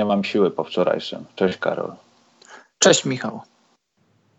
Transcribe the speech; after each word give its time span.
nie 0.00 0.04
mam 0.04 0.24
siły 0.24 0.50
po 0.50 0.64
wczorajszym. 0.64 1.24
Cześć 1.34 1.58
Karol. 1.58 1.92
Cześć 2.78 3.04
Michał. 3.04 3.40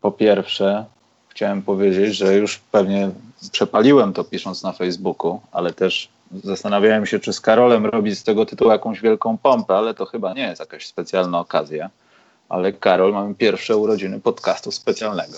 Po 0.01 0.11
pierwsze, 0.11 0.85
chciałem 1.29 1.61
powiedzieć, 1.61 2.15
że 2.15 2.35
już 2.35 2.57
pewnie 2.57 3.09
przepaliłem 3.51 4.13
to 4.13 4.23
pisząc 4.23 4.63
na 4.63 4.71
Facebooku, 4.71 5.41
ale 5.51 5.73
też 5.73 6.09
zastanawiałem 6.43 7.05
się, 7.05 7.19
czy 7.19 7.33
z 7.33 7.41
Karolem 7.41 7.85
robić 7.85 8.19
z 8.19 8.23
tego 8.23 8.45
tytułu 8.45 8.71
jakąś 8.71 9.01
wielką 9.01 9.37
pompę, 9.37 9.75
ale 9.75 9.93
to 9.93 10.05
chyba 10.05 10.33
nie 10.33 10.47
jest 10.47 10.59
jakaś 10.59 10.87
specjalna 10.87 11.39
okazja. 11.39 11.89
Ale 12.49 12.73
Karol, 12.73 13.13
mamy 13.13 13.35
pierwsze 13.35 13.77
urodziny 13.77 14.19
podcastu 14.19 14.71
specjalnego. 14.71 15.37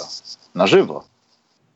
Na 0.55 0.67
żywo. 0.67 1.03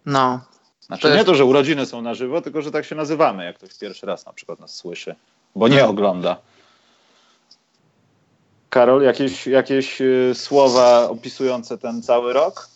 No. 0.06 0.40
Znaczy 0.82 1.02
to 1.02 1.08
jest... 1.08 1.20
nie 1.20 1.26
to, 1.26 1.36
że 1.36 1.46
urodziny 1.46 1.86
są 1.86 2.02
na 2.02 2.14
żywo, 2.14 2.42
tylko 2.42 2.62
że 2.62 2.72
tak 2.72 2.86
się 2.86 2.96
nazywamy, 2.96 3.46
jak 3.46 3.58
ktoś 3.58 3.78
pierwszy 3.78 4.06
raz 4.06 4.26
na 4.26 4.34
przykład 4.34 4.60
nas 4.60 4.76
słyszy, 4.76 5.16
bo 5.56 5.68
nie 5.68 5.86
ogląda. 5.86 6.38
Karol, 8.70 9.02
jakieś, 9.02 9.48
jakieś 9.48 10.02
y, 10.02 10.32
słowa 10.36 11.10
opisujące 11.10 11.78
ten 11.78 12.02
cały 12.04 12.34
rok? 12.34 12.68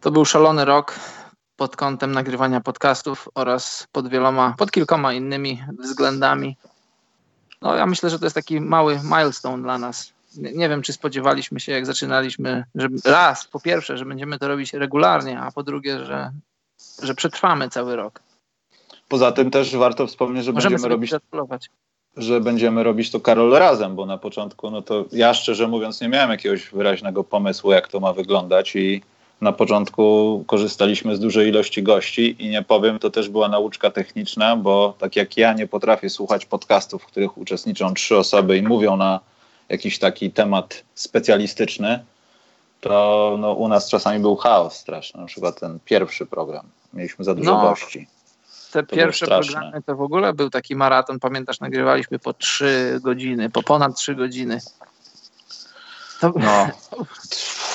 To 0.00 0.10
był 0.10 0.24
szalony 0.24 0.64
rok 0.64 0.94
pod 1.56 1.76
kątem 1.76 2.12
nagrywania 2.12 2.60
podcastów 2.60 3.28
oraz 3.34 3.86
pod 3.92 4.08
wieloma, 4.08 4.54
pod 4.58 4.70
kilkoma 4.70 5.12
innymi 5.12 5.62
względami. 5.78 6.56
No 7.62 7.74
ja 7.74 7.86
myślę, 7.86 8.10
że 8.10 8.18
to 8.18 8.26
jest 8.26 8.34
taki 8.34 8.60
mały 8.60 9.00
milestone 9.04 9.62
dla 9.62 9.78
nas. 9.78 10.12
Nie, 10.36 10.52
nie 10.52 10.68
wiem, 10.68 10.82
czy 10.82 10.92
spodziewaliśmy 10.92 11.60
się, 11.60 11.72
jak 11.72 11.86
zaczynaliśmy, 11.86 12.64
że 12.74 12.88
raz, 13.04 13.48
po 13.48 13.60
pierwsze, 13.60 13.98
że 13.98 14.04
będziemy 14.04 14.38
to 14.38 14.48
robić 14.48 14.72
regularnie, 14.72 15.40
a 15.40 15.52
po 15.52 15.62
drugie, 15.62 16.04
że, 16.04 16.30
że 17.02 17.14
przetrwamy 17.14 17.68
cały 17.68 17.96
rok. 17.96 18.20
Poza 19.08 19.32
tym 19.32 19.50
też 19.50 19.76
warto 19.76 20.06
wspomnieć, 20.06 20.44
że 20.44 20.52
Możemy 20.52 20.74
będziemy 20.74 20.94
robić 20.94 21.10
gratulować 21.10 21.70
że 22.16 22.40
będziemy 22.40 22.82
robić 22.82 23.10
to 23.10 23.20
Karol 23.20 23.50
razem, 23.50 23.96
bo 23.96 24.06
na 24.06 24.18
początku, 24.18 24.70
no 24.70 24.82
to 24.82 25.04
ja 25.12 25.34
szczerze 25.34 25.68
mówiąc 25.68 26.00
nie 26.00 26.08
miałem 26.08 26.30
jakiegoś 26.30 26.70
wyraźnego 26.70 27.24
pomysłu, 27.24 27.72
jak 27.72 27.88
to 27.88 28.00
ma 28.00 28.12
wyglądać 28.12 28.76
i 28.76 29.02
na 29.40 29.52
początku 29.52 30.44
korzystaliśmy 30.46 31.16
z 31.16 31.20
dużej 31.20 31.48
ilości 31.48 31.82
gości 31.82 32.36
i 32.38 32.48
nie 32.48 32.62
powiem, 32.62 32.98
to 32.98 33.10
też 33.10 33.28
była 33.28 33.48
nauczka 33.48 33.90
techniczna, 33.90 34.56
bo 34.56 34.94
tak 34.98 35.16
jak 35.16 35.36
ja 35.36 35.52
nie 35.52 35.66
potrafię 35.66 36.10
słuchać 36.10 36.46
podcastów, 36.46 37.02
w 37.02 37.06
których 37.06 37.38
uczestniczą 37.38 37.94
trzy 37.94 38.16
osoby 38.16 38.56
i 38.56 38.62
mówią 38.62 38.96
na 38.96 39.20
jakiś 39.68 39.98
taki 39.98 40.30
temat 40.30 40.84
specjalistyczny, 40.94 42.04
to 42.80 43.36
no, 43.40 43.52
u 43.52 43.68
nas 43.68 43.88
czasami 43.88 44.20
był 44.20 44.36
chaos 44.36 44.76
straszny. 44.76 45.20
Na 45.20 45.26
przykład 45.26 45.60
ten 45.60 45.78
pierwszy 45.84 46.26
program. 46.26 46.66
Mieliśmy 46.92 47.24
za 47.24 47.34
dużo 47.34 47.52
no, 47.52 47.62
gości 47.62 48.06
te 48.72 48.82
to 48.82 48.96
pierwsze 48.96 49.26
programy 49.26 49.82
to 49.82 49.96
w 49.96 50.02
ogóle 50.02 50.32
był 50.32 50.50
taki 50.50 50.76
maraton, 50.76 51.18
pamiętasz, 51.18 51.60
nagrywaliśmy 51.60 52.18
po 52.18 52.32
trzy 52.32 53.00
godziny, 53.02 53.50
po 53.50 53.62
ponad 53.62 53.96
trzy 53.96 54.14
godziny. 54.14 54.60
To... 56.20 56.32
No, 56.36 56.68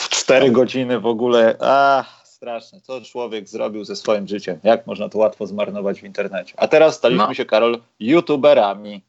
cztery 0.09 0.51
godziny 0.51 0.99
w 0.99 1.05
ogóle, 1.05 1.55
a 1.59 2.03
straszne, 2.23 2.81
co 2.81 3.01
człowiek 3.01 3.49
zrobił 3.49 3.85
ze 3.85 3.95
swoim 3.95 4.27
życiem, 4.27 4.59
jak 4.63 4.87
można 4.87 5.09
to 5.09 5.17
łatwo 5.17 5.47
zmarnować 5.47 6.01
w 6.01 6.03
internecie. 6.03 6.53
A 6.57 6.67
teraz 6.67 6.95
staliśmy 6.95 7.27
no. 7.27 7.33
się, 7.33 7.45
Karol, 7.45 7.79
youtuberami. 7.99 9.01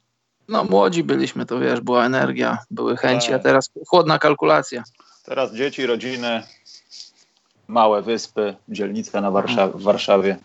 No 0.49 0.65
młodzi 0.65 1.05
byliśmy, 1.05 1.47
to 1.47 1.59
wiesz, 1.59 1.81
była 1.81 2.07
energia, 2.07 2.59
były 2.71 2.97
chęci, 2.97 3.29
a 3.29 3.33
tak. 3.33 3.43
teraz 3.43 3.71
chłodna 3.89 4.19
kalkulacja. 4.19 4.85
Teraz 5.25 5.55
dzieci, 5.55 5.87
rodziny, 5.87 6.43
małe 7.69 8.03
wyspy, 8.03 8.57
dzielnictwa 8.69 9.21
na 9.21 9.31
Warszaw 9.31 9.73
w 9.73 9.83
Warszawie. 9.83 10.37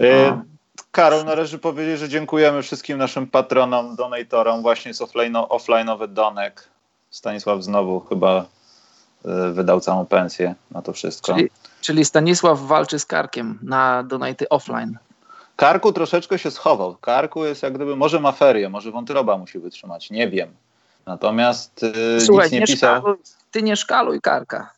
E, 0.00 0.42
Karol, 0.90 1.24
należy 1.24 1.58
powiedzieć, 1.58 1.98
że 1.98 2.08
dziękujemy 2.08 2.62
wszystkim 2.62 2.98
naszym 2.98 3.26
patronom, 3.26 3.96
donatorom. 3.96 4.62
Właśnie 4.62 4.88
jest 4.88 5.02
offline, 5.02 5.32
offline'owy 5.32 6.08
donek. 6.08 6.68
Stanisław 7.10 7.62
znowu 7.62 8.00
chyba 8.00 8.46
y, 9.24 9.52
wydał 9.52 9.80
całą 9.80 10.06
pensję 10.06 10.54
na 10.70 10.82
to 10.82 10.92
wszystko. 10.92 11.34
Czyli, 11.34 11.50
czyli 11.80 12.04
Stanisław 12.04 12.60
walczy 12.60 12.98
z 12.98 13.06
Karkiem 13.06 13.58
na 13.62 14.02
donaty 14.02 14.48
offline. 14.48 14.98
Karku 15.56 15.92
troszeczkę 15.92 16.38
się 16.38 16.50
schował. 16.50 16.96
Karku 16.96 17.44
jest 17.44 17.62
jak 17.62 17.72
gdyby, 17.72 17.96
może 17.96 18.20
ma 18.20 18.32
ferię, 18.32 18.68
może 18.68 18.90
wątroba 18.90 19.38
musi 19.38 19.58
wytrzymać, 19.58 20.10
nie 20.10 20.28
wiem. 20.28 20.48
Natomiast 21.06 21.82
y, 22.16 22.20
Słuchaj, 22.20 22.44
nic 22.44 22.52
nie, 22.52 22.60
nie 22.60 22.66
pisał. 22.66 23.00
Szkaluj, 23.00 23.18
ty 23.50 23.62
nie 23.62 23.76
szkaluj 23.76 24.20
Karka. 24.20 24.70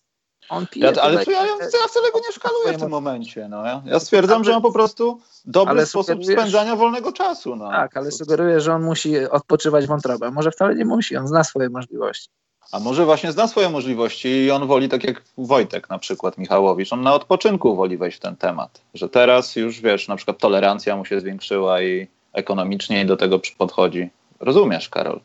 On 0.51 0.67
pije. 0.67 0.87
Ja, 0.87 1.03
ale 1.03 1.25
ja, 1.25 1.33
ja, 1.33 1.57
ja 1.61 1.89
wcale 1.89 2.11
go 2.13 2.19
nie 2.19 2.33
szkaluję 2.33 2.73
w 2.73 2.81
tym 2.81 2.91
momencie. 2.91 3.49
No. 3.49 3.65
Ja, 3.67 3.83
ja 3.85 4.01
stwierdzam, 4.01 4.45
że 4.45 4.53
ma 4.53 4.61
po 4.61 4.73
prostu 4.73 5.21
dobry 5.45 5.71
ale 5.71 5.87
sposób 5.87 6.25
spędzania 6.25 6.77
wolnego 6.77 7.13
czasu. 7.13 7.57
No. 7.57 7.71
Tak, 7.71 7.97
ale 7.97 8.11
sugeruję, 8.11 8.61
że 8.61 8.75
on 8.75 8.83
musi 8.83 9.19
odpoczywać 9.19 9.87
wątrobę. 9.87 10.31
Może 10.31 10.51
wcale 10.51 10.75
nie 10.75 10.85
musi, 10.85 11.17
on 11.17 11.29
zna 11.29 11.45
swoje 11.45 11.69
możliwości. 11.69 12.29
A 12.73 12.81
może 12.81 13.05
właśnie 13.05 13.33
zna 13.33 13.49
swoje 13.49 13.69
możliwości 13.69 14.29
i 14.29 14.51
on 14.51 14.67
woli, 14.67 14.89
tak 14.89 15.05
jak 15.05 15.23
Wojtek 15.39 15.91
na 15.91 15.99
przykład 15.99 16.39
Michałowicz, 16.39 16.93
on 16.93 17.03
na 17.03 17.15
odpoczynku 17.15 17.77
woli 17.77 17.97
wejść 17.97 18.19
w 18.19 18.21
ten 18.21 18.37
temat. 18.37 18.81
Że 18.95 19.09
teraz 19.09 19.57
już 19.57 19.81
wiesz, 19.81 20.09
na 20.09 20.17
przykład 20.17 20.39
tolerancja 20.39 20.97
mu 20.97 21.05
się 21.05 21.21
zwiększyła 21.21 21.83
i 21.83 22.09
ekonomicznie 22.33 23.07
do 23.07 23.17
tego 23.17 23.41
podchodzi. 23.59 24.11
Rozumiesz, 24.41 24.89
Karol? 24.89 25.21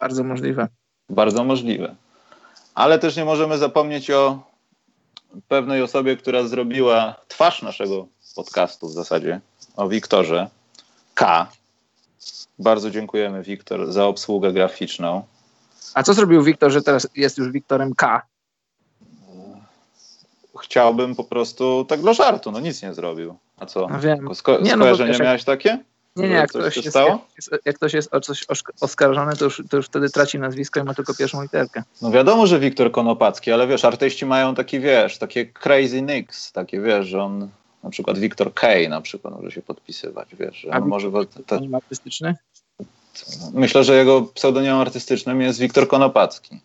Bardzo 0.00 0.24
możliwe. 0.24 0.68
Bardzo 1.10 1.44
możliwe. 1.44 1.94
Ale 2.74 2.98
też 2.98 3.16
nie 3.16 3.24
możemy 3.24 3.58
zapomnieć 3.58 4.10
o 4.10 4.38
pewnej 5.48 5.82
osobie, 5.82 6.16
która 6.16 6.42
zrobiła 6.42 7.14
twarz 7.28 7.62
naszego 7.62 8.06
podcastu 8.36 8.88
w 8.88 8.92
zasadzie, 8.92 9.40
o 9.76 9.88
Wiktorze 9.88 10.48
K. 11.14 11.46
Bardzo 12.58 12.90
dziękujemy, 12.90 13.42
Wiktor, 13.42 13.92
za 13.92 14.06
obsługę 14.06 14.52
graficzną. 14.52 15.22
A 15.94 16.02
co 16.02 16.14
zrobił 16.14 16.42
Wiktor, 16.42 16.70
że 16.70 16.82
teraz 16.82 17.08
jest 17.16 17.38
już 17.38 17.50
Wiktorem 17.50 17.94
K? 17.94 18.22
Chciałbym 20.62 21.14
po 21.14 21.24
prostu 21.24 21.84
tak 21.88 22.00
dla 22.00 22.12
żartu, 22.12 22.52
no 22.52 22.60
nic 22.60 22.82
nie 22.82 22.94
zrobił. 22.94 23.36
A 23.56 23.66
co? 23.66 23.88
No 23.88 24.00
wiem. 24.00 24.34
Sko 24.34 24.58
nie, 24.60 24.76
no, 24.76 24.84
skojarzenie 24.84 25.18
miałeś 25.18 25.44
takie? 25.44 25.84
Nie, 26.16 26.28
nie, 26.28 26.34
jak 26.34 26.50
ktoś, 26.50 26.76
jest, 26.76 26.96
jak, 27.52 27.60
jak, 27.64 27.76
ktoś 27.76 27.92
jest 27.92 28.14
o 28.14 28.20
coś 28.20 28.46
oskarżony, 28.80 29.36
to 29.36 29.44
już, 29.44 29.62
to 29.70 29.76
już 29.76 29.86
wtedy 29.86 30.10
traci 30.10 30.38
nazwisko 30.38 30.80
i 30.80 30.82
ma 30.82 30.94
tylko 30.94 31.14
pierwszą 31.14 31.42
literkę. 31.42 31.82
No 32.02 32.10
wiadomo, 32.10 32.46
że 32.46 32.60
Wiktor 32.60 32.92
Konopacki, 32.92 33.52
ale 33.52 33.66
wiesz, 33.66 33.84
artyści 33.84 34.26
mają 34.26 34.54
taki, 34.54 34.80
wiesz, 34.80 35.18
takie 35.18 35.46
crazy 35.46 36.02
nicks, 36.02 36.52
takie, 36.52 36.80
wiesz, 36.80 37.06
że 37.06 37.22
on, 37.22 37.48
na 37.82 37.90
przykład 37.90 38.18
Wiktor 38.18 38.54
K 38.54 38.68
na 38.88 39.00
przykład 39.00 39.34
może 39.34 39.50
się 39.50 39.62
podpisywać, 39.62 40.28
wiesz, 40.34 40.56
że 40.56 40.74
A 40.74 40.80
może... 40.80 41.10
To, 41.46 41.60
artystyczny? 41.74 42.34
Myślę, 43.52 43.84
że 43.84 43.96
jego 43.96 44.22
pseudonimem 44.22 44.78
artystycznym 44.78 45.40
jest 45.40 45.58
Wiktor 45.58 45.88
Konopacki. 45.88 46.60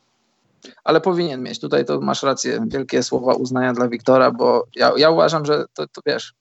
Ale 0.83 1.01
powinien 1.01 1.43
mieć. 1.43 1.59
Tutaj 1.59 1.85
to 1.85 2.01
masz 2.01 2.23
rację. 2.23 2.65
Wielkie 2.67 3.03
słowa 3.03 3.33
uznania 3.33 3.73
dla 3.73 3.87
Wiktora, 3.87 4.31
bo 4.31 4.65
ja, 4.75 4.91
ja 4.97 5.09
uważam, 5.09 5.45
że 5.45 5.65
to, 5.73 5.87
to 5.87 6.01
wiesz, 6.05 6.33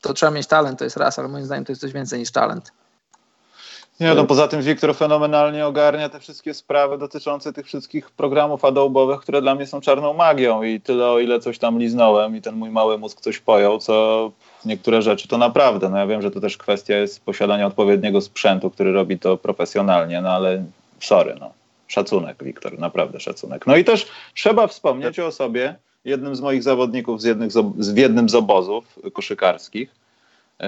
to 0.00 0.14
trzeba 0.14 0.32
mieć 0.32 0.46
talent, 0.46 0.78
to 0.78 0.84
jest 0.84 0.96
raz, 0.96 1.18
ale 1.18 1.28
moim 1.28 1.44
zdaniem 1.44 1.64
to 1.64 1.72
jest 1.72 1.82
coś 1.82 1.92
więcej 1.92 2.18
niż 2.18 2.30
talent. 2.30 2.72
Nie, 4.00 4.14
no 4.14 4.24
poza 4.24 4.48
tym 4.48 4.62
Wiktor 4.62 4.96
fenomenalnie 4.96 5.66
ogarnia 5.66 6.08
te 6.08 6.20
wszystkie 6.20 6.54
sprawy 6.54 6.98
dotyczące 6.98 7.52
tych 7.52 7.66
wszystkich 7.66 8.10
programów 8.10 8.64
adobowych, 8.64 9.20
które 9.20 9.42
dla 9.42 9.54
mnie 9.54 9.66
są 9.66 9.80
czarną 9.80 10.14
magią 10.14 10.62
i 10.62 10.80
tyle 10.80 11.06
o 11.06 11.18
ile 11.18 11.40
coś 11.40 11.58
tam 11.58 11.78
liznąłem 11.78 12.36
i 12.36 12.42
ten 12.42 12.54
mój 12.54 12.70
mały 12.70 12.98
mózg 12.98 13.20
coś 13.20 13.38
pojął, 13.38 13.78
co 13.78 14.30
niektóre 14.64 15.02
rzeczy 15.02 15.28
to 15.28 15.38
naprawdę. 15.38 15.88
No 15.88 15.98
ja 15.98 16.06
wiem, 16.06 16.22
że 16.22 16.30
to 16.30 16.40
też 16.40 16.56
kwestia 16.56 16.96
jest 16.96 17.24
posiadania 17.24 17.66
odpowiedniego 17.66 18.20
sprzętu, 18.20 18.70
który 18.70 18.92
robi 18.92 19.18
to 19.18 19.36
profesjonalnie, 19.36 20.20
no 20.20 20.28
ale 20.30 20.64
sorry, 21.00 21.36
no. 21.40 21.52
Szacunek, 21.88 22.44
Wiktor, 22.44 22.78
naprawdę 22.78 23.20
szacunek. 23.20 23.66
No 23.66 23.76
i 23.76 23.84
też 23.84 24.06
trzeba 24.34 24.66
wspomnieć 24.66 25.18
o 25.18 25.26
osobie, 25.26 25.74
jednym 26.04 26.36
z 26.36 26.40
moich 26.40 26.62
zawodników 26.62 27.20
z, 27.20 27.24
jednych 27.24 27.52
z, 27.52 27.90
w 27.90 27.96
jednym 27.96 28.28
z 28.28 28.34
obozów 28.34 28.98
koszykarskich 29.12 29.90
e, 30.60 30.66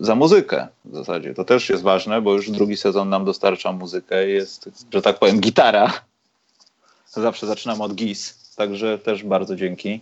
za 0.00 0.14
muzykę 0.14 0.68
w 0.84 0.96
zasadzie. 0.96 1.34
To 1.34 1.44
też 1.44 1.68
jest 1.68 1.82
ważne, 1.82 2.22
bo 2.22 2.32
już 2.32 2.50
drugi 2.50 2.76
sezon 2.76 3.08
nam 3.08 3.24
dostarcza 3.24 3.72
muzykę 3.72 4.28
jest, 4.28 4.70
że 4.94 5.02
tak 5.02 5.18
powiem, 5.18 5.40
gitara. 5.40 5.92
Zawsze 7.08 7.46
zaczynam 7.46 7.80
od 7.80 7.94
GIS, 7.94 8.54
także 8.56 8.98
też 8.98 9.24
bardzo 9.24 9.56
dzięki. 9.56 10.00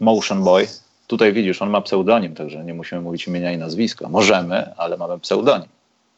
Motion 0.00 0.44
Boy. 0.44 0.68
Tutaj 1.06 1.32
widzisz, 1.32 1.62
on 1.62 1.70
ma 1.70 1.80
pseudonim, 1.80 2.34
także 2.34 2.64
nie 2.64 2.74
musimy 2.74 3.00
mówić 3.00 3.26
imienia 3.26 3.52
i 3.52 3.58
nazwiska. 3.58 4.08
Możemy, 4.08 4.76
ale 4.76 4.96
mamy 4.96 5.20
pseudonim. 5.20 5.68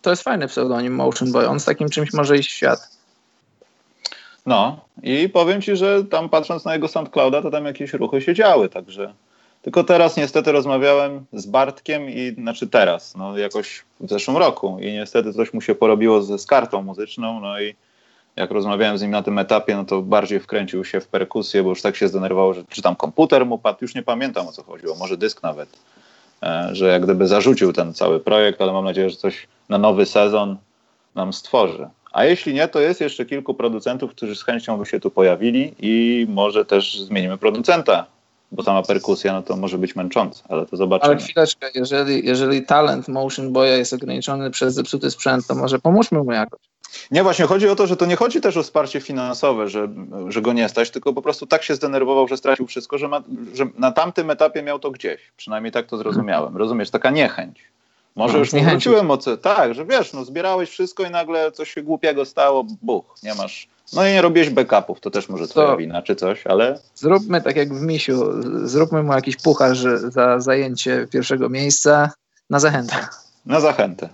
To 0.02 0.10
jest 0.10 0.22
fajny 0.22 0.48
pseudonim 0.48 0.94
Motion 0.94 1.32
Boy. 1.32 1.48
On 1.48 1.60
z 1.60 1.64
takim 1.64 1.88
czymś 1.88 2.12
może 2.12 2.38
iść 2.38 2.50
w 2.50 2.52
świat. 2.52 2.99
No 4.46 4.80
i 5.02 5.28
powiem 5.28 5.62
ci, 5.62 5.76
że 5.76 6.04
tam 6.04 6.28
patrząc 6.28 6.64
na 6.64 6.74
jego 6.74 6.88
SoundClouda, 6.88 7.42
to 7.42 7.50
tam 7.50 7.64
jakieś 7.64 7.92
ruchy 7.92 8.22
się 8.22 8.34
działy, 8.34 8.68
także 8.68 9.14
tylko 9.62 9.84
teraz 9.84 10.16
niestety 10.16 10.52
rozmawiałem 10.52 11.24
z 11.32 11.46
Bartkiem 11.46 12.10
i 12.10 12.34
znaczy 12.38 12.68
teraz, 12.68 13.16
no 13.16 13.38
jakoś 13.38 13.84
w 14.00 14.08
zeszłym 14.08 14.36
roku 14.36 14.78
i 14.80 14.92
niestety 14.92 15.32
coś 15.32 15.54
mu 15.54 15.60
się 15.60 15.74
porobiło 15.74 16.22
z, 16.22 16.40
z 16.40 16.46
kartą 16.46 16.82
muzyczną, 16.82 17.40
no 17.40 17.60
i 17.60 17.74
jak 18.36 18.50
rozmawiałem 18.50 18.98
z 18.98 19.02
nim 19.02 19.10
na 19.10 19.22
tym 19.22 19.38
etapie, 19.38 19.76
no 19.76 19.84
to 19.84 20.02
bardziej 20.02 20.40
wkręcił 20.40 20.84
się 20.84 21.00
w 21.00 21.08
perkusję, 21.08 21.62
bo 21.62 21.68
już 21.68 21.82
tak 21.82 21.96
się 21.96 22.08
zdenerwował, 22.08 22.54
że 22.54 22.64
czy 22.68 22.82
tam 22.82 22.96
komputer 22.96 23.46
mu 23.46 23.58
padł, 23.58 23.78
już 23.82 23.94
nie 23.94 24.02
pamiętam 24.02 24.46
o 24.46 24.52
co 24.52 24.62
chodziło, 24.62 24.96
może 24.96 25.16
dysk 25.16 25.42
nawet, 25.42 25.68
e, 26.42 26.68
że 26.72 26.88
jak 26.88 27.02
gdyby 27.02 27.26
zarzucił 27.26 27.72
ten 27.72 27.94
cały 27.94 28.20
projekt, 28.20 28.60
ale 28.60 28.72
mam 28.72 28.84
nadzieję, 28.84 29.10
że 29.10 29.16
coś 29.16 29.48
na 29.68 29.78
nowy 29.78 30.06
sezon 30.06 30.56
nam 31.14 31.32
stworzy. 31.32 31.88
A 32.12 32.24
jeśli 32.24 32.54
nie, 32.54 32.68
to 32.68 32.80
jest 32.80 33.00
jeszcze 33.00 33.26
kilku 33.26 33.54
producentów, 33.54 34.10
którzy 34.10 34.36
z 34.36 34.42
chęcią 34.42 34.78
by 34.78 34.86
się 34.86 35.00
tu 35.00 35.10
pojawili 35.10 35.74
i 35.78 36.26
może 36.28 36.64
też 36.64 37.00
zmienimy 37.00 37.38
producenta, 37.38 38.06
bo 38.52 38.62
sama 38.62 38.82
perkusja 38.82 39.32
no 39.32 39.42
to 39.42 39.56
może 39.56 39.78
być 39.78 39.96
męcząca, 39.96 40.44
ale 40.48 40.66
to 40.66 40.76
zobaczymy. 40.76 41.12
Ale 41.12 41.22
chwileczkę, 41.22 41.68
jeżeli, 41.74 42.26
jeżeli 42.26 42.62
talent 42.62 43.08
Motion 43.08 43.52
Boya 43.52 43.76
jest 43.76 43.92
ograniczony 43.92 44.50
przez 44.50 44.74
zepsuty 44.74 45.10
sprzęt, 45.10 45.46
to 45.46 45.54
może 45.54 45.78
pomóżmy 45.78 46.22
mu 46.22 46.32
jakoś. 46.32 46.60
Nie, 47.10 47.22
właśnie 47.22 47.44
chodzi 47.44 47.68
o 47.68 47.76
to, 47.76 47.86
że 47.86 47.96
to 47.96 48.06
nie 48.06 48.16
chodzi 48.16 48.40
też 48.40 48.56
o 48.56 48.62
wsparcie 48.62 49.00
finansowe, 49.00 49.68
że, 49.68 49.88
że 50.28 50.42
go 50.42 50.52
nie 50.52 50.68
stać, 50.68 50.90
tylko 50.90 51.12
po 51.12 51.22
prostu 51.22 51.46
tak 51.46 51.62
się 51.62 51.74
zdenerwował, 51.74 52.28
że 52.28 52.36
stracił 52.36 52.66
wszystko, 52.66 52.98
że, 52.98 53.08
ma, 53.08 53.22
że 53.54 53.66
na 53.78 53.92
tamtym 53.92 54.30
etapie 54.30 54.62
miał 54.62 54.78
to 54.78 54.90
gdzieś. 54.90 55.20
Przynajmniej 55.36 55.72
tak 55.72 55.86
to 55.86 55.96
zrozumiałem. 55.96 56.56
Rozumiesz, 56.56 56.90
taka 56.90 57.10
niechęć. 57.10 57.60
Może 58.16 58.32
no, 58.32 58.38
już 58.38 58.52
nie 58.52 58.64
wróciłem 58.64 59.10
o 59.10 59.18
co. 59.18 59.36
Tak, 59.36 59.74
że 59.74 59.84
wiesz, 59.84 60.12
no 60.12 60.24
zbierałeś 60.24 60.70
wszystko 60.70 61.04
i 61.04 61.10
nagle 61.10 61.52
coś 61.52 61.70
się 61.70 61.82
głupiego 61.82 62.24
stało, 62.24 62.64
buch, 62.82 63.04
nie 63.22 63.34
masz. 63.34 63.68
No 63.92 64.06
i 64.06 64.12
nie 64.12 64.22
robiłeś 64.22 64.50
backupów, 64.50 65.00
to 65.00 65.10
też 65.10 65.28
może 65.28 65.48
twoja 65.48 65.66
to 65.66 65.76
wina 65.76 66.02
czy 66.02 66.16
coś, 66.16 66.46
ale. 66.46 66.78
Zróbmy 66.94 67.42
tak 67.42 67.56
jak 67.56 67.74
w 67.74 67.80
Misiu, 67.82 68.42
zróbmy 68.68 69.02
mu 69.02 69.12
jakiś 69.12 69.36
puchar 69.36 69.76
za 70.10 70.40
zajęcie 70.40 71.06
pierwszego 71.10 71.48
miejsca 71.48 72.10
na 72.50 72.60
zachętę. 72.60 73.08
Na 73.46 73.60
zachętę. 73.60 74.08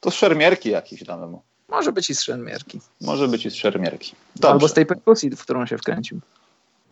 To 0.00 0.10
szermierki 0.10 0.70
jakieś 0.70 1.04
damy 1.04 1.26
mu. 1.26 1.42
Może 1.68 1.92
być 1.92 2.10
i 2.10 2.14
z 2.14 2.20
szermierki. 2.20 2.80
Może 3.00 3.28
być 3.28 3.46
i 3.46 3.50
z 3.50 3.54
szermierki. 3.54 4.14
Dobrze. 4.36 4.52
Albo 4.52 4.68
z 4.68 4.72
tej 4.72 4.86
perkusji, 4.86 5.30
w 5.30 5.42
którą 5.42 5.66
się 5.66 5.78
wkręcił. 5.78 6.20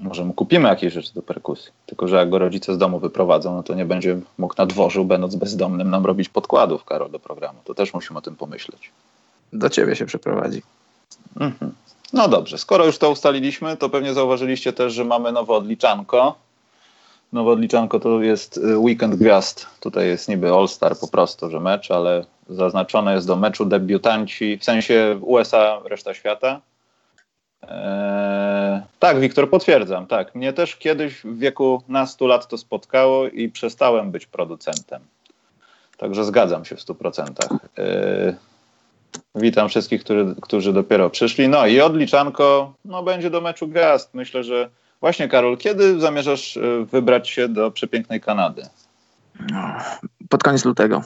Może 0.00 0.24
mu 0.24 0.32
kupimy 0.32 0.68
jakieś 0.68 0.92
rzeczy 0.92 1.14
do 1.14 1.22
perkusji. 1.22 1.72
Tylko, 1.86 2.08
że 2.08 2.16
jak 2.16 2.30
go 2.30 2.38
rodzice 2.38 2.74
z 2.74 2.78
domu 2.78 2.98
wyprowadzą, 2.98 3.54
no 3.54 3.62
to 3.62 3.74
nie 3.74 3.84
będzie 3.84 4.20
mógł 4.38 4.54
na 4.58 4.66
dworzu, 4.66 5.04
będąc 5.04 5.36
bezdomnym, 5.36 5.90
nam 5.90 6.06
robić 6.06 6.28
podkładów, 6.28 6.84
Karol, 6.84 7.10
do 7.10 7.18
programu. 7.18 7.58
To 7.64 7.74
też 7.74 7.94
musimy 7.94 8.18
o 8.18 8.22
tym 8.22 8.36
pomyśleć. 8.36 8.90
Do 9.52 9.70
ciebie 9.70 9.96
się 9.96 10.06
przeprowadzi. 10.06 10.62
Mhm. 11.40 11.72
No 12.12 12.28
dobrze, 12.28 12.58
skoro 12.58 12.86
już 12.86 12.98
to 12.98 13.10
ustaliliśmy, 13.10 13.76
to 13.76 13.90
pewnie 13.90 14.14
zauważyliście 14.14 14.72
też, 14.72 14.92
że 14.92 15.04
mamy 15.04 15.32
nowe 15.32 15.52
odliczanko. 15.52 16.34
Nowe 17.32 17.50
odliczanko 17.50 18.00
to 18.00 18.22
jest 18.22 18.56
y, 18.56 18.78
weekend 18.78 19.14
gwiazd. 19.14 19.66
Tutaj 19.80 20.06
jest 20.06 20.28
niby 20.28 20.50
All-Star 20.50 20.98
po 20.98 21.08
prostu, 21.08 21.50
że 21.50 21.60
mecz, 21.60 21.90
ale 21.90 22.24
zaznaczone 22.48 23.14
jest 23.14 23.26
do 23.26 23.36
meczu 23.36 23.64
debiutanci, 23.64 24.58
w 24.58 24.64
sensie 24.64 25.18
USA, 25.22 25.80
reszta 25.84 26.14
świata. 26.14 26.60
Eee, 27.68 28.82
tak, 28.98 29.20
Wiktor, 29.20 29.50
potwierdzam. 29.50 30.06
Tak, 30.06 30.34
mnie 30.34 30.52
też 30.52 30.76
kiedyś 30.76 31.20
w 31.20 31.38
wieku 31.38 31.82
nastu 31.88 32.26
lat 32.26 32.48
to 32.48 32.58
spotkało 32.58 33.28
i 33.28 33.48
przestałem 33.48 34.10
być 34.10 34.26
producentem. 34.26 35.02
Także 35.96 36.24
zgadzam 36.24 36.64
się 36.64 36.76
w 36.76 36.80
100%. 36.80 37.58
Eee, 37.76 38.34
witam 39.34 39.68
wszystkich, 39.68 40.04
którzy, 40.04 40.34
którzy 40.42 40.72
dopiero 40.72 41.10
przyszli. 41.10 41.48
No 41.48 41.66
i 41.66 41.80
odliczanko 41.80 42.74
no, 42.84 43.02
będzie 43.02 43.30
do 43.30 43.40
meczu 43.40 43.68
gwiazd. 43.68 44.14
Myślę, 44.14 44.44
że 44.44 44.70
właśnie, 45.00 45.28
Karol, 45.28 45.56
kiedy 45.56 46.00
zamierzasz 46.00 46.56
e, 46.56 46.60
wybrać 46.84 47.28
się 47.28 47.48
do 47.48 47.70
przepięknej 47.70 48.20
Kanady? 48.20 48.62
Pod 50.28 50.42
koniec 50.42 50.64
lutego. 50.64 51.02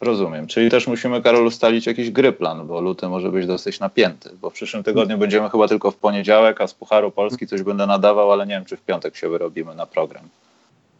Rozumiem. 0.00 0.46
Czyli 0.46 0.70
też 0.70 0.86
musimy, 0.86 1.22
Karol, 1.22 1.46
ustalić 1.46 1.86
jakiś 1.86 2.10
gry 2.10 2.32
plan, 2.32 2.66
bo 2.66 2.80
luty 2.80 3.08
może 3.08 3.32
być 3.32 3.46
dosyć 3.46 3.80
napięty, 3.80 4.30
bo 4.40 4.50
w 4.50 4.52
przyszłym 4.52 4.82
tygodniu 4.82 5.18
będziemy 5.18 5.50
chyba 5.50 5.68
tylko 5.68 5.90
w 5.90 5.96
poniedziałek, 5.96 6.60
a 6.60 6.66
z 6.66 6.74
Pucharu 6.74 7.10
Polski 7.10 7.46
coś 7.46 7.62
będę 7.62 7.86
nadawał, 7.86 8.32
ale 8.32 8.46
nie 8.46 8.54
wiem, 8.54 8.64
czy 8.64 8.76
w 8.76 8.80
piątek 8.80 9.16
się 9.16 9.28
wyrobimy 9.28 9.74
na 9.74 9.86
program. 9.86 10.24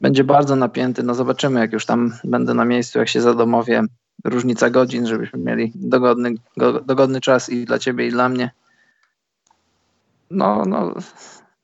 Będzie 0.01 0.25
bardzo 0.25 0.57
napięty. 0.57 1.03
No 1.03 1.15
zobaczymy, 1.15 1.61
jak 1.61 1.73
już 1.73 1.87
tam 1.87 2.15
będę 2.25 2.55
na 2.55 2.65
miejscu, 2.65 2.99
jak 2.99 3.09
się 3.09 3.21
zadomowię. 3.21 3.83
Różnica 4.25 4.71
godzin, 4.71 5.07
żebyśmy 5.07 5.39
mieli 5.39 5.73
dogodny, 5.75 6.35
dogodny 6.87 7.21
czas 7.21 7.51
i 7.51 7.65
dla 7.65 7.79
ciebie, 7.79 8.07
i 8.07 8.11
dla 8.11 8.29
mnie. 8.29 8.51
No, 10.31 10.65
no, 10.67 10.95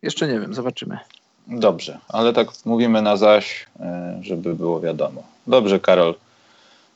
jeszcze 0.03 0.29
nie 0.29 0.41
wiem, 0.41 0.55
zobaczymy. 0.55 0.99
Dobrze, 1.47 1.99
ale 2.09 2.33
tak 2.33 2.49
mówimy 2.65 3.03
na 3.03 3.17
zaś, 3.17 3.67
e, 3.81 4.19
żeby 4.23 4.55
było 4.55 4.81
wiadomo. 4.81 5.23
Dobrze, 5.47 5.81
Karol. 5.81 6.15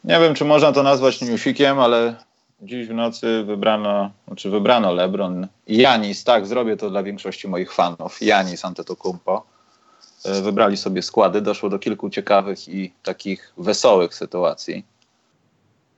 Nie 0.05 0.21
wiem, 0.21 0.35
czy 0.35 0.45
można 0.45 0.73
to 0.73 0.83
nazwać 0.83 1.21
newsikiem, 1.21 1.81
ale 1.81 2.15
dziś 2.63 2.89
w 2.89 2.95
nocy 2.95 3.45
wybrano, 3.45 4.11
znaczy 4.27 4.51
wybrano 4.51 4.93
LeBron 4.93 5.47
Janis, 5.67 6.25
tak, 6.25 6.47
zrobię 6.47 6.77
to 6.77 6.91
dla 6.91 7.03
większości 7.03 7.49
moich 7.49 7.73
fanów, 7.73 8.23
Janis 8.23 8.65
Antetokounmpo. 8.65 9.47
E, 10.25 10.43
wybrali 10.43 10.77
sobie 10.77 11.03
składy, 11.03 11.41
doszło 11.41 11.69
do 11.69 11.79
kilku 11.79 12.11
ciekawych 12.11 12.69
i 12.69 12.93
takich 13.03 13.53
wesołych 13.59 14.15
sytuacji. 14.15 14.85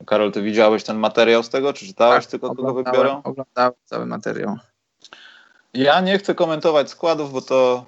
Karol, 0.07 0.33
ty 0.33 0.43
widziałeś 0.43 0.85
ten 0.85 0.99
materiał 0.99 1.43
z 1.43 1.49
tego, 1.49 1.73
czy 1.73 1.87
czytałeś 1.87 2.25
tak, 2.25 2.31
tylko 2.31 2.55
kogo 2.55 2.75
wybiorą? 2.75 3.21
Oglądałem 3.25 3.73
cały 3.85 4.07
materiał. 4.07 4.57
Ja 5.75 6.01
nie 6.01 6.19
chcę 6.19 6.35
komentować 6.35 6.91
składów, 6.91 7.33
bo 7.33 7.43
to 7.43 7.85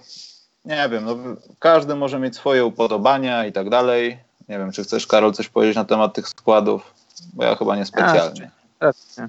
nie 0.64 0.88
wiem, 0.88 1.04
no, 1.04 1.16
każdy 1.58 1.94
może 1.94 2.18
mieć 2.18 2.36
swoje 2.36 2.64
upodobania 2.64 3.46
i 3.46 3.52
tak 3.52 3.70
dalej. 3.70 4.18
Nie 4.48 4.58
wiem, 4.58 4.72
czy 4.72 4.84
chcesz, 4.84 5.06
Karol, 5.06 5.32
coś 5.32 5.48
powiedzieć 5.48 5.76
na 5.76 5.84
temat 5.84 6.14
tych 6.14 6.28
składów? 6.28 6.94
Bo 7.34 7.44
ja 7.44 7.56
chyba 7.56 7.76
niespecjalnie. 7.76 8.50
Pewnie. 8.78 9.28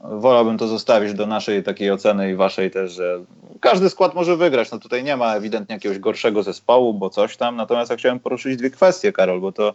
Wolałbym 0.00 0.58
to 0.58 0.68
zostawić 0.68 1.14
do 1.14 1.26
naszej 1.26 1.62
takiej 1.62 1.90
oceny 1.90 2.30
i 2.30 2.34
waszej 2.34 2.70
też, 2.70 2.92
że 2.92 3.20
każdy 3.60 3.90
skład 3.90 4.14
może 4.14 4.36
wygrać. 4.36 4.70
No 4.70 4.78
tutaj 4.78 5.04
nie 5.04 5.16
ma 5.16 5.34
ewidentnie 5.34 5.74
jakiegoś 5.74 5.98
gorszego 5.98 6.42
zespołu, 6.42 6.94
bo 6.94 7.10
coś 7.10 7.36
tam. 7.36 7.56
Natomiast 7.56 7.90
ja 7.90 7.96
chciałem 7.96 8.20
poruszyć 8.20 8.56
dwie 8.56 8.70
kwestie, 8.70 9.12
Karol, 9.12 9.40
bo 9.40 9.52
to 9.52 9.74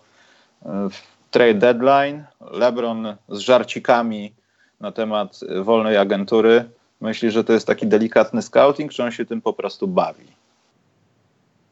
e, 0.65 0.89
trade 1.31 1.53
deadline, 1.53 2.23
LeBron 2.51 3.15
z 3.29 3.37
żarcikami 3.39 4.33
na 4.79 4.91
temat 4.91 5.39
wolnej 5.63 5.97
agentury. 5.97 6.69
Myśli, 7.01 7.31
że 7.31 7.43
to 7.43 7.53
jest 7.53 7.67
taki 7.67 7.87
delikatny 7.87 8.41
scouting, 8.41 8.91
czy 8.91 9.03
on 9.03 9.11
się 9.11 9.25
tym 9.25 9.41
po 9.41 9.53
prostu 9.53 9.87
bawi? 9.87 10.27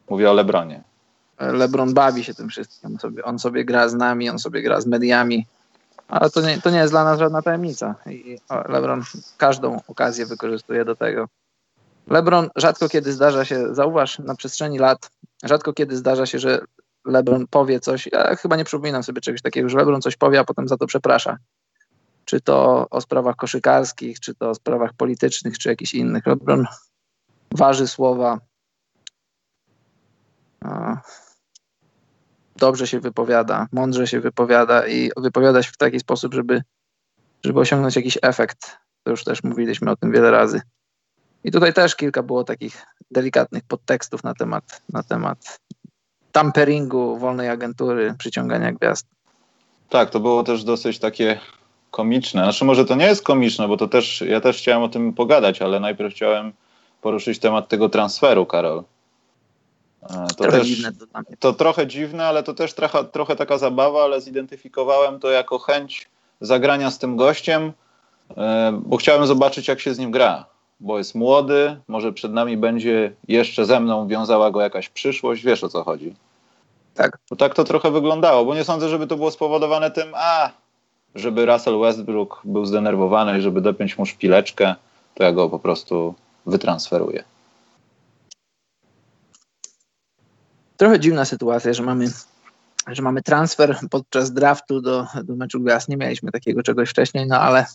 Mówię 0.10 0.32
o 0.32 0.34
LeBronie. 0.34 0.84
LeBron 1.52 1.94
bawi 1.94 2.24
się 2.24 2.34
tym 2.34 2.50
wszystkim. 2.50 2.92
On 2.92 3.00
sobie, 3.00 3.24
on 3.24 3.40
sobie 3.40 3.66
gra 3.66 3.90
z 3.90 3.94
nami, 3.94 4.30
on 4.30 4.40
sobie 4.40 4.62
gra 4.62 4.82
z 4.82 4.86
mediami, 4.86 5.48
ale 6.08 6.30
to 6.30 6.42
nie, 6.42 6.62
to 6.62 6.70
nie 6.70 6.78
jest 6.78 6.94
dla 6.94 7.04
nas 7.04 7.20
żadna 7.20 7.42
tajemnica. 7.42 7.96
I 8.06 8.38
LeBron 8.70 9.04
każdą 9.38 9.80
okazję 9.88 10.26
wykorzystuje 10.26 10.86
do 10.86 10.96
tego. 10.96 11.28
LeBron 12.08 12.50
rzadko 12.56 12.90
kiedy 12.90 13.14
zdarza 13.14 13.46
się, 13.46 13.76
zauważ 13.76 14.20
na 14.20 14.36
przestrzeni 14.36 14.80
lat, 14.80 15.10
rzadko 15.44 15.74
kiedy 15.74 15.98
zdarza 15.98 16.26
się, 16.26 16.40
że 16.40 16.62
LeBron 17.06 17.48
powie 17.48 17.80
coś. 17.80 18.10
Ja 18.12 18.36
chyba 18.36 18.56
nie 18.56 18.66
przypominam 18.66 19.04
sobie 19.04 19.22
czegoś 19.22 19.42
takiego, 19.42 19.70
że 19.70 19.78
LeBron 19.78 20.02
coś 20.02 20.16
powie, 20.16 20.40
a 20.40 20.44
potem 20.44 20.68
za 20.68 20.78
to 20.78 20.88
przeprasza. 20.88 21.38
Czy 22.26 22.42
to 22.42 22.88
o 22.90 23.02
sprawach 23.02 23.36
koszykarskich, 23.36 24.20
czy 24.20 24.36
to 24.36 24.50
o 24.50 24.56
sprawach 24.56 24.94
politycznych, 24.94 25.58
czy 25.58 25.70
jakichś 25.70 25.94
innych. 25.94 26.28
LeBron 26.28 26.66
waży 27.52 27.88
słowa 27.88 28.40
dobrze 32.66 32.88
się 32.88 33.00
wypowiada, 33.00 33.68
mądrze 33.72 34.08
się 34.08 34.20
wypowiada 34.20 34.88
i 34.88 35.12
wypowiada 35.18 35.64
się 35.64 35.72
w 35.72 35.78
taki 35.78 36.00
sposób, 36.00 36.34
żeby, 36.34 36.64
żeby 37.44 37.60
osiągnąć 37.60 37.96
jakiś 37.96 38.18
efekt. 38.22 38.78
To 39.04 39.12
już 39.12 39.24
też 39.24 39.44
mówiliśmy 39.44 39.92
o 39.92 39.96
tym 39.96 40.12
wiele 40.12 40.32
razy. 40.32 40.62
I 41.44 41.52
tutaj 41.52 41.74
też 41.74 41.96
kilka 41.96 42.24
było 42.24 42.44
takich 42.44 42.86
delikatnych 43.12 43.64
podtekstów 43.64 44.24
na 44.24 44.34
temat, 44.34 44.82
na 44.90 45.04
temat 45.04 45.60
tamperingu, 46.32 47.18
wolnej 47.18 47.50
agentury, 47.50 48.16
przyciągania 48.18 48.72
gwiazd. 48.72 49.08
Tak, 49.90 50.10
to 50.10 50.20
było 50.20 50.44
też 50.44 50.64
dosyć 50.64 51.00
takie 51.00 51.40
komiczne. 51.92 52.44
Znaczy 52.44 52.66
może 52.66 52.86
to 52.86 52.96
nie 52.96 53.06
jest 53.06 53.24
komiczne, 53.24 53.68
bo 53.68 53.78
to 53.78 53.88
też, 53.88 54.22
ja 54.22 54.42
też 54.42 54.58
chciałem 54.58 54.84
o 54.84 54.90
tym 54.90 55.14
pogadać, 55.14 55.62
ale 55.62 55.80
najpierw 55.80 56.14
chciałem 56.14 56.54
poruszyć 57.02 57.40
temat 57.40 57.68
tego 57.70 57.90
transferu, 57.90 58.46
Karol. 58.46 58.84
To 60.08 60.36
trochę 60.36 60.58
też, 60.58 60.68
dziwne 60.68 60.92
to. 60.92 61.06
To 61.40 61.54
trochę 61.54 61.88
dziwne, 61.88 62.26
ale 62.26 62.44
to 62.44 62.54
też 62.54 62.74
trochę, 62.74 63.04
trochę 63.04 63.36
taka 63.36 63.58
zabawa, 63.58 64.04
ale 64.04 64.22
zidentyfikowałem 64.22 65.20
to 65.20 65.30
jako 65.30 65.60
chęć 65.60 66.10
zagrania 66.42 66.92
z 66.92 67.00
tym 67.00 67.18
gościem, 67.18 67.74
e, 68.38 68.80
bo 68.86 68.98
chciałem 68.98 69.28
zobaczyć, 69.28 69.68
jak 69.68 69.80
się 69.80 69.94
z 69.94 70.00
nim 70.00 70.12
gra. 70.12 70.46
Bo 70.80 70.98
jest 70.98 71.16
młody, 71.16 71.78
może 71.88 72.14
przed 72.14 72.34
nami 72.34 72.58
będzie 72.58 73.14
jeszcze 73.28 73.66
ze 73.66 73.80
mną 73.80 74.08
wiązała 74.08 74.52
go 74.52 74.62
jakaś 74.62 74.90
przyszłość, 74.90 75.44
wiesz 75.44 75.64
o 75.64 75.70
co 75.70 75.84
chodzi. 75.84 76.16
Tak. 76.96 77.18
Bo 77.30 77.36
tak 77.36 77.56
to 77.56 77.64
trochę 77.64 77.92
wyglądało, 77.92 78.46
bo 78.46 78.56
nie 78.56 78.64
sądzę, 78.64 78.90
żeby 78.90 79.08
to 79.08 79.16
było 79.16 79.32
spowodowane 79.32 79.92
tym, 79.92 80.12
a 80.16 80.50
żeby 81.16 81.46
Russell 81.46 81.80
Westbrook 81.80 82.42
był 82.44 82.66
zdenerwowany 82.66 83.40
i 83.40 83.42
żeby 83.42 83.62
dopiąć 83.62 83.98
mu 83.98 84.06
szpileczkę, 84.06 84.76
to 85.16 85.24
ja 85.24 85.32
go 85.32 85.50
po 85.50 85.60
prostu 85.60 86.14
wytransferuję. 86.46 87.24
Trochę 90.84 91.00
dziwna 91.00 91.26
sytuacja, 91.26 91.74
że 91.74 91.84
mamy, 91.84 92.06
że 92.88 93.02
mamy 93.02 93.22
transfer 93.22 93.80
podczas 93.90 94.32
draftu 94.32 94.82
do, 94.82 95.08
do 95.24 95.36
meczu 95.36 95.60
gwiazd. 95.60 95.90
Nie 95.90 95.98
mieliśmy 95.98 96.32
takiego 96.32 96.64
czegoś 96.64 96.90
wcześniej, 96.90 97.28
no 97.28 97.40
ale, 97.40 97.66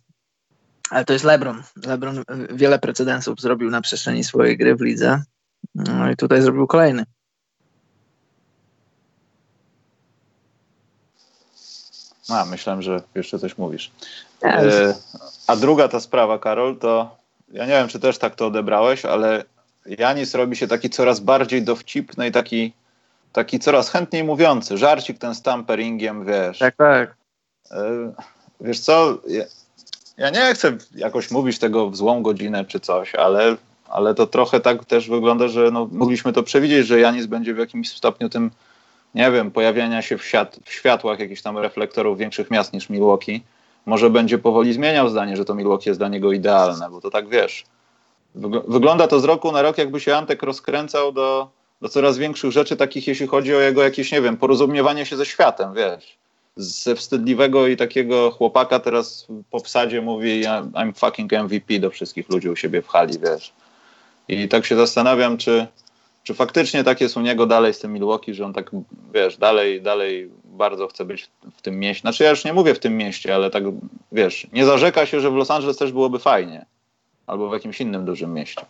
ale 0.91 1.05
to 1.05 1.13
jest 1.13 1.25
LeBron. 1.25 1.63
LeBron 1.87 2.23
wiele 2.51 2.79
precedensów 2.79 3.41
zrobił 3.41 3.71
na 3.71 3.81
przestrzeni 3.81 4.25
swojej 4.25 4.57
gry 4.57 4.77
w 4.77 4.81
lidze. 4.81 5.23
No 5.75 6.11
i 6.11 6.17
tutaj 6.17 6.43
zrobił 6.43 6.67
kolejny. 6.67 7.05
A, 12.29 12.45
myślałem, 12.45 12.83
że 12.83 13.03
jeszcze 13.15 13.39
coś 13.39 13.59
mówisz. 13.59 13.91
E, 14.45 14.95
a 15.47 15.57
druga 15.57 15.89
ta 15.89 16.01
sprawa, 16.01 16.39
Karol, 16.39 16.77
to 16.77 17.17
ja 17.53 17.65
nie 17.65 17.73
wiem, 17.73 17.89
czy 17.89 18.01
też 18.01 18.19
tak 18.19 18.35
to 18.35 18.47
odebrałeś, 18.47 19.05
ale 19.05 19.45
Janis 19.87 20.35
robi 20.35 20.57
się 20.57 20.69
taki 20.69 20.91
coraz 20.91 21.21
bardziej 21.21 21.63
dowcipny 21.63 22.29
i 22.29 22.33
taki, 22.33 22.73
taki 23.33 23.59
coraz 23.59 23.91
chętniej 23.91 24.25
mówiący. 24.25 24.79
Żarcik 24.79 25.19
ten 25.19 25.35
z 25.35 25.43
tamperingiem, 25.43 26.25
wiesz. 26.25 26.59
Tak, 26.59 26.77
tak. 26.77 27.17
E, 27.71 28.13
wiesz 28.61 28.81
co, 28.81 29.19
ja, 30.19 30.31
nie 30.31 30.55
chcę 30.55 30.77
jakoś 30.95 31.31
mówić 31.31 31.59
tego 31.59 31.91
w 31.91 31.97
złą 31.97 32.23
godzinę 32.23 32.65
czy 32.65 32.81
coś, 32.81 33.15
ale, 33.15 33.57
ale 33.89 34.15
to 34.15 34.27
trochę 34.27 34.61
tak 34.61 34.85
też 34.85 35.09
wygląda, 35.09 35.49
że 35.49 35.71
no, 35.71 35.89
mogliśmy 35.93 36.33
to 36.33 36.43
przewidzieć, 36.43 36.87
że 36.87 37.01
Janis 37.01 37.27
będzie 37.27 37.55
w 37.55 37.59
jakimś 37.59 37.91
stopniu 37.91 38.29
tym, 38.29 38.51
nie 39.15 39.31
wiem, 39.31 39.51
pojawiania 39.51 40.03
się 40.03 40.19
w, 40.19 40.25
świat, 40.25 40.59
w 40.65 40.73
światłach 40.73 41.19
jakichś 41.19 41.43
tam 41.43 41.59
reflektorów 41.59 42.19
większych 42.19 42.51
miast 42.51 42.73
niż 42.73 42.91
Milwaukee. 42.91 43.43
Może 43.87 44.11
będzie 44.11 44.39
powoli 44.39 44.73
zmieniał 44.73 45.09
zdanie, 45.09 45.37
że 45.37 45.45
to 45.45 45.55
Milwaukee 45.55 45.89
jest 45.89 46.01
dla 46.01 46.09
niego 46.09 46.33
idealne, 46.33 46.91
bo 46.91 47.01
to 47.01 47.11
tak 47.11 47.29
wiesz. 47.29 47.65
Wygląda 48.69 49.09
to 49.09 49.21
z 49.21 49.25
roku 49.25 49.53
na 49.53 49.63
rok, 49.63 49.79
jakby 49.79 50.01
się 50.01 50.17
Antek 50.17 50.43
rozkręcał 50.43 51.13
do, 51.13 51.49
do 51.81 51.89
coraz 51.89 52.19
większych 52.19 52.51
rzeczy, 52.51 52.77
takich 52.77 53.07
jeśli 53.07 53.27
chodzi 53.27 53.55
o 53.55 53.61
jego 53.61 53.83
jakieś, 53.83 54.13
nie 54.13 54.23
wiem, 54.23 54.37
porozumiewanie 54.37 55.07
się 55.07 55.17
ze 55.17 55.27
światem, 55.27 55.75
wiesz 55.75 56.19
ze 56.59 56.95
wstydliwego 56.97 57.67
i 57.67 57.77
takiego 57.77 58.31
chłopaka 58.31 58.79
teraz 58.79 59.27
po 59.51 59.61
wsadzie 59.61 60.03
mówi 60.03 60.43
I'm 60.73 60.93
fucking 60.95 61.33
MVP 61.33 61.79
do 61.79 61.91
wszystkich 61.91 62.29
ludzi 62.29 62.49
u 62.49 62.57
siebie 62.57 62.83
w 62.83 62.89
hali, 62.89 63.19
wiesz. 63.19 63.53
I 64.29 64.49
tak 64.49 64.67
się 64.67 64.77
zastanawiam, 64.77 65.37
czy, 65.37 65.67
czy 66.25 66.35
faktycznie 66.35 66.85
tak 66.85 67.01
jest 67.01 67.17
u 67.17 67.21
niego 67.21 67.47
dalej 67.47 67.75
z 67.75 67.79
tym 67.79 67.93
Milwaukee, 67.93 68.35
że 68.35 68.45
on 68.45 68.53
tak, 68.53 68.71
wiesz, 69.15 69.37
dalej, 69.37 69.83
dalej 69.83 70.31
bardzo 70.45 70.89
chce 70.89 71.05
być 71.05 71.31
w 71.57 71.63
tym 71.63 71.79
mieście. 71.79 72.01
Znaczy 72.01 72.25
ja 72.25 72.31
już 72.31 72.45
nie 72.45 72.53
mówię 72.53 72.75
w 72.75 72.79
tym 72.79 72.97
mieście, 72.97 73.35
ale 73.35 73.51
tak, 73.51 73.65
wiesz, 74.13 74.47
nie 74.53 74.65
zarzeka 74.65 75.07
się, 75.07 75.21
że 75.21 75.31
w 75.31 75.35
Los 75.35 75.51
Angeles 75.51 75.77
też 75.77 75.93
byłoby 75.93 76.19
fajnie. 76.19 76.67
Albo 77.27 77.49
w 77.49 77.53
jakimś 77.53 77.81
innym 77.81 78.05
dużym 78.05 78.35
mieście. 78.35 78.63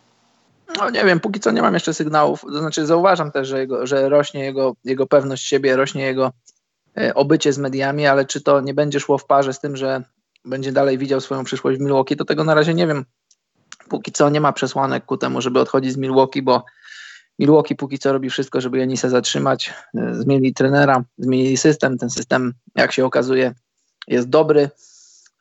No 0.77 0.89
nie 0.89 1.05
wiem, 1.05 1.19
póki 1.19 1.39
co 1.39 1.51
nie 1.51 1.61
mam 1.61 1.73
jeszcze 1.73 1.93
sygnałów. 1.93 2.41
To 2.41 2.59
znaczy 2.59 2.85
zauważam 2.85 3.31
też, 3.31 3.47
że, 3.47 3.59
jego, 3.59 3.87
że 3.87 4.09
rośnie 4.09 4.43
jego, 4.43 4.75
jego 4.83 5.07
pewność 5.07 5.45
siebie, 5.45 5.75
rośnie 5.75 6.03
jego 6.03 6.31
E, 6.97 7.13
obycie 7.13 7.53
z 7.53 7.57
mediami, 7.57 8.07
ale 8.07 8.25
czy 8.25 8.41
to 8.41 8.61
nie 8.61 8.73
będzie 8.73 8.99
szło 8.99 9.17
w 9.17 9.25
parze 9.25 9.53
z 9.53 9.59
tym, 9.59 9.77
że 9.77 10.03
będzie 10.45 10.71
dalej 10.71 10.97
widział 10.97 11.21
swoją 11.21 11.43
przyszłość 11.43 11.79
w 11.79 11.81
Milwaukee, 11.81 12.15
to 12.15 12.25
tego 12.25 12.43
na 12.43 12.53
razie 12.53 12.73
nie 12.73 12.87
wiem. 12.87 13.05
Póki 13.89 14.11
co 14.11 14.29
nie 14.29 14.41
ma 14.41 14.53
przesłanek 14.53 15.05
ku 15.05 15.17
temu, 15.17 15.41
żeby 15.41 15.59
odchodzić 15.59 15.93
z 15.93 15.97
Milwaukee, 15.97 16.41
bo 16.41 16.65
Milwaukee 17.39 17.75
póki 17.75 17.99
co 17.99 18.13
robi 18.13 18.29
wszystko, 18.29 18.61
żeby 18.61 18.77
Janisa 18.77 19.09
zatrzymać. 19.09 19.73
E, 19.97 20.15
zmienili 20.15 20.53
trenera, 20.53 21.03
zmienili 21.17 21.57
system. 21.57 21.97
Ten 21.97 22.09
system, 22.09 22.53
jak 22.75 22.91
się 22.91 23.05
okazuje, 23.05 23.53
jest 24.07 24.29
dobry. 24.29 24.69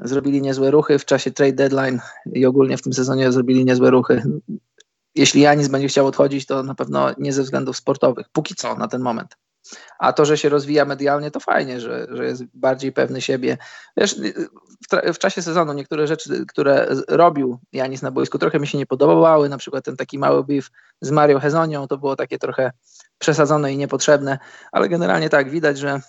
Zrobili 0.00 0.42
niezłe 0.42 0.70
ruchy 0.70 0.98
w 0.98 1.04
czasie 1.04 1.30
trade 1.30 1.52
deadline 1.52 2.00
i 2.32 2.46
ogólnie 2.46 2.76
w 2.76 2.82
tym 2.82 2.92
sezonie 2.92 3.32
zrobili 3.32 3.64
niezłe 3.64 3.90
ruchy. 3.90 4.22
Jeśli 5.18 5.40
Janis 5.40 5.68
będzie 5.68 5.88
chciał 5.88 6.06
odchodzić, 6.06 6.46
to 6.46 6.62
na 6.62 6.74
pewno 6.74 7.10
nie 7.18 7.32
ze 7.32 7.42
względów 7.42 7.76
sportowych. 7.76 8.26
Póki 8.32 8.54
co, 8.54 8.74
na 8.74 8.88
ten 8.88 9.02
moment. 9.02 9.36
A 9.98 10.12
to, 10.12 10.24
że 10.24 10.38
się 10.38 10.48
rozwija 10.48 10.84
medialnie, 10.84 11.30
to 11.30 11.40
fajnie, 11.40 11.80
że, 11.80 12.06
że 12.10 12.24
jest 12.24 12.44
bardziej 12.54 12.92
pewny 12.92 13.20
siebie. 13.20 13.58
Wiesz, 13.96 14.16
w, 14.90 15.14
w, 15.14 15.18
czasie 15.18 15.42
sezonu 15.42 15.72
niektóre 15.72 16.06
rzeczy, 16.06 16.46
które 16.46 16.86
robił 17.08 17.58
Janis 17.72 18.02
na 18.02 18.10
boisku, 18.10 18.38
trochę 18.38 18.60
mi 18.60 18.66
się 18.66 18.78
nie 18.78 18.86
podobały. 18.86 19.48
Na 19.48 19.58
przykład 19.58 19.84
ten 19.84 19.96
taki 19.96 20.18
mały 20.18 20.44
beef 20.44 20.70
z 21.00 21.10
Mario 21.10 21.40
Hezonią, 21.40 21.88
to 21.88 21.98
było 21.98 22.16
takie 22.16 22.38
trochę 22.38 22.72
przesadzone 23.18 23.72
i 23.72 23.76
niepotrzebne, 23.76 24.38
ale 24.72 24.88
generalnie 24.88 25.30
tak, 25.30 25.50
widać, 25.50 25.78
że 25.78 26.00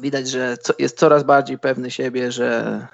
widać, 0.00 0.28
że 0.28 0.56
jest 0.78 0.98
coraz 0.98 1.22
bardziej 1.22 1.58
pewny 1.58 1.90
siebie, 1.90 2.32
że 2.32 2.86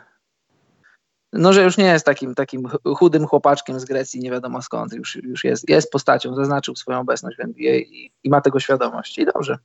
no, 1.32 1.52
że 1.52 1.62
już 1.62 1.76
nie 1.76 1.84
jest 1.84 2.06
takim, 2.06 2.34
takim 2.34 2.68
chudym 2.96 3.26
chłopaczkiem 3.26 3.80
z 3.80 3.84
Grecji, 3.84 4.20
nie 4.20 4.30
wiadomo 4.30 4.62
skąd, 4.62 4.92
już, 4.92 5.16
już 5.16 5.44
jest, 5.44 5.68
jest 5.68 5.90
postacią, 5.90 6.34
zaznaczył 6.34 6.76
swoją 6.76 7.00
obecność 7.00 7.36
w 7.36 7.40
NBA 7.40 7.76
i, 7.76 8.10
i 8.24 8.30
ma 8.30 8.40
tego 8.40 8.60
świadomość 8.60 9.18
i 9.18 9.26
dobrze. 9.26 9.58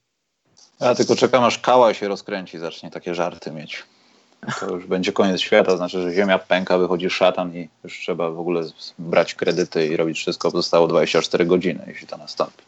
Ja 0.79 0.95
tylko 0.95 1.15
czekam, 1.15 1.43
aż 1.43 1.59
kała 1.59 1.93
się 1.93 2.07
rozkręci, 2.07 2.59
zacznie 2.59 2.91
takie 2.91 3.15
żarty 3.15 3.51
mieć. 3.51 3.83
To 4.59 4.75
już 4.75 4.85
będzie 4.85 5.11
koniec 5.11 5.41
świata, 5.41 5.77
znaczy, 5.77 6.01
że 6.01 6.13
ziemia 6.13 6.39
pęka, 6.39 6.77
wychodzi 6.77 7.09
szatan 7.09 7.55
i 7.55 7.69
już 7.83 7.99
trzeba 7.99 8.29
w 8.29 8.39
ogóle 8.39 8.63
brać 8.99 9.35
kredyty 9.35 9.87
i 9.87 9.97
robić 9.97 10.17
wszystko. 10.17 10.49
Zostało 10.49 10.87
24 10.87 11.45
godziny, 11.45 11.83
jeśli 11.87 12.07
to 12.07 12.17
nastąpi. 12.17 12.63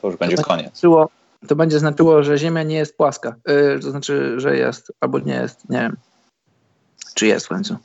To 0.00 0.06
już 0.06 0.16
będzie 0.16 0.36
to 0.36 0.42
koniec. 0.42 0.66
Znaczyło, 0.66 1.08
to 1.48 1.56
będzie 1.56 1.78
znaczyło, 1.78 2.22
że 2.22 2.38
ziemia 2.38 2.62
nie 2.62 2.76
jest 2.76 2.96
płaska. 2.96 3.34
Yy, 3.46 3.80
to 3.82 3.90
znaczy, 3.90 4.40
że 4.40 4.56
jest 4.56 4.92
albo 5.00 5.18
nie 5.18 5.34
jest, 5.34 5.68
nie 5.70 5.78
wiem. 5.78 5.96
Czy 7.14 7.26
jest 7.26 7.46
w 7.46 7.48
końcu. 7.48 7.76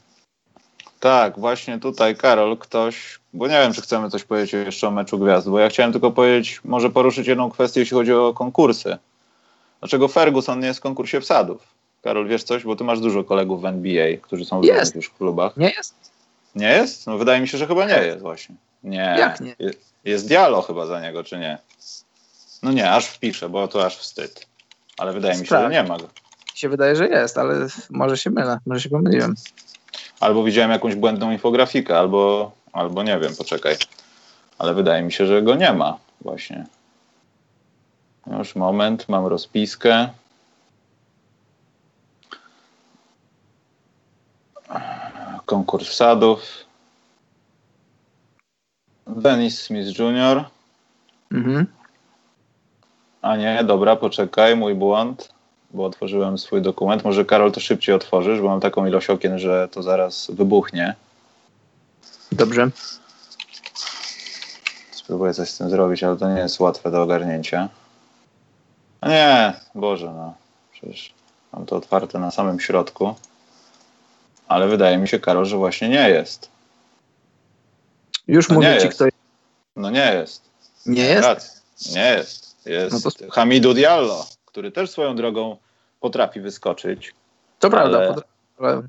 Tak, 1.03 1.39
właśnie 1.39 1.79
tutaj 1.79 2.15
Karol, 2.15 2.57
ktoś, 2.57 3.19
bo 3.33 3.47
nie 3.47 3.53
wiem, 3.53 3.73
czy 3.73 3.81
chcemy 3.81 4.09
coś 4.09 4.23
powiedzieć 4.23 4.53
jeszcze 4.53 4.87
o 4.87 4.91
meczu 4.91 5.19
gwiazd, 5.19 5.49
bo 5.49 5.59
ja 5.59 5.69
chciałem 5.69 5.91
tylko 5.91 6.11
powiedzieć, 6.11 6.61
może 6.65 6.89
poruszyć 6.89 7.27
jedną 7.27 7.49
kwestię, 7.51 7.79
jeśli 7.79 7.95
chodzi 7.95 8.13
o 8.13 8.33
konkursy. 8.33 8.97
Dlaczego 9.79 10.07
Ferguson 10.07 10.59
nie 10.59 10.67
jest 10.67 10.79
w 10.79 10.83
konkursie 10.83 11.21
wsadów? 11.21 11.67
Karol, 12.03 12.27
wiesz 12.27 12.43
coś? 12.43 12.63
Bo 12.63 12.75
ty 12.75 12.83
masz 12.83 12.99
dużo 12.99 13.23
kolegów 13.23 13.61
w 13.61 13.65
NBA, 13.65 14.17
którzy 14.21 14.45
są 14.45 14.61
w 14.61 14.65
jest. 14.65 14.95
już 14.95 15.09
klubach. 15.09 15.57
Nie 15.57 15.69
jest. 15.69 15.95
Nie 16.55 16.67
jest? 16.67 17.07
No 17.07 17.17
wydaje 17.17 17.41
mi 17.41 17.47
się, 17.47 17.57
że 17.57 17.67
chyba 17.67 17.85
nie 17.85 18.03
jest 18.03 18.21
właśnie. 18.21 18.55
Nie. 18.83 19.15
Jak 19.19 19.41
nie? 19.41 19.55
Jest 20.05 20.27
Dialo 20.27 20.61
chyba 20.61 20.85
za 20.85 21.01
niego, 21.01 21.23
czy 21.23 21.37
nie? 21.37 21.57
No 22.63 22.71
nie, 22.71 22.91
aż 22.91 23.05
wpiszę, 23.05 23.49
bo 23.49 23.67
to 23.67 23.85
aż 23.85 23.97
wstyd. 23.97 24.47
Ale 24.97 25.13
wydaje 25.13 25.39
mi 25.39 25.47
się, 25.47 25.61
że 25.61 25.69
nie 25.69 25.83
ma 25.83 25.97
go. 25.97 26.07
się 26.55 26.69
wydaje, 26.69 26.95
że 26.95 27.07
jest, 27.07 27.37
ale 27.37 27.67
może 27.89 28.17
się 28.17 28.29
mylę, 28.29 28.59
może 28.65 28.81
się 28.81 28.89
pomyliłem 28.89 29.35
albo 30.23 30.43
widziałem 30.43 30.71
jakąś 30.71 30.95
błędną 30.95 31.31
infografikę, 31.31 31.99
albo, 31.99 32.51
albo 32.73 33.03
nie 33.03 33.19
wiem, 33.19 33.35
poczekaj. 33.35 33.75
Ale 34.57 34.73
wydaje 34.73 35.03
mi 35.03 35.11
się, 35.11 35.25
że 35.25 35.41
go 35.41 35.55
nie 35.55 35.73
ma 35.73 35.97
właśnie. 36.21 36.65
Już 38.27 38.55
moment, 38.55 39.09
mam 39.09 39.25
rozpiskę. 39.25 40.09
Konkurs 45.45 45.87
wsadów. 45.87 46.65
Dennis 49.07 49.61
Smith 49.61 49.99
Jr. 49.99 50.45
Mhm. 51.31 51.67
A 53.21 53.35
nie, 53.35 53.63
dobra, 53.63 53.95
poczekaj, 53.95 54.55
mój 54.55 54.75
błąd 54.75 55.32
bo 55.73 55.85
otworzyłem 55.85 56.37
swój 56.37 56.61
dokument. 56.61 57.03
Może 57.03 57.25
Karol 57.25 57.51
to 57.51 57.59
szybciej 57.59 57.95
otworzysz, 57.95 58.41
bo 58.41 58.47
mam 58.47 58.59
taką 58.59 58.85
ilość 58.85 59.09
okien, 59.09 59.39
że 59.39 59.67
to 59.71 59.83
zaraz 59.83 60.31
wybuchnie. 60.31 60.95
Dobrze. 62.31 62.69
Spróbuję 64.91 65.33
coś 65.33 65.49
z 65.49 65.57
tym 65.57 65.69
zrobić, 65.69 66.03
ale 66.03 66.17
to 66.17 66.29
nie 66.29 66.39
jest 66.39 66.59
łatwe 66.59 66.91
do 66.91 67.01
ogarnięcia. 67.01 67.69
A 69.01 69.09
nie, 69.09 69.53
Boże, 69.75 70.13
no. 70.15 70.33
Przecież 70.71 71.13
mam 71.53 71.65
to 71.65 71.75
otwarte 71.75 72.19
na 72.19 72.31
samym 72.31 72.59
środku. 72.59 73.15
Ale 74.47 74.67
wydaje 74.67 74.97
mi 74.97 75.07
się, 75.07 75.19
Karol, 75.19 75.45
że 75.45 75.57
właśnie 75.57 75.89
nie 75.89 76.09
jest. 76.09 76.49
Już 78.27 78.49
no 78.49 78.55
mówię 78.55 78.77
ci, 78.81 78.89
kto 78.89 79.05
jest. 79.05 79.17
No 79.75 79.89
nie 79.89 80.13
jest. 80.13 80.41
Nie 80.85 81.05
jest? 81.05 81.63
Nie 81.95 82.01
jest. 82.01 82.55
Jest 82.65 83.05
no 83.05 83.11
to... 83.11 83.31
Hamidu 83.31 83.73
Diallo 83.73 84.25
który 84.53 84.71
też 84.71 84.89
swoją 84.89 85.15
drogą 85.15 85.57
potrafi 85.99 86.41
wyskoczyć. 86.41 87.13
To 87.59 87.69
prawda, 87.69 88.15
ale, 88.59 88.81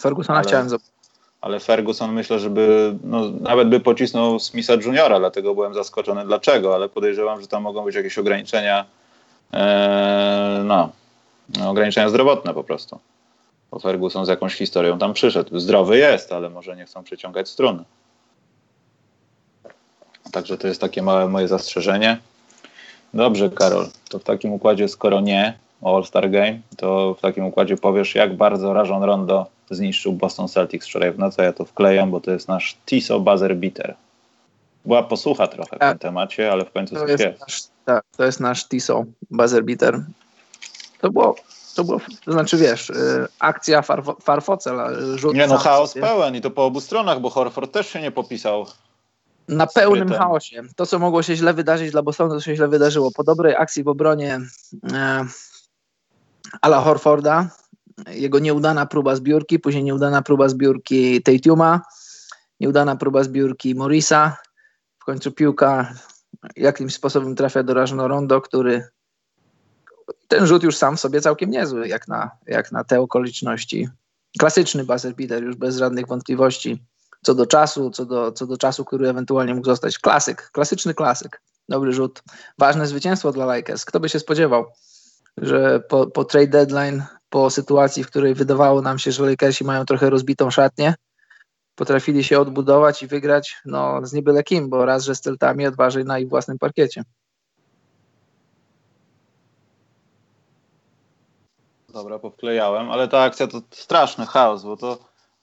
Fergusona 0.00 0.38
ale, 0.38 0.48
chciałem 0.48 0.68
zobaczyć. 0.68 0.92
Ale 1.40 1.60
Ferguson 1.60 2.12
myślę, 2.12 2.38
żeby 2.38 2.94
no, 3.04 3.30
nawet 3.40 3.68
by 3.68 3.80
pocisnął 3.80 4.40
Smitha 4.40 4.74
Juniora, 4.74 5.18
dlatego 5.18 5.54
byłem 5.54 5.74
zaskoczony 5.74 6.24
dlaczego, 6.26 6.74
ale 6.74 6.88
podejrzewam, 6.88 7.40
że 7.40 7.46
tam 7.46 7.62
mogą 7.62 7.84
być 7.84 7.94
jakieś 7.94 8.18
ograniczenia, 8.18 8.84
e, 9.52 10.62
no, 10.64 10.90
no, 11.58 11.70
ograniczenia 11.70 12.08
zdrowotne 12.08 12.54
po 12.54 12.64
prostu. 12.64 12.98
Bo 13.70 13.78
Ferguson 13.78 14.26
z 14.26 14.28
jakąś 14.28 14.54
historią 14.54 14.98
tam 14.98 15.12
przyszedł. 15.12 15.58
Zdrowy 15.58 15.98
jest, 15.98 16.32
ale 16.32 16.50
może 16.50 16.76
nie 16.76 16.84
chcą 16.84 17.04
przyciągać 17.04 17.48
struny. 17.48 17.84
Także 20.32 20.58
to 20.58 20.68
jest 20.68 20.80
takie 20.80 21.02
małe 21.02 21.28
moje 21.28 21.48
zastrzeżenie. 21.48 22.18
Dobrze, 23.14 23.50
Karol. 23.50 23.86
To 24.08 24.18
w 24.18 24.24
takim 24.24 24.52
układzie, 24.52 24.88
skoro 24.88 25.20
nie 25.20 25.58
o 25.82 25.96
All-Star 25.96 26.30
Game, 26.30 26.58
to 26.76 27.14
w 27.14 27.20
takim 27.20 27.44
układzie 27.44 27.76
powiesz, 27.76 28.14
jak 28.14 28.36
bardzo 28.36 28.72
Rajon 28.72 29.02
Rondo 29.02 29.46
zniszczył 29.70 30.12
Boston 30.12 30.48
Celtics 30.48 30.86
wczoraj 30.86 31.12
w 31.12 31.18
nocy. 31.18 31.42
Ja 31.42 31.52
to 31.52 31.64
wklejam, 31.64 32.10
bo 32.10 32.20
to 32.20 32.30
jest 32.30 32.48
nasz 32.48 32.76
Tiso 32.86 33.20
Buzzer 33.20 33.56
Beater. 33.56 33.94
Była 34.84 35.02
posłucha 35.02 35.46
trochę 35.46 35.76
w 35.76 35.78
tak. 35.78 35.90
tym 35.90 35.98
temacie, 35.98 36.52
ale 36.52 36.64
w 36.64 36.72
końcu 36.72 36.94
to 36.94 37.06
jest. 37.06 37.24
jest. 37.24 37.40
Nasz, 37.40 37.62
tak, 37.84 38.04
to 38.16 38.24
jest 38.24 38.40
nasz 38.40 38.68
Tiso 38.68 39.04
Buzzer 39.30 39.64
Beater. 39.64 40.04
To 41.00 41.10
było, 41.10 41.36
to 41.74 41.84
było, 41.84 42.00
to 42.24 42.32
znaczy 42.32 42.56
wiesz, 42.56 42.90
y, 42.90 43.26
akcja 43.38 43.82
Farfocel, 44.22 44.76
rzut. 45.16 45.34
Nie 45.34 45.46
no, 45.46 45.58
chaos 45.58 45.94
pełen 45.94 46.36
i 46.36 46.40
to 46.40 46.50
po 46.50 46.64
obu 46.64 46.80
stronach, 46.80 47.20
bo 47.20 47.30
Horford 47.30 47.72
też 47.72 47.88
się 47.88 48.00
nie 48.00 48.10
popisał 48.10 48.66
na 49.48 49.66
pełnym 49.66 50.08
chaosie. 50.08 50.62
To, 50.76 50.86
co 50.86 50.98
mogło 50.98 51.22
się 51.22 51.36
źle 51.36 51.54
wydarzyć 51.54 51.90
dla 51.90 52.02
Bostonu, 52.02 52.34
to 52.34 52.40
się 52.40 52.56
źle 52.56 52.68
wydarzyło. 52.68 53.10
Po 53.10 53.24
dobrej 53.24 53.56
akcji 53.56 53.84
w 53.84 53.88
obronie 53.88 54.40
e, 54.92 55.24
Ala 56.60 56.80
Horforda 56.80 57.50
jego 58.06 58.38
nieudana 58.38 58.86
próba 58.86 59.16
zbiórki, 59.16 59.58
później 59.58 59.84
nieudana 59.84 60.22
próba 60.22 60.48
zbiórki 60.48 61.22
Tatuma, 61.22 61.82
nieudana 62.60 62.96
próba 62.96 63.24
zbiórki 63.24 63.74
Morisa, 63.74 64.36
w 65.00 65.04
końcu 65.04 65.32
piłka 65.32 65.94
jakimś 66.56 66.94
sposobem 66.94 67.36
trafia 67.36 67.62
do 67.62 67.74
Rażno 67.74 68.08
Rondo, 68.08 68.40
który 68.40 68.88
ten 70.28 70.46
rzut 70.46 70.62
już 70.62 70.76
sam 70.76 70.96
w 70.96 71.00
sobie 71.00 71.20
całkiem 71.20 71.50
niezły, 71.50 71.88
jak 71.88 72.08
na, 72.08 72.30
jak 72.46 72.72
na 72.72 72.84
te 72.84 73.00
okoliczności. 73.00 73.88
Klasyczny 74.38 74.84
buzzer 74.84 75.14
beater, 75.14 75.42
już 75.42 75.56
bez 75.56 75.76
żadnych 75.76 76.06
wątpliwości 76.06 76.84
co 77.22 77.34
do 77.34 77.46
czasu, 77.46 77.90
co 77.90 78.04
do, 78.06 78.32
co 78.32 78.46
do 78.46 78.58
czasu, 78.58 78.84
który 78.84 79.08
ewentualnie 79.08 79.54
mógł 79.54 79.66
zostać. 79.66 79.98
Klasyk, 79.98 80.50
klasyczny 80.52 80.94
klasyk. 80.94 81.42
Dobry 81.68 81.92
rzut. 81.92 82.22
Ważne 82.58 82.86
zwycięstwo 82.86 83.32
dla 83.32 83.46
Lakers. 83.46 83.84
Kto 83.84 84.00
by 84.00 84.08
się 84.08 84.20
spodziewał, 84.20 84.66
że 85.36 85.80
po, 85.80 86.06
po 86.06 86.24
trade 86.24 86.46
deadline, 86.46 87.02
po 87.30 87.50
sytuacji, 87.50 88.04
w 88.04 88.06
której 88.06 88.34
wydawało 88.34 88.82
nam 88.82 88.98
się, 88.98 89.12
że 89.12 89.26
Lakersi 89.26 89.64
mają 89.64 89.84
trochę 89.84 90.10
rozbitą 90.10 90.50
szatnię, 90.50 90.94
potrafili 91.74 92.24
się 92.24 92.40
odbudować 92.40 93.02
i 93.02 93.06
wygrać 93.06 93.56
no, 93.64 94.06
z 94.06 94.12
niebyle 94.12 94.42
kim, 94.42 94.68
bo 94.68 94.84
raz, 94.84 95.04
że 95.04 95.14
z 95.14 95.20
Celtami, 95.20 95.66
a 95.66 95.70
dwa, 95.70 95.90
że 95.90 96.04
na 96.04 96.18
ich 96.18 96.28
własnym 96.28 96.58
parkiecie. 96.58 97.02
Dobra, 101.88 102.18
powklejałem, 102.18 102.90
ale 102.90 103.08
ta 103.08 103.22
akcja 103.22 103.46
to 103.46 103.62
straszny 103.70 104.26
chaos, 104.26 104.62
bo 104.62 104.76
to, 104.76 104.98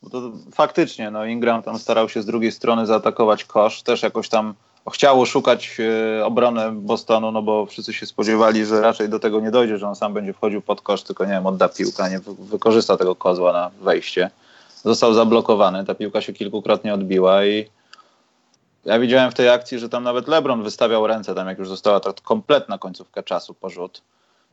bo 0.05 0.09
to 0.09 0.31
faktycznie, 0.51 1.11
no 1.11 1.25
Ingram 1.25 1.63
tam 1.63 1.79
starał 1.79 2.09
się 2.09 2.21
z 2.21 2.25
drugiej 2.25 2.51
strony 2.51 2.85
zaatakować 2.85 3.43
kosz, 3.43 3.81
też 3.81 4.03
jakoś 4.03 4.29
tam 4.29 4.53
chciało 4.93 5.25
szukać 5.25 5.77
e, 6.19 6.25
obrony 6.25 6.71
Bostonu, 6.71 7.31
no 7.31 7.41
bo 7.41 7.65
wszyscy 7.65 7.93
się 7.93 8.05
spodziewali, 8.05 8.65
że 8.65 8.81
raczej 8.81 9.09
do 9.09 9.19
tego 9.19 9.39
nie 9.39 9.51
dojdzie, 9.51 9.77
że 9.77 9.87
on 9.87 9.95
sam 9.95 10.13
będzie 10.13 10.33
wchodził 10.33 10.61
pod 10.61 10.81
kosz, 10.81 11.03
tylko 11.03 11.25
nie 11.25 11.31
wiem, 11.31 11.45
odda 11.45 11.69
piłkę, 11.69 12.09
nie 12.09 12.19
wykorzysta 12.39 12.97
tego 12.97 13.15
kozła 13.15 13.53
na 13.53 13.71
wejście. 13.81 14.31
Został 14.83 15.13
zablokowany, 15.13 15.85
ta 15.85 15.95
piłka 15.95 16.21
się 16.21 16.33
kilkukrotnie 16.33 16.93
odbiła 16.93 17.45
i 17.45 17.65
ja 18.85 18.99
widziałem 18.99 19.31
w 19.31 19.33
tej 19.33 19.49
akcji, 19.49 19.79
że 19.79 19.89
tam 19.89 20.03
nawet 20.03 20.27
LeBron 20.27 20.63
wystawiał 20.63 21.07
ręce, 21.07 21.35
tam 21.35 21.47
jak 21.47 21.59
już 21.59 21.67
została 21.67 21.99
ta 21.99 22.13
kompletna 22.23 22.77
końcówka 22.77 23.23
czasu 23.23 23.53
porzut. 23.53 24.01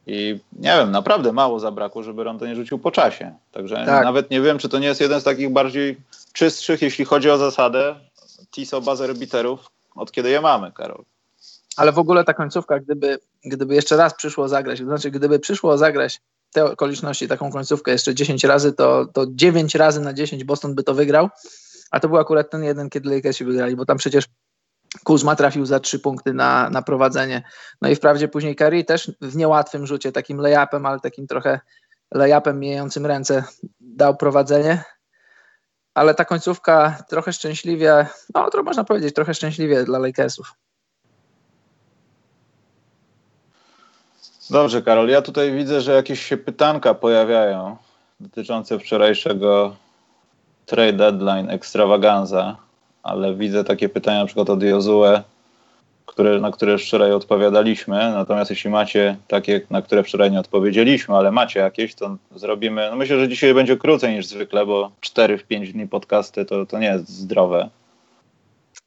I 0.06 0.40
nie 0.52 0.76
wiem, 0.76 0.90
naprawdę 0.90 1.32
mało 1.32 1.60
zabrakło, 1.60 2.02
żeby 2.02 2.24
Rondo 2.24 2.46
nie 2.46 2.56
rzucił 2.56 2.78
po 2.78 2.90
czasie. 2.90 3.34
Także 3.52 3.76
tak. 3.86 4.04
nawet 4.04 4.30
nie 4.30 4.40
wiem, 4.40 4.58
czy 4.58 4.68
to 4.68 4.78
nie 4.78 4.86
jest 4.86 5.00
jeden 5.00 5.20
z 5.20 5.24
takich 5.24 5.50
bardziej 5.50 5.96
czystszych, 6.32 6.82
jeśli 6.82 7.04
chodzi 7.04 7.30
o 7.30 7.38
zasadę, 7.38 7.94
TISO 8.50 8.80
buzzer 8.80 9.14
beaterów, 9.14 9.70
od 9.94 10.12
kiedy 10.12 10.30
je 10.30 10.40
mamy, 10.40 10.72
Karol. 10.72 11.04
Ale 11.76 11.92
w 11.92 11.98
ogóle 11.98 12.24
ta 12.24 12.34
końcówka, 12.34 12.80
gdyby, 12.80 13.18
gdyby 13.44 13.74
jeszcze 13.74 13.96
raz 13.96 14.14
przyszło 14.14 14.48
zagrać, 14.48 14.78
to 14.78 14.84
znaczy 14.84 15.10
gdyby 15.10 15.38
przyszło 15.38 15.78
zagrać 15.78 16.20
te 16.52 16.64
okoliczności, 16.64 17.28
taką 17.28 17.52
końcówkę 17.52 17.92
jeszcze 17.92 18.14
10 18.14 18.44
razy, 18.44 18.72
to, 18.72 19.06
to 19.06 19.26
9 19.28 19.74
razy 19.74 20.00
na 20.00 20.12
10 20.14 20.44
Boston 20.44 20.74
by 20.74 20.82
to 20.82 20.94
wygrał, 20.94 21.28
a 21.90 22.00
to 22.00 22.08
był 22.08 22.18
akurat 22.18 22.50
ten 22.50 22.64
jeden, 22.64 22.90
kiedy 22.90 23.14
Lakersi 23.14 23.44
wygrali, 23.44 23.76
bo 23.76 23.84
tam 23.86 23.96
przecież 23.96 24.24
Kuzma 25.04 25.36
trafił 25.36 25.66
za 25.66 25.80
trzy 25.80 25.98
punkty 25.98 26.32
na, 26.34 26.70
na 26.70 26.82
prowadzenie. 26.82 27.42
No 27.82 27.88
i 27.88 27.96
wprawdzie 27.96 28.28
później 28.28 28.56
Curry 28.56 28.84
też 28.84 29.12
w 29.20 29.36
niełatwym 29.36 29.86
rzucie, 29.86 30.12
takim 30.12 30.38
layupem, 30.38 30.86
ale 30.86 31.00
takim 31.00 31.26
trochę 31.26 31.60
layupem 32.14 32.60
mijającym 32.60 33.06
ręce 33.06 33.44
dał 33.80 34.16
prowadzenie. 34.16 34.84
Ale 35.94 36.14
ta 36.14 36.24
końcówka 36.24 37.04
trochę 37.08 37.32
szczęśliwie, 37.32 38.06
no 38.34 38.50
to 38.50 38.62
można 38.62 38.84
powiedzieć, 38.84 39.14
trochę 39.14 39.34
szczęśliwie 39.34 39.84
dla 39.84 39.98
Lakersów. 39.98 40.54
Dobrze, 44.50 44.82
Karol. 44.82 45.08
Ja 45.08 45.22
tutaj 45.22 45.52
widzę, 45.52 45.80
że 45.80 45.92
jakieś 45.92 46.22
się 46.22 46.36
pytanka 46.36 46.94
pojawiają 46.94 47.76
dotyczące 48.20 48.78
wczorajszego 48.78 49.76
trade 50.66 50.92
deadline 50.92 51.50
extravaganza 51.50 52.56
ale 53.02 53.34
widzę 53.34 53.64
takie 53.64 53.88
pytania 53.88 54.20
na 54.20 54.26
przykład 54.26 54.50
od 54.50 54.62
Jozue, 54.62 55.22
które, 56.06 56.40
na 56.40 56.50
które 56.50 56.78
wczoraj 56.78 57.12
odpowiadaliśmy. 57.12 57.96
Natomiast 57.96 58.50
jeśli 58.50 58.70
macie 58.70 59.16
takie, 59.28 59.60
na 59.70 59.82
które 59.82 60.02
wczoraj 60.02 60.30
nie 60.30 60.40
odpowiedzieliśmy, 60.40 61.14
ale 61.16 61.30
macie 61.32 61.60
jakieś, 61.60 61.94
to 61.94 62.16
zrobimy. 62.34 62.88
No 62.90 62.96
myślę, 62.96 63.18
że 63.18 63.28
dzisiaj 63.28 63.54
będzie 63.54 63.76
krócej 63.76 64.14
niż 64.14 64.26
zwykle, 64.26 64.66
bo 64.66 64.90
4 65.00 65.38
w 65.38 65.44
5 65.44 65.72
dni 65.72 65.88
podcasty 65.88 66.44
to, 66.44 66.66
to 66.66 66.78
nie 66.78 66.86
jest 66.86 67.08
zdrowe. 67.08 67.70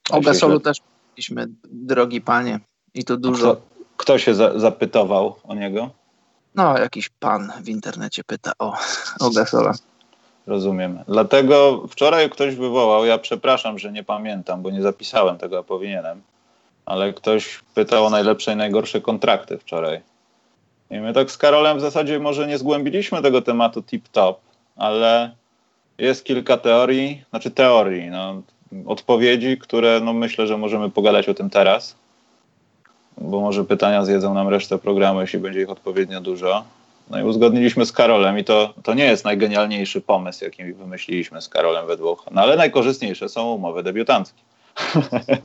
O 0.10 0.22
Gasolu 0.22 0.60
też 0.60 0.78
mieliśmy, 1.12 1.48
drogi 1.64 2.22
panie, 2.22 2.60
i 2.94 3.04
to 3.04 3.18
dużo. 3.18 3.54
Kto, 3.54 3.62
kto 3.98 4.18
się 4.18 4.36
za, 4.36 4.60
zapytował 4.60 5.36
o 5.44 5.56
niego? 5.56 5.90
No, 6.56 6.78
jakiś 6.78 7.10
pan 7.10 7.52
w 7.62 7.70
internecie 7.70 8.24
pyta 8.24 8.52
o, 8.60 8.78
o 9.20 9.30
Gasola. 9.30 9.74
Rozumiem. 10.48 11.00
Dlatego 11.08 11.84
wczoraj 11.90 12.30
ktoś 12.30 12.56
wywołał, 12.56 13.06
ja 13.06 13.18
przepraszam, 13.18 13.80
że 13.80 13.92
nie 13.92 14.04
pamiętam, 14.04 14.62
bo 14.62 14.72
nie 14.72 14.82
zapisałem 14.82 15.38
tego, 15.38 15.60
a 15.60 15.64
powinienem, 15.64 16.22
ale 16.86 17.14
ktoś 17.14 17.60
pytał 17.76 18.06
o 18.06 18.10
najlepsze 18.10 18.54
i 18.54 18.56
najgorsze 18.56 19.02
kontrakty 19.02 19.58
wczoraj. 19.58 20.02
I 20.92 21.00
my 21.00 21.14
tak 21.14 21.32
z 21.32 21.38
Karolem 21.38 21.78
w 21.78 21.82
zasadzie 21.82 22.20
może 22.20 22.48
nie 22.48 22.58
zgłębiliśmy 22.58 23.22
tego 23.22 23.42
tematu 23.42 23.82
tip-top, 23.82 24.36
ale 24.76 25.32
jest 25.98 26.26
kilka 26.26 26.58
teorii, 26.58 27.24
znaczy 27.30 27.52
teorii, 27.52 28.10
no, 28.10 28.42
odpowiedzi, 28.86 29.58
które 29.58 30.00
no, 30.00 30.14
myślę, 30.14 30.48
że 30.48 30.58
możemy 30.58 30.90
pogadać 30.90 31.30
o 31.30 31.34
tym 31.34 31.50
teraz, 31.50 31.96
bo 33.18 33.42
może 33.42 33.64
pytania 33.64 34.06
zjedzą 34.06 34.34
nam 34.34 34.48
resztę 34.48 34.78
programu, 34.78 35.22
jeśli 35.22 35.40
będzie 35.40 35.62
ich 35.62 35.70
odpowiednio 35.70 36.22
dużo. 36.22 36.64
No 37.10 37.20
i 37.20 37.24
uzgodniliśmy 37.24 37.86
z 37.86 37.92
Karolem 37.92 38.40
i 38.40 38.44
to, 38.44 38.74
to 38.84 38.94
nie 38.94 39.06
jest 39.06 39.26
najgenialniejszy 39.26 40.02
pomysł, 40.02 40.44
jaki 40.44 40.74
wymyśliliśmy 40.74 41.42
z 41.42 41.50
Karolem 41.50 41.88
we 41.88 41.98
dwóch, 41.98 42.26
no 42.32 42.42
ale 42.42 42.56
najkorzystniejsze 42.56 43.30
są 43.30 43.52
umowy 43.52 43.84
debiutanckie. 43.84 44.42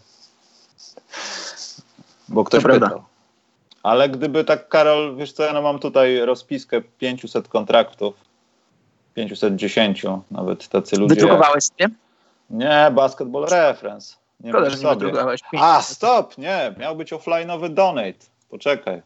Bo 2.28 2.44
ktoś 2.44 2.62
to 2.62 2.68
pytał. 2.68 3.02
Ale 3.82 4.08
gdyby 4.08 4.44
tak, 4.44 4.68
Karol, 4.68 5.16
wiesz 5.16 5.32
co, 5.32 5.42
ja 5.42 5.52
no 5.52 5.62
mam 5.62 5.78
tutaj 5.78 6.18
rozpiskę 6.18 6.80
500 6.98 7.48
kontraktów, 7.48 8.14
510 9.14 10.02
nawet 10.30 10.68
tacy 10.68 10.96
ludzie. 10.96 11.14
Wydrukowałeś 11.14 11.64
nie? 11.80 11.90
Nie, 12.50 12.90
Basketball 12.94 13.46
Reference. 13.46 14.16
Nie 14.40 14.50
Szkoda, 14.50 14.70
sobie. 14.70 15.12
A, 15.58 15.82
stop, 15.82 16.38
nie, 16.38 16.74
miał 16.78 16.96
być 16.96 17.12
offline'owy 17.12 17.68
donate. 17.68 18.26
Poczekaj. 18.50 19.02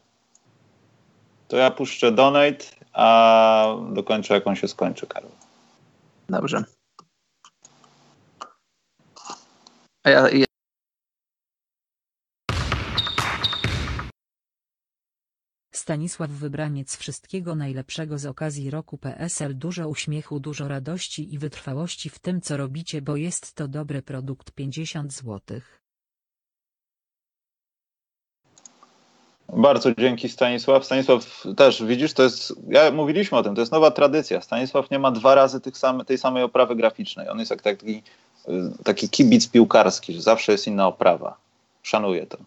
To 1.55 1.59
ja 1.59 1.71
puszczę 1.71 2.11
donate, 2.11 2.65
a 2.93 3.77
dokończę 3.93 4.33
jak 4.33 4.47
on 4.47 4.55
się 4.55 4.67
skończy, 4.67 5.07
Karol. 5.07 5.31
Dobrze. 6.29 6.63
A 10.03 10.09
ja, 10.09 10.29
ja... 10.29 10.45
Stanisław 15.73 16.29
Wybraniec 16.29 16.97
wszystkiego 16.97 17.55
najlepszego 17.55 18.17
z 18.17 18.25
okazji 18.25 18.69
roku 18.69 18.97
PSL 18.97 19.57
dużo 19.57 19.89
uśmiechu 19.89 20.39
dużo 20.39 20.67
radości 20.67 21.33
i 21.33 21.39
wytrwałości 21.39 22.09
w 22.09 22.19
tym 22.19 22.41
co 22.41 22.57
robicie 22.57 23.01
bo 23.01 23.15
jest 23.15 23.53
to 23.53 23.67
dobry 23.67 24.01
produkt 24.01 24.51
50 24.51 25.13
złotych. 25.13 25.84
Bardzo 29.55 29.95
dzięki 29.95 30.29
Stanisław. 30.29 30.85
Stanisław 30.85 31.43
też, 31.57 31.83
widzisz, 31.83 32.13
to 32.13 32.23
jest, 32.23 32.53
ja 32.67 32.91
mówiliśmy 32.91 33.37
o 33.37 33.43
tym, 33.43 33.55
to 33.55 33.61
jest 33.61 33.71
nowa 33.71 33.91
tradycja. 33.91 34.41
Stanisław 34.41 34.91
nie 34.91 34.99
ma 34.99 35.11
dwa 35.11 35.35
razy 35.35 35.61
tych 35.61 35.77
same, 35.77 36.05
tej 36.05 36.17
samej 36.17 36.43
oprawy 36.43 36.75
graficznej. 36.75 37.29
On 37.29 37.39
jest 37.39 37.51
jak 37.51 37.61
taki, 37.61 38.03
taki 38.83 39.09
kibic 39.09 39.47
piłkarski, 39.47 40.13
że 40.13 40.21
zawsze 40.21 40.51
jest 40.51 40.67
inna 40.67 40.87
oprawa. 40.87 41.37
Szanuję 41.83 42.27
to. 42.27 42.37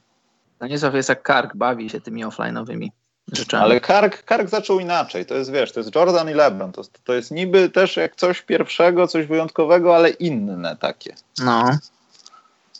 Stanisław 0.56 0.94
jest 0.94 1.08
jak 1.08 1.22
Kark, 1.22 1.56
bawi 1.56 1.90
się 1.90 2.00
tymi 2.00 2.24
offline'owymi 2.24 2.88
rzeczami. 3.32 3.64
Ale 3.64 3.80
Kark, 3.80 4.24
Kark 4.24 4.48
zaczął 4.48 4.80
inaczej. 4.80 5.26
To 5.26 5.34
jest, 5.34 5.52
wiesz, 5.52 5.72
to 5.72 5.80
jest 5.80 5.94
Jordan 5.94 6.30
i 6.30 6.34
LeBron. 6.34 6.72
To, 6.72 6.82
to 7.04 7.14
jest 7.14 7.30
niby 7.30 7.70
też 7.70 7.96
jak 7.96 8.16
coś 8.16 8.42
pierwszego, 8.42 9.08
coś 9.08 9.26
wyjątkowego, 9.26 9.96
ale 9.96 10.10
inne 10.10 10.76
takie. 10.76 11.14
No. 11.38 11.78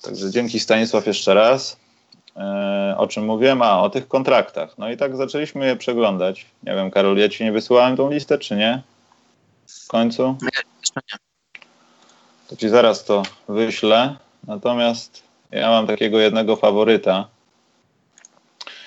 Także 0.03 0.31
dzięki 0.31 0.61
Stanisław 0.61 1.07
jeszcze 1.07 1.35
raz. 1.35 1.77
O 2.97 3.07
czym 3.07 3.25
mówiłem? 3.25 3.63
A, 3.63 3.83
o 3.83 3.91
tych 3.91 4.09
kontraktach. 4.09 4.79
No 4.79 4.91
i 4.91 4.97
tak 4.97 5.17
zaczęliśmy 5.17 5.67
je 5.67 5.77
przeglądać. 5.77 6.47
Nie 6.63 6.75
wiem, 6.75 6.91
Karol, 6.91 7.17
ja 7.17 7.29
ci 7.29 7.45
nie 7.45 7.53
wysyłałem 7.53 7.97
tą 7.97 8.11
listę, 8.11 8.39
czy 8.39 8.57
nie? 8.57 8.83
W 9.67 9.89
końcu? 9.89 10.37
Nie. 10.43 10.49
To 12.49 12.57
ci 12.57 12.69
zaraz 12.69 13.05
to 13.05 13.23
wyślę. 13.49 14.17
Natomiast 14.47 15.23
ja 15.51 15.71
mam 15.71 15.87
takiego 15.87 16.19
jednego 16.21 16.57
faworyta. 16.57 17.29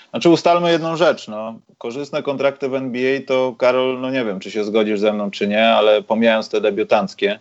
Znaczy 0.09 0.29
ustalmy 0.29 0.71
jedną 0.71 0.95
rzecz, 0.95 1.27
no. 1.27 1.55
Korzystne 1.77 2.23
kontrakty 2.23 2.69
w 2.69 2.75
NBA 2.75 3.19
to, 3.27 3.55
Karol, 3.57 4.01
no 4.01 4.09
nie 4.09 4.25
wiem, 4.25 4.39
czy 4.39 4.51
się 4.51 4.63
zgodzisz 4.63 4.99
ze 4.99 5.13
mną, 5.13 5.31
czy 5.31 5.47
nie, 5.47 5.69
ale 5.69 6.01
pomijając 6.01 6.49
te 6.49 6.61
debiutanckie, 6.61 7.39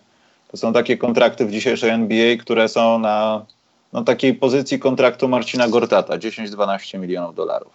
to 0.51 0.57
są 0.57 0.73
takie 0.73 0.97
kontrakty 0.97 1.47
w 1.47 1.51
dzisiejszej 1.51 1.91
NBA, 1.91 2.37
które 2.37 2.69
są 2.69 2.99
na 2.99 3.45
no, 3.93 4.05
takiej 4.05 4.35
pozycji 4.35 4.79
kontraktu 4.79 5.29
Marcina 5.29 5.69
Gortata 5.69 6.19
10-12 6.19 6.99
milionów 6.99 7.35
dolarów. 7.35 7.73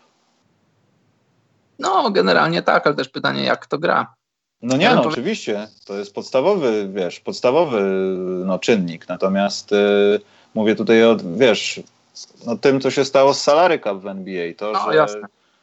No, 1.79 2.11
generalnie 2.11 2.61
tak, 2.61 2.87
ale 2.87 2.95
też 2.95 3.09
pytanie, 3.09 3.43
jak 3.43 3.67
to 3.67 3.77
gra. 3.77 4.13
No 4.61 4.77
nie, 4.77 4.95
no 4.95 5.01
oczywiście, 5.01 5.67
to 5.85 5.93
jest 5.97 6.13
podstawowy, 6.13 6.89
wiesz, 6.93 7.19
podstawowy 7.19 7.81
no, 8.45 8.59
czynnik, 8.59 9.07
natomiast 9.07 9.71
y, 9.71 10.19
mówię 10.53 10.75
tutaj 10.75 11.03
o, 11.03 11.17
wiesz, 11.37 11.79
no, 12.45 12.57
tym, 12.57 12.81
co 12.81 12.91
się 12.91 13.05
stało 13.05 13.33
z 13.33 13.41
salary 13.41 13.79
cap 13.79 13.97
w 13.97 14.07
NBA, 14.07 14.53
to, 14.57 14.71
no, 14.71 14.93
że, 14.93 15.21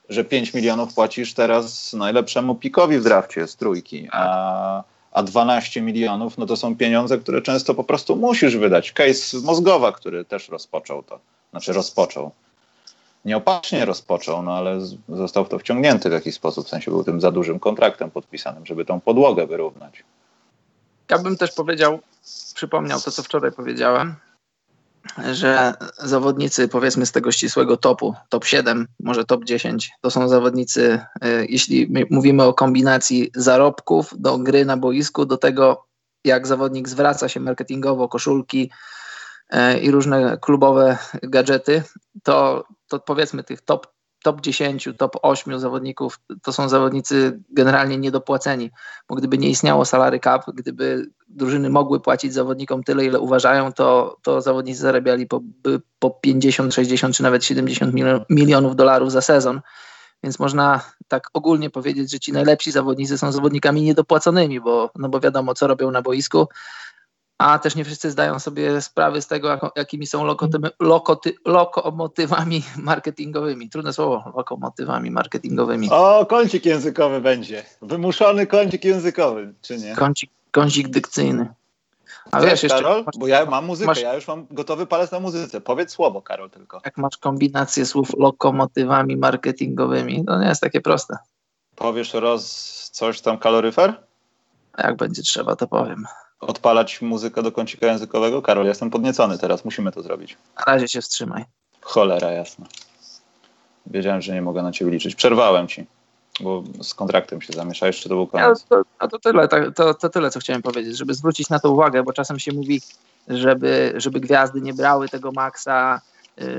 że 0.09 0.25
5 0.25 0.55
milionów 0.55 0.95
płacisz 0.95 1.35
teraz 1.35 1.93
najlepszemu 1.93 2.55
pikowi 2.55 2.99
w 2.99 3.05
drafcie 3.05 3.47
z 3.47 3.57
trójki, 3.57 4.09
a, 4.12 4.83
a 5.12 5.22
12 5.22 5.83
milionów, 5.83 6.38
no 6.38 6.46
to 6.46 6.57
są 6.57 6.77
pieniądze, 6.77 7.18
które 7.18 7.42
często 7.42 7.75
po 7.75 7.85
prostu 7.85 8.16
musisz 8.16 8.57
wydać. 8.57 8.92
Case 8.92 9.37
Mozgowa, 9.44 9.92
który 9.92 10.25
też 10.25 10.48
rozpoczął 10.48 11.03
to, 11.03 11.20
znaczy 11.51 11.72
rozpoczął 11.72 12.33
nieopatrznie 13.25 13.85
rozpoczął, 13.85 14.42
no 14.42 14.53
ale 14.53 14.81
został 15.09 15.44
w 15.44 15.48
to 15.48 15.59
wciągnięty 15.59 16.09
w 16.09 16.12
jakiś 16.12 16.35
sposób, 16.35 16.66
w 16.66 16.68
sensie 16.68 16.90
był 16.90 17.05
tym 17.05 17.20
za 17.20 17.31
dużym 17.31 17.61
kontraktem 17.61 18.11
podpisanym, 18.11 18.66
żeby 18.66 18.85
tą 18.85 19.01
podłogę 19.01 19.46
wyrównać. 19.46 20.05
Ja 21.11 21.18
bym 21.18 21.37
też 21.37 21.53
powiedział, 21.53 22.01
przypomniał 22.55 23.01
to, 23.01 23.11
co 23.11 23.22
wczoraj 23.22 23.53
powiedziałem, 23.53 24.14
że 25.33 25.75
zawodnicy 25.99 26.69
powiedzmy 26.69 27.07
z 27.07 27.12
tego 27.12 27.33
ścisłego 27.33 27.77
topu, 27.77 28.15
top 28.29 28.45
7, 28.45 28.88
może 29.01 29.25
top 29.25 29.45
10, 29.45 29.91
to 30.01 30.11
są 30.11 30.29
zawodnicy, 30.29 31.01
y, 31.25 31.47
jeśli 31.49 31.93
mówimy 32.11 32.43
o 32.43 32.55
kombinacji 32.55 33.31
zarobków 33.35 34.15
do 34.19 34.38
gry 34.38 34.65
na 34.65 34.77
boisku, 34.77 35.27
do 35.27 35.37
tego 35.37 35.87
jak 36.25 36.47
zawodnik 36.47 36.88
zwraca 36.88 37.29
się 37.29 37.41
marketingowo, 37.41 38.09
koszulki 38.09 38.71
y, 39.55 39.79
i 39.79 39.91
różne 39.91 40.38
klubowe 40.41 40.99
gadżety, 41.23 41.83
to 42.23 42.65
to 42.88 42.99
powiedzmy 42.99 43.45
tych 43.45 43.61
top, 43.61 43.87
top 44.23 44.41
10, 44.41 44.88
top 44.99 45.17
8 45.23 45.59
zawodników 45.61 46.21
to 46.43 46.53
są 46.53 46.69
zawodnicy 46.69 47.41
generalnie 47.51 47.99
niedopłaceni, 47.99 48.71
bo 49.09 49.15
gdyby 49.15 49.38
nie 49.38 49.49
istniało 49.49 49.85
salary 49.85 50.21
cap, 50.21 50.45
gdyby 50.55 51.11
drużyny 51.33 51.71
mogły 51.71 52.01
płacić 52.01 52.35
zawodnikom 52.35 52.85
tyle, 52.85 53.05
ile 53.05 53.21
uważają, 53.21 53.73
to, 53.73 54.16
to 54.23 54.40
zawodnicy 54.40 54.81
zarabiali 54.81 55.27
po, 55.27 55.40
po 55.99 56.11
50, 56.11 56.75
60 56.75 57.16
czy 57.16 57.23
nawet 57.23 57.45
70 57.45 57.95
milionów 58.31 58.77
dolarów 58.77 59.12
za 59.12 59.21
sezon. 59.21 59.61
Więc 60.25 60.38
można 60.38 60.81
tak 61.09 61.29
ogólnie 61.35 61.71
powiedzieć, 61.71 62.11
że 62.11 62.21
ci 62.21 62.33
najlepsi 62.33 62.73
zawodnicy 62.73 63.18
są 63.18 63.33
zawodnikami 63.33 63.83
niedopłaconymi, 63.83 64.61
bo, 64.61 64.90
no 64.97 65.09
bo 65.09 65.21
wiadomo, 65.21 65.55
co 65.55 65.66
robią 65.66 65.90
na 65.90 66.03
boisku, 66.03 66.49
a 67.38 67.59
też 67.59 67.77
nie 67.77 67.85
wszyscy 67.85 68.11
zdają 68.11 68.38
sobie 68.38 68.81
sprawy 68.81 69.23
z 69.23 69.27
tego, 69.27 69.73
jakimi 69.77 70.07
są 70.07 70.25
lokoty, 70.25 70.59
lokoty, 70.81 71.35
lokomotywami 71.45 72.62
marketingowymi. 72.77 73.71
Trudne 73.71 73.92
słowo, 73.92 74.33
lokomotywami 74.37 75.11
marketingowymi. 75.11 75.88
O, 75.90 76.27
kącik 76.27 76.66
językowy 76.66 77.21
będzie. 77.21 77.64
Wymuszony 77.83 78.47
kącik 78.47 78.85
językowy, 78.85 79.55
czy 79.62 79.79
nie? 79.79 79.97
Kącik, 79.97 80.31
kącik 80.53 80.88
dykcyjny. 80.88 81.55
A 82.31 82.41
wiesz, 82.41 82.51
wiesz 82.51 82.62
jeszcze, 82.62 82.83
Karol, 82.83 83.05
bo 83.19 83.27
ja 83.27 83.47
mam 83.47 83.65
muzykę, 83.65 83.87
masz, 83.87 84.01
ja 84.01 84.15
już 84.15 84.29
mam 84.29 84.47
gotowy 84.51 84.87
palec 84.87 85.11
na 85.11 85.21
muzyce. 85.21 85.61
Powiedz 85.61 85.93
słowo, 85.93 86.23
Karol, 86.23 86.51
tylko. 86.51 86.81
Jak 86.85 86.97
masz 86.97 87.17
kombinację 87.17 87.87
słów 87.87 88.11
lokomotywami 88.19 89.17
marketingowymi, 89.17 90.25
to 90.25 90.38
nie 90.38 90.47
jest 90.47 90.61
takie 90.61 90.81
proste. 90.81 91.17
Powiesz 91.77 92.15
roz 92.15 92.45
coś 92.93 93.21
tam 93.21 93.38
kaloryfer? 93.38 94.03
Jak 94.79 94.97
będzie 94.97 95.23
trzeba, 95.23 95.57
to 95.57 95.67
powiem 95.67 96.07
odpalać 96.43 97.03
muzykę 97.03 97.43
do 97.43 97.53
kącika 97.53 97.87
językowego? 97.87 98.43
Karol, 98.43 98.67
jestem 98.67 98.91
podniecony 98.91 99.38
teraz, 99.38 99.65
musimy 99.65 99.93
to 99.93 100.03
zrobić. 100.03 100.37
Na 100.67 100.73
razie 100.73 100.88
się 100.88 101.01
wstrzymaj. 101.01 101.45
Cholera, 101.81 102.31
jasna. 102.31 102.67
Wiedziałem, 103.87 104.23
że 104.23 104.35
nie 104.35 104.43
mogę 104.43 104.62
na 104.62 104.73
ciebie 104.73 104.91
liczyć. 104.91 105.15
Przerwałem 105.15 105.69
ci, 105.69 105.87
bo 106.40 106.64
z 106.83 106.95
kontraktem 106.95 107.40
się 107.40 107.53
zamieszałeś, 107.53 108.01
czy 108.01 108.09
to 108.09 108.14
był 108.14 108.27
koniec? 108.27 108.66
Ja, 108.71 109.09
to, 109.09 109.09
to, 109.09 109.18
tyle, 109.18 109.49
to, 109.77 109.95
to 109.95 110.09
tyle, 110.09 110.31
co 110.31 110.40
chciałem 110.40 110.62
powiedzieć, 110.62 110.97
żeby 110.97 111.14
zwrócić 111.14 111.49
na 111.49 111.59
to 111.59 111.71
uwagę, 111.71 112.03
bo 112.03 112.12
czasem 112.12 112.38
się 112.38 112.53
mówi, 112.53 112.81
żeby, 113.29 113.92
żeby 113.97 114.21
gwiazdy 114.21 114.61
nie 114.61 114.75
brały 114.75 115.09
tego 115.09 115.33
maksa, 115.33 116.01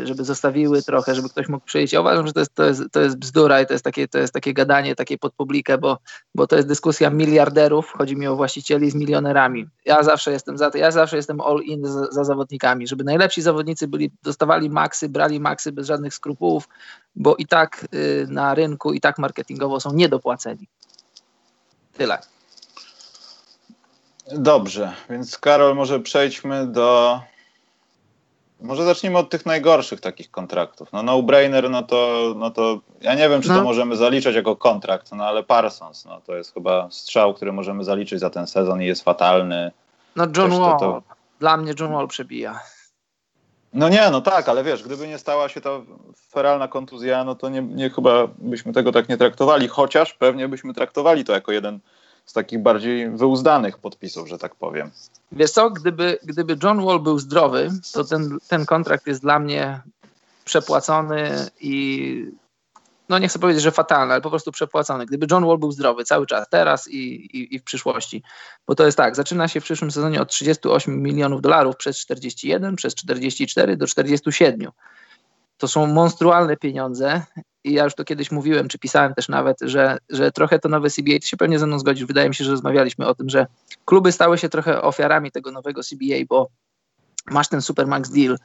żeby 0.04 0.24
zostawiły 0.24 0.82
trochę, 0.82 1.16
żeby 1.16 1.30
ktoś 1.30 1.48
mógł 1.48 1.66
przyjść. 1.66 1.94
Ja 1.94 2.02
uważam, 2.02 2.28
że 2.28 2.34
to 2.34 2.40
jest, 2.40 2.56
to 2.56 2.64
jest, 2.64 2.84
to 2.92 3.02
jest 3.02 3.18
bzdura 3.18 3.62
i 3.62 3.66
to 3.66 3.74
jest 3.74 3.86
takie, 3.86 4.08
to 4.08 4.18
jest 4.18 4.34
takie 4.34 4.54
gadanie, 4.54 4.96
takie 4.96 5.18
pod 5.18 5.34
publikę, 5.34 5.78
bo, 5.78 6.00
bo 6.36 6.48
to 6.48 6.56
jest 6.56 6.68
dyskusja 6.68 7.10
miliarderów, 7.10 7.94
chodzi 7.98 8.16
mi 8.16 8.28
o 8.28 8.36
właścicieli 8.36 8.92
z 8.92 8.96
milionerami. 8.96 9.68
Ja 9.86 10.04
zawsze 10.04 10.32
jestem 10.32 10.58
za 10.58 10.72
to, 10.72 10.78
ja 10.78 10.92
zawsze 10.92 11.16
jestem 11.16 11.42
all 11.42 11.62
in 11.64 11.88
za, 11.88 12.12
za 12.12 12.24
zawodnikami, 12.24 12.88
żeby 12.88 13.04
najlepsi 13.04 13.42
zawodnicy 13.42 13.88
byli, 13.88 14.12
dostawali 14.24 14.70
maksy, 14.70 15.10
brali 15.10 15.40
maksy 15.40 15.72
bez 15.72 15.88
żadnych 15.88 16.14
skrupułów, 16.14 16.70
bo 17.16 17.36
i 17.36 17.46
tak 17.46 17.88
y, 17.94 18.28
na 18.30 18.56
rynku, 18.56 18.94
i 18.94 19.02
tak 19.02 19.18
marketingowo 19.18 19.80
są 19.80 19.94
niedopłaceni. 19.94 20.68
Tyle. 21.94 22.18
Dobrze, 24.32 24.94
więc 25.10 25.38
Karol, 25.38 25.76
może 25.76 26.00
przejdźmy 26.00 26.68
do 26.68 27.22
może 28.64 28.86
zacznijmy 28.86 29.18
od 29.18 29.30
tych 29.30 29.46
najgorszych 29.46 30.02
takich 30.02 30.32
kontraktów. 30.32 30.94
No 30.94 31.04
no-brainer, 31.04 31.70
no 31.70 31.84
to, 31.84 32.34
no 32.38 32.52
to 32.52 32.80
ja 33.02 33.16
nie 33.16 33.30
wiem, 33.30 33.42
czy 33.42 33.50
no. 33.50 33.56
to 33.56 33.64
możemy 33.64 33.96
zaliczać 33.96 34.36
jako 34.36 34.56
kontrakt, 34.56 35.12
no 35.12 35.26
ale 35.26 35.44
Parsons, 35.44 36.06
no 36.06 36.22
to 36.22 36.36
jest 36.36 36.54
chyba 36.54 36.88
strzał, 36.92 37.34
który 37.34 37.54
możemy 37.54 37.84
zaliczyć 37.84 38.20
za 38.20 38.30
ten 38.30 38.48
sezon 38.48 38.82
i 38.82 38.86
jest 38.86 39.04
fatalny. 39.04 39.72
No 40.16 40.24
John 40.24 40.50
Też 40.50 40.60
Wall, 40.60 40.80
to, 40.80 40.80
to... 40.80 41.04
dla 41.40 41.58
mnie 41.58 41.74
John 41.80 41.94
Wall 41.94 42.08
przebija. 42.08 42.60
No 43.74 43.90
nie, 43.90 44.10
no 44.12 44.22
tak, 44.22 44.50
ale 44.50 44.64
wiesz, 44.64 44.84
gdyby 44.84 45.08
nie 45.08 45.18
stała 45.18 45.50
się 45.50 45.62
ta 45.62 45.70
feralna 46.32 46.68
kontuzja, 46.68 47.24
no 47.24 47.36
to 47.36 47.50
nie, 47.50 47.62
nie 47.62 47.90
chyba 47.90 48.28
byśmy 48.38 48.74
tego 48.74 48.92
tak 48.92 49.10
nie 49.10 49.18
traktowali, 49.18 49.68
chociaż 49.68 50.14
pewnie 50.14 50.48
byśmy 50.48 50.74
traktowali 50.74 51.26
to 51.26 51.34
jako 51.34 51.52
jeden 51.52 51.80
z 52.26 52.34
takich 52.34 52.60
bardziej 52.60 53.10
wyuzdanych 53.10 53.78
podpisów, 53.78 54.30
że 54.30 54.38
tak 54.38 54.56
powiem. 54.56 54.92
Wiesz 55.32 55.52
co, 55.52 55.70
gdyby, 55.70 56.18
gdyby 56.24 56.58
John 56.64 56.86
Wall 56.86 57.00
był 57.00 57.20
zdrowy, 57.20 57.70
to 57.94 58.04
ten, 58.04 58.38
ten 58.48 58.66
kontrakt 58.66 59.08
jest 59.08 59.22
dla 59.22 59.40
mnie 59.40 59.82
przepłacony 60.46 61.50
i 61.62 62.32
no 63.10 63.20
nie 63.20 63.28
chcę 63.28 63.40
powiedzieć, 63.40 63.64
że 63.64 63.72
fatalny, 63.72 64.14
ale 64.14 64.22
po 64.22 64.30
prostu 64.30 64.52
przepłacony. 64.52 65.06
Gdyby 65.06 65.28
John 65.32 65.46
Wall 65.46 65.58
był 65.58 65.72
zdrowy 65.72 66.06
cały 66.06 66.26
czas, 66.26 66.50
teraz 66.50 66.88
i, 66.88 66.98
i, 66.98 67.56
i, 67.56 67.60
w 67.60 67.64
przyszłości, 67.64 68.24
bo 68.68 68.76
to 68.76 68.86
jest 68.86 68.98
tak, 68.98 69.16
zaczyna 69.16 69.48
się 69.48 69.62
w 69.62 69.64
przyszłym 69.64 69.92
sezonie 69.92 70.22
od 70.22 70.30
38 70.30 71.02
milionów 71.02 71.42
dolarów 71.42 71.76
przez 71.76 71.98
41, 71.98 72.76
przez 72.76 72.96
44 72.96 73.78
do 73.78 73.88
47. 73.88 74.72
To 75.64 75.68
są 75.68 75.88
monstrualne 75.88 76.58
pieniądze 76.58 77.22
i 77.64 77.74
ja 77.74 77.84
już 77.84 77.96
to 77.96 78.04
kiedyś 78.04 78.32
mówiłem, 78.32 78.68
czy 78.68 78.80
pisałem 78.80 79.14
też 79.14 79.30
nawet, 79.30 79.58
że, 79.62 79.98
że 80.10 80.32
trochę 80.32 80.60
to 80.60 80.70
nowe 80.70 80.90
CBA, 80.90 81.20
ty 81.22 81.28
się 81.28 81.38
pewnie 81.38 81.60
ze 81.60 81.68
mną 81.68 81.80
zgodzisz, 81.80 82.06
wydaje 82.06 82.30
mi 82.30 82.36
się, 82.36 82.44
że 82.44 82.52
rozmawialiśmy 82.52 83.08
o 83.08 83.16
tym, 83.16 83.30
że 83.30 83.48
kluby 83.86 84.12
stały 84.12 84.38
się 84.38 84.50
trochę 84.50 84.82
ofiarami 84.82 85.32
tego 85.32 85.52
nowego 85.52 85.84
CBA, 85.84 86.26
bo 86.30 86.50
masz 87.32 87.48
ten 87.48 87.62
Supermax 87.62 88.10
deal, 88.10 88.38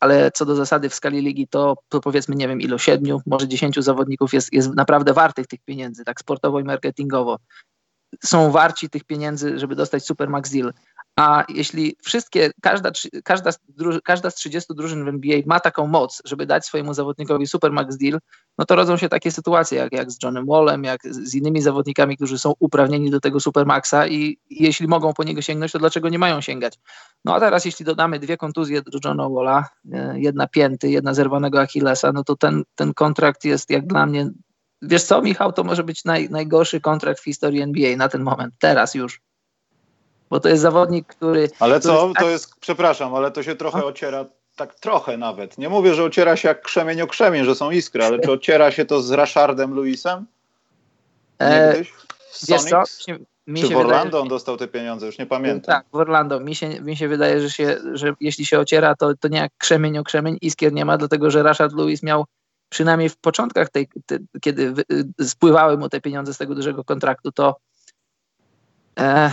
ale 0.00 0.30
co 0.30 0.46
do 0.46 0.54
zasady 0.54 0.88
w 0.88 0.94
skali 0.94 1.20
ligi 1.20 1.48
to, 1.48 1.76
to 1.88 2.00
powiedzmy, 2.00 2.36
nie 2.36 2.48
wiem, 2.48 2.60
ilo, 2.60 2.78
siedmiu, 2.78 3.20
może 3.26 3.48
dziesięciu 3.48 3.82
zawodników 3.82 4.34
jest, 4.34 4.52
jest 4.52 4.74
naprawdę 4.74 5.12
wartych 5.12 5.46
tych 5.46 5.60
pieniędzy, 5.60 6.04
tak 6.04 6.20
sportowo 6.20 6.60
i 6.60 6.64
marketingowo. 6.64 7.38
Są 8.24 8.50
warci 8.50 8.90
tych 8.90 9.04
pieniędzy, 9.04 9.58
żeby 9.58 9.76
dostać 9.76 10.04
Supermax 10.04 10.50
deal. 10.50 10.72
A 11.16 11.44
jeśli 11.48 11.96
wszystkie, 12.02 12.50
każda, 12.62 12.90
każda, 13.24 13.50
każda 14.04 14.30
z 14.30 14.34
30 14.34 14.74
drużyn 14.74 15.04
w 15.04 15.08
NBA 15.08 15.38
ma 15.46 15.60
taką 15.60 15.86
moc, 15.86 16.22
żeby 16.24 16.46
dać 16.46 16.66
swojemu 16.66 16.94
zawodnikowi 16.94 17.46
supermax 17.46 17.96
deal, 17.96 18.18
no 18.58 18.64
to 18.64 18.76
rodzą 18.76 18.96
się 18.96 19.08
takie 19.08 19.30
sytuacje 19.30 19.78
jak, 19.78 19.92
jak 19.92 20.10
z 20.10 20.22
Johnem 20.22 20.46
Wallem, 20.46 20.84
jak 20.84 21.00
z 21.04 21.34
innymi 21.34 21.62
zawodnikami, 21.62 22.16
którzy 22.16 22.38
są 22.38 22.54
uprawnieni 22.58 23.10
do 23.10 23.20
tego 23.20 23.40
supermaxa 23.40 24.06
i 24.08 24.38
jeśli 24.50 24.88
mogą 24.88 25.14
po 25.14 25.24
niego 25.24 25.42
sięgnąć, 25.42 25.72
to 25.72 25.78
dlaczego 25.78 26.08
nie 26.08 26.18
mają 26.18 26.40
sięgać? 26.40 26.78
No 27.24 27.34
a 27.34 27.40
teraz 27.40 27.64
jeśli 27.64 27.84
dodamy 27.84 28.18
dwie 28.18 28.36
kontuzje 28.36 28.82
do 28.82 28.98
Johna 29.04 29.28
Walla, 29.28 29.68
e, 29.92 30.20
jedna 30.20 30.46
pięty, 30.46 30.90
jedna 30.90 31.14
zerwanego 31.14 31.60
Achillesa, 31.60 32.12
no 32.12 32.24
to 32.24 32.36
ten, 32.36 32.62
ten 32.74 32.94
kontrakt 32.94 33.44
jest 33.44 33.70
jak 33.70 33.86
dla 33.86 34.06
mnie, 34.06 34.30
wiesz 34.82 35.02
co 35.02 35.22
Michał, 35.22 35.52
to 35.52 35.64
może 35.64 35.84
być 35.84 36.04
naj, 36.04 36.30
najgorszy 36.30 36.80
kontrakt 36.80 37.20
w 37.20 37.24
historii 37.24 37.62
NBA 37.62 37.96
na 37.96 38.08
ten 38.08 38.22
moment, 38.22 38.54
teraz 38.58 38.94
już 38.94 39.20
bo 40.32 40.40
to 40.40 40.48
jest 40.48 40.62
zawodnik, 40.62 41.06
który... 41.06 41.50
Ale 41.60 41.80
co, 41.80 42.06
jest... 42.06 42.18
to 42.18 42.30
jest, 42.30 42.60
przepraszam, 42.60 43.14
ale 43.14 43.30
to 43.30 43.42
się 43.42 43.56
trochę 43.56 43.84
ociera, 43.84 44.24
tak 44.56 44.74
trochę 44.74 45.16
nawet. 45.16 45.58
Nie 45.58 45.68
mówię, 45.68 45.94
że 45.94 46.04
ociera 46.04 46.36
się 46.36 46.48
jak 46.48 46.62
krzemień 46.62 47.00
o 47.02 47.06
krzemień, 47.06 47.44
że 47.44 47.54
są 47.54 47.70
iskry, 47.70 48.04
ale 48.04 48.18
czy 48.18 48.32
ociera 48.32 48.70
się 48.70 48.84
to 48.84 49.02
z 49.02 49.10
Rashardem 49.10 49.76
Lewisem? 49.76 50.26
E, 51.38 51.66
Niegdyś? 51.66 51.92
Wiesz 52.48 52.62
co? 52.62 52.82
Mi 53.46 53.60
Czy 53.60 53.68
w 53.68 53.76
Orlando 53.76 54.04
wydaje, 54.04 54.22
on 54.22 54.28
dostał 54.28 54.56
te 54.56 54.68
pieniądze? 54.68 55.06
Już 55.06 55.18
nie 55.18 55.26
pamiętam. 55.26 55.74
Tak, 55.74 55.86
w 55.92 55.96
Orlando. 55.96 56.40
Mi 56.40 56.54
się, 56.54 56.80
mi 56.80 56.96
się 56.96 57.08
wydaje, 57.08 57.40
że, 57.40 57.50
się, 57.50 57.76
że 57.92 58.14
jeśli 58.20 58.46
się 58.46 58.58
ociera, 58.58 58.94
to, 58.96 59.14
to 59.20 59.28
nie 59.28 59.38
jak 59.38 59.52
krzemień 59.58 59.98
o 59.98 60.04
krzemień, 60.04 60.38
iskier 60.40 60.72
nie 60.72 60.84
ma, 60.84 60.98
dlatego 60.98 61.30
że 61.30 61.42
Rashard 61.42 61.74
Lewis 61.74 62.02
miał 62.02 62.24
przynajmniej 62.68 63.08
w 63.08 63.16
początkach, 63.16 63.70
tej, 63.70 63.88
te, 64.06 64.18
kiedy 64.40 64.74
spływały 65.20 65.78
mu 65.78 65.88
te 65.88 66.00
pieniądze 66.00 66.34
z 66.34 66.38
tego 66.38 66.54
dużego 66.54 66.84
kontraktu, 66.84 67.32
to 67.32 67.56
e, 68.98 69.32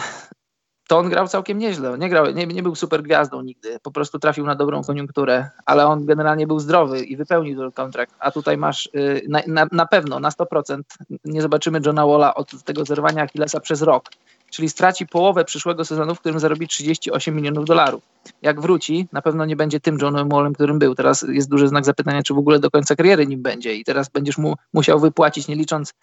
to 0.89 0.97
on 0.97 1.09
grał 1.09 1.27
całkiem 1.27 1.57
nieźle. 1.57 1.97
Nie, 1.97 2.09
grał, 2.09 2.31
nie, 2.31 2.47
nie 2.47 2.63
był 2.63 2.75
super 2.75 3.03
gwiazdą 3.03 3.41
nigdy. 3.41 3.79
Po 3.83 3.91
prostu 3.91 4.19
trafił 4.19 4.45
na 4.45 4.55
dobrą 4.55 4.83
koniunkturę, 4.83 5.49
ale 5.65 5.87
on 5.87 6.05
generalnie 6.05 6.47
był 6.47 6.59
zdrowy 6.59 6.99
i 6.99 7.17
wypełnił 7.17 7.59
ten 7.59 7.71
kontrakt. 7.71 8.15
A 8.19 8.31
tutaj 8.31 8.57
masz 8.57 8.89
y, 8.95 9.21
na, 9.27 9.41
na, 9.47 9.67
na 9.71 9.85
pewno, 9.85 10.19
na 10.19 10.29
100% 10.29 10.81
nie 11.25 11.41
zobaczymy 11.41 11.79
Johna 11.85 12.05
Walla 12.07 12.35
od 12.35 12.63
tego 12.63 12.85
zerwania 12.85 13.23
Achillesa 13.23 13.59
przez 13.59 13.81
rok. 13.81 14.09
Czyli 14.49 14.69
straci 14.69 15.07
połowę 15.07 15.45
przyszłego 15.45 15.85
sezonu, 15.85 16.15
w 16.15 16.19
którym 16.19 16.39
zarobi 16.39 16.67
38 16.67 17.35
milionów 17.35 17.65
dolarów. 17.65 18.03
Jak 18.41 18.61
wróci, 18.61 19.07
na 19.11 19.21
pewno 19.21 19.45
nie 19.45 19.55
będzie 19.55 19.79
tym 19.79 19.97
Johnem 20.01 20.29
Wallem, 20.29 20.53
którym 20.53 20.79
był. 20.79 20.95
Teraz 20.95 21.25
jest 21.29 21.49
duży 21.49 21.67
znak 21.67 21.85
zapytania, 21.85 22.23
czy 22.23 22.33
w 22.33 22.37
ogóle 22.37 22.59
do 22.59 22.71
końca 22.71 22.95
kariery 22.95 23.27
nim 23.27 23.41
będzie. 23.41 23.73
I 23.73 23.83
teraz 23.83 24.09
będziesz 24.09 24.37
mu 24.37 24.55
musiał 24.73 24.99
wypłacić, 24.99 25.47
nie 25.47 25.55
licząc 25.55 25.93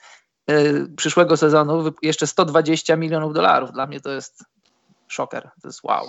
y, 0.50 0.86
przyszłego 0.96 1.36
sezonu, 1.36 1.92
jeszcze 2.02 2.26
120 2.26 2.96
milionów 2.96 3.34
dolarów. 3.34 3.72
Dla 3.72 3.86
mnie 3.86 4.00
to 4.00 4.10
jest 4.10 4.55
szoker. 5.08 5.50
To 5.62 5.68
jest 5.68 5.84
wow. 5.84 6.06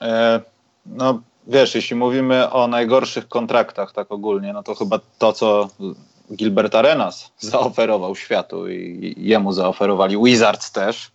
E, 0.00 0.40
no 0.86 1.20
wiesz, 1.46 1.74
jeśli 1.74 1.96
mówimy 1.96 2.50
o 2.50 2.66
najgorszych 2.66 3.28
kontraktach 3.28 3.92
tak 3.92 4.12
ogólnie, 4.12 4.52
no 4.52 4.62
to 4.62 4.74
chyba 4.74 5.00
to, 5.18 5.32
co 5.32 5.68
Gilbert 6.34 6.74
Arenas 6.74 7.32
zaoferował 7.38 8.16
światu 8.16 8.68
i 8.68 9.14
jemu 9.18 9.52
zaoferowali 9.52 10.16
Wizards 10.24 10.72
też 10.72 11.10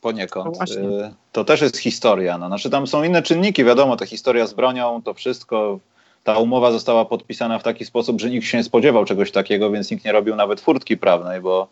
poniekąd. 0.00 0.58
No 0.60 1.10
to 1.32 1.44
też 1.44 1.60
jest 1.60 1.76
historia. 1.76 2.38
No. 2.38 2.46
Znaczy 2.46 2.70
tam 2.70 2.86
są 2.86 3.02
inne 3.02 3.22
czynniki, 3.22 3.64
wiadomo, 3.64 3.96
ta 3.96 4.06
historia 4.06 4.46
z 4.46 4.54
bronią, 4.54 5.02
to 5.02 5.14
wszystko. 5.14 5.78
Ta 6.24 6.38
umowa 6.38 6.72
została 6.72 7.04
podpisana 7.04 7.58
w 7.58 7.62
taki 7.62 7.84
sposób, 7.84 8.20
że 8.20 8.30
nikt 8.30 8.46
się 8.46 8.58
nie 8.58 8.64
spodziewał 8.64 9.04
czegoś 9.04 9.30
takiego, 9.30 9.70
więc 9.70 9.90
nikt 9.90 10.04
nie 10.04 10.12
robił 10.12 10.36
nawet 10.36 10.60
furtki 10.60 10.96
prawnej, 10.96 11.40
bo 11.40 11.68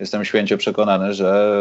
jestem 0.00 0.24
święcie 0.24 0.56
przekonany, 0.56 1.14
że 1.14 1.52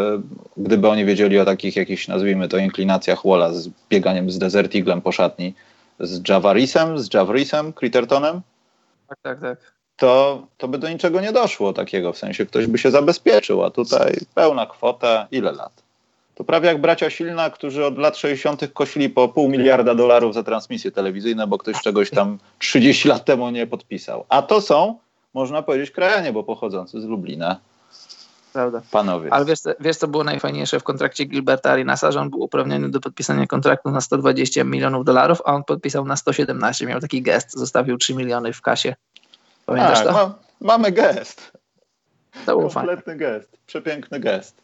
gdyby 0.57 0.89
oni 0.89 1.05
wiedzieli 1.05 1.39
o 1.39 1.45
takich 1.45 1.75
jakichś, 1.75 2.07
nazwijmy 2.07 2.47
to, 2.47 2.57
inklinacjach 2.57 3.21
Walla 3.25 3.53
z 3.53 3.69
bieganiem 3.89 4.31
z 4.31 4.37
Desert 4.37 4.75
Eaglem 4.75 5.01
po 5.01 5.11
szatni, 5.11 5.53
z 5.99 6.29
Javarisem, 6.29 6.99
z 6.99 7.13
Javrisem, 7.13 7.73
Crittertonem, 7.73 8.41
tak, 9.07 9.19
tak, 9.21 9.41
tak. 9.41 9.73
To, 9.97 10.43
to 10.57 10.67
by 10.67 10.77
do 10.77 10.89
niczego 10.89 11.21
nie 11.21 11.31
doszło 11.31 11.73
takiego, 11.73 12.13
w 12.13 12.17
sensie 12.17 12.45
ktoś 12.45 12.67
by 12.67 12.77
się 12.77 12.91
zabezpieczył, 12.91 13.63
a 13.63 13.69
tutaj 13.69 14.17
pełna 14.35 14.65
kwota, 14.65 15.27
ile 15.31 15.51
lat? 15.51 15.83
To 16.35 16.43
prawie 16.43 16.67
jak 16.67 16.81
bracia 16.81 17.09
Silna, 17.09 17.49
którzy 17.49 17.85
od 17.85 17.97
lat 17.97 18.17
60. 18.17 18.73
kosili 18.73 19.09
po 19.09 19.27
pół 19.27 19.49
miliarda 19.49 19.95
dolarów 19.95 20.33
za 20.33 20.43
transmisje 20.43 20.91
telewizyjne, 20.91 21.47
bo 21.47 21.57
ktoś 21.57 21.81
czegoś 21.81 22.09
tam 22.09 22.37
30 22.59 23.07
lat 23.07 23.25
temu 23.25 23.49
nie 23.49 23.67
podpisał. 23.67 24.25
A 24.29 24.41
to 24.41 24.61
są, 24.61 24.97
można 25.33 25.61
powiedzieć, 25.61 25.91
krajanie, 25.91 26.33
bo 26.33 26.43
pochodzący 26.43 27.01
z 27.01 27.05
Lublina 27.05 27.59
prawda. 28.53 28.81
Panowie. 28.91 29.33
Ale 29.33 29.45
wiesz, 29.45 29.59
wiesz, 29.79 29.97
co 29.97 30.07
było 30.07 30.23
najfajniejsze 30.23 30.79
w 30.79 30.83
kontrakcie 30.83 31.25
Gilberta 31.25 31.71
Arenasa, 31.71 32.11
że 32.11 32.19
on 32.19 32.29
był 32.29 32.41
uprawniony 32.41 32.89
do 32.89 32.99
podpisania 32.99 33.47
kontraktu 33.47 33.91
na 33.91 34.01
120 34.01 34.63
milionów 34.63 35.05
dolarów, 35.05 35.41
a 35.45 35.53
on 35.53 35.63
podpisał 35.63 36.05
na 36.05 36.15
117. 36.15 36.85
Miał 36.85 36.99
taki 36.99 37.21
gest, 37.21 37.51
zostawił 37.51 37.97
3 37.97 38.15
miliony 38.15 38.53
w 38.53 38.61
kasie. 38.61 38.95
Pamiętasz 39.65 39.99
tak, 39.99 40.07
to? 40.07 40.13
Ma, 40.13 40.35
mamy 40.61 40.91
gest. 40.91 41.51
To 42.45 42.57
był 42.57 42.69
Kompletny 42.69 43.03
fajny. 43.03 43.19
gest. 43.19 43.57
Przepiękny 43.65 44.19
gest. 44.19 44.61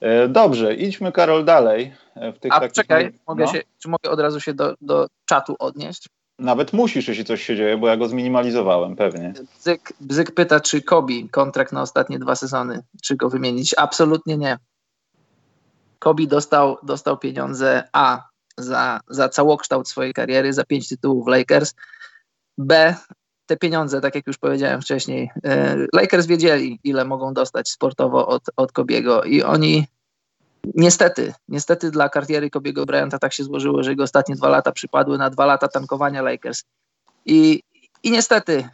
E, 0.00 0.28
dobrze, 0.28 0.74
idźmy 0.74 1.12
Karol 1.12 1.44
dalej. 1.44 1.94
E, 2.14 2.32
w 2.32 2.38
tych 2.38 2.52
a 2.52 2.60
takich... 2.60 2.74
czekaj, 2.74 3.12
mogę 3.26 3.44
no. 3.44 3.52
się, 3.52 3.62
czy 3.78 3.88
mogę 3.88 4.10
od 4.10 4.20
razu 4.20 4.40
się 4.40 4.54
do, 4.54 4.74
do 4.80 5.06
czatu 5.26 5.56
odnieść? 5.58 6.08
Nawet 6.38 6.72
musisz, 6.72 7.08
jeśli 7.08 7.24
coś 7.24 7.42
się 7.42 7.56
dzieje, 7.56 7.78
bo 7.78 7.88
ja 7.88 7.96
go 7.96 8.08
zminimalizowałem 8.08 8.96
pewnie. 8.96 9.32
Bzyk, 9.58 9.92
Bzyk 10.00 10.34
pyta, 10.34 10.60
czy 10.60 10.82
Kobi 10.82 11.28
kontrakt 11.28 11.72
na 11.72 11.82
ostatnie 11.82 12.18
dwa 12.18 12.34
sezony, 12.34 12.82
czy 13.02 13.16
go 13.16 13.30
wymienić? 13.30 13.74
Absolutnie 13.78 14.38
nie. 14.38 14.58
Kobi 15.98 16.28
dostał, 16.28 16.76
dostał 16.82 17.18
pieniądze 17.18 17.88
A 17.92 18.28
za, 18.58 19.00
za 19.08 19.28
całokształt 19.28 19.88
swojej 19.88 20.14
kariery, 20.14 20.52
za 20.52 20.64
pięć 20.64 20.88
tytułów 20.88 21.28
Lakers. 21.28 21.74
B 22.58 22.94
te 23.46 23.56
pieniądze, 23.56 24.00
tak 24.00 24.14
jak 24.14 24.26
już 24.26 24.38
powiedziałem 24.38 24.82
wcześniej, 24.82 25.30
e, 25.44 25.76
Lakers 25.92 26.26
wiedzieli, 26.26 26.80
ile 26.84 27.04
mogą 27.04 27.34
dostać 27.34 27.70
sportowo 27.70 28.26
od, 28.28 28.42
od 28.56 28.72
Kobiego 28.72 29.22
i 29.22 29.42
oni 29.42 29.86
Niestety, 30.74 31.32
niestety 31.48 31.90
dla 31.90 32.08
kariery 32.08 32.50
Kobiego 32.50 32.86
Bryanta 32.86 33.18
tak 33.18 33.32
się 33.32 33.44
złożyło, 33.44 33.82
że 33.82 33.90
jego 33.90 34.02
ostatnie 34.02 34.34
dwa 34.36 34.48
lata 34.48 34.72
przypadły 34.72 35.18
na 35.18 35.30
dwa 35.30 35.46
lata 35.46 35.68
tankowania 35.68 36.22
Lakers. 36.22 36.64
I, 37.26 37.62
i 38.02 38.10
niestety, 38.10 38.68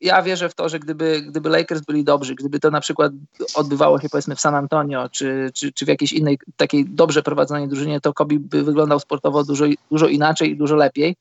ja 0.00 0.22
wierzę 0.22 0.48
w 0.48 0.54
to, 0.54 0.68
że 0.68 0.78
gdyby, 0.78 1.22
gdyby 1.22 1.48
Lakers 1.48 1.80
byli 1.80 2.04
dobrzy, 2.04 2.34
gdyby 2.34 2.60
to 2.60 2.70
na 2.70 2.80
przykład 2.80 3.12
odbywało 3.54 4.00
się 4.00 4.08
powiedzmy 4.08 4.36
w 4.36 4.40
San 4.40 4.54
Antonio, 4.54 5.08
czy, 5.08 5.50
czy, 5.54 5.72
czy 5.72 5.84
w 5.84 5.88
jakiejś 5.88 6.12
innej 6.12 6.38
takiej 6.56 6.84
dobrze 6.84 7.22
prowadzonej 7.22 7.68
drużynie, 7.68 8.00
to 8.00 8.14
Kobe 8.14 8.36
by 8.38 8.62
wyglądał 8.62 9.00
sportowo 9.00 9.44
dużo, 9.44 9.64
dużo 9.90 10.06
inaczej 10.06 10.50
i 10.50 10.56
dużo 10.56 10.76
lepiej. 10.76 11.16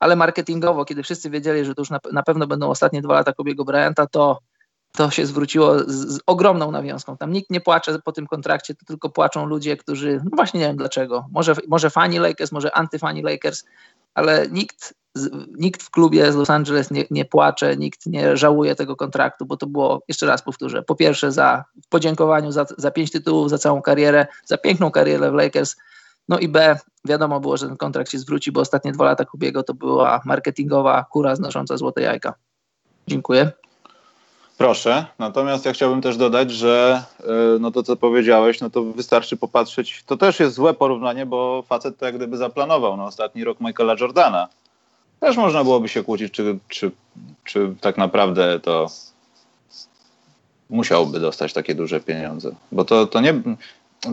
Ale 0.00 0.16
marketingowo, 0.16 0.84
kiedy 0.84 1.02
wszyscy 1.02 1.30
wiedzieli, 1.30 1.64
że 1.64 1.74
to 1.74 1.80
już 1.80 1.90
na, 1.90 1.98
na 2.12 2.22
pewno 2.22 2.46
będą 2.46 2.70
ostatnie 2.70 3.02
dwa 3.02 3.14
lata 3.14 3.32
Kobiego 3.32 3.64
Bryanta, 3.64 4.06
to 4.06 4.38
to 4.92 5.10
się 5.10 5.26
zwróciło 5.26 5.78
z, 5.78 5.86
z, 5.86 6.20
ogromną 6.26 6.70
nawiązką. 6.70 7.16
Tam 7.16 7.32
nikt 7.32 7.50
nie 7.50 7.60
płacze 7.60 7.98
po 7.98 8.12
tym 8.12 8.26
kontrakcie, 8.26 8.74
to 8.74 8.84
tylko 8.86 9.10
płaczą 9.10 9.46
ludzie, 9.46 9.76
którzy, 9.76 10.20
no 10.24 10.30
właśnie 10.32 10.60
nie 10.60 10.66
wiem 10.66 10.76
dlaczego, 10.76 11.26
może, 11.30 11.54
może 11.68 11.90
fani 11.90 12.18
Lakers, 12.18 12.52
może 12.52 12.76
antyfani 12.76 13.22
Lakers, 13.22 13.64
ale 14.14 14.46
nikt, 14.50 14.94
nikt 15.58 15.82
w 15.82 15.90
klubie 15.90 16.32
z 16.32 16.36
Los 16.36 16.50
Angeles 16.50 16.90
nie, 16.90 17.04
nie 17.10 17.24
płacze, 17.24 17.76
nikt 17.76 18.06
nie 18.06 18.36
żałuje 18.36 18.74
tego 18.74 18.96
kontraktu, 18.96 19.46
bo 19.46 19.56
to 19.56 19.66
było, 19.66 20.02
jeszcze 20.08 20.26
raz 20.26 20.42
powtórzę, 20.42 20.82
po 20.82 20.94
pierwsze 20.94 21.32
za 21.32 21.64
w 21.84 21.88
podziękowaniu 21.88 22.52
za, 22.52 22.66
za 22.78 22.90
pięć 22.90 23.10
tytułów, 23.10 23.50
za 23.50 23.58
całą 23.58 23.82
karierę, 23.82 24.26
za 24.44 24.58
piękną 24.58 24.90
karierę 24.90 25.30
w 25.30 25.34
Lakers, 25.34 25.76
no 26.28 26.38
i 26.38 26.48
B, 26.48 26.78
wiadomo 27.04 27.40
było, 27.40 27.56
że 27.56 27.66
ten 27.66 27.76
kontrakt 27.76 28.10
się 28.10 28.18
zwróci, 28.18 28.52
bo 28.52 28.60
ostatnie 28.60 28.92
dwa 28.92 29.04
lata 29.04 29.24
Kubiego 29.24 29.62
to 29.62 29.74
była 29.74 30.20
marketingowa 30.24 31.04
kura 31.10 31.36
znosząca 31.36 31.76
złote 31.76 32.02
jajka. 32.02 32.34
Dziękuję. 33.08 33.52
Proszę, 34.62 35.06
natomiast 35.18 35.64
ja 35.64 35.72
chciałbym 35.72 36.02
też 36.02 36.16
dodać, 36.16 36.50
że 36.50 37.02
e, 37.20 37.24
no 37.60 37.70
to 37.70 37.82
co 37.82 37.96
powiedziałeś, 37.96 38.60
no 38.60 38.70
to 38.70 38.84
wystarczy 38.84 39.36
popatrzeć, 39.36 40.02
to 40.06 40.16
też 40.16 40.40
jest 40.40 40.54
złe 40.54 40.74
porównanie, 40.74 41.26
bo 41.26 41.64
facet 41.68 41.98
to 41.98 42.06
jak 42.06 42.16
gdyby 42.16 42.36
zaplanował 42.36 42.96
na 42.96 43.04
ostatni 43.04 43.44
rok 43.44 43.60
Michaela 43.60 43.96
Jordana. 44.00 44.48
Też 45.20 45.36
można 45.36 45.64
byłoby 45.64 45.88
się 45.88 46.04
kłócić, 46.04 46.32
czy, 46.32 46.58
czy, 46.68 46.90
czy 47.44 47.74
tak 47.80 47.98
naprawdę 47.98 48.60
to 48.60 48.86
musiałby 50.70 51.20
dostać 51.20 51.52
takie 51.52 51.74
duże 51.74 52.00
pieniądze, 52.00 52.54
bo 52.72 52.84
to, 52.84 53.06
to, 53.06 53.20
nie, 53.20 53.34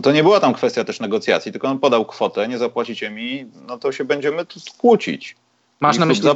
to 0.02 0.12
nie 0.12 0.22
była 0.22 0.40
tam 0.40 0.54
kwestia 0.54 0.84
też 0.84 1.00
negocjacji, 1.00 1.52
tylko 1.52 1.68
on 1.68 1.78
podał 1.78 2.04
kwotę, 2.04 2.48
nie 2.48 2.58
zapłacicie 2.58 3.10
mi, 3.10 3.46
no 3.66 3.78
to 3.78 3.92
się 3.92 4.04
będziemy 4.04 4.46
kłócić. 4.78 5.36
Masz 5.80 5.98
na 5.98 6.06
myśli 6.06 6.28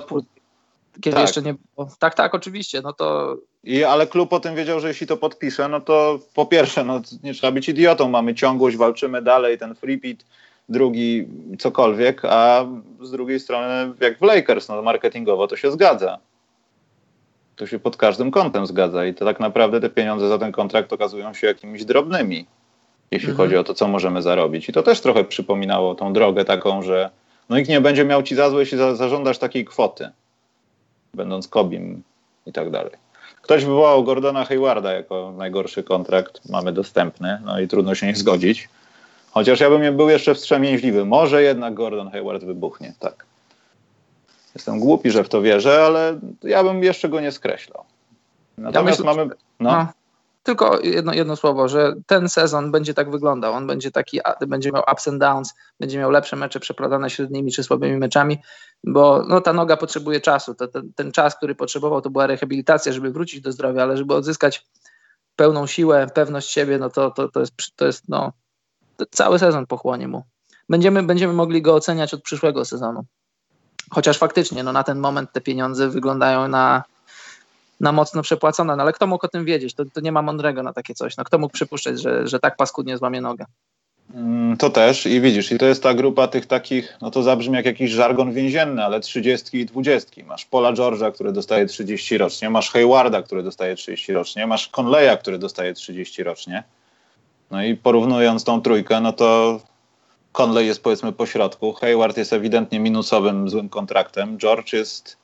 kiedy 1.01 1.15
tak. 1.15 1.23
jeszcze 1.23 1.43
nie 1.43 1.55
było. 1.55 1.89
Tak, 1.99 2.15
tak, 2.15 2.35
oczywiście. 2.35 2.81
No 2.81 2.93
to... 2.93 3.37
I, 3.65 3.85
ale 3.85 4.07
klub 4.07 4.33
o 4.33 4.41
tym 4.41 4.55
wiedział, 4.55 4.81
że 4.81 4.89
jeśli 4.89 5.07
to 5.07 5.17
podpisze, 5.17 5.69
no 5.69 5.81
to 5.81 6.19
po 6.35 6.47
pierwsze, 6.47 6.85
no, 6.85 7.01
nie 7.23 7.35
trzeba 7.35 7.53
być 7.53 7.69
idiotą, 7.69 8.09
mamy 8.09 8.35
ciągłość, 8.35 8.77
walczymy 8.77 9.23
dalej, 9.23 9.59
ten 9.59 9.75
free 9.75 9.99
pit, 9.99 10.25
drugi 10.69 11.29
cokolwiek, 11.59 12.25
a 12.25 12.67
z 13.03 13.11
drugiej 13.11 13.41
strony 13.41 13.95
jak 14.01 14.19
w 14.19 14.23
Lakers, 14.23 14.69
no 14.69 14.83
marketingowo 14.83 15.47
to 15.47 15.57
się 15.57 15.73
zgadza. 15.73 16.19
To 17.57 17.67
się 17.67 17.79
pod 17.79 17.97
każdym 17.97 18.31
kątem 18.31 18.67
zgadza 18.67 19.07
i 19.07 19.15
to 19.15 19.25
tak 19.25 19.41
naprawdę 19.41 19.81
te 19.81 19.91
pieniądze 19.91 20.29
za 20.29 20.39
ten 20.39 20.53
kontrakt 20.53 20.93
okazują 20.93 21.35
się 21.35 21.47
jakimiś 21.47 21.85
drobnymi, 21.85 22.47
jeśli 23.11 23.31
mhm. 23.31 23.37
chodzi 23.37 23.57
o 23.57 23.65
to, 23.65 23.75
co 23.75 23.89
możemy 23.89 24.23
zarobić. 24.23 24.69
I 24.69 24.73
to 24.73 24.83
też 24.83 25.01
trochę 25.01 25.25
przypominało 25.25 25.95
tą 25.95 26.13
drogę 26.13 26.45
taką, 26.45 26.83
że 26.83 27.11
no 27.49 27.57
nikt 27.57 27.69
nie 27.69 27.81
będzie 27.81 28.05
miał 28.05 28.23
ci 28.23 28.35
za 28.35 28.51
złe, 28.51 28.61
jeśli 28.61 28.79
za, 28.79 28.95
zażądasz 28.95 29.39
takiej 29.39 29.65
kwoty 29.65 30.11
będąc 31.15 31.49
Kobim 31.49 32.03
i 32.47 32.53
tak 32.53 32.71
dalej. 32.71 32.93
Ktoś 33.43 33.65
wywołał 33.65 34.05
Gordona 34.05 34.45
Haywarda 34.45 34.93
jako 34.93 35.35
najgorszy 35.37 35.83
kontrakt, 35.83 36.49
mamy 36.49 36.73
dostępny, 36.73 37.39
no 37.45 37.61
i 37.61 37.69
trudno 37.69 37.95
się 37.95 38.07
nie 38.07 38.15
zgodzić. 38.15 38.69
Chociaż 39.31 39.61
ja 39.61 39.71
bym 39.71 39.97
był 39.97 40.09
jeszcze 40.09 40.35
wstrzemięźliwy. 40.35 41.05
Może 41.05 41.43
jednak 41.43 41.75
Gordon 41.75 42.11
Hayward 42.11 42.45
wybuchnie, 42.45 42.93
tak. 42.99 43.27
Jestem 44.55 44.81
głupi, 44.81 45.11
że 45.11 45.25
w 45.25 45.29
to 45.29 45.43
wierzę, 45.43 45.85
ale 45.85 46.21
ja 46.43 46.65
bym 46.65 46.83
jeszcze 46.83 47.09
go 47.09 47.21
nie 47.21 47.33
skreślał. 47.33 47.85
Natomiast 48.59 48.99
ja 48.99 49.05
myślę, 49.05 49.25
mamy. 49.25 49.35
No. 49.61 49.87
Tylko 50.45 50.81
jedno, 50.81 51.13
jedno 51.13 51.37
słowo, 51.37 51.69
że 51.69 51.95
ten 52.07 52.29
sezon 52.29 52.73
będzie 52.73 52.95
tak 52.95 53.11
wyglądał. 53.11 53.53
On 53.53 53.67
będzie 53.67 53.91
taki, 53.91 54.21
będzie 54.47 54.73
miał 54.73 54.83
ups 54.93 55.09
and 55.09 55.21
downs, 55.21 55.55
będzie 55.81 55.99
miał 55.99 56.11
lepsze 56.11 56.37
mecze 56.37 56.61
przeplatane 56.61 57.11
średnimi 57.11 57.53
czy 57.53 57.63
słabymi 57.63 57.97
meczami, 57.97 58.39
bo 58.85 59.25
no, 59.29 59.41
ta 59.41 59.53
noga 59.53 59.77
potrzebuje 59.77 60.21
czasu. 60.21 60.55
To, 60.55 60.69
ten, 60.69 60.93
ten 60.93 61.13
czas, 61.13 61.37
który 61.37 61.55
potrzebował, 61.55 62.01
to 62.01 62.11
była 62.11 62.27
rehabilitacja, 62.27 62.93
żeby 62.93 63.11
wrócić 63.11 63.41
do 63.41 63.53
zdrowia, 63.53 63.83
ale 63.83 63.97
żeby 63.97 64.15
odzyskać 64.15 64.67
pełną 65.37 65.67
siłę, 65.67 66.07
pewność 66.15 66.51
siebie, 66.51 66.79
no 66.79 66.91
to, 66.91 67.11
to, 67.11 67.29
to 67.29 67.41
jest, 67.41 67.53
to 67.77 67.87
jest 67.87 68.09
no, 68.09 68.33
to 68.97 69.05
cały 69.11 69.39
sezon 69.39 69.67
pochłonie 69.67 70.09
mu. 70.09 70.23
Będziemy, 70.69 71.03
będziemy 71.03 71.33
mogli 71.33 71.63
go 71.63 71.75
oceniać 71.75 72.15
od 72.15 72.23
przyszłego 72.23 72.65
sezonu. 72.65 73.05
Chociaż 73.91 74.19
faktycznie 74.19 74.63
no, 74.63 74.73
na 74.73 74.83
ten 74.83 74.99
moment 74.99 75.33
te 75.33 75.41
pieniądze 75.41 75.89
wyglądają 75.89 76.49
na 76.49 76.85
na 77.81 77.93
mocno 77.93 78.23
przepłacone, 78.23 78.77
no 78.77 78.83
ale 78.83 78.93
kto 78.93 79.07
mógł 79.07 79.27
o 79.27 79.29
tym 79.29 79.45
wiedzieć? 79.45 79.75
To, 79.75 79.85
to 79.93 80.01
nie 80.01 80.13
ma 80.13 80.23
mądrego 80.23 80.63
na 80.63 80.73
takie 80.73 80.95
coś. 80.95 81.17
No, 81.17 81.25
kto 81.25 81.39
mógł 81.39 81.55
przypuszczać, 81.55 82.01
że, 82.01 82.29
że 82.29 82.41
tak 82.41 82.57
paskudnie 82.57 82.99
złamie 82.99 83.21
nogę? 83.21 83.45
Mm, 84.15 84.57
to 84.57 84.71
też 84.71 85.07
i 85.07 85.21
widzisz, 85.21 85.53
i 85.53 85.59
to 85.59 85.67
jest 85.67 85.83
ta 85.83 85.95
grupa 85.95 86.29
tych 86.29 86.47
takich, 86.47 86.97
no 87.03 87.11
to 87.11 87.23
zabrzmi 87.23 87.55
jak 87.55 87.67
jakiś 87.67 87.91
żargon 87.91 88.33
więzienny, 88.33 88.85
ale 88.85 89.01
30 89.01 89.59
i 89.59 89.67
20. 89.67 90.25
Masz 90.27 90.45
Paula 90.45 90.73
George'a, 90.73 91.13
który 91.13 91.33
dostaje 91.33 91.67
30 91.67 92.19
rocznie, 92.19 92.51
masz 92.51 92.71
Haywarda, 92.71 93.23
który 93.23 93.43
dostaje 93.43 93.75
30 93.75 94.13
rocznie, 94.13 94.47
masz 94.47 94.69
Conleya, 94.69 95.19
który 95.19 95.39
dostaje 95.39 95.75
30 95.75 96.23
rocznie. 96.23 96.65
No 97.51 97.65
i 97.65 97.75
porównując 97.75 98.45
tą 98.45 98.63
trójkę, 98.63 99.01
no 99.01 99.13
to 99.13 99.61
Conley 100.33 100.67
jest 100.67 100.83
powiedzmy 100.83 101.13
po 101.13 101.27
środku, 101.27 101.73
Hayward 101.73 102.17
jest 102.17 102.33
ewidentnie 102.33 102.81
minusowym, 102.81 103.51
złym 103.51 103.69
kontraktem, 103.69 104.39
George 104.39 104.73
jest 104.73 105.17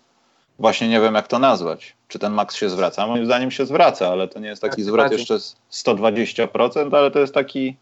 właśnie 0.61 0.89
nie 0.89 1.01
wiem 1.01 1.15
jak 1.15 1.29
to 1.29 1.39
nazwać. 1.39 1.97
Czy 2.09 2.19
ten 2.19 2.33
Max 2.33 2.57
się 2.57 2.71
zwraca? 2.71 3.07
Moim 3.07 3.27
zdaniem 3.27 3.51
się 3.51 3.67
zwraca, 3.67 4.09
ale 4.09 4.29
to 4.29 4.39
nie 4.39 4.49
jest 4.49 4.63
taki 4.63 4.83
zwrot 4.83 5.13
jeszcze 5.13 5.39
120%, 5.73 6.97
ale 6.97 7.11
to 7.11 7.19
jest 7.19 7.35
taki 7.35 7.77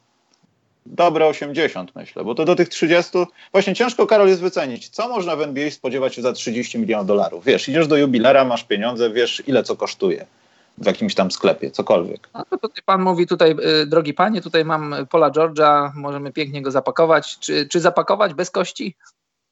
dobre 0.87 1.27
80 1.27 1.97
myślę, 1.97 2.25
bo 2.25 2.35
to 2.35 2.45
do 2.45 2.57
tych 2.57 2.69
30, 2.69 3.19
właśnie 3.53 3.75
ciężko 3.75 4.07
Karol 4.07 4.29
jest 4.29 4.41
wycenić, 4.41 4.89
co 4.89 5.09
można 5.09 5.37
w 5.37 5.43
NBA 5.43 5.71
spodziewać 5.71 6.15
się 6.15 6.23
za 6.23 6.33
30 6.33 6.79
milionów 6.79 7.07
dolarów. 7.07 7.45
Wiesz, 7.45 7.69
idziesz 7.69 7.87
do 7.87 7.97
jubilera, 7.97 8.45
masz 8.45 8.65
pieniądze, 8.65 9.11
wiesz 9.11 9.43
ile 9.47 9.63
co 9.63 9.77
kosztuje 9.77 10.27
w 10.79 10.87
jakimś 10.87 11.15
tam 11.15 11.31
sklepie, 11.31 11.71
cokolwiek. 11.71 12.29
No 12.35 12.45
to 12.51 12.59
tutaj 12.59 12.83
pan 12.87 13.03
mówi 13.03 13.27
tutaj, 13.27 13.57
y, 13.83 13.87
drogi 13.87 14.15
panie, 14.15 14.41
tutaj 14.41 14.65
mam 14.65 14.95
Pola 15.11 15.31
George'a, 15.31 15.91
możemy 15.95 16.33
pięknie 16.33 16.63
go 16.63 16.71
zapakować. 16.71 17.39
Czy, 17.39 17.69
czy 17.69 17.81
zapakować 17.81 18.35
bez 18.35 18.51
kości? 18.51 18.95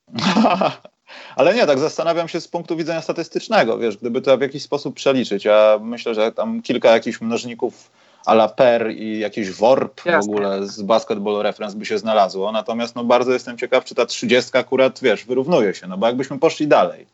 Ale 1.37 1.55
nie, 1.55 1.67
tak 1.67 1.79
zastanawiam 1.79 2.29
się 2.29 2.41
z 2.41 2.49
punktu 2.49 2.77
widzenia 2.77 3.03
statystycznego, 3.03 3.79
wiesz, 3.79 3.97
gdyby 3.97 4.23
to 4.23 4.39
w 4.39 4.41
jakiś 4.41 4.63
sposób 4.63 4.95
przeliczyć, 4.95 5.45
ja 5.45 5.79
myślę, 5.83 6.15
że 6.15 6.33
tam 6.33 6.63
kilka 6.63 6.91
jakichś 6.91 7.21
mnożników 7.21 7.91
a 8.27 8.33
la 8.33 8.49
Per 8.49 8.91
i 8.91 9.19
jakiś 9.19 9.51
WORP 9.51 10.01
w 10.01 10.29
ogóle 10.29 10.67
z 10.67 10.83
Basketball 10.83 11.43
Reference 11.43 11.77
by 11.77 11.87
się 11.87 11.99
znalazło. 11.99 12.53
Natomiast 12.53 12.97
no, 12.97 13.05
bardzo 13.05 13.33
jestem 13.33 13.59
ciekaw, 13.59 13.85
czy 13.85 13.95
ta 13.95 14.07
30 14.07 14.59
akurat, 14.59 15.01
wiesz, 15.03 15.25
wyrównuje 15.25 15.75
się, 15.75 15.87
no 15.87 15.99
bo 15.99 16.07
jakbyśmy 16.07 16.39
poszli 16.39 16.67
dalej, 16.67 17.07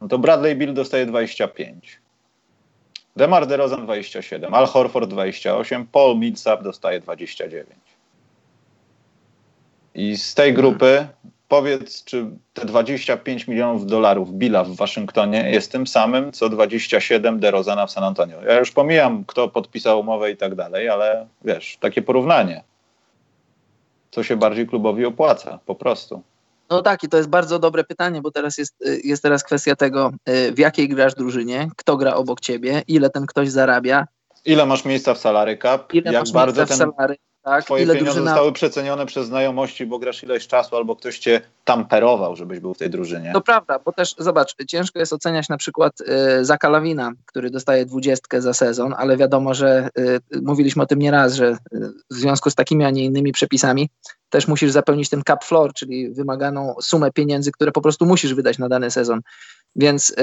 no 0.00 0.08
to 0.08 0.18
Bradley 0.18 0.56
Bill 0.56 0.74
dostaje 0.74 1.06
25. 1.06 2.00
Demar 3.16 3.46
DeRozan 3.46 3.84
27, 3.84 4.54
Al 4.54 4.66
Horford 4.66 5.10
28, 5.10 5.86
Paul 5.86 6.18
Millsap 6.18 6.62
dostaje 6.62 7.00
29. 7.00 7.66
I 9.94 10.16
z 10.16 10.34
tej 10.34 10.54
grupy 10.54 11.06
powiedz, 11.48 12.04
czy 12.04 12.26
te 12.54 12.64
25 12.64 13.48
milionów 13.48 13.86
dolarów 13.86 14.32
Billa 14.32 14.64
w 14.64 14.76
Waszyngtonie 14.76 15.50
jest 15.50 15.72
tym 15.72 15.86
samym, 15.86 16.32
co 16.32 16.48
27 16.48 17.40
DeRozana 17.40 17.86
w 17.86 17.90
San 17.90 18.04
Antonio. 18.04 18.42
Ja 18.42 18.58
już 18.58 18.70
pomijam, 18.70 19.24
kto 19.24 19.48
podpisał 19.48 20.00
umowę 20.00 20.30
i 20.30 20.36
tak 20.36 20.54
dalej, 20.54 20.88
ale 20.88 21.26
wiesz, 21.44 21.76
takie 21.80 22.02
porównanie. 22.02 22.64
Co 24.10 24.22
się 24.22 24.36
bardziej 24.36 24.66
klubowi 24.66 25.04
opłaca, 25.04 25.58
po 25.66 25.74
prostu. 25.74 26.22
No 26.70 26.82
tak, 26.82 27.04
i 27.04 27.08
to 27.08 27.16
jest 27.16 27.28
bardzo 27.28 27.58
dobre 27.58 27.84
pytanie, 27.84 28.22
bo 28.22 28.30
teraz 28.30 28.58
jest, 28.58 28.86
y, 28.86 29.00
jest 29.04 29.22
teraz 29.22 29.44
kwestia 29.44 29.76
tego, 29.76 30.12
y, 30.28 30.52
w 30.52 30.58
jakiej 30.58 30.88
grasz 30.88 31.14
drużynie, 31.14 31.68
kto 31.76 31.96
gra 31.96 32.14
obok 32.14 32.40
ciebie, 32.40 32.82
ile 32.88 33.10
ten 33.10 33.26
ktoś 33.26 33.50
zarabia. 33.50 34.06
Ile 34.44 34.66
masz 34.66 34.84
miejsca 34.84 35.14
w 35.14 35.18
salary 35.18 35.58
cap? 35.58 35.94
Ile 35.94 36.12
jak 36.12 36.22
masz 36.22 36.32
bardzo 36.32 36.60
miejsca 36.60 36.78
ten... 36.78 36.92
w 36.92 36.94
salary 36.96 37.16
tak? 37.46 37.64
Twoje 37.64 37.86
pieniądze 37.86 38.04
drużyna... 38.04 38.30
zostały 38.30 38.52
przecenione 38.52 39.06
przez 39.06 39.26
znajomości, 39.26 39.86
bo 39.86 39.98
grasz 39.98 40.22
ileś 40.22 40.46
czasu, 40.46 40.76
albo 40.76 40.96
ktoś 40.96 41.18
cię 41.18 41.40
tamperował, 41.64 42.36
żebyś 42.36 42.60
był 42.60 42.74
w 42.74 42.78
tej 42.78 42.90
drużynie. 42.90 43.32
To 43.32 43.40
prawda, 43.40 43.78
bo 43.78 43.92
też 43.92 44.14
zobacz, 44.18 44.54
ciężko 44.68 44.98
jest 44.98 45.12
oceniać 45.12 45.48
na 45.48 45.56
przykład 45.56 46.00
y, 46.00 46.44
Zaka 46.44 46.68
Lawina, 46.68 47.12
który 47.26 47.50
dostaje 47.50 47.86
dwudziestkę 47.86 48.42
za 48.42 48.54
sezon, 48.54 48.94
ale 48.98 49.16
wiadomo, 49.16 49.54
że 49.54 49.88
y, 49.98 50.20
mówiliśmy 50.42 50.82
o 50.82 50.86
tym 50.86 50.98
nieraz, 50.98 51.34
że 51.34 51.46
y, 51.46 51.56
w 52.10 52.14
związku 52.14 52.50
z 52.50 52.54
takimi, 52.54 52.84
a 52.84 52.90
nie 52.90 53.04
innymi 53.04 53.32
przepisami 53.32 53.88
też 54.30 54.48
musisz 54.48 54.70
zapełnić 54.70 55.08
ten 55.08 55.22
cap 55.26 55.44
floor, 55.44 55.72
czyli 55.72 56.14
wymaganą 56.14 56.74
sumę 56.82 57.12
pieniędzy, 57.12 57.52
które 57.52 57.72
po 57.72 57.80
prostu 57.80 58.06
musisz 58.06 58.34
wydać 58.34 58.58
na 58.58 58.68
dany 58.68 58.90
sezon. 58.90 59.20
Więc 59.76 60.10
y, 60.10 60.14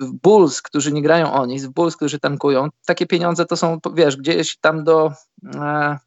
w 0.00 0.12
Bulls, 0.12 0.62
którzy 0.62 0.92
nie 0.92 1.02
grają 1.02 1.32
o 1.32 1.46
nic, 1.46 1.64
w 1.64 1.70
Bulls, 1.70 1.96
którzy 1.96 2.18
tankują, 2.18 2.68
takie 2.86 3.06
pieniądze 3.06 3.46
to 3.46 3.56
są, 3.56 3.78
wiesz, 3.94 4.16
gdzieś 4.16 4.56
tam 4.56 4.84
do 4.84 5.12
e, 5.54 5.98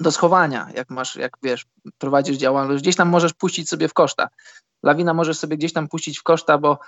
do 0.00 0.12
schowania, 0.12 0.68
jak 0.74 0.90
masz, 0.90 1.16
jak 1.16 1.32
wiesz, 1.42 1.66
prowadzisz 1.98 2.36
działalność, 2.36 2.82
gdzieś 2.82 2.96
tam 2.96 3.08
możesz 3.08 3.32
puścić 3.32 3.68
sobie 3.68 3.88
w 3.88 3.94
koszta. 3.94 4.28
Lawina 4.82 5.14
możesz 5.14 5.38
sobie 5.38 5.56
gdzieś 5.56 5.72
tam 5.72 5.88
puścić 5.88 6.18
w 6.18 6.22
koszta, 6.22 6.58
bo 6.58 6.78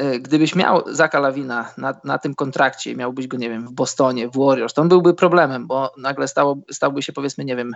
y, 0.00 0.20
gdybyś 0.20 0.54
miał 0.54 0.82
Zaka 0.86 1.20
Lawina 1.20 1.72
na, 1.76 2.00
na 2.04 2.18
tym 2.18 2.34
kontrakcie, 2.34 2.96
miałbyś 2.96 3.26
go, 3.26 3.36
nie 3.36 3.48
wiem, 3.48 3.66
w 3.66 3.72
Bostonie, 3.72 4.28
w 4.28 4.36
Warriors, 4.36 4.74
to 4.74 4.82
on 4.82 4.88
byłby 4.88 5.14
problemem, 5.14 5.66
bo 5.66 5.92
nagle 5.96 6.28
stało, 6.28 6.58
stałby 6.70 7.02
się, 7.02 7.12
powiedzmy, 7.12 7.44
nie 7.44 7.56
wiem, 7.56 7.72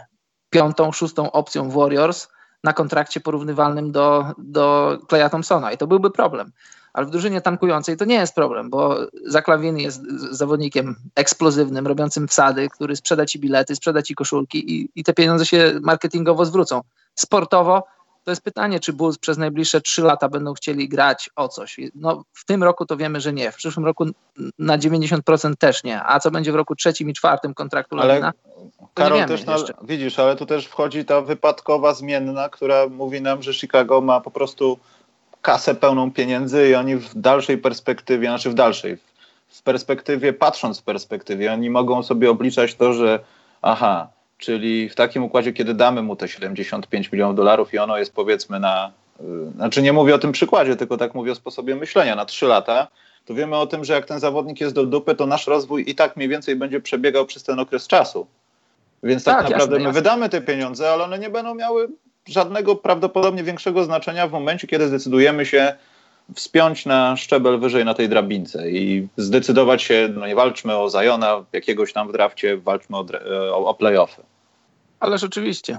piątą, 0.50 0.92
szóstą 0.92 1.32
opcją 1.32 1.70
w 1.70 1.74
Warriors 1.74 2.28
na 2.64 2.72
kontrakcie 2.72 3.20
porównywalnym 3.20 3.92
do, 3.92 4.34
do 4.38 4.98
Thompsona 5.30 5.72
i 5.72 5.78
to 5.78 5.86
byłby 5.86 6.10
problem 6.10 6.52
ale 6.92 7.06
w 7.06 7.10
drużynie 7.10 7.40
tankującej 7.40 7.96
to 7.96 8.04
nie 8.04 8.14
jest 8.14 8.34
problem, 8.34 8.70
bo 8.70 8.98
Zaklawin 9.26 9.78
jest 9.78 10.02
zawodnikiem 10.30 10.96
eksplozywnym, 11.14 11.86
robiącym 11.86 12.28
wsady, 12.28 12.68
który 12.68 12.96
sprzeda 12.96 13.26
ci 13.26 13.38
bilety, 13.38 13.76
sprzeda 13.76 14.02
ci 14.02 14.14
koszulki 14.14 14.72
i, 14.72 14.88
i 14.94 15.04
te 15.04 15.12
pieniądze 15.12 15.46
się 15.46 15.72
marketingowo 15.82 16.44
zwrócą. 16.44 16.80
Sportowo 17.14 17.82
to 18.24 18.30
jest 18.30 18.42
pytanie, 18.42 18.80
czy 18.80 18.92
Bulls 18.92 19.18
przez 19.18 19.38
najbliższe 19.38 19.80
trzy 19.80 20.02
lata 20.02 20.28
będą 20.28 20.54
chcieli 20.54 20.88
grać 20.88 21.30
o 21.36 21.48
coś. 21.48 21.76
No, 21.94 22.24
w 22.32 22.44
tym 22.44 22.62
roku 22.62 22.86
to 22.86 22.96
wiemy, 22.96 23.20
że 23.20 23.32
nie. 23.32 23.52
W 23.52 23.56
przyszłym 23.56 23.86
roku 23.86 24.06
na 24.58 24.78
90% 24.78 25.56
też 25.58 25.84
nie. 25.84 26.02
A 26.04 26.20
co 26.20 26.30
będzie 26.30 26.52
w 26.52 26.54
roku 26.54 26.76
trzecim 26.76 27.10
i 27.10 27.12
czwartym 27.12 27.54
kontraktu 27.54 27.96
ale, 27.98 28.08
Lawina? 28.08 28.32
Karol, 28.94 29.26
też 29.26 29.44
na, 29.44 29.56
widzisz, 29.82 30.18
ale 30.18 30.36
tu 30.36 30.46
też 30.46 30.66
wchodzi 30.66 31.04
ta 31.04 31.20
wypadkowa 31.20 31.94
zmienna, 31.94 32.48
która 32.48 32.88
mówi 32.88 33.22
nam, 33.22 33.42
że 33.42 33.54
Chicago 33.54 34.00
ma 34.00 34.20
po 34.20 34.30
prostu 34.30 34.78
kasę 35.42 35.74
pełną 35.74 36.12
pieniędzy 36.12 36.68
i 36.68 36.74
oni 36.74 36.96
w 36.96 37.14
dalszej 37.14 37.58
perspektywie, 37.58 38.28
znaczy 38.28 38.50
w 38.50 38.54
dalszej, 38.54 38.98
w 39.48 39.62
perspektywie, 39.62 40.32
patrząc 40.32 40.80
w 40.80 40.82
perspektywie, 40.82 41.52
oni 41.52 41.70
mogą 41.70 42.02
sobie 42.02 42.30
obliczać 42.30 42.74
to, 42.74 42.92
że 42.92 43.20
aha, 43.62 44.08
czyli 44.38 44.88
w 44.88 44.94
takim 44.94 45.22
układzie, 45.22 45.52
kiedy 45.52 45.74
damy 45.74 46.02
mu 46.02 46.16
te 46.16 46.28
75 46.28 47.12
milionów 47.12 47.36
dolarów 47.36 47.74
i 47.74 47.78
ono 47.78 47.98
jest 47.98 48.14
powiedzmy 48.14 48.60
na, 48.60 48.92
y, 49.20 49.24
znaczy 49.56 49.82
nie 49.82 49.92
mówię 49.92 50.14
o 50.14 50.18
tym 50.18 50.32
przykładzie, 50.32 50.76
tylko 50.76 50.96
tak 50.96 51.14
mówię 51.14 51.32
o 51.32 51.34
sposobie 51.34 51.74
myślenia, 51.74 52.16
na 52.16 52.24
3 52.24 52.46
lata, 52.46 52.88
to 53.24 53.34
wiemy 53.34 53.56
o 53.56 53.66
tym, 53.66 53.84
że 53.84 53.92
jak 53.92 54.06
ten 54.06 54.20
zawodnik 54.20 54.60
jest 54.60 54.74
do 54.74 54.86
dupy, 54.86 55.14
to 55.14 55.26
nasz 55.26 55.46
rozwój 55.46 55.90
i 55.90 55.94
tak 55.94 56.16
mniej 56.16 56.28
więcej 56.28 56.56
będzie 56.56 56.80
przebiegał 56.80 57.26
przez 57.26 57.42
ten 57.42 57.60
okres 57.60 57.86
czasu. 57.86 58.26
Więc 59.02 59.24
tak, 59.24 59.34
tak 59.34 59.50
naprawdę 59.50 59.76
jasne, 59.76 59.78
my 59.78 59.84
jasne. 59.84 60.00
wydamy 60.00 60.28
te 60.28 60.40
pieniądze, 60.40 60.90
ale 60.90 61.04
one 61.04 61.18
nie 61.18 61.30
będą 61.30 61.54
miały 61.54 61.88
żadnego 62.28 62.76
prawdopodobnie 62.76 63.42
większego 63.42 63.84
znaczenia 63.84 64.28
w 64.28 64.32
momencie, 64.32 64.66
kiedy 64.66 64.88
zdecydujemy 64.88 65.46
się 65.46 65.76
wspiąć 66.34 66.86
na 66.86 67.16
szczebel 67.16 67.60
wyżej 67.60 67.84
na 67.84 67.94
tej 67.94 68.08
drabince 68.08 68.70
i 68.70 69.08
zdecydować 69.16 69.82
się, 69.82 70.08
no 70.14 70.26
nie 70.26 70.34
walczmy 70.34 70.76
o 70.76 70.90
Zajona 70.90 71.44
jakiegoś 71.52 71.92
tam 71.92 72.08
w 72.08 72.12
drafcie, 72.12 72.56
walczmy 72.56 72.96
o, 72.96 73.06
o, 73.50 73.66
o 73.66 73.74
playoffy. 73.74 74.22
Ale 75.00 75.18
rzeczywiście. 75.18 75.78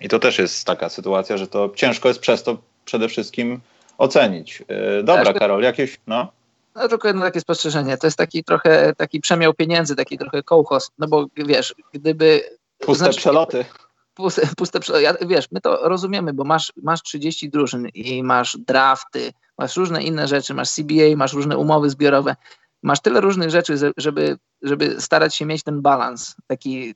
I 0.00 0.08
to 0.08 0.18
też 0.18 0.38
jest 0.38 0.66
taka 0.66 0.88
sytuacja, 0.88 1.36
że 1.36 1.46
to 1.46 1.72
ciężko 1.76 2.08
jest 2.08 2.20
przez 2.20 2.42
to 2.42 2.58
przede 2.84 3.08
wszystkim 3.08 3.60
ocenić. 3.98 4.62
E, 4.68 5.02
dobra, 5.02 5.32
Karol, 5.32 5.62
jakieś, 5.62 6.00
no? 6.06 6.32
No 6.74 6.88
tylko 6.88 7.08
jedno 7.08 7.22
takie 7.22 7.40
spostrzeżenie. 7.40 7.96
To 7.96 8.06
jest 8.06 8.18
taki 8.18 8.44
trochę 8.44 8.92
taki 8.96 9.20
przemiał 9.20 9.54
pieniędzy, 9.54 9.96
taki 9.96 10.18
trochę 10.18 10.42
kołchos. 10.42 10.90
No 10.98 11.08
bo 11.08 11.26
wiesz, 11.36 11.74
gdyby. 11.92 12.40
Puste 12.78 13.04
znaczy, 13.04 13.18
przeloty 13.18 13.64
puste, 14.14 14.48
puste 14.56 15.02
ja, 15.02 15.14
wiesz, 15.20 15.48
my 15.52 15.60
to 15.60 15.88
rozumiemy, 15.88 16.32
bo 16.32 16.44
masz, 16.44 16.72
masz 16.82 17.02
30 17.02 17.50
drużyn 17.50 17.88
i 17.94 18.22
masz 18.22 18.58
drafty, 18.58 19.32
masz 19.58 19.76
różne 19.76 20.02
inne 20.02 20.28
rzeczy, 20.28 20.54
masz 20.54 20.70
CBA, 20.70 21.16
masz 21.16 21.32
różne 21.32 21.58
umowy 21.58 21.90
zbiorowe, 21.90 22.36
masz 22.82 23.00
tyle 23.00 23.20
różnych 23.20 23.50
rzeczy, 23.50 23.92
żeby, 23.96 24.38
żeby 24.62 25.00
starać 25.00 25.36
się 25.36 25.46
mieć 25.46 25.62
ten 25.62 25.82
balans, 25.82 26.36
taki 26.46 26.94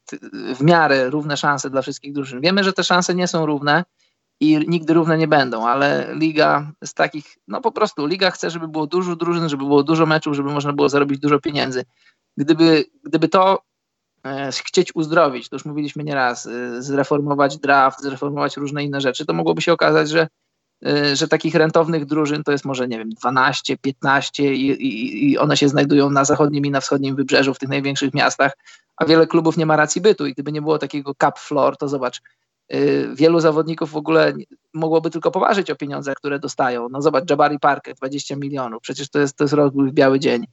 w 0.57 0.62
miarę 0.62 1.11
równe 1.11 1.36
szanse 1.36 1.70
dla 1.70 1.82
wszystkich 1.82 2.12
drużyn. 2.12 2.41
Wiemy, 2.41 2.64
że 2.64 2.72
te 2.72 2.84
szanse 2.84 3.14
nie 3.14 3.28
są 3.28 3.47
równe 3.47 3.84
i 4.41 4.59
nigdy 4.68 4.95
równe 4.95 5.18
nie 5.18 5.28
będą, 5.28 5.66
ale 5.66 6.14
liga 6.14 6.72
z 6.84 6.95
takich, 6.95 7.36
no 7.49 7.61
po 7.61 7.72
prostu 7.72 8.07
liga 8.07 8.30
chce, 8.30 8.51
żeby 8.51 8.68
było 8.68 8.86
dużo 8.86 9.16
drużyn, 9.16 9.49
żeby 9.49 9.64
było 9.64 9.82
dużo 9.82 10.07
meczów, 10.07 10.34
żeby 10.34 10.53
można 10.53 10.72
było 10.72 10.89
zarobić 10.89 11.20
dużo 11.20 11.41
pieniędzy. 11.41 11.84
Gdyby, 12.36 12.84
gdyby 13.05 13.28
to 13.28 13.62
chcieć 14.64 14.95
uzdrowić, 14.95 15.49
to 15.49 15.57
już 15.57 15.64
mówiliśmy 15.64 16.05
nieraz, 16.05 16.47
e, 16.47 16.83
zreformować 16.83 17.59
draft, 17.59 18.01
zreformować 18.01 18.57
różne 18.57 18.85
inne 18.85 19.01
rzeczy, 19.01 19.27
to 19.27 19.33
mogłoby 19.33 19.62
się 19.62 19.72
okazać, 19.72 20.09
że, 20.09 20.29
e, 20.87 21.16
że 21.16 21.29
takich 21.29 21.55
rentownych 21.55 22.07
drużyn 22.07 22.45
to 22.45 22.53
jest 22.53 22.64
może, 22.64 22.89
nie 22.89 22.99
wiem, 22.99 23.11
12, 23.11 23.79
15 23.79 24.55
i, 24.55 24.70
i, 24.70 25.31
i 25.31 25.39
one 25.39 25.57
się 25.57 25.68
znajdują 25.68 26.11
na 26.11 26.25
zachodnim 26.25 26.66
i 26.66 26.70
na 26.70 26.81
wschodnim 26.81 27.16
wybrzeżu, 27.16 27.55
w 27.55 27.59
tych 27.59 27.68
największych 27.68 28.14
miastach, 28.14 28.53
a 28.97 29.05
wiele 29.05 29.27
klubów 29.27 29.57
nie 29.57 29.66
ma 29.66 29.77
racji 29.77 30.01
bytu 30.01 30.27
i 30.27 30.33
gdyby 30.33 30.53
nie 30.53 30.62
było 30.62 30.79
takiego 30.79 31.14
cap 31.20 31.39
floor, 31.39 31.77
to 31.77 31.89
zobacz, 31.89 32.20
wielu 33.14 33.41
zawodników 33.41 33.91
w 33.91 33.97
ogóle 33.97 34.33
mogłoby 34.75 35.11
tylko 35.11 35.31
poważyć 35.31 35.70
o 35.70 35.77
pieniądze, 35.77 36.14
które 36.14 36.39
dostają. 36.39 36.89
No 36.89 37.03
zobacz, 37.03 37.31
Jabari 37.31 37.59
Parker, 37.59 37.95
20 37.95 38.37
milionów, 38.37 38.83
przecież 38.83 39.09
to 39.09 39.18
jest, 39.18 39.37
to 39.37 39.45
jest 39.45 39.55
rozwój 39.55 39.91
w 39.91 39.93
biały 39.93 40.20
dzień. 40.20 40.47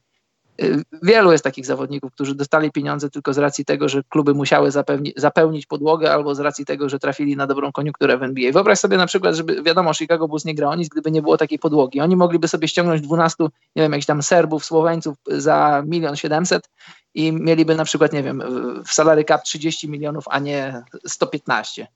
Y, 0.60 0.82
wielu 1.02 1.32
jest 1.32 1.44
takich 1.44 1.66
zawodników, 1.66 2.12
którzy 2.12 2.34
dostali 2.34 2.72
pieniądze 2.72 3.10
tylko 3.10 3.34
z 3.34 3.38
racji 3.38 3.64
tego, 3.64 3.88
że 3.88 4.02
kluby 4.08 4.34
musiały 4.34 4.70
zapewni, 4.70 5.12
zapełnić 5.16 5.66
podłogę 5.66 6.12
albo 6.12 6.34
z 6.34 6.40
racji 6.40 6.64
tego, 6.64 6.88
że 6.88 6.98
trafili 6.98 7.36
na 7.36 7.46
dobrą 7.46 7.72
koniunkturę 7.72 8.18
w 8.18 8.22
NBA. 8.22 8.52
Wyobraź 8.52 8.78
sobie 8.78 8.96
na 8.96 9.06
przykład, 9.06 9.34
żeby 9.34 9.62
wiadomo, 9.62 9.94
Chicago 9.94 10.28
Bulls 10.28 10.44
nie 10.44 10.54
grał 10.54 10.74
nic, 10.74 10.88
gdyby 10.88 11.10
nie 11.10 11.22
było 11.22 11.36
takiej 11.36 11.58
podłogi. 11.58 12.00
Oni 12.00 12.16
mogliby 12.16 12.48
sobie 12.48 12.68
ściągnąć 12.68 13.00
12, 13.00 13.44
nie 13.76 13.82
wiem, 13.82 13.92
jakichś 13.92 14.06
tam 14.06 14.22
Serbów, 14.22 14.64
Słoweńców 14.64 15.16
za 15.26 15.82
milion 15.86 16.16
siedemset 16.16 16.70
i 17.14 17.32
mieliby 17.32 17.74
na 17.74 17.84
przykład, 17.84 18.12
nie 18.12 18.22
wiem, 18.22 18.42
w 18.86 18.92
salary 18.92 19.24
cap 19.24 19.42
30 19.42 19.88
milionów, 19.88 20.24
a 20.30 20.38
nie 20.38 20.82
115. 21.06 21.86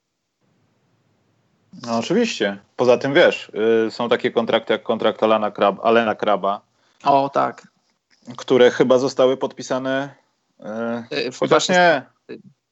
No 1.82 1.98
oczywiście. 1.98 2.59
Poza 2.76 2.98
tym 2.98 3.14
wiesz, 3.14 3.52
yy, 3.84 3.90
są 3.90 4.09
takie 4.09 4.30
kontrakty 4.30 4.72
jak 4.72 4.82
kontrakt 4.82 5.22
Alana, 5.22 5.50
Krab, 5.50 5.80
Alena 5.84 6.14
Kraba. 6.14 6.61
O 7.04 7.28
tak 7.28 7.76
które 8.37 8.70
chyba 8.70 8.99
zostały 8.99 9.37
podpisane. 9.37 10.14
E, 10.61 11.05
chociaż 11.39 11.68
nie. 11.68 12.03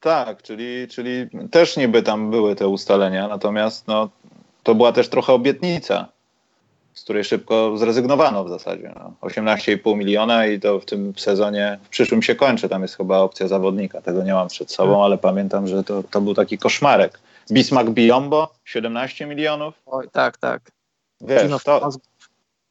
Tak, 0.01 0.43
czyli, 0.43 0.89
czyli 0.89 1.29
też 1.51 1.77
niby 1.77 2.03
tam 2.03 2.31
były 2.31 2.57
te 2.57 2.69
ustalenia, 2.69 3.29
natomiast 3.29 3.87
no, 3.89 4.09
to 4.63 4.75
była 4.75 4.93
też 4.93 5.09
trochę 5.09 5.33
obietnica, 5.33 6.09
z 6.95 7.03
której 7.03 7.25
szybko 7.25 7.77
zrezygnowano 7.77 8.45
w 8.45 8.49
zasadzie. 8.49 8.93
No. 8.97 9.13
18,5 9.21 9.97
miliona 9.97 10.47
i 10.47 10.61
to 10.61 10.81
w 10.81 10.85
tym 10.85 11.13
sezonie, 11.17 11.79
w 11.83 11.89
przyszłym 11.89 12.23
się 12.23 12.35
kończy, 12.35 12.69
tam 12.69 12.83
jest 12.83 12.97
chyba 12.97 13.19
opcja 13.19 13.49
zawodnika, 13.49 14.03
tego 14.03 14.23
nie 14.23 14.35
mam 14.35 14.49
przed 14.49 14.73
sobą, 14.73 14.91
hmm. 14.91 15.05
ale 15.05 15.19
pamiętam, 15.19 15.67
że 15.67 15.85
to, 15.85 16.03
to 16.03 16.21
był 16.21 16.35
taki 16.35 16.59
koszmarek. 16.59 17.21
Bismarck 17.51 17.91
Biombo, 17.91 18.55
17 18.65 19.27
milionów. 19.27 19.75
Oj, 19.87 20.09
tak, 20.13 20.37
tak. 20.37 20.71
Wiesz, 21.21 21.63
to, 21.65 21.89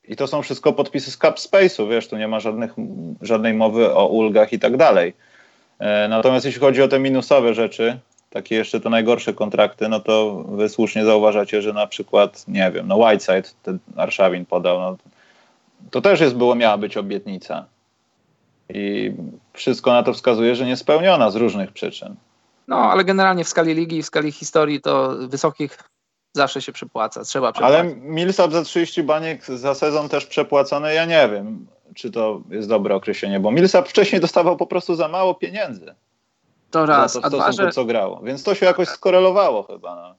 i 0.08 0.16
to 0.16 0.28
są 0.28 0.41
wszystko 0.41 0.74
podpisy 0.74 1.12
z 1.12 1.18
Cap 1.18 1.38
Space'u, 1.38 1.89
wiesz, 1.89 2.08
tu 2.08 2.18
nie 2.18 2.28
ma 2.28 2.39
żadnych, 2.39 2.74
żadnej 3.22 3.54
mowy 3.54 3.93
o 3.95 4.08
ulgach 4.08 4.54
i 4.54 4.60
tak 4.60 4.78
dalej. 4.78 5.14
E, 5.80 6.08
natomiast 6.08 6.45
jeśli 6.45 6.62
chodzi 6.62 6.82
o 6.82 6.88
te 6.88 6.99
minusowe 6.99 7.54
rzeczy, 7.54 7.99
takie 8.30 8.56
jeszcze 8.56 8.80
te 8.80 8.89
najgorsze 8.89 9.34
kontrakty, 9.34 9.89
no 9.89 9.99
to 9.99 10.43
wy 10.47 10.70
słusznie 10.70 11.06
zauważacie, 11.06 11.62
że 11.62 11.74
na 11.74 11.88
przykład, 11.88 12.47
nie 12.47 12.72
wiem, 12.72 12.88
no 12.88 12.97
Whiteside, 12.97 13.43
ten 13.64 13.80
Arszawin 13.95 14.45
podał, 14.45 14.80
no, 14.80 14.97
to 15.91 16.01
też 16.01 16.20
jest, 16.20 16.36
było, 16.36 16.56
miała 16.56 16.78
być 16.78 16.97
obietnica. 16.97 17.66
I 18.70 19.12
wszystko 19.54 19.91
na 19.91 20.04
to 20.04 20.14
wskazuje, 20.14 20.56
że 20.56 20.66
niespełniona 20.66 21.32
z 21.32 21.36
różnych 21.36 21.72
przyczyn. 21.72 22.16
No, 22.68 22.76
ale 22.76 23.04
generalnie 23.04 23.43
w 23.43 23.49
skali 23.49 23.74
ligi, 23.74 24.04
w 24.04 24.06
skali 24.06 24.32
historii 24.32 24.82
to 24.82 25.16
wysokich 25.28 25.78
zawsze 26.34 26.62
się 26.62 26.72
przepłaca, 26.72 27.24
trzeba 27.24 27.52
przepłacić. 27.52 27.80
Ale 27.80 27.96
Millsap 27.96 28.52
za 28.52 28.64
30 28.64 29.04
baniek 29.04 29.46
za 29.46 29.76
sezon 29.76 30.10
też 30.10 30.26
przepłacony, 30.26 30.94
ja 30.94 31.06
nie 31.06 31.30
wiem, 31.30 31.68
czy 31.96 32.12
to 32.12 32.42
jest 32.50 32.70
dobre 32.70 32.96
określenie, 32.96 33.40
bo 33.40 33.52
Millsap 33.52 33.88
wcześniej 33.88 34.22
dostawał 34.22 34.58
po 34.58 34.68
prostu 34.68 34.96
za 34.96 35.08
mało 35.08 35.36
pieniędzy. 35.36 35.96
To 36.72 36.86
raz, 36.86 37.14
za 37.14 37.22
to, 37.22 37.28
w 37.28 37.30
stosunku, 37.30 37.62
a 37.62 37.64
dwa, 37.64 37.72
co 37.72 37.86
grało, 37.86 38.22
więc 38.24 38.44
to 38.44 38.56
się 38.56 38.66
jakoś 38.66 38.88
skorelowało 38.88 39.64
chyba. 39.64 39.96
No. 39.96 40.16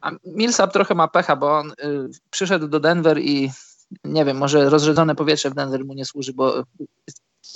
A 0.00 0.10
Millsap 0.24 0.72
trochę 0.72 0.94
ma 0.94 1.08
pecha, 1.08 1.36
bo 1.36 1.58
on 1.58 1.70
y, 1.70 1.74
przyszedł 2.30 2.68
do 2.68 2.80
Denver 2.80 3.18
i 3.18 3.50
nie 4.04 4.24
wiem, 4.24 4.36
może 4.36 4.70
rozrzedzone 4.70 5.14
powietrze 5.14 5.50
w 5.50 5.54
Denver 5.54 5.84
mu 5.84 5.94
nie 5.94 6.04
służy, 6.04 6.32
bo 6.32 6.62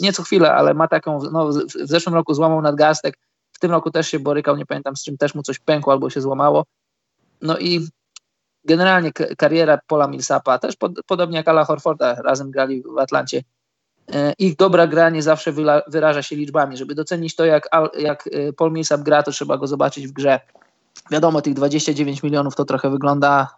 nie 0.01 0.12
co 0.12 0.22
chwilę, 0.22 0.55
ale 0.55 0.74
ma 0.74 0.89
taką, 0.89 1.22
no, 1.32 1.49
w 1.49 1.89
zeszłym 1.89 2.14
roku 2.14 2.35
złamał 2.35 2.62
nadgarstek, 2.62 3.18
w 3.53 3.59
tym 3.59 3.70
roku 3.70 3.91
też 3.91 4.09
się 4.09 4.18
borykał, 4.18 4.57
nie 4.57 4.66
pamiętam 4.66 4.97
z 4.97 5.05
czym 5.05 5.18
też 5.18 5.35
mu 5.35 5.43
coś 5.43 5.59
pękło 5.59 5.93
albo 5.93 6.11
się 6.11 6.20
złamało 6.20 6.64
no 7.45 7.59
i 7.59 7.88
generalnie 8.64 9.12
kariera 9.12 9.78
Pola 9.86 10.09
Millsapa, 10.09 10.59
też 10.59 10.76
pod, 10.76 10.92
podobnie 11.07 11.36
jak 11.36 11.49
Ala 11.49 11.64
Horforda, 11.64 12.14
razem 12.14 12.51
grali 12.51 12.82
w 12.82 12.99
Atlancie. 12.99 13.42
E, 14.12 14.32
ich 14.38 14.57
dobra 14.57 14.86
gra 14.86 15.11
nie 15.11 15.22
zawsze 15.22 15.53
wyraża 15.88 16.22
się 16.22 16.36
liczbami. 16.36 16.76
Żeby 16.76 16.95
docenić 16.95 17.36
to, 17.36 17.45
jak, 17.45 17.68
jak 17.99 18.26
e, 18.26 18.53
Paul 18.53 18.72
Millsap 18.72 19.01
gra, 19.01 19.22
to 19.22 19.30
trzeba 19.30 19.57
go 19.57 19.66
zobaczyć 19.66 20.09
w 20.09 20.12
grze. 20.12 20.40
Wiadomo, 21.11 21.42
tych 21.42 21.55
29 21.55 22.22
milionów 22.22 22.57
to 22.57 22.64
trochę 22.64 22.90
wygląda, 22.90 23.57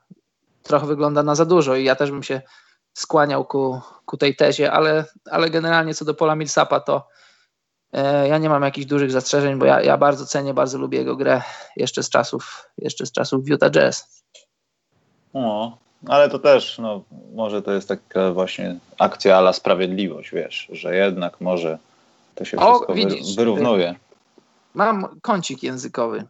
trochę 0.63 0.87
wygląda 0.87 1.23
na 1.23 1.35
za 1.35 1.45
dużo 1.45 1.77
i 1.77 1.85
ja 1.85 1.97
też 1.97 2.11
bym 2.11 2.23
się 2.23 2.43
skłaniał 2.95 3.45
ku, 3.45 3.81
ku 4.07 4.17
tej 4.17 4.37
tezie, 4.37 4.73
ale, 4.73 5.05
ale 5.31 5.51
generalnie 5.51 5.95
co 5.95 6.05
do 6.05 6.15
Pola 6.15 6.35
Millsapa, 6.35 6.81
to 6.81 7.09
ja 8.29 8.39
nie 8.39 8.49
mam 8.49 8.63
jakichś 8.63 8.87
dużych 8.87 9.11
zastrzeżeń, 9.13 9.59
bo 9.59 9.67
ja, 9.67 9.81
ja 9.81 9.97
bardzo 9.97 10.27
cenię, 10.27 10.55
bardzo 10.55 10.79
lubię 10.79 10.99
jego 10.99 11.17
grę 11.17 11.43
jeszcze 11.77 12.03
z 12.03 12.11
czasów, 12.11 12.69
jeszcze 12.79 13.07
z 13.07 13.13
czasów 13.13 13.49
Utah 13.49 13.71
Jazz. 13.71 14.23
No, 15.35 15.79
ale 16.07 16.31
to 16.31 16.39
też, 16.39 16.79
no, 16.79 17.03
może 17.35 17.63
to 17.63 17.73
jest 17.73 17.89
taka 17.89 18.33
właśnie 18.33 18.77
akcja 18.99 19.37
ala 19.37 19.53
sprawiedliwość, 19.53 20.31
wiesz, 20.31 20.69
że 20.73 20.97
jednak 20.97 21.41
może 21.41 21.79
to 22.35 22.45
się 22.45 22.57
o, 22.57 22.75
wszystko 22.75 22.95
widzisz, 22.95 23.37
wyrównuje. 23.37 23.95
Mam 24.75 25.21
kącik 25.23 25.63
językowy. 25.63 26.25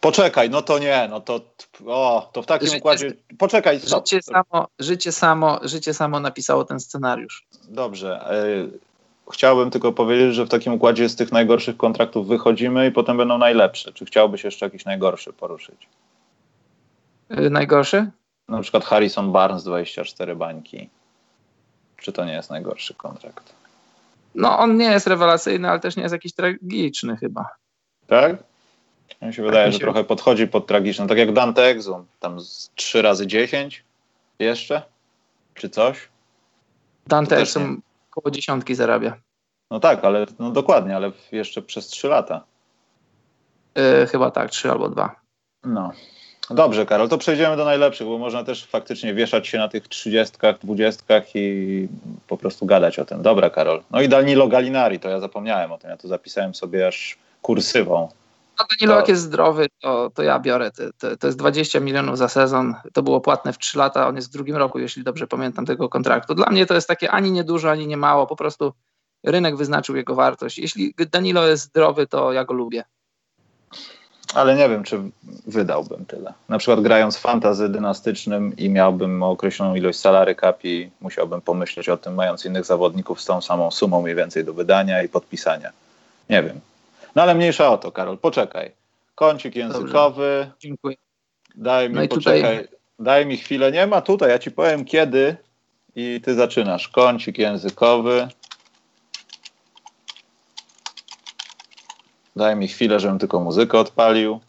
Poczekaj, 0.00 0.50
no 0.50 0.62
to 0.62 0.78
nie, 0.78 1.06
no 1.10 1.20
to 1.20 1.40
o, 1.86 2.30
to 2.32 2.42
w 2.42 2.46
takim 2.46 2.66
życie, 2.66 2.78
układzie. 2.78 3.12
Poczekaj. 3.38 3.80
Życie 3.80 4.22
samo, 4.22 4.68
życie, 4.78 5.12
samo, 5.12 5.60
życie 5.62 5.94
samo 5.94 6.20
napisało 6.20 6.64
ten 6.64 6.80
scenariusz. 6.80 7.46
Dobrze. 7.68 8.30
E, 8.30 8.89
Chciałbym 9.32 9.70
tylko 9.70 9.92
powiedzieć, 9.92 10.34
że 10.34 10.44
w 10.44 10.48
takim 10.48 10.72
układzie 10.72 11.08
z 11.08 11.16
tych 11.16 11.32
najgorszych 11.32 11.76
kontraktów 11.76 12.28
wychodzimy 12.28 12.86
i 12.86 12.90
potem 12.92 13.16
będą 13.16 13.38
najlepsze. 13.38 13.92
Czy 13.92 14.04
chciałbyś 14.04 14.44
jeszcze 14.44 14.66
jakiś 14.66 14.84
najgorszy 14.84 15.32
poruszyć? 15.32 15.88
Yy, 17.30 17.50
najgorszy? 17.50 18.10
Na 18.48 18.60
przykład 18.60 18.84
Harrison 18.84 19.32
Barnes 19.32 19.64
24 19.64 20.36
bańki. 20.36 20.88
Czy 21.96 22.12
to 22.12 22.24
nie 22.24 22.32
jest 22.32 22.50
najgorszy 22.50 22.94
kontrakt? 22.94 23.52
No 24.34 24.58
on 24.58 24.76
nie 24.76 24.84
jest 24.84 25.06
rewelacyjny, 25.06 25.70
ale 25.70 25.80
też 25.80 25.96
nie 25.96 26.02
jest 26.02 26.12
jakiś 26.12 26.32
tragiczny 26.32 27.16
chyba. 27.16 27.48
Tak? 28.06 28.36
Mi 29.22 29.34
się 29.34 29.42
wydaje, 29.42 29.64
tak, 29.64 29.72
że 29.72 29.78
się... 29.78 29.84
trochę 29.84 30.04
podchodzi 30.04 30.46
pod 30.46 30.66
tragiczny. 30.66 31.06
Tak 31.06 31.18
jak 31.18 31.32
Dante 31.32 31.64
Exum, 31.64 32.06
tam 32.20 32.40
z 32.40 32.70
3 32.74 33.02
razy 33.02 33.26
10 33.26 33.84
jeszcze? 34.38 34.82
Czy 35.54 35.68
coś? 35.68 36.08
Dante 37.06 37.36
Exum 37.36 37.82
około 38.20 38.30
dziesiątki 38.30 38.74
zarabia. 38.74 39.16
No 39.70 39.80
tak, 39.80 40.04
ale 40.04 40.26
no 40.38 40.50
dokładnie, 40.50 40.96
ale 40.96 41.12
jeszcze 41.32 41.62
przez 41.62 41.86
trzy 41.86 42.08
lata. 42.08 42.44
Yy, 43.76 44.06
chyba 44.06 44.30
tak, 44.30 44.50
trzy 44.50 44.70
albo 44.70 44.88
dwa. 44.88 45.16
No. 45.64 45.92
Dobrze, 46.50 46.86
Karol, 46.86 47.08
to 47.08 47.18
przejdziemy 47.18 47.56
do 47.56 47.64
najlepszych, 47.64 48.06
bo 48.06 48.18
można 48.18 48.44
też 48.44 48.66
faktycznie 48.66 49.14
wieszać 49.14 49.48
się 49.48 49.58
na 49.58 49.68
tych 49.68 49.88
trzydziestkach, 49.88 50.58
dwudziestkach 50.58 51.24
i 51.34 51.88
po 52.28 52.36
prostu 52.36 52.66
gadać 52.66 52.98
o 52.98 53.04
tym. 53.04 53.22
Dobra, 53.22 53.50
Karol. 53.50 53.82
No 53.90 54.00
i 54.00 54.08
Danilo 54.08 54.48
Galinari, 54.48 55.00
to 55.00 55.08
ja 55.08 55.20
zapomniałem 55.20 55.72
o 55.72 55.78
tym, 55.78 55.90
ja 55.90 55.96
to 55.96 56.08
zapisałem 56.08 56.54
sobie 56.54 56.86
aż 56.88 57.18
kursywą. 57.42 58.08
A 58.60 58.64
Danilo 58.64 58.94
to... 58.94 59.00
jak 59.00 59.08
jest 59.08 59.22
zdrowy, 59.22 59.66
to, 59.80 60.10
to 60.14 60.22
ja 60.22 60.38
biorę. 60.38 60.70
To, 60.70 60.82
to, 60.98 61.16
to, 61.16 61.26
jest 61.26 61.38
20 61.38 61.80
milionów 61.80 62.18
za 62.18 62.28
sezon. 62.28 62.74
To 62.92 63.02
było 63.02 63.20
płatne 63.20 63.52
w 63.52 63.58
3 63.58 63.78
lata. 63.78 64.08
On 64.08 64.16
jest 64.16 64.28
w 64.28 64.32
drugim 64.32 64.56
roku, 64.56 64.78
jeśli 64.78 65.04
dobrze 65.04 65.26
pamiętam 65.26 65.66
tego 65.66 65.88
kontraktu. 65.88 66.34
Dla 66.34 66.50
mnie 66.50 66.66
to 66.66 66.74
jest 66.74 66.88
takie 66.88 67.10
ani 67.10 67.32
nie 67.32 67.44
dużo, 67.44 67.70
ani 67.70 67.86
nie 67.86 67.96
mało. 67.96 68.26
Po 68.26 68.36
prostu 68.36 68.72
rynek 69.24 69.56
wyznaczył 69.56 69.96
jego 69.96 70.14
wartość. 70.14 70.58
Jeśli 70.58 70.94
Danilo 71.10 71.46
jest 71.46 71.62
zdrowy, 71.62 72.06
to 72.06 72.32
ja 72.32 72.44
go 72.44 72.54
lubię. 72.54 72.84
Ale 74.34 74.56
nie 74.56 74.68
wiem, 74.68 74.84
czy 74.84 75.00
wydałbym 75.46 76.06
tyle. 76.06 76.34
Na 76.48 76.58
przykład 76.58 76.80
grając 76.80 77.16
fantazy 77.16 77.68
dynastycznym 77.68 78.56
i 78.56 78.70
miałbym 78.70 79.22
określoną 79.22 79.74
ilość 79.74 79.98
salary 79.98 80.34
capi, 80.34 80.90
musiałbym 81.00 81.40
pomyśleć 81.40 81.88
o 81.88 81.96
tym, 81.96 82.14
mając 82.14 82.44
innych 82.44 82.64
zawodników 82.64 83.20
z 83.20 83.24
tą 83.24 83.40
samą 83.40 83.70
sumą 83.70 84.02
mniej 84.02 84.14
więcej 84.14 84.44
do 84.44 84.54
wydania 84.54 85.02
i 85.02 85.08
podpisania. 85.08 85.70
Nie 86.30 86.42
wiem. 86.42 86.60
No 87.14 87.22
ale 87.22 87.34
mniejsza 87.34 87.70
o 87.70 87.78
to, 87.78 87.92
Karol, 87.92 88.18
poczekaj. 88.18 88.72
Kącik 89.14 89.56
językowy. 89.56 90.46
Dobrze. 90.46 90.52
Dziękuję. 90.58 90.96
Daj 91.54 91.90
mi, 91.90 91.94
no 91.94 92.08
poczekaj, 92.08 92.40
tutaj... 92.40 92.78
daj 92.98 93.26
mi 93.26 93.36
chwilę. 93.36 93.72
Nie 93.72 93.86
ma 93.86 94.00
tutaj, 94.00 94.30
ja 94.30 94.38
ci 94.38 94.50
powiem 94.50 94.84
kiedy 94.84 95.36
i 95.96 96.20
ty 96.24 96.34
zaczynasz. 96.34 96.88
Kącik 96.88 97.38
językowy. 97.38 98.28
Daj 102.36 102.56
mi 102.56 102.68
chwilę, 102.68 103.00
żebym 103.00 103.18
tylko 103.18 103.40
muzykę 103.40 103.78
odpalił. 103.78 104.40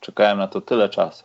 Czekałem 0.00 0.38
na 0.38 0.48
to 0.48 0.60
tyle 0.60 0.88
czasu. 0.88 1.24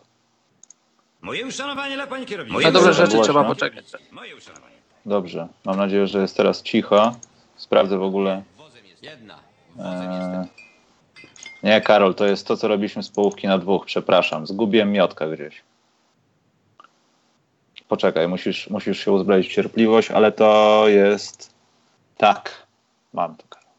Moje 1.21 1.45
uszanowanie 1.45 1.95
dla 1.95 2.07
pani 2.07 2.25
kierownicy. 2.25 2.53
Moje 2.53 2.71
dobre 2.71 2.93
rzeczy 2.93 3.21
trzeba 3.21 3.43
poczekać. 3.43 3.85
Moje 4.11 4.35
uszanowanie. 4.35 4.75
Dobrze, 5.05 5.47
mam 5.65 5.77
nadzieję, 5.77 6.07
że 6.07 6.21
jest 6.21 6.37
teraz 6.37 6.63
cicho. 6.63 7.15
Sprawdzę 7.55 7.97
w 7.97 8.03
ogóle. 8.03 8.43
Jedna. 9.01 9.48
Eee, 9.79 10.45
nie, 11.63 11.81
Karol, 11.81 12.15
to 12.15 12.25
jest 12.25 12.47
to, 12.47 12.57
co 12.57 12.67
robiliśmy 12.67 13.03
z 13.03 13.09
połówki 13.09 13.47
na 13.47 13.57
dwóch. 13.57 13.85
Przepraszam, 13.85 14.47
zgubiłem 14.47 14.91
miotkę 14.91 15.31
gdzieś. 15.31 15.61
Poczekaj, 17.87 18.27
musisz, 18.27 18.69
musisz 18.69 18.99
się 18.99 19.11
uzbroić 19.11 19.47
w 19.47 19.51
cierpliwość, 19.51 20.11
ale 20.11 20.31
to 20.31 20.83
jest... 20.87 21.53
Tak, 22.17 22.67
mam 23.13 23.35
to, 23.35 23.43
Karol. 23.49 23.69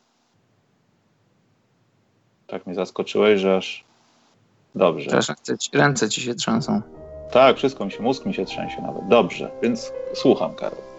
Tak 2.47 2.67
mnie 2.67 2.75
zaskoczyłeś, 2.75 3.41
że 3.41 3.57
aż... 3.57 3.85
Dobrze. 4.75 5.11
Też 5.11 5.27
ręce 5.73 6.09
ci 6.09 6.21
się 6.21 6.35
trzęsą. 6.35 6.83
Tak, 7.31 7.57
wszystko 7.57 7.85
mi 7.85 7.93
się, 7.93 8.03
mózg 8.03 8.27
mi 8.27 8.35
się 8.35 8.45
trzęsie 8.45 8.83
nawet. 8.83 9.09
Dobrze, 9.09 9.51
więc 9.63 9.93
słucham, 10.15 10.55
Karol. 10.55 10.90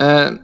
E, 0.00 0.30
y, 0.30 0.36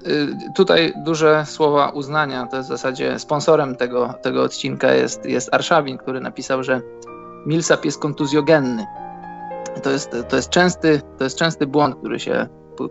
tutaj 0.54 0.92
duże 0.96 1.46
słowa 1.46 1.88
uznania, 1.88 2.46
to 2.46 2.56
jest 2.56 2.68
w 2.68 2.72
zasadzie 2.72 3.18
sponsorem 3.18 3.76
tego, 3.76 4.14
tego 4.22 4.42
odcinka 4.42 4.92
jest, 4.92 5.26
jest 5.26 5.54
Arszawin, 5.54 5.98
który 5.98 6.20
napisał, 6.20 6.62
że 6.62 6.80
Millsap 7.46 7.84
jest 7.84 7.98
kontuzjogenny. 7.98 8.86
To 9.82 9.90
jest, 9.90 10.16
to 10.28 10.36
jest, 10.36 10.50
częsty, 10.50 11.00
to 11.18 11.24
jest 11.24 11.38
częsty 11.38 11.66
błąd, 11.66 11.96
który 11.96 12.20
się, 12.20 12.46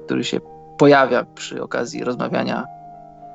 który 0.05 0.23
się 0.23 0.39
pojawia 0.77 1.25
przy 1.35 1.63
okazji 1.63 2.03
rozmawiania 2.03 2.65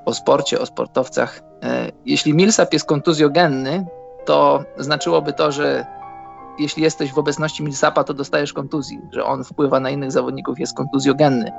o 0.05 0.15
sporcie, 0.15 0.61
o 0.61 0.67
sportowcach. 0.67 1.41
E, 1.63 1.93
jeśli 2.07 2.35
Millsap 2.35 2.73
jest 2.73 2.87
kontuzjogenny, 2.87 3.87
to 4.25 4.65
znaczyłoby 4.79 5.33
to, 5.33 5.53
że 5.53 5.87
jeśli 6.59 6.83
jesteś 6.83 7.13
w 7.13 7.19
obecności 7.19 7.63
Millsapa, 7.63 8.05
to 8.05 8.15
dostajesz 8.15 8.53
kontuzji, 8.53 9.01
że 9.13 9.25
on 9.25 9.45
wpływa 9.45 9.81
na 9.81 9.91
innych 9.91 10.13
zawodników, 10.13 10.61
jest 10.61 10.77
kontuzjogenny. 10.77 11.53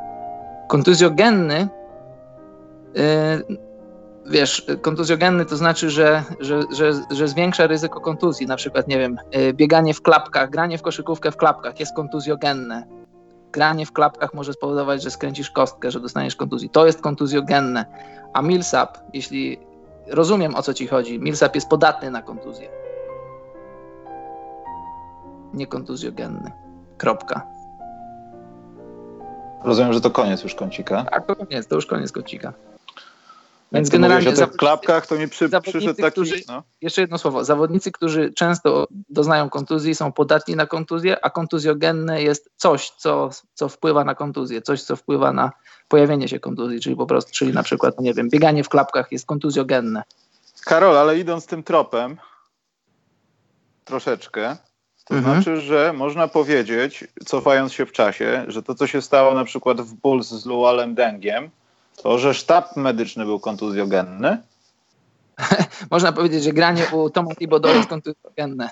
Kontuzjogenny, 0.69 1.67
yy, 2.95 3.57
wiesz, 4.25 4.65
kontuzjogenny 4.81 5.45
to 5.45 5.57
znaczy, 5.57 5.89
że, 5.89 6.23
że, 6.39 6.61
że, 6.71 6.91
że 7.11 7.27
zwiększa 7.27 7.67
ryzyko 7.67 8.01
kontuzji, 8.01 8.47
na 8.47 8.55
przykład, 8.55 8.87
nie 8.87 8.99
wiem, 8.99 9.17
yy, 9.31 9.53
bieganie 9.53 9.93
w 9.93 10.01
klapkach, 10.01 10.49
granie 10.49 10.77
w 10.77 10.81
koszykówkę 10.81 11.31
w 11.31 11.37
klapkach 11.37 11.79
jest 11.79 11.95
kontuzjogenne. 11.95 12.87
Granie 13.51 13.85
w 13.85 13.91
klapkach 13.91 14.33
może 14.33 14.53
spowodować, 14.53 15.03
że 15.03 15.11
skręcisz 15.11 15.51
kostkę, 15.51 15.91
że 15.91 15.99
dostaniesz 15.99 16.35
kontuzji. 16.35 16.69
To 16.69 16.85
jest 16.85 17.01
kontuzjogenne. 17.01 17.85
A 18.33 18.41
Millsap, 18.41 18.97
jeśli 19.13 19.59
rozumiem 20.07 20.55
o 20.55 20.61
co 20.61 20.73
ci 20.73 20.87
chodzi, 20.87 21.19
Millsap 21.19 21.55
jest 21.55 21.69
podatny 21.69 22.11
na 22.11 22.21
kontuzję. 22.21 22.69
Niekontuzjogenny. 25.53 26.51
Kropka. 26.97 27.58
Rozumiem, 29.63 29.93
że 29.93 30.01
to 30.01 30.11
koniec 30.11 30.43
już 30.43 30.55
kącika. 30.55 31.05
Tak, 31.11 31.25
to 31.25 31.35
koniec, 31.35 31.67
to 31.67 31.75
już 31.75 31.85
koniec 31.85 32.11
kącika. 32.11 32.53
Więc 33.71 33.89
generalnie 33.89 34.29
o 34.29 34.33
tych 34.33 34.51
klapkach 34.51 35.07
to 35.07 35.15
mi 35.15 35.27
przy, 35.27 35.49
przyszedł 35.61 36.01
taki... 36.01 36.11
Którzy, 36.11 36.35
no. 36.47 36.63
Jeszcze 36.81 37.01
jedno 37.01 37.17
słowo. 37.17 37.43
Zawodnicy, 37.43 37.91
którzy 37.91 38.33
często 38.33 38.87
doznają 39.09 39.49
kontuzji, 39.49 39.95
są 39.95 40.11
podatni 40.11 40.55
na 40.55 40.65
kontuzję, 40.65 41.25
a 41.25 41.29
kontuzjogenne 41.29 42.23
jest 42.23 42.49
coś, 42.55 42.89
co, 42.89 43.29
co 43.53 43.69
wpływa 43.69 44.03
na 44.03 44.15
kontuzję, 44.15 44.61
coś, 44.61 44.83
co 44.83 44.95
wpływa 44.95 45.33
na 45.33 45.51
pojawienie 45.87 46.27
się 46.27 46.39
kontuzji, 46.39 46.79
czyli 46.79 46.95
po 46.95 47.05
prostu, 47.05 47.31
czyli 47.31 47.53
na 47.53 47.63
przykład, 47.63 47.99
nie 47.99 48.13
wiem, 48.13 48.29
bieganie 48.29 48.63
w 48.63 48.69
klapkach 48.69 49.11
jest 49.11 49.25
kontuzjogenne. 49.25 50.03
Karol, 50.65 50.97
ale 50.97 51.19
idąc 51.19 51.45
tym 51.45 51.63
tropem 51.63 52.17
troszeczkę, 53.85 54.57
to 55.09 55.15
mhm. 55.15 55.35
znaczy, 55.43 55.61
że 55.61 55.93
można 55.93 56.27
powiedzieć, 56.27 57.07
cofając 57.25 57.73
się 57.73 57.85
w 57.85 57.91
czasie, 57.91 58.45
że 58.47 58.63
to, 58.63 58.75
co 58.75 58.87
się 58.87 59.01
stało 59.01 59.33
na 59.33 59.43
przykład 59.43 59.81
w 59.81 59.93
Bulls 59.93 60.27
z 60.27 60.45
Lualem 60.45 60.95
Dengiem, 60.95 61.49
to, 62.03 62.17
że 62.19 62.33
sztab 62.33 62.75
medyczny 62.75 63.25
był 63.25 63.39
kontuzjogenny. 63.39 64.37
można 65.91 66.11
powiedzieć, 66.11 66.43
że 66.43 66.51
granie 66.53 66.83
u 66.91 67.09
Toma 67.09 67.35
Thibodeau 67.35 67.75
jest 67.75 67.89
kontuzjogenne. 67.89 68.69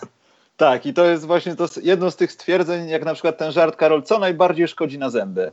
Tak, 0.58 0.86
i 0.86 0.94
to 0.94 1.06
jest 1.06 1.26
właśnie 1.26 1.56
to 1.56 1.68
jedno 1.82 2.12
z 2.12 2.16
tych 2.16 2.32
stwierdzeń, 2.32 2.90
jak 2.90 3.06
na 3.06 3.14
przykład 3.14 3.38
ten 3.38 3.52
żart, 3.52 3.76
Karol, 3.76 4.04
co 4.04 4.20
najbardziej 4.20 4.68
szkodzi 4.68 5.00
na 5.00 5.10
zęby? 5.10 5.52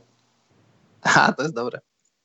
A, 1.01 1.33
to 1.33 1.43
jest 1.43 1.55
dobre. 1.55 1.79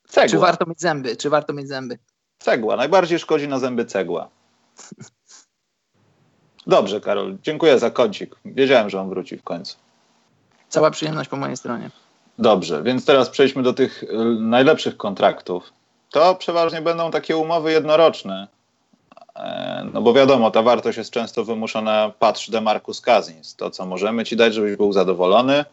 Cegła. 0.09 0.29
Czy 0.29 0.39
warto 0.39 0.67
mieć 0.67 0.81
zęby? 0.81 1.17
Czy 1.17 1.31
warto 1.31 1.53
mieć 1.53 1.69
zęby? 1.69 1.99
Cegła. 2.39 2.77
Najbardziej 2.77 3.19
szkodzi 3.19 3.49
na 3.49 3.59
zęby 3.59 3.85
cegła. 3.85 4.29
Dobrze, 6.67 7.01
Karol. 7.01 7.37
Dziękuję 7.43 7.79
za 7.79 7.91
kącik. 7.91 8.37
Wiedziałem, 8.45 8.91
że 8.91 9.01
on 9.01 9.09
wróci 9.09 9.37
w 9.39 9.43
końcu. 9.43 9.77
Cała 10.69 10.91
przyjemność 10.91 11.31
po 11.31 11.37
mojej 11.37 11.57
stronie. 11.57 11.91
Dobrze, 12.39 12.83
więc 12.83 13.05
teraz 13.05 13.29
przejdźmy 13.29 13.63
do 13.63 13.73
tych 13.73 14.03
y, 14.03 14.07
najlepszych 14.41 14.97
kontraktów. 14.97 15.73
To 16.11 16.35
przeważnie 16.35 16.83
będą 16.83 17.11
takie 17.11 17.37
umowy 17.37 17.73
jednoroczne. 17.73 18.49
E, 19.37 19.87
no 19.93 20.03
bo 20.03 20.13
wiadomo, 20.13 20.51
ta 20.51 20.63
wartość 20.63 20.99
jest 20.99 21.11
często 21.11 21.45
wymuszona, 21.45 22.13
patrz 22.19 22.51
Demarcus 22.51 23.01
Cousins, 23.01 23.57
to 23.57 23.71
co 23.71 23.87
możemy 23.87 24.25
ci 24.25 24.37
dać, 24.37 24.55
żebyś 24.55 24.77
był 24.77 24.93
zadowolony, 24.93 25.65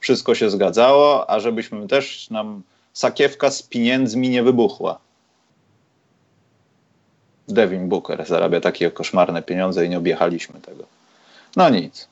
wszystko 0.00 0.34
się 0.34 0.50
zgadzało, 0.50 1.30
a 1.30 1.40
żebyśmy 1.40 1.88
też 1.88 2.30
nam 2.30 2.62
sakiewka 2.92 3.50
z 3.50 3.62
pieniędzmi 3.62 4.28
nie 4.28 4.42
wybuchła. 4.42 4.98
Devin 7.48 7.88
Booker 7.88 8.26
zarabia 8.26 8.60
takie 8.60 8.90
koszmarne 8.90 9.42
pieniądze 9.42 9.86
i 9.86 9.88
nie 9.88 9.98
objechaliśmy 9.98 10.60
tego. 10.60 10.84
No 11.56 11.70
nic. 11.70 12.08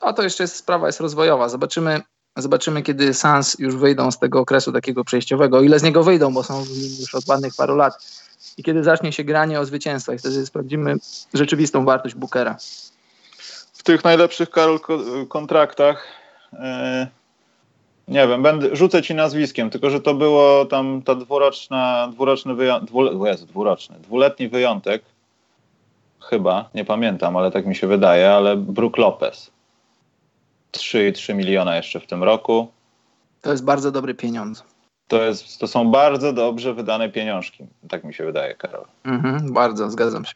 A 0.00 0.12
to 0.12 0.22
jeszcze 0.22 0.44
jest, 0.44 0.56
sprawa 0.56 0.86
jest 0.86 1.00
rozwojowa. 1.00 1.48
Zobaczymy, 1.48 2.00
zobaczymy, 2.36 2.82
kiedy 2.82 3.14
Sans 3.14 3.58
już 3.58 3.76
wyjdą 3.76 4.10
z 4.10 4.18
tego 4.18 4.40
okresu 4.40 4.72
takiego 4.72 5.04
przejściowego, 5.04 5.62
ile 5.62 5.78
z 5.78 5.82
niego 5.82 6.02
wyjdą, 6.02 6.34
bo 6.34 6.42
są 6.42 6.64
już 7.00 7.14
od 7.14 7.28
ładnych 7.28 7.54
paru 7.56 7.76
lat. 7.76 7.94
I 8.56 8.62
kiedy 8.62 8.84
zacznie 8.84 9.12
się 9.12 9.24
granie 9.24 9.60
o 9.60 9.66
zwycięstwo, 9.66 10.12
i 10.12 10.18
wtedy 10.18 10.46
sprawdzimy 10.46 10.96
rzeczywistą 11.34 11.84
wartość 11.84 12.14
Bookera. 12.14 12.56
W 13.72 13.82
tych 13.82 14.04
najlepszych 14.04 14.50
Karol 14.50 14.80
kontraktach 15.28 16.04
yy 16.52 17.19
nie 18.10 18.28
wiem, 18.28 18.42
będę, 18.42 18.76
rzucę 18.76 19.02
ci 19.02 19.14
nazwiskiem, 19.14 19.70
tylko 19.70 19.90
że 19.90 20.00
to 20.00 20.14
było 20.14 20.64
tam 20.64 21.02
ta 21.02 21.14
dwuroczna, 21.14 22.08
dwuroczny 22.12 22.54
wyjątek, 22.54 22.88
dwu, 22.88 23.26
Jezu, 23.26 23.46
dwuroczny, 23.46 23.96
dwuletni 24.00 24.48
wyjątek, 24.48 25.02
chyba, 26.20 26.70
nie 26.74 26.84
pamiętam, 26.84 27.36
ale 27.36 27.50
tak 27.50 27.66
mi 27.66 27.76
się 27.76 27.86
wydaje, 27.86 28.30
ale 28.30 28.56
Brook 28.56 28.98
Lopez. 28.98 29.50
3,3 30.72 31.34
miliona 31.34 31.76
jeszcze 31.76 32.00
w 32.00 32.06
tym 32.06 32.24
roku. 32.24 32.68
To 33.40 33.50
jest 33.50 33.64
bardzo 33.64 33.92
dobry 33.92 34.14
pieniądz. 34.14 34.64
To, 35.08 35.22
jest, 35.22 35.58
to 35.58 35.66
są 35.66 35.90
bardzo 35.90 36.32
dobrze 36.32 36.74
wydane 36.74 37.08
pieniążki, 37.08 37.66
tak 37.88 38.04
mi 38.04 38.14
się 38.14 38.24
wydaje, 38.24 38.54
Karol. 38.54 38.84
Mhm, 39.04 39.52
bardzo, 39.52 39.90
zgadzam 39.90 40.24
się. 40.24 40.32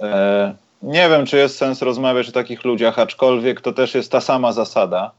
E, 0.00 0.54
nie 0.82 1.08
wiem, 1.08 1.26
czy 1.26 1.36
jest 1.36 1.56
sens 1.56 1.82
rozmawiać 1.82 2.28
o 2.28 2.32
takich 2.32 2.64
ludziach, 2.64 2.98
aczkolwiek 2.98 3.60
to 3.60 3.72
też 3.72 3.94
jest 3.94 4.12
ta 4.12 4.20
sama 4.20 4.52
zasada 4.52 5.10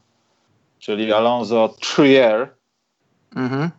czyli 0.78 1.12
Alonso 1.12 1.74
Trier. 1.80 2.48
Mhm. 3.36 3.70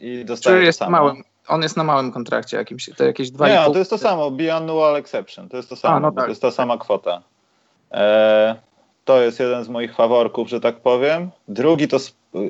I 0.00 0.24
dostaje 0.24 0.56
Trier 0.56 0.66
jest 0.66 0.78
samo. 0.78 0.90
Małym, 0.90 1.22
on 1.48 1.62
jest 1.62 1.76
na 1.76 1.84
małym 1.84 2.12
kontrakcie 2.12 2.56
jakimś, 2.56 2.90
to 2.96 3.04
jakieś 3.04 3.30
dwa 3.30 3.48
Nie, 3.48 3.72
to 3.72 3.78
jest 3.78 3.90
to 3.90 3.98
samo, 3.98 4.30
biannual 4.30 4.96
exception, 4.96 5.48
to 5.48 5.56
jest 5.56 5.68
to 5.68 5.76
samo, 5.76 5.96
A, 5.96 6.00
no 6.00 6.12
tak. 6.12 6.24
to 6.24 6.28
jest 6.28 6.42
ta 6.42 6.50
sama 6.50 6.78
kwota. 6.78 7.22
E, 7.92 8.56
to 9.04 9.22
jest 9.22 9.40
jeden 9.40 9.64
z 9.64 9.68
moich 9.68 9.94
faworków, 9.94 10.48
że 10.48 10.60
tak 10.60 10.76
powiem. 10.76 11.30
Drugi 11.48 11.88
to, 11.88 11.96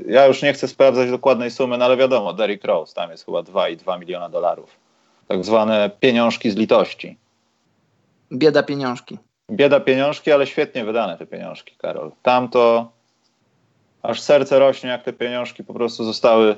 ja 0.07 0.26
już 0.26 0.42
nie 0.42 0.53
chcę 0.53 0.68
sprawdzać 0.68 1.11
dokładnej 1.11 1.51
sumy, 1.51 1.78
no 1.78 1.84
ale 1.84 1.97
wiadomo, 1.97 2.32
Derrick 2.32 2.64
Rose, 2.64 2.95
tam 2.95 3.11
jest 3.11 3.24
chyba 3.24 3.40
2,2 3.40 4.01
miliona 4.01 4.28
dolarów. 4.28 4.76
Tak 5.28 5.45
zwane 5.45 5.90
pieniążki 6.01 6.51
z 6.51 6.57
litości. 6.57 7.18
Bieda 8.32 8.62
pieniążki. 8.62 9.18
Bieda 9.51 9.80
pieniążki, 9.80 10.32
ale 10.32 10.47
świetnie 10.47 10.84
wydane 10.84 11.18
te 11.18 11.26
pieniążki, 11.26 11.74
Karol. 11.78 12.12
Tam 12.22 12.49
to 12.49 12.92
aż 14.05 14.20
serce 14.20 14.59
rośnie, 14.59 14.90
jak 14.90 15.02
te 15.02 15.12
pieniążki 15.12 15.64
po 15.64 15.74
prostu 15.74 16.05
zostały 16.05 16.57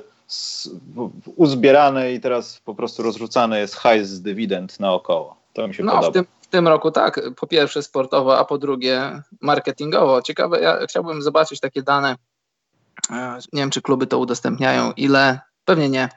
uzbierane 1.35 2.13
i 2.13 2.19
teraz 2.19 2.59
po 2.65 2.75
prostu 2.75 3.03
rozrzucane 3.03 3.59
jest 3.59 3.75
hajs 3.75 4.09
z 4.09 4.21
dywidend 4.21 4.79
naokoło. 4.79 5.37
To 5.53 5.67
mi 5.67 5.73
się 5.73 5.83
no, 5.83 5.91
podoba. 5.91 6.09
W 6.09 6.13
tym, 6.13 6.25
w 6.41 6.47
tym 6.47 6.67
roku 6.67 6.91
tak, 6.91 7.21
po 7.39 7.47
pierwsze 7.47 7.83
sportowo, 7.83 8.39
a 8.39 8.45
po 8.45 8.57
drugie 8.57 9.21
marketingowo. 9.41 10.21
Ciekawe, 10.21 10.59
ja 10.61 10.77
chciałbym 10.87 11.21
zobaczyć 11.21 11.59
takie 11.59 11.83
dane, 11.83 12.15
e, 13.11 13.39
nie 13.53 13.61
wiem 13.61 13.69
czy 13.69 13.81
kluby 13.81 14.07
to 14.07 14.19
udostępniają, 14.19 14.91
ile, 14.91 15.39
pewnie 15.65 15.89
nie, 15.89 16.09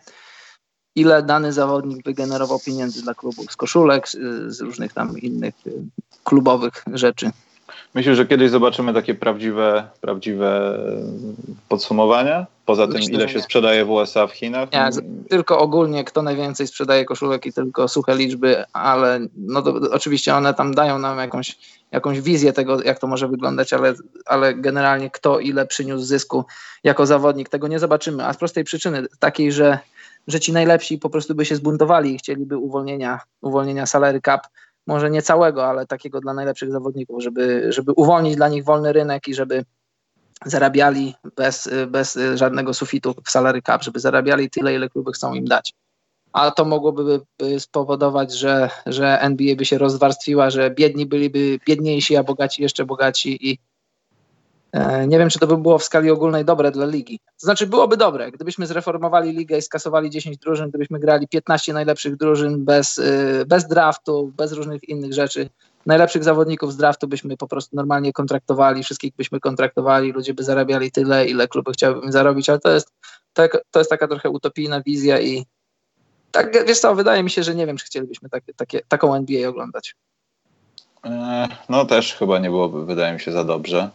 ile 0.94 1.22
dany 1.22 1.52
zawodnik 1.52 2.04
wygenerował 2.04 2.58
pieniędzy 2.58 3.02
dla 3.02 3.14
klubów 3.14 3.52
z 3.52 3.56
koszulek, 3.56 4.08
z 4.46 4.60
różnych 4.60 4.92
tam 4.92 5.18
innych 5.18 5.54
e, 5.66 5.70
klubowych 6.24 6.84
rzeczy. 6.92 7.30
Myślę, 7.94 8.14
że 8.14 8.26
kiedyś 8.26 8.50
zobaczymy 8.50 8.94
takie 8.94 9.14
prawdziwe, 9.14 9.88
prawdziwe 10.00 10.78
podsumowania? 11.68 12.46
Poza 12.66 12.86
Myślę, 12.86 13.00
tym, 13.00 13.14
ile 13.14 13.28
się 13.28 13.36
nie. 13.36 13.42
sprzedaje 13.42 13.84
w 13.84 13.90
USA, 13.90 14.26
w 14.26 14.32
Chinach? 14.32 14.72
Nie, 14.72 14.88
tylko 15.28 15.58
ogólnie, 15.58 16.04
kto 16.04 16.22
najwięcej 16.22 16.66
sprzedaje 16.66 17.04
koszulek 17.04 17.46
i 17.46 17.52
tylko 17.52 17.88
suche 17.88 18.16
liczby, 18.16 18.64
ale 18.72 19.20
no 19.36 19.62
to, 19.62 19.74
oczywiście 19.92 20.34
one 20.34 20.54
tam 20.54 20.74
dają 20.74 20.98
nam 20.98 21.18
jakąś, 21.18 21.58
jakąś 21.92 22.20
wizję 22.20 22.52
tego, 22.52 22.82
jak 22.82 22.98
to 22.98 23.06
może 23.06 23.28
wyglądać, 23.28 23.72
ale, 23.72 23.94
ale 24.26 24.54
generalnie 24.54 25.10
kto 25.10 25.40
ile 25.40 25.66
przyniósł 25.66 26.04
zysku 26.04 26.44
jako 26.84 27.06
zawodnik, 27.06 27.48
tego 27.48 27.68
nie 27.68 27.78
zobaczymy. 27.78 28.26
A 28.26 28.32
z 28.32 28.36
prostej 28.36 28.64
przyczyny, 28.64 29.06
takiej, 29.18 29.52
że, 29.52 29.78
że 30.26 30.40
ci 30.40 30.52
najlepsi 30.52 30.98
po 30.98 31.10
prostu 31.10 31.34
by 31.34 31.44
się 31.44 31.56
zbuntowali 31.56 32.14
i 32.14 32.18
chcieliby 32.18 32.56
uwolnienia, 32.56 33.20
uwolnienia 33.40 33.86
salary 33.86 34.20
cap 34.20 34.46
może 34.86 35.10
nie 35.10 35.22
całego, 35.22 35.66
ale 35.66 35.86
takiego 35.86 36.20
dla 36.20 36.34
najlepszych 36.34 36.72
zawodników, 36.72 37.22
żeby, 37.22 37.72
żeby 37.72 37.92
uwolnić 37.92 38.36
dla 38.36 38.48
nich 38.48 38.64
wolny 38.64 38.92
rynek 38.92 39.28
i 39.28 39.34
żeby 39.34 39.64
zarabiali 40.44 41.14
bez, 41.36 41.70
bez 41.88 42.18
żadnego 42.34 42.74
sufitu 42.74 43.14
w 43.24 43.30
salary 43.30 43.62
cap, 43.62 43.82
żeby 43.82 44.00
zarabiali 44.00 44.50
tyle, 44.50 44.74
ile 44.74 44.88
kluby 44.88 45.12
chcą 45.12 45.34
im 45.34 45.44
dać. 45.44 45.74
A 46.32 46.50
to 46.50 46.64
mogłoby 46.64 47.20
spowodować, 47.58 48.32
że, 48.32 48.70
że 48.86 49.20
NBA 49.20 49.56
by 49.56 49.64
się 49.64 49.78
rozwarstwiła, 49.78 50.50
że 50.50 50.70
biedni 50.70 51.06
byliby 51.06 51.58
biedniejsi, 51.66 52.16
a 52.16 52.22
bogaci 52.22 52.62
jeszcze 52.62 52.84
bogaci 52.84 53.50
i, 53.50 53.58
nie 55.06 55.18
wiem, 55.18 55.28
czy 55.28 55.38
to 55.38 55.46
by 55.46 55.56
było 55.56 55.78
w 55.78 55.84
skali 55.84 56.10
ogólnej 56.10 56.44
dobre 56.44 56.70
dla 56.70 56.86
ligi. 56.86 57.18
To 57.18 57.46
znaczy, 57.46 57.66
byłoby 57.66 57.96
dobre, 57.96 58.30
gdybyśmy 58.30 58.66
zreformowali 58.66 59.32
ligę 59.32 59.58
i 59.58 59.62
skasowali 59.62 60.10
10 60.10 60.36
drużyn, 60.36 60.68
gdybyśmy 60.68 60.98
grali 60.98 61.28
15 61.28 61.72
najlepszych 61.72 62.16
drużyn 62.16 62.64
bez, 62.64 62.98
y, 62.98 63.44
bez 63.46 63.68
draftu, 63.68 64.32
bez 64.36 64.52
różnych 64.52 64.88
innych 64.88 65.14
rzeczy. 65.14 65.48
Najlepszych 65.86 66.24
zawodników 66.24 66.72
z 66.72 66.76
draftu 66.76 67.08
byśmy 67.08 67.36
po 67.36 67.48
prostu 67.48 67.76
normalnie 67.76 68.12
kontraktowali, 68.12 68.82
wszystkich 68.82 69.12
byśmy 69.16 69.40
kontraktowali, 69.40 70.12
ludzie 70.12 70.34
by 70.34 70.44
zarabiali 70.44 70.90
tyle, 70.90 71.26
ile 71.26 71.48
kluby 71.48 71.72
chciałyby 71.72 72.12
zarobić, 72.12 72.48
ale 72.48 72.58
to 72.58 72.70
jest, 72.70 72.92
tak, 73.32 73.58
to 73.70 73.78
jest 73.80 73.90
taka 73.90 74.08
trochę 74.08 74.30
utopijna 74.30 74.82
wizja 74.82 75.20
i 75.20 75.46
tak, 76.30 76.66
wiesz 76.66 76.80
co, 76.80 76.94
wydaje 76.94 77.22
mi 77.22 77.30
się, 77.30 77.42
że 77.42 77.54
nie 77.54 77.66
wiem, 77.66 77.76
czy 77.76 77.84
chcielibyśmy 77.84 78.28
takie, 78.56 78.80
taką 78.88 79.14
NBA 79.14 79.48
oglądać. 79.48 79.94
E, 81.04 81.48
no 81.68 81.84
też 81.84 82.14
chyba 82.14 82.38
nie 82.38 82.50
byłoby, 82.50 82.86
wydaje 82.86 83.14
mi 83.14 83.20
się, 83.20 83.32
za 83.32 83.44
dobrze. 83.44 83.90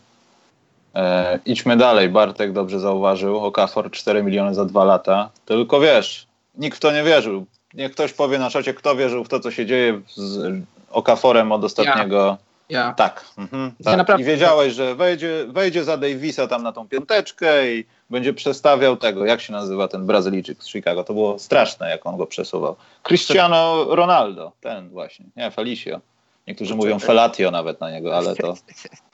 E, 0.96 1.40
idźmy 1.46 1.78
dalej. 1.78 2.10
Bartek 2.10 2.52
dobrze 2.52 2.80
zauważył. 2.80 3.40
Okafor 3.40 3.92
4 3.92 4.24
miliony 4.24 4.56
za 4.56 4.66
dwa 4.66 4.84
lata. 4.84 5.30
Tylko 5.46 5.80
wiesz, 5.80 6.28
nikt 6.58 6.78
w 6.78 6.80
to 6.80 6.92
nie 6.92 7.04
wierzył. 7.04 7.46
Niech 7.74 7.92
ktoś 7.92 8.14
powie 8.14 8.40
na 8.40 8.50
czacie, 8.50 8.74
kto 8.74 8.96
wierzył 8.96 9.24
w 9.24 9.30
to, 9.30 9.40
co 9.40 9.52
się 9.52 9.66
dzieje 9.66 10.02
z 10.16 10.64
Okaforem 10.92 11.52
od 11.52 11.64
ostatniego. 11.64 12.38
Ja. 12.70 12.80
ja. 12.80 12.94
Tak. 12.94 13.26
Mhm, 13.38 13.72
tak. 13.84 13.98
Naprawdę... 13.98 14.24
I 14.24 14.26
wiedziałeś, 14.26 14.74
że 14.74 14.96
wejdzie, 14.96 15.46
wejdzie 15.48 15.84
za 15.84 15.98
Davisa 15.98 16.48
tam 16.48 16.64
na 16.64 16.72
tą 16.72 16.88
piąteczkę 16.88 17.74
i 17.74 17.86
będzie 18.10 18.34
przestawiał 18.34 18.98
tego, 18.98 19.26
jak 19.26 19.42
się 19.42 19.54
nazywa 19.54 19.88
ten 19.88 20.06
Brazylijczyk 20.06 20.64
z 20.64 20.68
Chicago. 20.68 21.04
To 21.04 21.14
było 21.14 21.40
straszne, 21.40 21.90
jak 21.90 22.06
on 22.06 22.18
go 22.18 22.28
przesuwał. 22.28 22.76
Cristiano 23.04 23.86
Ronaldo, 23.90 24.52
ten 24.62 24.90
właśnie. 24.90 25.26
Nie, 25.36 25.52
Felicio. 25.52 26.02
Niektórzy 26.48 26.76
mówią 26.76 27.00
Felatio 27.00 27.52
nawet 27.52 27.82
na 27.82 27.92
niego, 27.92 28.18
ale 28.18 28.36
to 28.36 28.54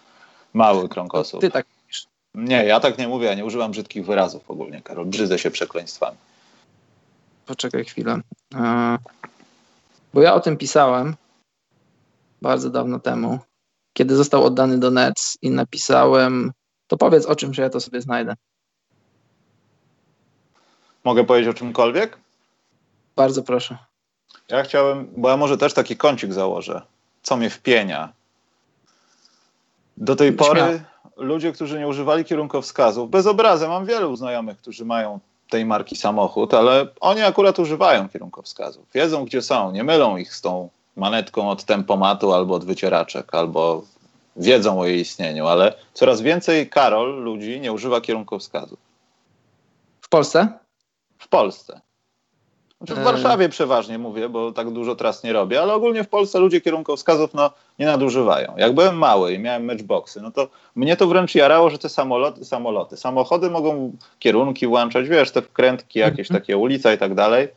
mały 0.54 0.90
krągosłup. 0.90 1.42
Ty 1.42 1.52
tak 1.52 1.66
mówisz. 1.82 2.08
Nie, 2.36 2.66
ja 2.66 2.80
tak 2.80 2.98
nie 2.98 3.08
mówię, 3.08 3.28
ja 3.28 3.34
nie 3.34 3.46
używam 3.46 3.72
brzydkich 3.72 4.06
wyrazów 4.06 4.52
ogólnie, 4.52 4.82
Karol. 4.82 5.06
Brzydzę 5.06 5.40
się 5.40 5.52
przekleństwami. 5.52 6.18
Poczekaj 7.46 7.86
chwilę. 7.86 8.20
E, 8.56 8.98
bo 10.14 10.22
ja 10.22 10.34
o 10.34 10.40
tym 10.40 10.58
pisałem 10.58 11.16
bardzo 12.42 12.70
dawno 12.70 13.00
temu, 13.00 13.40
kiedy 13.94 14.16
został 14.16 14.44
oddany 14.44 14.80
do 14.80 14.92
Nets 14.92 15.38
i 15.42 15.50
napisałem, 15.50 16.52
to 16.88 16.98
powiedz 16.98 17.26
o 17.26 17.36
czym, 17.36 17.54
że 17.54 17.62
ja 17.62 17.70
to 17.70 17.80
sobie 17.80 18.02
znajdę. 18.02 18.36
Mogę 21.04 21.24
powiedzieć 21.24 21.50
o 21.50 21.54
czymkolwiek? 21.54 22.18
Bardzo 23.16 23.44
proszę. 23.44 23.78
Ja 24.50 24.64
chciałem, 24.64 25.08
bo 25.18 25.30
ja 25.30 25.38
może 25.38 25.58
też 25.58 25.74
taki 25.74 25.98
kącik 25.98 26.34
założę 26.34 26.82
co 27.22 27.38
mnie 27.38 27.50
wpienia. 27.50 28.14
Do 30.02 30.16
tej 30.16 30.34
pory 30.34 30.82
ludzie, 31.18 31.52
którzy 31.52 31.80
nie 31.80 31.88
używali 31.88 32.26
kierunkowskazów, 32.26 33.10
bez 33.10 33.28
obrazy, 33.28 33.68
mam 33.68 33.86
wielu 33.86 34.16
znajomych, 34.16 34.58
którzy 34.58 34.86
mają 34.86 35.20
tej 35.50 35.66
marki 35.66 35.96
samochód, 35.96 36.54
ale 36.54 36.88
oni 37.00 37.22
akurat 37.22 37.60
używają 37.60 38.10
kierunkowskazów. 38.10 38.86
Wiedzą, 38.94 39.26
gdzie 39.26 39.42
są, 39.42 39.72
nie 39.72 39.84
mylą 39.84 40.18
ich 40.18 40.36
z 40.36 40.42
tą 40.42 40.70
manetką 40.96 41.50
od 41.50 41.64
tempomatu 41.64 42.34
albo 42.34 42.56
od 42.56 42.66
wycieraczek, 42.66 43.36
albo 43.36 43.84
wiedzą 44.36 44.80
o 44.80 44.86
jej 44.86 45.00
istnieniu, 45.00 45.48
ale 45.48 45.74
coraz 45.94 46.22
więcej 46.22 46.70
Karol 46.70 47.24
ludzi 47.24 47.60
nie 47.60 47.72
używa 47.72 48.02
kierunkowskazów. 48.02 48.80
W 50.02 50.10
Polsce? 50.10 50.48
W 51.18 51.28
Polsce. 51.28 51.82
Znaczy 52.82 52.96
w 52.96 52.98
e. 52.98 53.04
Warszawie 53.04 53.50
przeważnie 53.50 53.98
mówię, 53.98 54.30
bo 54.30 54.52
tak 54.52 54.70
dużo 54.70 54.96
tras 54.96 55.24
nie 55.24 55.34
robię, 55.34 55.62
ale 55.62 55.74
ogólnie 55.74 56.04
w 56.04 56.10
Polsce 56.10 56.40
ludzie 56.40 56.62
kierunkowskazów 56.62 57.34
no, 57.34 57.50
nie 57.80 57.86
nadużywają. 57.86 58.54
Jak 58.58 58.74
byłem 58.74 58.98
mały 58.98 59.34
i 59.34 59.40
miałem 59.40 59.66
matchboxy, 59.66 60.22
no 60.22 60.32
to 60.32 60.48
mnie 60.76 60.98
to 60.98 61.08
wręcz 61.08 61.36
jarało, 61.36 61.70
że 61.70 61.78
te 61.78 61.90
samoloty, 61.90 62.46
samoloty, 62.46 62.98
samochody 62.98 63.50
mogą 63.50 63.92
kierunki 64.20 64.68
włączać, 64.68 65.08
wiesz, 65.08 65.32
te 65.32 65.42
wkrętki, 65.42 66.00
jakieś 66.00 66.28
mhm. 66.28 66.42
takie 66.42 66.58
ulica 66.58 66.94
i 66.94 66.98
tak 66.98 67.14
dalej. 67.14 67.48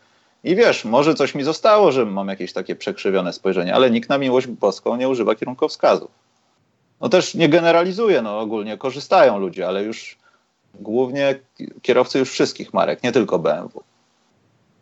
I 0.44 0.56
wiesz, 0.56 0.84
może 0.84 1.14
coś 1.14 1.34
mi 1.34 1.42
zostało, 1.42 1.92
że 1.92 2.06
mam 2.06 2.28
jakieś 2.28 2.52
takie 2.52 2.76
przekrzywione 2.76 3.32
spojrzenie, 3.32 3.74
ale 3.74 3.90
nikt 3.90 4.08
na 4.08 4.18
miłość 4.18 4.46
boską 4.46 4.96
nie 4.96 5.08
używa 5.08 5.34
kierunkowskazów. 5.34 6.10
No 7.00 7.08
też 7.08 7.34
nie 7.34 7.48
generalizuję, 7.48 8.22
no 8.22 8.40
ogólnie 8.40 8.78
korzystają 8.78 9.38
ludzie, 9.38 9.68
ale 9.68 9.82
już 9.82 10.18
głównie 10.74 11.34
kierowcy 11.82 12.18
już 12.18 12.30
wszystkich 12.30 12.74
marek, 12.74 13.02
nie 13.02 13.12
tylko 13.12 13.38
BMW. 13.38 13.82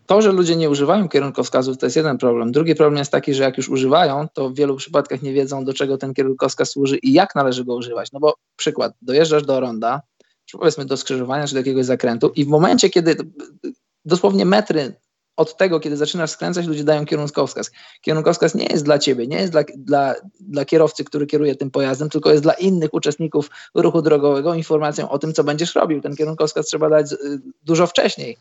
To, 0.07 0.23
że 0.23 0.33
ludzie 0.33 0.57
nie 0.57 0.71
używają 0.71 1.09
kierunkowskazów, 1.09 1.79
to 1.79 1.87
jest 1.87 1.97
jeden 1.97 2.19
problem. 2.19 2.53
Drugi 2.53 2.75
problem 2.75 2.99
jest 2.99 3.13
taki, 3.13 3.35
że 3.35 3.43
jak 3.43 3.57
już 3.57 3.69
używają, 3.69 4.29
to 4.35 4.51
w 4.51 4.55
wielu 4.55 4.77
przypadkach 4.77 5.23
nie 5.23 5.33
wiedzą, 5.33 5.65
do 5.65 5.75
czego 5.75 5.99
ten 5.99 6.15
kierunkowskaz 6.15 6.71
służy 6.71 6.97
i 6.97 7.13
jak 7.13 7.35
należy 7.35 7.65
go 7.65 7.75
używać. 7.75 8.13
No 8.13 8.21
bo 8.21 8.35
przykład, 8.57 8.93
dojeżdżasz 9.03 9.43
do 9.43 9.61
ronda, 9.61 10.03
czy 10.45 10.59
powiedzmy 10.59 10.85
do 10.85 10.97
skrzyżowania, 10.97 11.47
czy 11.47 11.55
do 11.55 11.61
jakiegoś 11.61 11.85
zakrętu 11.87 12.33
i 12.37 12.45
w 12.45 12.49
momencie, 12.49 12.91
kiedy 12.91 13.17
dosłownie 14.05 14.45
metry 14.47 14.95
od 15.37 15.57
tego, 15.57 15.81
kiedy 15.81 15.97
zaczynasz 15.97 16.31
skręcać, 16.31 16.67
ludzie 16.67 16.85
dają 16.85 17.07
kierunkowskaz. 17.07 17.71
Kierunkowskaz 18.01 18.55
nie 18.55 18.67
jest 18.67 18.85
dla 18.85 18.99
ciebie, 18.99 19.27
nie 19.27 19.37
jest 19.37 19.53
dla, 19.53 19.63
dla, 19.77 20.15
dla 20.41 20.65
kierowcy, 20.65 21.05
który 21.05 21.27
kieruje 21.27 21.55
tym 21.55 21.71
pojazdem, 21.71 22.11
tylko 22.11 22.31
jest 22.31 22.43
dla 22.43 22.53
innych 22.53 22.95
uczestników 22.95 23.51
ruchu 23.75 24.03
drogowego 24.03 24.55
informacją 24.55 25.09
o 25.09 25.19
tym, 25.19 25.33
co 25.33 25.45
będziesz 25.45 25.75
robił. 25.75 26.01
Ten 26.01 26.17
kierunkowskaz 26.17 26.67
trzeba 26.67 26.89
dać 26.89 27.13
y, 27.13 27.17
dużo 27.63 27.87
wcześniej 27.87 28.37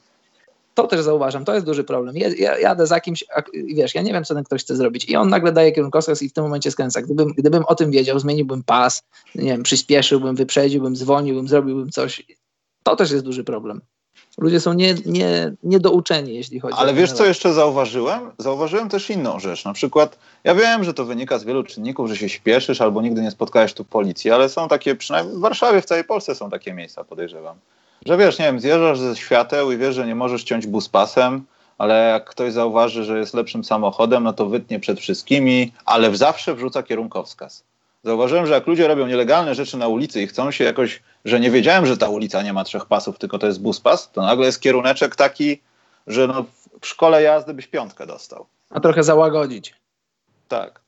to 0.74 0.88
też 0.88 1.02
zauważam, 1.02 1.46
to 1.46 1.54
jest 1.54 1.66
duży 1.66 1.84
problem. 1.84 2.18
Ja, 2.18 2.58
jadę 2.58 2.88
za 2.88 3.00
kimś, 3.00 3.24
wiesz, 3.54 3.96
ja 3.96 4.02
nie 4.02 4.14
wiem, 4.14 4.24
co 4.24 4.36
ten 4.36 4.44
ktoś 4.44 4.62
chce 4.62 4.76
zrobić 4.76 5.06
i 5.06 5.16
on 5.16 5.30
nagle 5.30 5.52
daje 5.52 5.72
kierunkowskaz 5.72 6.22
i 6.22 6.30
w 6.30 6.34
tym 6.34 6.44
momencie 6.44 6.72
skręca. 6.72 7.02
Gdybym, 7.02 7.34
gdybym 7.38 7.64
o 7.68 7.76
tym 7.76 7.92
wiedział, 7.92 8.20
zmieniłbym 8.20 8.64
pas, 8.64 9.04
nie 9.36 9.52
wiem, 9.52 9.64
przyspieszyłbym, 9.64 10.36
wyprzedziłbym, 10.36 10.96
zwolniłbym, 10.96 11.48
zrobiłbym 11.48 11.90
coś. 11.90 12.24
To 12.84 12.96
też 12.96 13.12
jest 13.12 13.26
duży 13.26 13.44
problem. 13.44 13.82
Ludzie 14.38 14.60
są 14.60 14.74
nie, 14.74 14.96
nie, 15.06 15.54
niedouczeni, 15.64 16.36
jeśli 16.36 16.60
chodzi 16.60 16.78
Ale 16.78 16.92
o 16.92 16.96
wiesz, 16.96 17.12
co 17.12 17.26
jeszcze 17.26 17.54
zauważyłem? 17.54 18.32
Zauważyłem 18.38 18.90
też 18.90 19.10
inną 19.10 19.40
rzecz. 19.40 19.66
Na 19.66 19.74
przykład, 19.74 20.20
ja 20.44 20.56
wiem, 20.56 20.84
że 20.84 20.94
to 20.94 21.06
wynika 21.06 21.40
z 21.40 21.44
wielu 21.44 21.64
czynników, 21.64 22.10
że 22.10 22.18
się 22.18 22.30
śpieszysz 22.30 22.82
albo 22.82 23.02
nigdy 23.02 23.22
nie 23.22 23.32
spotkałeś 23.32 23.74
tu 23.74 23.86
policji, 23.86 24.32
ale 24.32 24.50
są 24.50 24.68
takie, 24.68 24.96
przynajmniej 24.96 25.38
w 25.38 25.40
Warszawie, 25.40 25.82
w 25.82 25.86
całej 25.86 26.04
Polsce 26.04 26.36
są 26.36 26.50
takie 26.50 26.74
miejsca, 26.74 27.04
podejrzewam 27.04 27.56
że 28.06 28.18
wiesz, 28.18 28.40
nie 28.40 28.46
wiem, 28.46 28.60
zjeżdżasz 28.60 29.00
ze 29.00 29.16
świateł 29.16 29.72
i 29.72 29.78
wiesz, 29.78 29.96
że 29.96 30.08
nie 30.08 30.16
możesz 30.16 30.44
ciąć 30.44 30.68
buspasem, 30.68 31.46
ale 31.78 32.10
jak 32.10 32.30
ktoś 32.30 32.54
zauważy, 32.54 33.04
że 33.04 33.20
jest 33.20 33.34
lepszym 33.34 33.64
samochodem, 33.64 34.24
no 34.24 34.34
to 34.34 34.46
wytnie 34.46 34.80
przed 34.80 35.00
wszystkimi, 35.00 35.74
ale 35.86 36.16
zawsze 36.16 36.56
wrzuca 36.56 36.84
kierunkowskaz. 36.84 37.64
Zauważyłem, 38.04 38.48
że 38.48 38.54
jak 38.54 38.68
ludzie 38.68 38.88
robią 38.88 39.08
nielegalne 39.08 39.56
rzeczy 39.56 39.78
na 39.78 39.88
ulicy 39.88 40.22
i 40.22 40.28
chcą 40.28 40.52
się 40.52 40.64
jakoś, 40.64 41.02
że 41.26 41.40
nie 41.40 41.52
wiedziałem, 41.52 41.86
że 41.86 41.98
ta 41.98 42.10
ulica 42.10 42.42
nie 42.42 42.54
ma 42.54 42.64
trzech 42.64 42.86
pasów, 42.86 43.18
tylko 43.18 43.40
to 43.40 43.48
jest 43.48 43.62
buspas, 43.62 44.12
to 44.12 44.22
nagle 44.22 44.46
jest 44.46 44.62
kieruneczek 44.62 45.16
taki, 45.16 45.62
że 46.08 46.28
no 46.28 46.46
w 46.82 46.88
szkole 46.88 47.24
jazdy 47.24 47.54
byś 47.54 47.68
piątkę 47.68 48.08
dostał. 48.08 48.46
A 48.70 48.80
trochę 48.80 49.04
załagodzić. 49.04 49.76
Tak. 50.48 50.82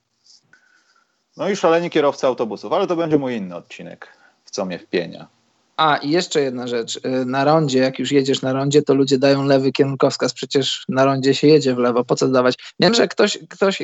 No 1.38 1.50
i 1.50 1.56
szaleni 1.56 1.90
kierowcy 1.90 2.28
autobusów, 2.28 2.74
ale 2.74 2.88
to 2.88 2.96
będzie 2.96 3.18
mój 3.18 3.36
inny 3.36 3.56
odcinek, 3.56 4.08
w 4.46 4.52
co 4.52 4.66
mnie 4.66 4.80
wpienia. 4.80 5.28
A, 5.78 5.98
i 5.98 6.10
jeszcze 6.10 6.42
jedna 6.42 6.68
rzecz. 6.68 6.98
Y, 6.98 7.26
na 7.26 7.44
rondzie, 7.44 7.80
jak 7.80 8.00
już 8.00 8.12
jedziesz 8.12 8.42
na 8.42 8.54
rondzie, 8.54 8.82
to 8.82 8.94
ludzie 8.94 9.18
dają 9.18 9.44
lewy 9.44 9.72
kierunkowskaz. 9.72 10.34
Przecież 10.34 10.86
na 10.90 11.06
rondzie 11.06 11.36
się 11.36 11.48
jedzie 11.48 11.76
w 11.76 11.78
lewo. 11.78 12.06
Po 12.06 12.16
co 12.16 12.28
dawać? 12.28 12.56
Wiem, 12.80 12.94
że 12.94 13.08
ktoś, 13.08 13.40
ktoś 13.50 13.82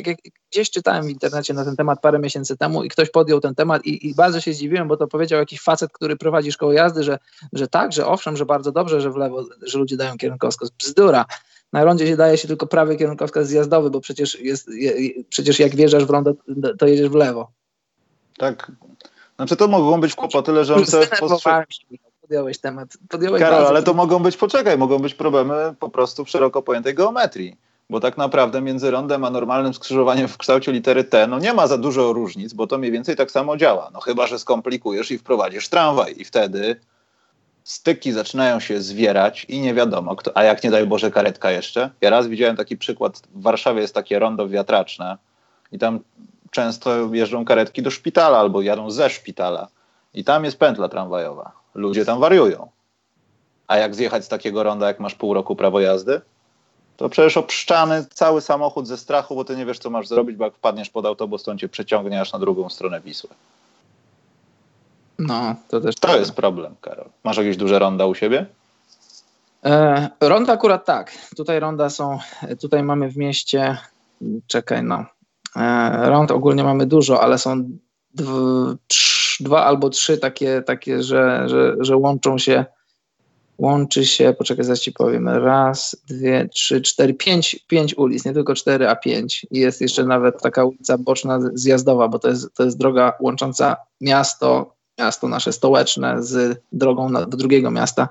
gdzieś 0.52 0.70
czytałem 0.70 1.06
w 1.06 1.10
internecie 1.10 1.54
na 1.54 1.66
ten 1.66 1.76
temat 1.76 2.02
parę 2.02 2.20
miesięcy 2.20 2.58
temu 2.58 2.84
i 2.84 2.90
ktoś 2.90 3.10
podjął 3.10 3.40
ten 3.40 3.56
temat 3.56 3.86
i, 3.86 4.08
i 4.08 4.16
bardzo 4.16 4.42
się 4.42 4.54
zdziwiłem, 4.54 4.88
bo 4.88 4.98
to 4.98 5.08
powiedział 5.08 5.40
jakiś 5.40 5.62
facet, 5.62 5.92
który 5.92 6.16
prowadzi 6.16 6.52
szkołę 6.52 6.76
jazdy, 6.76 7.04
że, 7.04 7.18
że 7.54 7.68
tak, 7.68 7.94
że 7.94 8.08
owszem, 8.08 8.38
że 8.38 8.46
bardzo 8.46 8.72
dobrze, 8.72 9.02
że 9.02 9.12
w 9.12 9.16
lewo, 9.16 9.46
że 9.62 9.80
ludzie 9.80 9.98
dają 9.98 10.18
kierunkowskaz. 10.18 10.70
Bzdura. 10.70 11.26
Na 11.74 11.84
rondzie 11.84 12.08
się 12.08 12.18
daje 12.18 12.38
się 12.38 12.48
tylko 12.48 12.68
prawy 12.68 12.96
kierunkowskaz 12.96 13.48
zjazdowy, 13.48 13.90
bo 13.90 14.02
przecież, 14.02 14.40
jest, 14.40 14.70
przecież 15.30 15.60
jak 15.60 15.76
wjeżdżasz 15.76 16.06
w 16.06 16.10
rondo, 16.10 16.34
to 16.80 16.88
jedziesz 16.88 17.10
w 17.10 17.16
lewo. 17.16 17.52
Tak, 18.38 18.72
znaczy 19.40 19.56
to 19.56 19.68
mogą 19.68 20.02
być 20.02 20.16
kłopoty 20.16 20.52
leżące 20.52 21.06
w 21.06 21.20
postrzeganiu. 21.20 21.66
Podjąłeś 22.22 22.58
temat. 22.58 22.98
Podjąłeś 23.10 23.42
Karol, 23.42 23.68
ale 23.68 23.84
to 23.84 23.94
mogą 23.94 24.20
być, 24.20 24.38
poczekaj, 24.38 24.78
mogą 24.78 25.00
być 25.00 25.14
problemy 25.14 25.76
po 25.80 25.90
prostu 25.90 26.26
w 26.26 26.30
szeroko 26.30 26.62
pojętej 26.62 26.94
geometrii. 26.94 27.58
Bo 27.90 28.00
tak 28.00 28.18
naprawdę 28.18 28.62
między 28.62 28.92
rondem 28.92 29.24
a 29.24 29.30
normalnym 29.30 29.74
skrzyżowaniem 29.74 30.28
w 30.28 30.38
kształcie 30.38 30.72
litery 30.72 31.04
T 31.04 31.28
no 31.28 31.40
nie 31.40 31.54
ma 31.54 31.68
za 31.68 31.78
dużo 31.78 32.14
różnic, 32.14 32.54
bo 32.54 32.68
to 32.68 32.78
mniej 32.78 32.92
więcej 32.92 33.16
tak 33.16 33.32
samo 33.32 33.58
działa. 33.58 33.90
No 33.94 34.00
chyba, 34.00 34.28
że 34.28 34.40
skomplikujesz 34.40 35.12
i 35.12 35.18
wprowadzisz 35.18 35.70
tramwaj 35.70 36.16
i 36.18 36.26
wtedy 36.26 36.80
styki 37.64 38.12
zaczynają 38.12 38.60
się 38.60 38.82
zwierać 38.82 39.46
i 39.46 39.60
nie 39.60 39.74
wiadomo, 39.74 40.16
kto, 40.16 40.38
a 40.38 40.44
jak 40.44 40.64
nie 40.64 40.72
daj 40.72 40.88
Boże 40.88 41.12
karetka 41.12 41.52
jeszcze. 41.52 41.90
Ja 42.02 42.10
raz 42.10 42.28
widziałem 42.28 42.56
taki 42.56 42.78
przykład, 42.78 43.22
w 43.36 43.42
Warszawie 43.42 43.82
jest 43.82 43.94
takie 43.94 44.20
rondo 44.20 44.50
wiatraczne 44.50 45.18
i 45.72 45.80
tam 45.80 46.00
często 46.52 47.14
jeżdżą 47.14 47.46
karetki 47.46 47.82
do 47.82 47.92
szpitala 47.92 48.40
albo 48.40 48.62
jadą 48.62 48.92
ze 48.92 49.10
szpitala. 49.10 49.68
I 50.14 50.24
tam 50.24 50.46
jest 50.46 50.58
pętla 50.58 50.90
tramwajowa. 50.90 51.52
Ludzie 51.76 52.06
tam 52.06 52.20
wariują. 52.20 52.70
A 53.68 53.78
jak 53.78 53.96
zjechać 53.96 54.26
z 54.26 54.28
takiego 54.28 54.64
ronda, 54.64 54.88
jak 54.88 55.00
masz 55.00 55.16
pół 55.16 55.34
roku 55.34 55.56
prawo 55.56 55.80
jazdy? 55.80 56.22
To 56.98 57.10
przecież 57.10 57.38
obszczany 57.38 58.06
cały 58.14 58.42
samochód 58.42 58.88
ze 58.88 58.98
strachu, 58.98 59.36
bo 59.36 59.46
ty 59.46 59.56
nie 59.56 59.66
wiesz, 59.66 59.80
co 59.80 59.90
masz 59.90 60.08
zrobić, 60.08 60.38
bo 60.38 60.46
jak 60.46 60.56
wpadniesz 60.56 60.90
pod 60.90 61.06
autobus, 61.06 61.44
to 61.44 61.52
on 61.52 61.58
cię 61.58 61.70
przeciągnie 61.70 62.22
aż 62.22 62.34
na 62.34 62.40
drugą 62.40 62.70
stronę 62.70 63.02
Wisły. 63.02 63.30
No, 65.20 65.56
to 65.68 65.82
też. 65.82 65.96
To 65.96 66.18
jest 66.18 66.34
problem, 66.34 66.76
Karol. 66.82 67.10
Masz 67.24 67.38
jakieś 67.38 67.58
duże 67.58 67.80
ronda 67.80 68.06
u 68.06 68.16
siebie? 68.16 68.46
E, 69.66 70.10
ronda 70.22 70.54
akurat 70.54 70.86
tak. 70.86 71.12
Tutaj 71.38 71.60
ronda 71.60 71.90
są, 71.90 72.20
tutaj 72.62 72.84
mamy 72.84 73.10
w 73.10 73.18
mieście, 73.18 73.78
czekaj 74.48 74.84
no, 74.84 75.06
e, 75.56 76.10
rond 76.10 76.32
ogólnie 76.32 76.64
mamy 76.64 76.86
dużo, 76.86 77.22
ale 77.22 77.38
są 77.38 77.70
dwa 79.40 79.66
albo 79.66 79.90
trzy 79.90 80.18
takie, 80.18 80.62
takie 80.62 81.04
że, 81.04 81.44
że, 81.50 81.76
że 81.80 81.98
łączą 81.98 82.38
się, 82.38 82.66
łączy 83.58 84.06
się, 84.06 84.36
poczekaj, 84.38 84.66
zaś 84.66 84.80
ci 84.80 84.92
powiem, 84.92 85.30
raz, 85.30 85.98
dwie, 86.08 86.50
trzy, 86.54 86.82
cztery, 86.82 87.14
pięć, 87.14 87.66
pięć 87.68 87.98
ulic, 87.98 88.26
nie 88.26 88.34
tylko 88.34 88.56
cztery, 88.56 88.90
a 88.90 88.96
pięć. 88.96 89.48
I 89.52 89.60
jest 89.60 89.82
jeszcze 89.82 90.04
nawet 90.04 90.42
taka 90.42 90.66
ulica 90.66 90.98
boczna 90.98 91.40
zjazdowa, 91.54 92.08
bo 92.08 92.20
to 92.20 92.30
jest, 92.30 92.54
to 92.54 92.64
jest 92.64 92.78
droga 92.78 93.14
łącząca 93.20 93.76
miasto, 94.02 94.76
miasto 95.00 95.28
nasze 95.28 95.54
stołeczne 95.54 96.24
z 96.24 96.62
drogą 96.72 97.14
do 97.14 97.38
drugiego 97.38 97.72
miasta. 97.72 98.08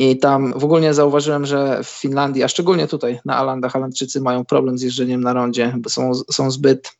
I 0.00 0.18
tam 0.18 0.52
w 0.56 0.64
ogóle 0.64 0.94
zauważyłem, 0.94 1.46
że 1.46 1.84
w 1.84 1.88
Finlandii, 1.88 2.42
a 2.42 2.48
szczególnie 2.48 2.86
tutaj 2.86 3.20
na 3.24 3.36
Alandach, 3.36 3.76
Alandczycy 3.76 4.20
mają 4.20 4.44
problem 4.44 4.78
z 4.78 4.82
jeżdżeniem 4.82 5.20
na 5.20 5.32
rondzie, 5.32 5.74
bo 5.78 5.90
są, 5.90 6.14
są 6.14 6.50
zbyt, 6.50 6.92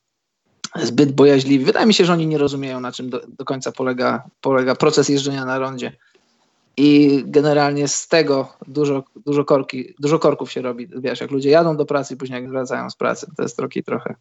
zbyt 0.82 1.12
bojaźliwi. 1.12 1.64
Wydaje 1.64 1.86
mi 1.86 1.94
się, 1.94 2.04
że 2.04 2.12
oni 2.12 2.26
nie 2.26 2.38
rozumieją, 2.38 2.80
na 2.80 2.92
czym 2.92 3.10
do, 3.10 3.20
do 3.38 3.44
końca 3.44 3.72
polega, 3.72 4.22
polega 4.40 4.74
proces 4.74 5.08
jeżdżenia 5.08 5.44
na 5.44 5.58
rondzie. 5.58 5.92
I 6.76 7.22
generalnie 7.26 7.88
z 7.88 8.08
tego 8.08 8.52
dużo, 8.68 9.04
dużo, 9.26 9.44
korki, 9.44 9.94
dużo 9.98 10.18
korków 10.18 10.52
się 10.52 10.62
robi. 10.62 10.88
Wiesz, 10.96 11.20
jak 11.20 11.30
ludzie 11.30 11.50
jadą 11.50 11.76
do 11.76 11.86
pracy 11.86 12.14
i 12.14 12.16
później 12.16 12.42
jak 12.42 12.50
wracają 12.50 12.90
z 12.90 12.96
pracy, 12.96 13.26
to 13.36 13.42
jest 13.42 13.56
trochę, 13.56 13.82
trochę, 13.82 14.14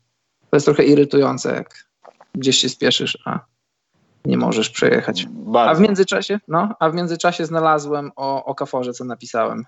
to 0.49 0.57
jest 0.57 0.65
trochę 0.65 0.83
irytujące, 0.83 1.53
jak 1.55 1.85
gdzieś 2.35 2.57
się 2.57 2.69
spieszysz, 2.69 3.17
a 3.25 3.39
nie 4.25 4.37
możesz 4.37 4.69
przejechać. 4.69 5.25
Bardzo. 5.29 5.71
A 5.71 5.75
w 5.75 5.79
międzyczasie, 5.79 6.39
no, 6.47 6.75
a 6.79 6.89
w 6.89 6.93
międzyczasie 6.93 7.45
znalazłem 7.45 8.11
o 8.15 8.45
Okaforze, 8.45 8.93
co 8.93 9.05
napisałem. 9.05 9.65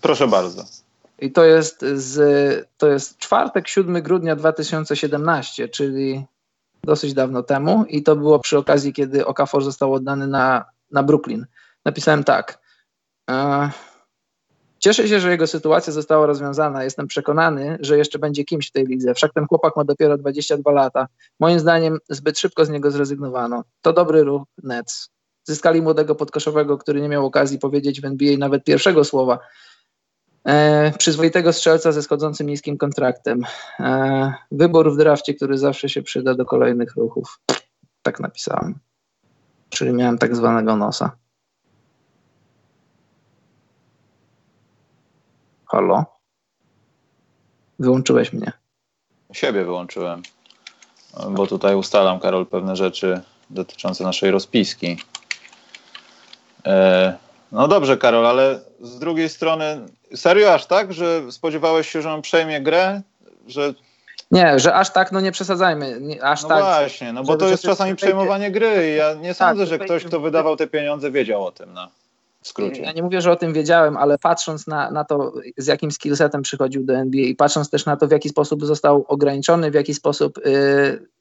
Proszę 0.00 0.28
bardzo. 0.28 0.64
I 1.18 1.32
to 1.32 1.44
jest 1.44 1.84
z, 1.94 2.68
to 2.76 2.88
jest 2.88 3.18
czwartek, 3.18 3.68
7 3.68 4.02
grudnia 4.02 4.36
2017, 4.36 5.68
czyli 5.68 6.24
dosyć 6.84 7.14
dawno 7.14 7.42
temu 7.42 7.84
i 7.88 8.02
to 8.02 8.16
było 8.16 8.38
przy 8.38 8.58
okazji, 8.58 8.92
kiedy 8.92 9.26
Okafor 9.26 9.64
został 9.64 9.94
oddany 9.94 10.26
na, 10.26 10.64
na 10.90 11.02
Brooklyn. 11.02 11.46
Napisałem 11.84 12.24
tak. 12.24 12.60
E, 13.30 13.70
Cieszę 14.84 15.08
się, 15.08 15.20
że 15.20 15.30
jego 15.30 15.46
sytuacja 15.46 15.92
została 15.92 16.26
rozwiązana. 16.26 16.84
Jestem 16.84 17.06
przekonany, 17.06 17.78
że 17.80 17.98
jeszcze 17.98 18.18
będzie 18.18 18.44
kimś 18.44 18.68
w 18.68 18.72
tej 18.72 18.86
lidze. 18.86 19.14
Wszak 19.14 19.32
ten 19.32 19.46
chłopak 19.46 19.76
ma 19.76 19.84
dopiero 19.84 20.18
22 20.18 20.72
lata. 20.72 21.08
Moim 21.40 21.60
zdaniem 21.60 21.98
zbyt 22.08 22.38
szybko 22.38 22.64
z 22.64 22.70
niego 22.70 22.90
zrezygnowano. 22.90 23.64
To 23.82 23.92
dobry 23.92 24.24
ruch 24.24 24.42
Nets. 24.62 25.10
Zyskali 25.44 25.82
młodego 25.82 26.14
podkoszowego, 26.14 26.78
który 26.78 27.00
nie 27.00 27.08
miał 27.08 27.26
okazji 27.26 27.58
powiedzieć 27.58 28.00
w 28.00 28.04
NBA 28.04 28.38
nawet 28.38 28.64
pierwszego 28.64 29.04
słowa. 29.04 29.38
E, 30.46 30.92
przyzwoitego 30.98 31.52
strzelca 31.52 31.92
ze 31.92 32.02
schodzącym 32.02 32.46
niskim 32.46 32.78
kontraktem. 32.78 33.42
E, 33.80 34.32
wybór 34.52 34.92
w 34.92 34.96
drafcie, 34.96 35.34
który 35.34 35.58
zawsze 35.58 35.88
się 35.88 36.02
przyda 36.02 36.34
do 36.34 36.44
kolejnych 36.44 36.96
ruchów. 36.96 37.40
Tak 38.02 38.20
napisałem. 38.20 38.78
Czyli 39.68 39.92
miałem 39.92 40.18
tak 40.18 40.36
zwanego 40.36 40.76
nosa. 40.76 41.23
Halo? 45.66 46.04
Wyłączyłeś 47.78 48.32
mnie. 48.32 48.52
Siebie 49.32 49.64
wyłączyłem, 49.64 50.22
bo 51.30 51.46
tutaj 51.46 51.74
ustalam, 51.74 52.20
Karol, 52.20 52.46
pewne 52.46 52.76
rzeczy 52.76 53.20
dotyczące 53.50 54.04
naszej 54.04 54.30
rozpiski. 54.30 54.98
E, 56.66 57.14
no 57.52 57.68
dobrze, 57.68 57.96
Karol, 57.96 58.26
ale 58.26 58.60
z 58.80 58.98
drugiej 58.98 59.28
strony, 59.28 59.80
serio 60.14 60.54
aż 60.54 60.66
tak, 60.66 60.92
że 60.92 61.32
spodziewałeś 61.32 61.88
się, 61.88 62.02
że 62.02 62.12
on 62.12 62.22
przejmie 62.22 62.60
grę? 62.60 63.02
Że... 63.46 63.74
Nie, 64.30 64.58
że 64.58 64.74
aż 64.74 64.90
tak, 64.90 65.12
no 65.12 65.20
nie 65.20 65.32
przesadzajmy. 65.32 66.00
Nie, 66.00 66.24
aż 66.24 66.42
no 66.42 66.48
tak, 66.48 66.64
właśnie, 66.64 67.12
no 67.12 67.24
bo 67.24 67.36
to 67.36 67.48
jest 67.48 67.62
czasami 67.62 67.96
przejmowanie 67.96 68.50
gry 68.50 68.92
i 68.92 68.96
ja 68.96 69.14
nie 69.14 69.34
sądzę, 69.34 69.62
Tak, 69.62 69.68
że 69.68 69.78
ktoś, 69.78 70.04
kto 70.04 70.20
wydawał 70.20 70.56
te 70.56 70.66
pieniądze, 70.66 71.10
wiedział 71.10 71.46
o 71.46 71.52
tym. 71.52 71.72
No. 71.72 71.88
W 72.44 72.48
skrócie. 72.48 72.82
Ja 72.82 72.92
nie 72.92 73.02
mówię, 73.02 73.20
że 73.20 73.32
o 73.32 73.36
tym 73.36 73.52
wiedziałem, 73.52 73.96
ale 73.96 74.18
patrząc 74.18 74.66
na, 74.66 74.90
na 74.90 75.04
to, 75.04 75.32
z 75.56 75.66
jakim 75.66 75.90
skillsetem 75.90 76.42
przychodził 76.42 76.84
do 76.84 76.94
NBA 76.94 77.22
i 77.22 77.34
patrząc 77.34 77.70
też 77.70 77.86
na 77.86 77.96
to, 77.96 78.08
w 78.08 78.10
jaki 78.10 78.28
sposób 78.28 78.64
został 78.64 79.04
ograniczony, 79.08 79.70
w 79.70 79.74
jaki 79.74 79.94
sposób 79.94 80.38
yy, 80.44 81.13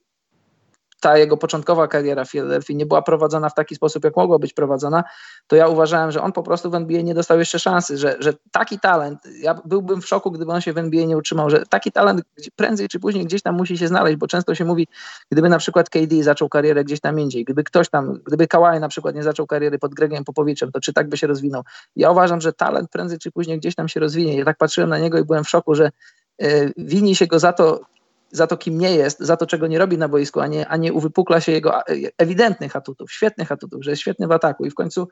ta 1.04 1.18
jego 1.18 1.38
początkowa 1.38 1.88
kariera 1.88 2.26
w 2.26 2.30
Philadelphia 2.30 2.74
nie 2.76 2.86
była 2.86 3.02
prowadzona 3.02 3.50
w 3.50 3.54
taki 3.54 3.76
sposób, 3.76 4.04
jak 4.04 4.16
mogła 4.16 4.40
być 4.40 4.54
prowadzona, 4.54 5.04
to 5.48 5.56
ja 5.56 5.68
uważałem, 5.68 6.12
że 6.12 6.22
on 6.22 6.32
po 6.32 6.44
prostu 6.44 6.70
w 6.70 6.76
NBA 6.76 7.02
nie 7.02 7.14
dostał 7.14 7.40
jeszcze 7.40 7.60
szansy, 7.60 7.98
że, 7.98 8.16
że 8.20 8.34
taki 8.52 8.80
talent, 8.80 9.20
ja 9.42 9.62
byłbym 9.66 10.02
w 10.02 10.08
szoku, 10.08 10.32
gdyby 10.32 10.52
on 10.52 10.62
się 10.62 10.74
w 10.74 10.78
NBA 10.78 11.06
nie 11.06 11.18
utrzymał, 11.18 11.50
że 11.50 11.64
taki 11.70 11.92
talent 11.92 12.22
prędzej 12.56 12.88
czy 12.88 13.00
później 13.00 13.26
gdzieś 13.26 13.42
tam 13.42 13.56
musi 13.56 13.78
się 13.78 13.88
znaleźć, 13.88 14.18
bo 14.18 14.28
często 14.28 14.56
się 14.56 14.66
mówi, 14.66 14.88
gdyby 15.32 15.50
na 15.50 15.58
przykład 15.58 15.90
KD 15.90 16.24
zaczął 16.24 16.50
karierę 16.50 16.84
gdzieś 16.84 17.00
tam 17.00 17.20
indziej, 17.20 17.44
gdyby 17.44 17.64
ktoś 17.64 17.90
tam, 17.90 18.20
gdyby 18.26 18.48
Kawhi 18.48 18.80
na 18.80 18.88
przykład 18.88 19.16
nie 19.16 19.24
zaczął 19.24 19.48
kariery 19.48 19.80
pod 19.80 19.94
Gregiem 19.94 20.24
Popowiczem, 20.24 20.72
to 20.72 20.80
czy 20.80 20.94
tak 20.94 21.10
by 21.10 21.18
się 21.18 21.28
rozwinął? 21.28 21.64
Ja 21.96 22.12
uważam, 22.12 22.42
że 22.42 22.54
talent 22.54 22.90
prędzej 22.90 23.20
czy 23.20 23.32
później 23.32 23.60
gdzieś 23.60 23.76
tam 23.76 23.88
się 23.88 24.00
rozwinie. 24.00 24.38
Ja 24.38 24.46
tak 24.46 24.58
patrzyłem 24.58 24.90
na 24.90 25.00
niego 25.00 25.18
i 25.18 25.24
byłem 25.24 25.44
w 25.44 25.50
szoku, 25.50 25.76
że 25.76 25.92
yy, 26.40 26.74
wini 26.78 27.16
się 27.16 27.28
go 27.28 27.40
za 27.40 27.54
to, 27.54 27.93
za 28.34 28.48
to, 28.48 28.58
kim 28.58 28.78
nie 28.78 28.96
jest, 28.96 29.20
za 29.20 29.38
to, 29.38 29.46
czego 29.46 29.68
nie 29.68 29.80
robi 29.80 29.98
na 29.98 30.08
boisku, 30.08 30.40
a 30.40 30.48
nie, 30.48 30.68
a 30.68 30.78
nie 30.78 30.94
uwypukla 30.94 31.42
się 31.42 31.52
jego 31.52 31.82
ewidentnych 32.18 32.76
atutów, 32.76 33.12
świetnych 33.12 33.52
atutów, 33.52 33.84
że 33.84 33.90
jest 33.90 34.02
świetny 34.02 34.28
w 34.28 34.32
ataku 34.32 34.66
i 34.66 34.70
w 34.70 34.76
końcu 34.76 35.08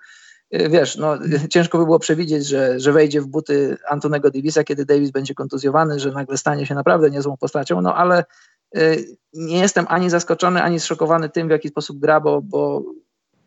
wiesz, 0.52 0.98
no, 0.98 1.18
ciężko 1.54 1.78
by 1.78 1.86
było 1.86 2.00
przewidzieć, 2.00 2.48
że, 2.48 2.80
że 2.80 2.92
wejdzie 2.92 3.22
w 3.22 3.28
buty 3.28 3.78
Antonego 3.90 4.32
Davisa, 4.32 4.64
kiedy 4.64 4.86
Davis 4.86 5.12
będzie 5.12 5.34
kontuzjowany, 5.34 6.00
że 6.00 6.12
nagle 6.12 6.38
stanie 6.38 6.66
się 6.66 6.76
naprawdę 6.76 7.10
niezłą 7.10 7.38
postacią, 7.38 7.82
no 7.82 7.96
ale 7.96 8.26
y, 8.78 9.06
nie 9.34 9.60
jestem 9.60 9.86
ani 9.90 10.10
zaskoczony, 10.10 10.64
ani 10.64 10.80
zszokowany 10.80 11.30
tym, 11.30 11.48
w 11.48 11.52
jaki 11.52 11.70
sposób 11.70 12.00
gra, 12.00 12.20
bo, 12.20 12.42
bo 12.42 12.84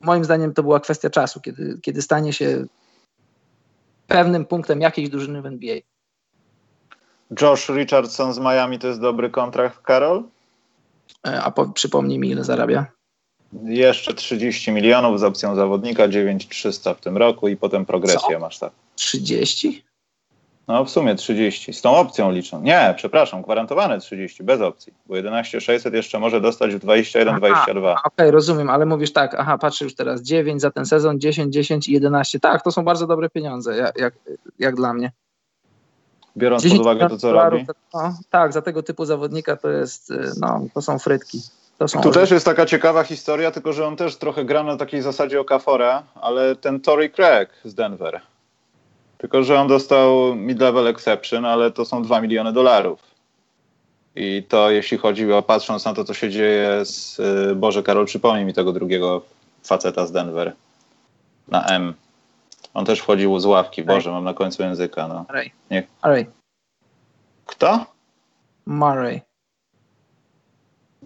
moim 0.01 0.25
zdaniem 0.25 0.55
to 0.55 0.62
była 0.62 0.81
kwestia 0.81 1.11
czasu, 1.11 1.41
kiedy, 1.41 1.79
kiedy 1.83 2.03
stanie 2.03 2.33
się 2.33 2.64
pewnym 4.07 4.45
punktem 4.45 4.81
jakiejś 4.81 5.09
drużyny 5.09 5.43
w 5.43 5.47
NBA. 5.47 5.79
Josh 7.41 7.68
Richardson 7.68 8.33
z 8.33 8.39
Miami 8.39 8.79
to 8.79 8.87
jest 8.87 9.01
dobry 9.01 9.31
kontrakt, 9.31 9.83
Karol? 9.83 10.22
A 11.22 11.51
po, 11.51 11.68
przypomnij 11.68 12.18
mi, 12.18 12.29
ile 12.29 12.45
zarabia? 12.45 12.87
Jeszcze 13.62 14.14
30 14.14 14.72
milionów 14.72 15.20
z 15.20 15.22
opcją 15.22 15.55
zawodnika, 15.55 16.09
9300 16.09 16.95
w 16.95 17.01
tym 17.01 17.16
roku 17.16 17.49
i 17.49 17.57
potem 17.57 17.87
progresję 17.87 18.35
Co? 18.35 18.39
masz 18.39 18.59
tak. 18.59 18.72
30? 18.95 19.85
No 20.68 20.85
w 20.85 20.91
sumie 20.91 21.14
30. 21.14 21.72
Z 21.72 21.83
tą 21.83 21.97
opcją 21.97 22.33
liczą. 22.33 22.62
Nie, 22.62 22.95
przepraszam, 22.97 23.43
gwarantowane 23.43 24.01
30, 24.01 24.45
bez 24.45 24.61
opcji. 24.61 24.93
Bo 25.07 25.16
11600 25.16 25.95
jeszcze 25.95 26.18
może 26.18 26.41
dostać 26.41 26.75
w 26.75 26.79
21-22. 26.79 27.70
Okej, 27.70 27.95
okay, 28.05 28.31
rozumiem, 28.31 28.70
ale 28.70 28.87
mówisz 28.87 29.12
tak, 29.12 29.35
aha, 29.39 29.59
patrzę 29.59 29.85
już 29.85 29.95
teraz 29.95 30.22
9 30.22 30.61
za 30.61 30.70
ten 30.70 30.87
sezon, 30.87 31.20
10, 31.20 31.55
10 31.55 31.89
i 31.89 31.93
11. 31.93 32.41
Tak, 32.41 32.62
to 32.62 32.72
są 32.72 32.85
bardzo 32.85 33.07
dobre 33.07 33.31
pieniądze, 33.31 33.77
jak, 33.77 33.99
jak, 33.99 34.14
jak 34.59 34.77
dla 34.77 34.95
mnie. 34.95 35.12
Biorąc 36.37 36.68
pod 36.68 36.78
uwagę 36.78 37.09
to, 37.09 37.18
co 37.18 37.32
robi. 37.32 37.66
No, 37.95 38.14
tak, 38.30 38.53
za 38.53 38.62
tego 38.62 38.82
typu 38.82 39.05
zawodnika 39.05 39.57
to 39.57 39.70
jest, 39.70 40.12
no, 40.41 40.66
to 40.74 40.82
są 40.82 40.99
frytki. 40.99 41.43
To 41.78 41.89
są 41.89 42.01
tu 42.01 42.11
też 42.11 42.30
jest 42.30 42.45
taka 42.45 42.66
ciekawa 42.66 43.05
historia, 43.05 43.51
tylko 43.51 43.72
że 43.72 43.87
on 43.87 43.97
też 43.97 44.16
trochę 44.16 44.45
gra 44.45 44.62
na 44.62 44.76
takiej 44.76 45.03
zasadzie 45.03 45.41
Okafora, 45.41 46.03
ale 46.14 46.57
ten 46.57 46.80
Tory 46.80 47.11
Craig 47.11 47.51
z 47.64 47.74
Denver. 47.74 48.20
Tylko, 49.18 49.43
że 49.43 49.61
on 49.61 49.68
dostał 49.68 50.35
mid-level 50.35 50.89
exception, 50.89 51.45
ale 51.45 51.70
to 51.70 51.85
są 51.85 52.03
2 52.03 52.20
miliony 52.20 52.53
dolarów. 52.53 53.01
I 54.16 54.43
to 54.49 54.70
jeśli 54.70 54.99
chodzi 54.99 55.32
o, 55.32 55.43
patrząc 55.43 55.85
na 55.85 55.95
to, 55.95 56.05
co 56.05 56.14
się 56.14 56.30
dzieje 56.30 56.85
z, 56.85 57.20
Boże 57.59 57.82
Karol, 57.82 58.07
przypomnij 58.07 58.45
mi 58.45 58.55
tego 58.55 58.72
drugiego 58.72 59.22
faceta 59.62 60.07
z 60.07 60.12
Denver. 60.12 60.53
Na 61.49 61.66
M. 61.66 61.95
On 62.74 62.84
też 62.84 63.00
wchodził 63.00 63.40
z 63.40 63.46
ławki, 63.46 63.82
Boże, 63.82 64.10
mam 64.10 64.24
na 64.24 64.34
końcu 64.34 64.62
języka. 64.62 65.08
No. 65.08 65.24
Murray. 65.28 65.52
Nie. 65.70 65.82
Murray. 66.04 66.26
Kto? 67.46 67.86
Murray. 68.66 69.20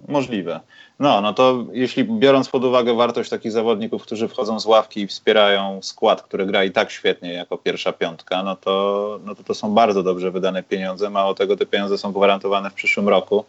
Możliwe. 0.08 0.60
No, 0.98 1.20
no 1.20 1.34
to 1.34 1.64
jeśli 1.72 2.04
biorąc 2.04 2.48
pod 2.48 2.64
uwagę 2.64 2.94
wartość 2.94 3.30
takich 3.30 3.52
zawodników, 3.52 4.02
którzy 4.02 4.28
wchodzą 4.28 4.60
z 4.60 4.66
ławki 4.66 5.00
i 5.00 5.06
wspierają 5.06 5.82
skład, 5.82 6.22
który 6.22 6.46
gra 6.46 6.64
i 6.64 6.70
tak 6.70 6.90
świetnie 6.90 7.32
jako 7.32 7.58
pierwsza 7.58 7.92
piątka, 7.92 8.42
no 8.42 8.56
to, 8.56 9.20
no 9.24 9.34
to 9.34 9.42
to 9.42 9.54
są 9.54 9.74
bardzo 9.74 10.02
dobrze 10.02 10.30
wydane 10.30 10.62
pieniądze. 10.62 11.10
Mało 11.10 11.34
tego, 11.34 11.56
te 11.56 11.66
pieniądze 11.66 11.98
są 11.98 12.12
gwarantowane 12.12 12.70
w 12.70 12.74
przyszłym 12.74 13.08
roku, 13.08 13.44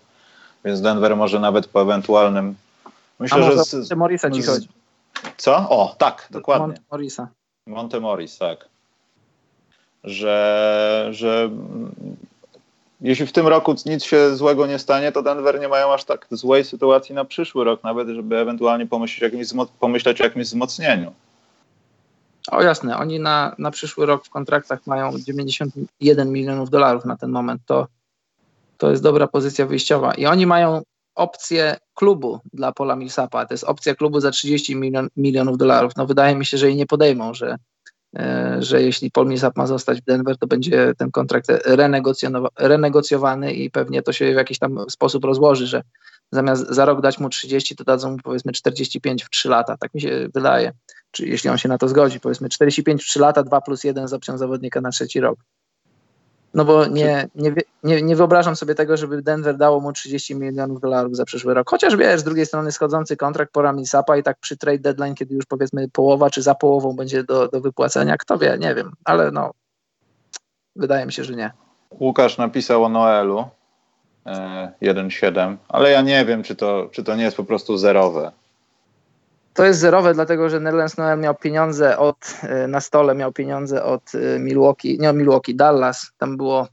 więc 0.66 0.82
Denver 0.82 1.16
może 1.16 1.40
nawet 1.40 1.68
po 1.68 1.82
ewentualnym... 1.82 2.56
Myślę, 3.20 3.38
A 3.38 3.52
że 3.52 3.64
z, 3.64 3.96
Morisa 3.96 4.32
ci 4.32 4.44
chodzi. 4.44 4.68
Co? 5.38 5.56
O, 5.70 5.96
tak, 5.98 6.28
dokładnie. 6.32 6.76
Morisa. 6.92 7.28
Monte 7.70 8.00
Morris, 8.00 8.38
tak. 8.38 8.70
Że, 10.04 11.08
że 11.12 11.50
jeśli 13.02 13.26
w 13.26 13.32
tym 13.32 13.48
roku 13.48 13.76
nic 13.86 14.04
się 14.04 14.36
złego 14.36 14.68
nie 14.68 14.80
stanie, 14.80 15.12
to 15.12 15.22
Denver 15.22 15.60
nie 15.60 15.68
mają 15.68 15.94
aż 15.94 16.04
tak 16.04 16.28
złej 16.32 16.64
sytuacji 16.64 17.16
na 17.16 17.26
przyszły 17.26 17.64
rok, 17.64 17.84
nawet 17.84 18.08
żeby 18.08 18.38
ewentualnie 18.38 18.88
pomyśleć, 18.88 19.22
jakimś, 19.22 19.68
pomyśleć 19.80 20.22
o 20.22 20.24
jakimś 20.24 20.46
wzmocnieniu. 20.46 21.14
O 22.52 22.62
jasne, 22.62 22.98
oni 22.98 23.20
na, 23.20 23.56
na 23.58 23.72
przyszły 23.72 24.06
rok 24.06 24.26
w 24.26 24.30
kontraktach 24.30 24.88
mają 24.88 25.12
91 25.20 26.32
milionów 26.32 26.70
dolarów 26.70 27.06
na 27.06 27.18
ten 27.18 27.30
moment. 27.30 27.62
To, 27.66 27.88
to 28.78 28.90
jest 28.90 29.04
dobra 29.04 29.28
pozycja 29.28 29.66
wyjściowa. 29.66 30.14
I 30.14 30.26
oni 30.26 30.46
mają 30.46 30.82
opcję 31.20 31.78
klubu 31.94 32.40
dla 32.54 32.72
Pola 32.72 32.96
Millsapa. 32.96 33.46
To 33.46 33.54
jest 33.54 33.64
opcja 33.64 33.96
klubu 33.96 34.20
za 34.20 34.32
30 34.32 34.76
milion, 34.76 35.10
milionów 35.18 35.58
dolarów. 35.58 35.92
No 35.98 36.06
wydaje 36.06 36.36
mi 36.36 36.46
się, 36.46 36.58
że 36.58 36.68
jej 36.68 36.76
nie 36.76 36.86
podejmą, 36.86 37.34
że, 37.34 37.56
e, 38.18 38.58
że 38.60 38.82
jeśli 38.82 39.12
Paul 39.12 39.28
Millsap 39.28 39.58
ma 39.58 39.68
zostać 39.68 40.02
w 40.02 40.06
Denver, 40.06 40.38
to 40.38 40.48
będzie 40.48 40.94
ten 40.98 41.12
kontrakt 41.12 41.48
renegocjowany 42.58 43.54
i 43.54 43.72
pewnie 43.72 44.02
to 44.02 44.14
się 44.14 44.34
w 44.34 44.36
jakiś 44.36 44.60
tam 44.60 44.80
sposób 44.90 45.26
rozłoży, 45.26 45.68
że 45.68 45.82
zamiast 46.32 46.70
za 46.70 46.86
rok 46.86 47.02
dać 47.02 47.20
mu 47.20 47.30
30, 47.30 47.76
to 47.76 47.84
dadzą 47.84 48.12
mu 48.12 48.18
powiedzmy 48.24 48.52
45 48.52 49.24
w 49.24 49.30
3 49.30 49.50
lata. 49.50 49.78
Tak 49.78 49.94
mi 49.94 50.02
się 50.02 50.28
wydaje 50.34 50.72
czy 51.12 51.26
jeśli 51.26 51.50
on 51.50 51.58
się 51.58 51.70
na 51.70 51.78
to 51.78 51.88
zgodzi, 51.88 52.20
powiedzmy 52.20 52.50
45 52.50 53.04
w 53.04 53.06
3 53.06 53.20
lata, 53.20 53.44
2 53.44 53.62
plus 53.62 53.84
1 53.84 54.08
z 54.08 54.14
opcją 54.14 54.38
zawodnika 54.38 54.82
na 54.82 54.90
trzeci 54.90 55.20
rok. 55.20 55.40
No 56.54 56.66
bo 56.66 56.86
nie, 56.86 57.28
nie, 57.36 57.54
nie, 57.84 58.02
nie 58.02 58.16
wyobrażam 58.16 58.56
sobie 58.56 58.76
tego, 58.76 58.98
żeby 58.98 59.22
Denver 59.22 59.58
dało 59.58 59.80
mu 59.80 59.94
30 59.94 60.36
milionów 60.36 60.82
dolarów 60.82 61.16
za 61.16 61.26
przyszły 61.26 61.54
rok. 61.54 61.70
Chociaż 61.70 61.96
wiesz, 61.96 62.20
z 62.20 62.24
drugiej 62.24 62.46
strony 62.46 62.72
schodzący 62.72 63.18
kontrakt 63.18 63.52
pora 63.52 63.74
Millsapa 63.74 64.18
i 64.18 64.24
tak 64.24 64.38
przy 64.40 64.58
trade 64.58 64.80
deadline, 64.80 65.16
kiedy 65.16 65.36
już 65.36 65.46
powiedzmy 65.46 65.90
połowa 65.90 66.30
czy 66.30 66.42
za 66.42 66.56
połową 66.56 66.96
będzie 66.96 67.24
do, 67.24 67.48
do 67.48 67.62
wypłacenia, 67.62 68.18
kto 68.18 68.38
wie, 68.38 68.58
nie 68.60 68.76
wiem, 68.76 68.92
ale 69.06 69.32
no 69.32 69.52
wydaje 70.76 71.06
mi 71.06 71.14
się, 71.14 71.24
że 71.24 71.36
nie. 71.36 71.52
Łukasz 72.00 72.38
napisał 72.38 72.84
o 72.84 72.90
Noelu 72.90 73.46
e, 74.26 74.72
1.7, 74.82 75.56
ale 75.70 75.92
ja 75.92 76.02
nie 76.02 76.26
wiem, 76.26 76.44
czy 76.44 76.56
to, 76.56 76.90
czy 76.92 77.04
to 77.04 77.16
nie 77.16 77.24
jest 77.24 77.38
po 77.38 77.44
prostu 77.44 77.78
zerowe. 77.78 78.32
To 79.54 79.66
jest 79.66 79.80
zerowe, 79.80 80.14
dlatego 80.14 80.50
że 80.50 80.60
Nerlens 80.60 80.98
Noel 80.98 81.20
miał 81.20 81.36
pieniądze 81.36 81.98
od, 81.98 82.36
e, 82.44 82.68
na 82.68 82.82
stole, 82.82 83.16
miał 83.16 83.34
pieniądze 83.34 83.84
od 83.84 84.16
e, 84.16 84.40
Milwaukee, 84.40 84.98
nie 85.00 85.10
od 85.10 85.16
Milwaukee, 85.16 85.56
Dallas. 85.56 86.12
Tam 86.18 86.38
było 86.38 86.68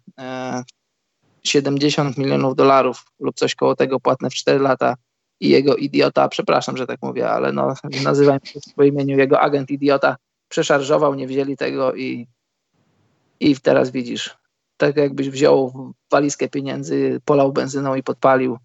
70 1.42 2.18
e, 2.18 2.20
milionów 2.20 2.56
dolarów 2.56 3.04
lub 3.20 3.36
coś 3.36 3.54
koło 3.54 3.76
tego 3.76 4.00
płatne 4.00 4.30
w 4.30 4.34
4 4.34 4.58
lata 4.58 4.94
i 5.40 5.48
jego 5.48 5.76
idiota, 5.76 6.28
przepraszam, 6.28 6.76
że 6.76 6.86
tak 6.86 7.02
mówię, 7.02 7.30
ale 7.30 7.52
no, 7.52 7.74
nazywam 8.04 8.38
się 8.44 8.60
po 8.76 8.84
imieniu, 8.84 9.18
jego 9.18 9.40
agent 9.40 9.70
idiota 9.70 10.16
przeszarżował, 10.48 11.14
nie 11.14 11.26
wzięli 11.26 11.56
tego 11.56 11.94
i, 11.94 12.26
i 13.40 13.56
teraz 13.56 13.90
widzisz, 13.90 14.36
tak 14.76 14.96
jakbyś 14.96 15.30
wziął 15.30 15.92
walizkę 16.10 16.48
pieniędzy, 16.48 17.20
polał 17.24 17.52
benzyną 17.52 17.94
i 17.94 18.02
podpalił 18.02 18.58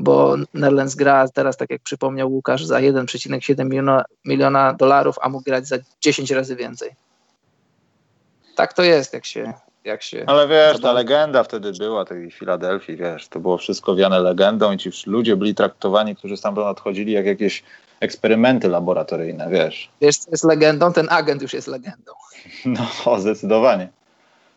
bo 0.00 0.36
Nerlens 0.54 0.94
gra 0.94 1.28
teraz, 1.28 1.56
tak 1.56 1.70
jak 1.70 1.82
przypomniał 1.82 2.32
Łukasz, 2.32 2.64
za 2.64 2.76
1,7 2.76 3.64
miliona, 3.64 4.04
miliona 4.24 4.74
dolarów, 4.74 5.16
a 5.22 5.28
mógł 5.28 5.44
grać 5.44 5.66
za 5.66 5.76
10 6.00 6.30
razy 6.30 6.56
więcej. 6.56 6.90
Tak 8.56 8.72
to 8.72 8.82
jest, 8.82 9.12
jak 9.12 9.26
się. 9.26 9.52
Jak 9.84 10.02
się 10.02 10.24
Ale 10.26 10.48
wiesz, 10.48 10.80
ta 10.80 10.92
legenda 10.92 11.42
wtedy 11.42 11.72
była 11.72 12.04
tej 12.04 12.30
Filadelfii, 12.30 12.96
wiesz, 12.96 13.28
to 13.28 13.40
było 13.40 13.58
wszystko 13.58 13.96
wiane 13.96 14.20
legendą 14.20 14.72
i 14.72 14.78
ci 14.78 14.90
ludzie 15.06 15.36
byli 15.36 15.54
traktowani, 15.54 16.16
którzy 16.16 16.36
stamtąd 16.36 16.66
odchodzili, 16.66 17.12
jak 17.12 17.26
jakieś 17.26 17.62
eksperymenty 18.00 18.68
laboratoryjne, 18.68 19.48
wiesz. 19.50 19.90
Wiesz, 20.00 20.18
co 20.18 20.30
jest 20.30 20.44
legendą? 20.44 20.92
Ten 20.92 21.06
agent 21.10 21.42
już 21.42 21.52
jest 21.52 21.68
legendą. 21.68 22.12
No, 23.06 23.20
zdecydowanie. 23.20 23.88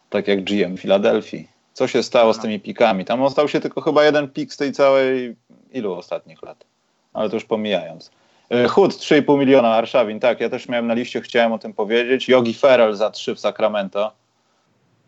Tak 0.09 0.27
jak 0.27 0.43
GM 0.43 0.77
Filadelfii 0.77 1.47
co 1.73 1.87
się 1.87 2.03
stało 2.03 2.33
z 2.33 2.39
tymi 2.39 2.59
pikami. 2.59 3.05
Tam 3.05 3.21
ostał 3.21 3.47
się 3.47 3.59
tylko 3.59 3.81
chyba 3.81 4.03
jeden 4.03 4.29
pik 4.29 4.53
z 4.53 4.57
tej 4.57 4.71
całej 4.71 5.35
ilu 5.71 5.93
ostatnich 5.93 6.43
lat. 6.43 6.65
Ale 7.13 7.29
to 7.29 7.35
już 7.35 7.45
pomijając. 7.45 8.11
E, 8.49 8.67
Hud 8.67 8.91
3,5 8.93 9.39
miliona, 9.39 9.75
Arszawin, 9.75 10.19
tak, 10.19 10.39
ja 10.39 10.49
też 10.49 10.69
miałem 10.69 10.87
na 10.87 10.93
liście, 10.93 11.21
chciałem 11.21 11.53
o 11.53 11.59
tym 11.59 11.73
powiedzieć. 11.73 12.29
Yogi 12.29 12.53
Ferrell 12.53 12.95
za 12.95 13.11
3 13.11 13.35
w 13.35 13.39
Sacramento. 13.39 14.11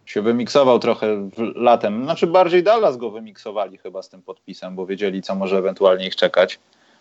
Się 0.05 0.22
wymiksował 0.22 0.80
trochę 0.80 1.30
latem. 1.55 2.03
Znaczy 2.03 2.28
bardziej 2.28 2.63
Dallas 2.63 2.97
go 2.97 3.11
wymiksowali 3.11 3.78
chyba 3.78 4.01
z 4.01 4.09
tym 4.09 4.22
podpisem, 4.22 4.76
bo 4.76 4.86
wiedzieli, 4.86 5.22
co 5.22 5.36
może 5.36 5.57
ewentualnie 5.57 6.07
ich 6.07 6.16
czekać. 6.16 6.59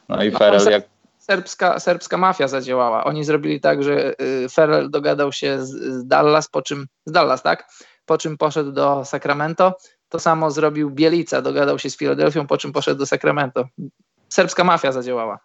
No 0.09 0.25
i 0.25 0.31
no, 0.31 0.39
Ferrell 0.39 0.71
jak... 0.71 0.85
Serbska, 1.19 1.81
serbska 1.81 2.17
mafia 2.17 2.49
zadziałała. 2.49 3.05
Oni 3.05 3.25
zrobili 3.25 3.61
tak, 3.61 3.83
że 3.83 4.15
y, 4.21 4.49
Ferrell 4.49 4.91
dogadał 4.91 5.33
się 5.33 5.67
z, 5.67 5.71
z 5.71 6.07
Dallas, 6.07 6.49
po 6.49 6.63
czym 6.63 6.87
z 7.07 7.13
Dallas, 7.13 7.43
tak? 7.43 7.69
Po 8.07 8.19
czym 8.19 8.39
poszedł 8.39 8.73
do 8.73 9.05
Sacramento. 9.05 9.79
To 10.09 10.19
samo 10.19 10.51
zrobił 10.51 10.91
Bielica, 10.91 11.43
dogadał 11.43 11.79
się 11.79 11.91
z 11.91 11.97
Filadelfią, 11.97 12.47
po 12.47 12.59
czym 12.59 12.73
poszedł 12.73 12.99
do 12.99 13.07
Sacramento. 13.07 13.65
Serbska 14.29 14.65
mafia 14.65 14.93
zadziałała. 14.93 15.39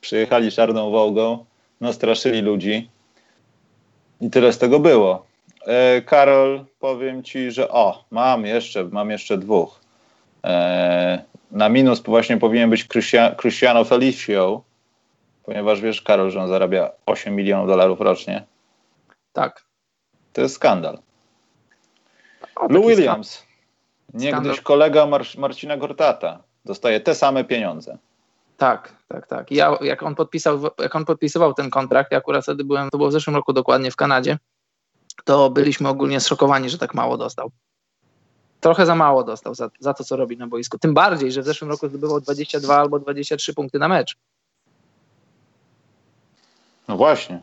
Przyjechali 0.00 0.52
czarną 0.52 0.90
wołgą, 0.90 1.44
nastraszyli 1.80 2.42
ludzi 2.42 2.90
i 4.20 4.30
tyle 4.30 4.52
z 4.52 4.58
tego 4.58 4.80
było. 4.80 5.26
E, 5.66 6.02
Karol, 6.02 6.64
powiem 6.78 7.22
ci, 7.22 7.50
że 7.50 7.68
o, 7.68 8.04
mam 8.10 8.46
jeszcze, 8.46 8.84
mam 8.84 9.10
jeszcze 9.10 9.38
dwóch. 9.38 9.80
E, 10.44 11.24
na 11.50 11.68
minus 11.68 12.00
właśnie 12.00 12.36
powinien 12.36 12.70
być 12.70 12.88
Cristiano 13.36 13.84
Felicio, 13.84 14.62
ponieważ 15.44 15.80
wiesz, 15.80 16.02
Karol, 16.02 16.30
że 16.30 16.40
on 16.40 16.48
zarabia 16.48 16.90
8 17.06 17.34
milionów 17.34 17.68
dolarów 17.68 18.00
rocznie. 18.00 18.44
Tak. 19.32 19.64
To 20.32 20.40
jest 20.40 20.54
skandal. 20.54 20.98
Lou 22.70 22.88
Williams, 22.88 23.42
niegdyś 24.14 24.60
kolega 24.60 25.06
Mar 25.06 25.22
Marcina 25.38 25.76
Gortata, 25.76 26.42
dostaje 26.64 27.00
te 27.00 27.14
same 27.14 27.44
pieniądze. 27.44 27.98
Tak, 28.56 28.96
tak, 29.08 29.26
tak. 29.26 29.50
Ja, 29.50 29.78
jak, 29.80 30.02
on 30.02 30.14
podpisał, 30.14 30.60
jak 30.78 30.96
on 30.96 31.04
podpisywał 31.04 31.54
ten 31.54 31.70
kontrakt, 31.70 32.12
ja 32.12 32.18
akurat 32.18 32.42
wtedy 32.42 32.64
byłem, 32.64 32.90
to 32.90 32.98
było 32.98 33.08
w 33.10 33.12
zeszłym 33.12 33.36
roku 33.36 33.52
dokładnie 33.52 33.90
w 33.90 33.96
Kanadzie, 33.96 34.38
to 35.24 35.50
byliśmy 35.50 35.88
ogólnie 35.88 36.20
zszokowani, 36.20 36.70
że 36.70 36.78
tak 36.78 36.94
mało 36.94 37.16
dostał. 37.16 37.50
Trochę 38.60 38.86
za 38.86 38.94
mało 38.94 39.24
dostał 39.24 39.54
za, 39.54 39.70
za 39.80 39.94
to, 39.94 40.04
co 40.04 40.16
robi 40.16 40.36
na 40.36 40.46
boisku. 40.46 40.78
Tym 40.78 40.94
bardziej, 40.94 41.32
że 41.32 41.42
w 41.42 41.44
zeszłym 41.44 41.70
roku 41.70 41.88
zdobywał 41.88 42.20
22 42.20 42.76
albo 42.76 42.98
23 42.98 43.54
punkty 43.54 43.78
na 43.78 43.88
mecz. 43.88 44.16
No 46.88 46.96
właśnie. 46.96 47.42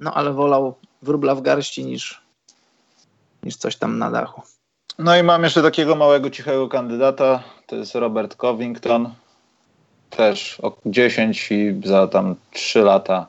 No 0.00 0.14
ale 0.14 0.32
wolał 0.32 0.74
wróbla 1.02 1.34
w 1.34 1.42
garści 1.42 1.84
niż, 1.84 2.22
niż 3.42 3.56
coś 3.56 3.76
tam 3.76 3.98
na 3.98 4.10
dachu. 4.10 4.42
No 4.98 5.16
i 5.16 5.22
mam 5.22 5.44
jeszcze 5.44 5.62
takiego 5.62 5.96
małego, 5.96 6.30
cichego 6.30 6.68
kandydata, 6.68 7.42
to 7.66 7.76
jest 7.76 7.94
Robert 7.94 8.36
Covington, 8.36 9.14
też 10.10 10.60
o 10.60 10.76
10 10.86 11.52
i 11.52 11.80
za 11.84 12.06
tam 12.06 12.34
3 12.52 12.82
lata 12.82 13.26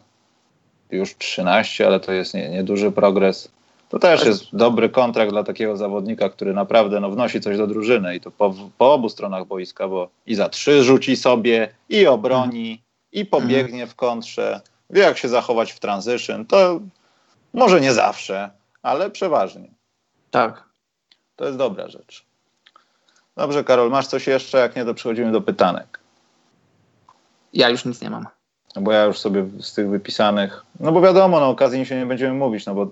już 0.91 1.15
13, 1.17 1.87
ale 1.87 1.99
to 1.99 2.11
jest 2.11 2.33
nieduży 2.33 2.85
nie 2.85 2.91
progres. 2.91 3.51
To 3.89 3.99
też 3.99 4.25
jest 4.25 4.55
dobry 4.55 4.89
kontrakt 4.89 5.31
dla 5.31 5.43
takiego 5.43 5.77
zawodnika, 5.77 6.29
który 6.29 6.53
naprawdę 6.53 6.99
no, 6.99 7.09
wnosi 7.09 7.41
coś 7.41 7.57
do 7.57 7.67
drużyny 7.67 8.15
i 8.15 8.21
to 8.21 8.31
po, 8.31 8.53
po 8.77 8.93
obu 8.93 9.09
stronach 9.09 9.45
boiska, 9.45 9.87
bo 9.87 10.09
i 10.25 10.35
za 10.35 10.49
trzy 10.49 10.83
rzuci 10.83 11.15
sobie, 11.15 11.69
i 11.89 12.07
obroni, 12.07 12.81
i 13.11 13.25
pobiegnie 13.25 13.87
w 13.87 13.95
kontrze, 13.95 14.61
wie 14.89 15.01
jak 15.01 15.17
się 15.17 15.29
zachować 15.29 15.71
w 15.71 15.79
transition. 15.79 16.45
To 16.45 16.79
może 17.53 17.81
nie 17.81 17.93
zawsze, 17.93 18.49
ale 18.81 19.09
przeważnie. 19.09 19.78
Tak. 20.31 20.63
To 21.35 21.45
jest 21.45 21.57
dobra 21.57 21.87
rzecz. 21.87 22.25
Dobrze, 23.37 23.63
Karol, 23.63 23.89
masz 23.89 24.07
coś 24.07 24.27
jeszcze? 24.27 24.57
Jak 24.57 24.75
nie, 24.75 24.85
to 24.85 24.93
przechodzimy 24.93 25.31
do 25.31 25.41
pytanek. 25.41 25.99
Ja 27.53 27.69
już 27.69 27.85
nic 27.85 28.01
nie 28.01 28.09
mam. 28.09 28.27
No 28.75 28.81
bo 28.81 28.91
ja 28.91 29.03
już 29.03 29.19
sobie 29.19 29.45
z 29.59 29.73
tych 29.73 29.89
wypisanych, 29.89 30.63
no 30.79 30.91
bo 30.91 31.01
wiadomo, 31.01 31.39
na 31.39 31.45
okazji 31.45 31.85
się 31.85 31.99
nie 31.99 32.05
będziemy 32.05 32.33
mówić, 32.33 32.65
no 32.65 32.75
bo 32.75 32.87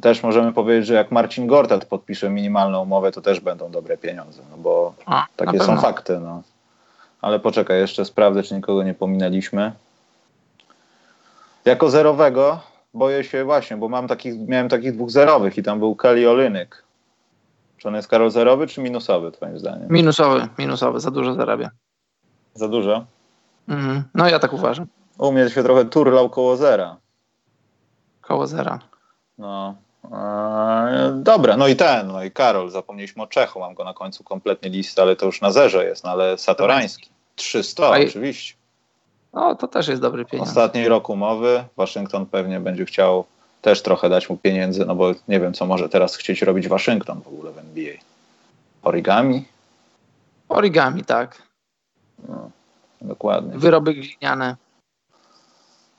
też 0.00 0.22
możemy 0.22 0.52
powiedzieć, 0.52 0.86
że 0.86 0.94
jak 0.94 1.10
Marcin 1.10 1.46
Gortat 1.46 1.84
podpisze 1.84 2.30
minimalną 2.30 2.82
umowę, 2.82 3.12
to 3.12 3.20
też 3.20 3.40
będą 3.40 3.70
dobre 3.70 3.98
pieniądze, 3.98 4.42
no 4.50 4.56
bo 4.56 4.94
A, 5.06 5.26
takie 5.36 5.60
są 5.60 5.80
fakty, 5.80 6.20
no. 6.20 6.42
Ale 7.20 7.40
poczekaj, 7.40 7.78
jeszcze 7.78 8.04
sprawdzę, 8.04 8.42
czy 8.42 8.54
nikogo 8.54 8.82
nie 8.82 8.94
pominęliśmy. 8.94 9.72
Jako 11.64 11.90
zerowego 11.90 12.60
boję 12.96 13.24
się 13.24 13.44
właśnie, 13.44 13.76
bo 13.76 13.88
mam 13.88 14.08
takich, 14.08 14.48
miałem 14.48 14.68
takich 14.68 14.92
dwóch 14.92 15.10
zerowych 15.10 15.58
i 15.58 15.62
tam 15.62 15.78
był 15.78 15.96
Kelly 15.96 16.30
Olynyk. 16.30 16.84
Czy 17.78 17.88
on 17.88 17.94
jest 17.94 18.08
Karol 18.08 18.30
zerowy 18.30 18.66
czy 18.66 18.80
minusowy, 18.80 19.32
twoim 19.32 19.58
zdaniem? 19.58 19.88
Minusowy, 19.90 20.48
minusowy, 20.58 21.00
za 21.00 21.10
dużo 21.10 21.34
zarabia. 21.34 21.70
Za 22.54 22.68
dużo? 22.68 23.04
Mhm. 23.68 24.02
No 24.14 24.28
ja 24.28 24.38
tak 24.38 24.52
uważam. 24.52 24.86
U 25.18 25.32
mnie 25.32 25.50
się 25.50 25.62
trochę 25.62 25.84
turlał 25.84 26.30
koło 26.30 26.56
zera. 26.56 26.96
Koło 28.20 28.46
zera. 28.46 28.78
No. 29.38 29.74
Eee, 30.04 31.12
dobra, 31.14 31.56
no 31.56 31.68
i 31.68 31.76
ten, 31.76 32.06
no 32.06 32.24
i 32.24 32.30
Karol, 32.30 32.70
zapomnieliśmy 32.70 33.22
o 33.22 33.26
Czechu, 33.26 33.60
mam 33.60 33.74
go 33.74 33.84
na 33.84 33.94
końcu 33.94 34.24
kompletnie 34.24 34.70
listy, 34.70 35.02
ale 35.02 35.16
to 35.16 35.26
już 35.26 35.40
na 35.40 35.50
zerze 35.50 35.84
jest, 35.84 36.04
no 36.04 36.10
ale 36.10 36.38
Satorański. 36.38 37.10
300 37.34 37.90
oczywiście. 37.90 38.55
No, 39.36 39.54
to 39.54 39.68
też 39.68 39.88
jest 39.88 40.02
dobry 40.02 40.24
pieniądz. 40.24 40.48
Ostatni 40.48 40.88
rok 40.88 41.08
umowy. 41.08 41.64
Waszyngton 41.76 42.26
pewnie 42.26 42.60
będzie 42.60 42.84
chciał 42.84 43.24
też 43.62 43.82
trochę 43.82 44.08
dać 44.08 44.30
mu 44.30 44.36
pieniędzy, 44.36 44.86
no 44.86 44.94
bo 44.94 45.12
nie 45.28 45.40
wiem, 45.40 45.54
co 45.54 45.66
może 45.66 45.88
teraz 45.88 46.16
chcieć 46.16 46.42
robić 46.42 46.68
Waszyngton 46.68 47.20
w 47.22 47.28
ogóle 47.28 47.52
w 47.52 47.58
NBA. 47.58 47.94
origami. 48.82 49.44
Origami, 50.48 51.04
tak. 51.04 51.42
No, 52.28 52.50
dokładnie. 53.00 53.58
Wyroby 53.58 53.94
gliniane, 53.94 54.56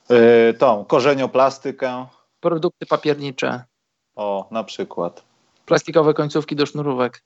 Yy, 0.09 0.53
tą 0.59 0.85
korzenioplastykę. 0.85 2.05
produkty 2.39 2.85
papiernicze, 2.85 3.63
O, 4.15 4.47
na 4.51 4.63
przykład. 4.63 5.23
plastikowe 5.65 6.13
końcówki 6.13 6.55
do 6.55 6.65
sznurówek. 6.65 7.21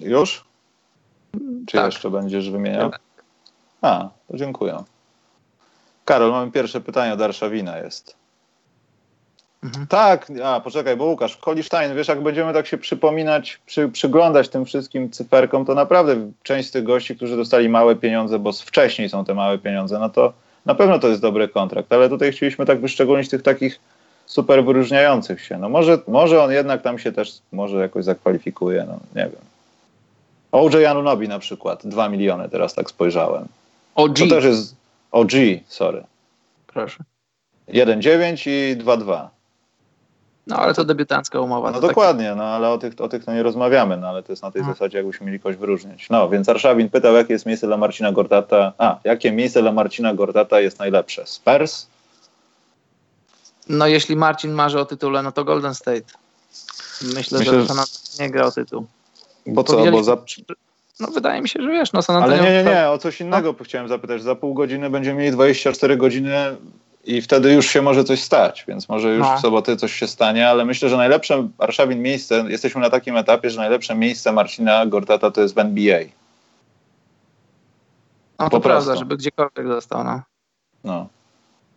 Już? 0.00 0.44
Czy 1.66 1.76
Tak. 1.76 1.86
jeszcze 1.86 2.10
będziesz 2.10 2.50
wymieniał? 2.50 2.90
A, 3.84 4.08
to 4.28 4.36
dziękuję. 4.36 4.76
Karol, 6.04 6.30
mamy 6.30 6.52
pierwsze 6.52 6.80
pytanie 6.80 7.12
od 7.12 7.20
Arszawina 7.20 7.78
jest. 7.78 8.16
Mhm. 9.64 9.86
Tak, 9.86 10.32
a 10.44 10.60
poczekaj, 10.60 10.96
bo 10.96 11.04
Łukasz, 11.04 11.36
Kolisztajn, 11.36 11.96
wiesz, 11.96 12.08
jak 12.08 12.22
będziemy 12.22 12.52
tak 12.52 12.66
się 12.66 12.78
przypominać, 12.78 13.60
przy, 13.66 13.88
przyglądać 13.88 14.48
tym 14.48 14.64
wszystkim 14.64 15.10
cyferkom, 15.10 15.64
to 15.64 15.74
naprawdę 15.74 16.30
część 16.42 16.68
z 16.68 16.72
tych 16.72 16.84
gości, 16.84 17.16
którzy 17.16 17.36
dostali 17.36 17.68
małe 17.68 17.96
pieniądze, 17.96 18.38
bo 18.38 18.52
wcześniej 18.52 19.08
są 19.08 19.24
te 19.24 19.34
małe 19.34 19.58
pieniądze, 19.58 19.98
no 19.98 20.08
to 20.08 20.32
na 20.66 20.74
pewno 20.74 20.98
to 20.98 21.08
jest 21.08 21.20
dobry 21.20 21.48
kontrakt, 21.48 21.92
ale 21.92 22.08
tutaj 22.08 22.32
chcieliśmy 22.32 22.66
tak 22.66 22.80
wyszczególnić 22.80 23.28
tych 23.30 23.42
takich 23.42 23.80
super 24.26 24.64
wyróżniających 24.64 25.44
się. 25.44 25.58
No 25.58 25.68
może, 25.68 25.98
może 26.08 26.42
on 26.42 26.52
jednak 26.52 26.82
tam 26.82 26.98
się 26.98 27.12
też 27.12 27.38
może 27.52 27.76
jakoś 27.76 28.04
zakwalifikuje, 28.04 28.84
no 28.88 28.98
nie 29.14 29.30
wiem. 29.30 29.42
OJ 30.52 30.86
Anunobi 30.86 31.28
na 31.28 31.38
przykład, 31.38 31.86
2 31.86 32.08
miliony, 32.08 32.48
teraz 32.48 32.74
tak 32.74 32.90
spojrzałem. 32.90 33.48
OG, 33.94 34.18
To 34.18 34.26
też 34.28 34.44
jest 34.44 34.74
OG, 35.12 35.30
sorry. 35.68 36.04
proszę. 36.66 37.04
1,9 37.68 38.50
i 38.50 38.76
2,2. 38.84 39.28
No 40.46 40.56
ale 40.56 40.74
to 40.74 40.84
debiutancka 40.84 41.40
umowa. 41.40 41.70
No 41.70 41.80
tak- 41.80 41.90
dokładnie, 41.90 42.34
no 42.34 42.44
ale 42.44 42.68
o 42.70 42.78
tych, 42.78 43.00
o 43.00 43.08
tych 43.08 43.24
to 43.24 43.32
nie 43.32 43.42
rozmawiamy, 43.42 43.96
no 43.96 44.08
ale 44.08 44.22
to 44.22 44.32
jest 44.32 44.42
na 44.42 44.50
tej 44.50 44.60
Mhm. 44.60 44.74
zasadzie, 44.76 44.98
jakbyśmy 44.98 45.26
mieli 45.26 45.40
kogoś 45.40 45.56
wyróżnić. 45.56 46.10
No, 46.10 46.28
więc 46.28 46.48
Arszawin 46.48 46.90
pytał, 46.90 47.14
jakie 47.14 47.32
jest 47.32 47.46
miejsce 47.46 47.66
dla 47.66 47.76
Marcina 47.76 48.12
Gortata. 48.12 48.72
A, 48.78 48.98
jakie 49.04 49.32
miejsce 49.32 49.62
dla 49.62 49.72
Marcina 49.72 50.14
Gortata 50.14 50.60
jest 50.60 50.78
najlepsze? 50.78 51.26
Spurs? 51.26 51.86
No 53.68 53.86
jeśli 53.86 54.16
Marcin 54.16 54.52
marzy 54.52 54.80
o 54.80 54.84
tytule, 54.84 55.22
no 55.22 55.32
to 55.32 55.44
Golden 55.44 55.74
State. 55.74 56.02
Myślę, 57.02 57.38
Myślę, 57.38 57.60
że 57.60 57.66
że- 57.66 57.74
nie 58.24 58.30
gra 58.30 58.46
o 58.46 58.50
tytuł. 58.52 58.86
Bo 59.46 59.64
co, 59.64 59.90
bo 59.90 60.04
za... 60.04 60.16
No 61.00 61.08
wydaje 61.08 61.42
mi 61.42 61.48
się, 61.48 61.62
że 61.62 61.68
wiesz, 61.68 61.92
no 61.92 62.02
San 62.02 62.16
Ale 62.16 62.24
Antonio... 62.24 62.50
nie, 62.52 62.64
nie, 62.64 62.70
nie, 62.70 62.88
o 62.88 62.98
coś 62.98 63.20
innego 63.20 63.54
chciałem 63.64 63.88
zapytać. 63.88 64.22
Za 64.22 64.34
pół 64.34 64.54
godziny 64.54 64.90
będziemy 64.90 65.18
mieli 65.18 65.32
24 65.32 65.96
godziny 65.96 66.56
i 67.04 67.22
wtedy 67.22 67.52
już 67.52 67.66
się 67.66 67.82
może 67.82 68.04
coś 68.04 68.22
stać, 68.22 68.64
więc 68.68 68.88
może 68.88 69.08
już 69.14 69.26
No. 69.26 69.36
w 69.36 69.40
sobotę 69.40 69.76
coś 69.76 69.92
się 69.92 70.06
stanie, 70.06 70.48
ale 70.48 70.64
myślę, 70.64 70.88
że 70.88 70.96
najlepsze 70.96 71.48
Arszawin 71.58 72.02
miejsce, 72.02 72.44
jesteśmy 72.48 72.80
na 72.80 72.90
takim 72.90 73.16
etapie, 73.16 73.50
że 73.50 73.60
najlepsze 73.60 73.94
miejsce 73.94 74.32
Marcina 74.32 74.86
Gortata 74.86 75.30
to 75.30 75.40
jest 75.40 75.54
w 75.54 75.58
NBA. 75.58 76.00
No 78.38 78.44
to 78.44 78.50
po 78.50 78.60
prawda, 78.60 78.84
prostu. 78.84 78.98
żeby 78.98 79.16
gdziekolwiek 79.16 79.66
został, 79.66 80.04
no. 80.04 80.22
No. 80.84 81.08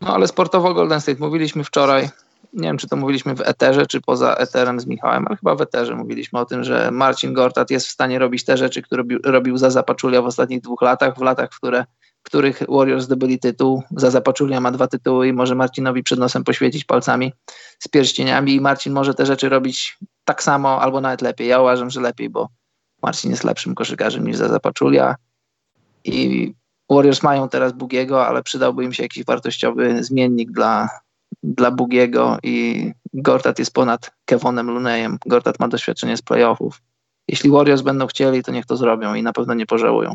No 0.02 0.16
ale 0.16 0.28
sportowo 0.28 0.74
Golden 0.74 1.02
State 1.02 1.20
mówiliśmy 1.20 1.64
wczoraj, 1.64 2.10
nie 2.54 2.68
wiem 2.68 2.78
czy 2.78 2.88
to 2.88 2.96
mówiliśmy 2.96 3.36
w 3.36 3.42
eterze, 3.42 3.88
czy 3.88 4.02
poza 4.02 4.36
eterem 4.36 4.80
z 4.80 4.86
Michałem, 4.86 5.28
ale 5.28 5.38
chyba 5.38 5.56
w 5.56 5.62
eterze 5.62 5.96
mówiliśmy 5.96 6.40
o 6.40 6.46
tym, 6.46 6.64
że 6.64 6.92
Marcin 6.92 7.34
Gortat 7.34 7.72
jest 7.72 7.88
w 7.88 7.92
stanie 7.92 8.20
robić 8.20 8.46
te 8.46 8.58
rzeczy, 8.58 8.82
które 8.82 9.04
robił, 9.24 9.58
za 9.58 9.70
Zapaczulia 9.70 10.22
w 10.22 10.26
ostatnich 10.26 10.62
dwóch 10.62 10.82
latach, 10.82 11.18
w 11.18 11.22
latach, 11.22 11.54
w 11.54 11.58
które, 11.58 11.86
w 12.20 12.24
których 12.24 12.64
Warriors 12.70 13.04
zdobyli 13.04 13.40
tytuł. 13.40 13.84
Za 13.92 14.12
Zapaczulia 14.12 14.60
ma 14.60 14.72
dwa 14.72 14.88
tytuły 14.88 15.28
i 15.28 15.34
może 15.34 15.56
Marcinowi 15.56 16.04
przed 16.04 16.20
nosem 16.20 16.44
poświecić 16.44 16.84
palcami 16.86 17.34
z 17.80 17.88
pierścieniami 17.88 18.56
i 18.56 18.62
Marcin 18.62 18.94
może 18.94 19.14
te 19.14 19.26
rzeczy 19.26 19.50
robić 19.50 19.98
tak 20.26 20.44
samo 20.44 20.82
albo 20.82 21.02
nawet 21.02 21.22
lepiej. 21.22 21.48
Ja 21.48 21.62
uważam, 21.62 21.90
że 21.90 22.02
lepiej, 22.02 22.30
bo 22.30 22.50
Marcin 23.04 23.32
jest 23.32 23.44
lepszym 23.44 23.76
koszykarzem 23.76 24.28
niż 24.28 24.38
za 24.38 24.48
Zapaczulia 24.48 25.16
i 26.04 26.54
Warriors 26.90 27.24
mają 27.24 27.50
teraz 27.50 27.74
Bugiego, 27.74 28.28
ale 28.28 28.44
przydałby 28.44 28.84
im 28.84 28.94
się 28.94 29.04
jakiś 29.04 29.26
wartościowy 29.26 30.04
zmiennik 30.04 30.52
dla, 30.52 30.90
dla 31.48 31.72
Bugiego 31.72 32.38
i 32.44 32.92
Gortat 33.14 33.60
jest 33.60 33.74
ponad 33.74 34.12
Kevonem 34.26 34.72
Lunejem. 34.72 35.18
Gortat 35.26 35.60
ma 35.60 35.68
doświadczenie 35.68 36.18
z 36.18 36.22
playoffów. 36.22 36.82
Jeśli 37.28 37.52
Warriors 37.52 37.82
będą 37.82 38.08
chcieli, 38.08 38.44
to 38.44 38.52
niech 38.52 38.66
to 38.66 38.78
zrobią 38.78 39.14
i 39.14 39.24
na 39.24 39.34
pewno 39.34 39.54
nie 39.54 39.66
pożałują. 39.66 40.14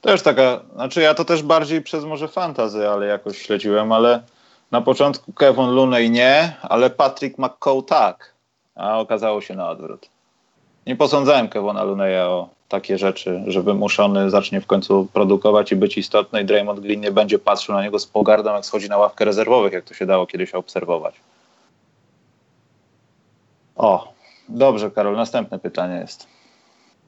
Też 0.00 0.22
taka, 0.22 0.60
znaczy 0.74 1.00
ja 1.00 1.14
to 1.14 1.24
też 1.24 1.42
bardziej 1.42 1.82
przez 1.82 2.04
może 2.04 2.28
fantazy, 2.28 2.88
ale 2.88 3.06
jakoś 3.06 3.38
śledziłem, 3.38 3.92
ale 3.92 4.22
na 4.70 4.80
początku 4.80 5.32
Kevin 5.32 5.66
Looney 5.66 6.10
nie, 6.10 6.56
ale 6.62 6.90
Patrick 6.90 7.38
McCall 7.38 7.82
tak, 7.86 8.34
a 8.74 8.98
okazało 8.98 9.40
się 9.40 9.54
na 9.54 9.68
odwrót. 9.68 10.08
Nie 10.86 10.96
posądzałem 10.96 11.48
Kevona 11.48 11.82
Looneya 11.82 12.28
o 12.28 12.48
takie 12.68 12.98
rzeczy, 12.98 13.42
że 13.46 13.62
wymuszony 13.62 14.30
zacznie 14.30 14.60
w 14.60 14.66
końcu 14.66 15.08
produkować 15.12 15.72
i 15.72 15.76
być 15.76 15.98
istotny 15.98 16.40
i 16.40 16.44
Draymond 16.44 16.80
Green 16.80 17.00
nie 17.00 17.10
będzie 17.10 17.38
patrzył 17.38 17.74
na 17.74 17.82
niego 17.82 17.98
z 17.98 18.06
pogardą, 18.06 18.54
jak 18.54 18.66
schodzi 18.66 18.88
na 18.88 18.98
ławkę 18.98 19.24
rezerwowych, 19.24 19.72
jak 19.72 19.84
to 19.84 19.94
się 19.94 20.06
dało 20.06 20.26
kiedyś 20.26 20.54
obserwować. 20.54 21.14
O, 23.76 24.12
dobrze 24.48 24.90
Karol, 24.90 25.16
następne 25.16 25.58
pytanie 25.58 25.96
jest. 25.96 26.26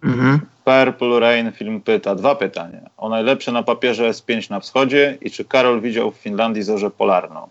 Mhm. 0.04 0.40
Purple 0.64 1.20
Rain 1.20 1.52
film 1.52 1.80
pyta, 1.80 2.14
dwa 2.14 2.34
pytania. 2.34 2.80
O 2.96 3.08
najlepsze 3.08 3.52
na 3.52 3.62
papierze 3.62 4.10
S5 4.10 4.50
na 4.50 4.60
wschodzie 4.60 5.18
i 5.20 5.30
czy 5.30 5.44
Karol 5.44 5.80
widział 5.80 6.10
w 6.10 6.16
Finlandii 6.16 6.62
zorzę 6.62 6.90
polarną? 6.90 7.48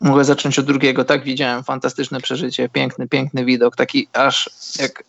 Mogę 0.00 0.24
zacząć 0.24 0.58
od 0.58 0.66
drugiego. 0.66 1.04
Tak, 1.04 1.24
widziałem. 1.24 1.64
Fantastyczne 1.64 2.20
przeżycie. 2.20 2.68
Piękny, 2.68 3.08
piękny 3.08 3.44
widok. 3.44 3.76
Taki 3.76 4.08
aż 4.12 4.50
jak 4.80 5.04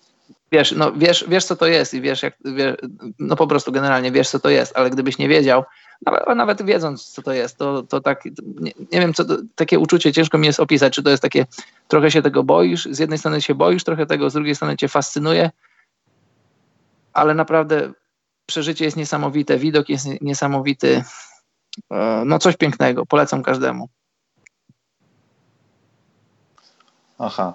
wiesz, 0.51 0.71
no 0.71 0.91
wiesz, 0.93 1.25
wiesz 1.27 1.45
co 1.45 1.55
to 1.55 1.67
jest 1.67 1.93
i 1.93 2.01
wiesz, 2.01 2.23
jak, 2.23 2.33
wiesz, 2.45 2.75
no 3.19 3.35
po 3.35 3.47
prostu 3.47 3.71
generalnie 3.71 4.11
wiesz, 4.11 4.29
co 4.29 4.39
to 4.39 4.49
jest, 4.49 4.77
ale 4.77 4.89
gdybyś 4.89 5.17
nie 5.17 5.27
wiedział, 5.27 5.63
a 6.05 6.35
nawet 6.35 6.65
wiedząc, 6.65 7.05
co 7.05 7.21
to 7.21 7.33
jest, 7.33 7.57
to, 7.57 7.83
to 7.83 8.01
tak, 8.01 8.25
nie, 8.59 8.71
nie 8.91 8.99
wiem, 8.99 9.13
co 9.13 9.25
to, 9.25 9.37
takie 9.55 9.79
uczucie 9.79 10.13
ciężko 10.13 10.37
mi 10.37 10.47
jest 10.47 10.59
opisać, 10.59 10.93
czy 10.93 11.03
to 11.03 11.09
jest 11.09 11.23
takie, 11.23 11.45
trochę 11.87 12.11
się 12.11 12.21
tego 12.21 12.43
boisz, 12.43 12.87
z 12.91 12.99
jednej 12.99 13.19
strony 13.19 13.41
się 13.41 13.55
boisz, 13.55 13.83
trochę 13.83 14.05
tego, 14.05 14.29
z 14.29 14.33
drugiej 14.33 14.55
strony 14.55 14.77
cię 14.77 14.87
fascynuje, 14.87 15.51
ale 17.13 17.33
naprawdę 17.33 17.91
przeżycie 18.45 18.85
jest 18.85 18.97
niesamowite, 18.97 19.57
widok 19.57 19.89
jest 19.89 20.21
niesamowity, 20.21 21.03
E, 21.91 22.23
no 22.25 22.39
coś 22.39 22.57
pięknego, 22.57 23.05
polecam 23.05 23.43
każdemu. 23.43 23.89
Aha. 27.21 27.53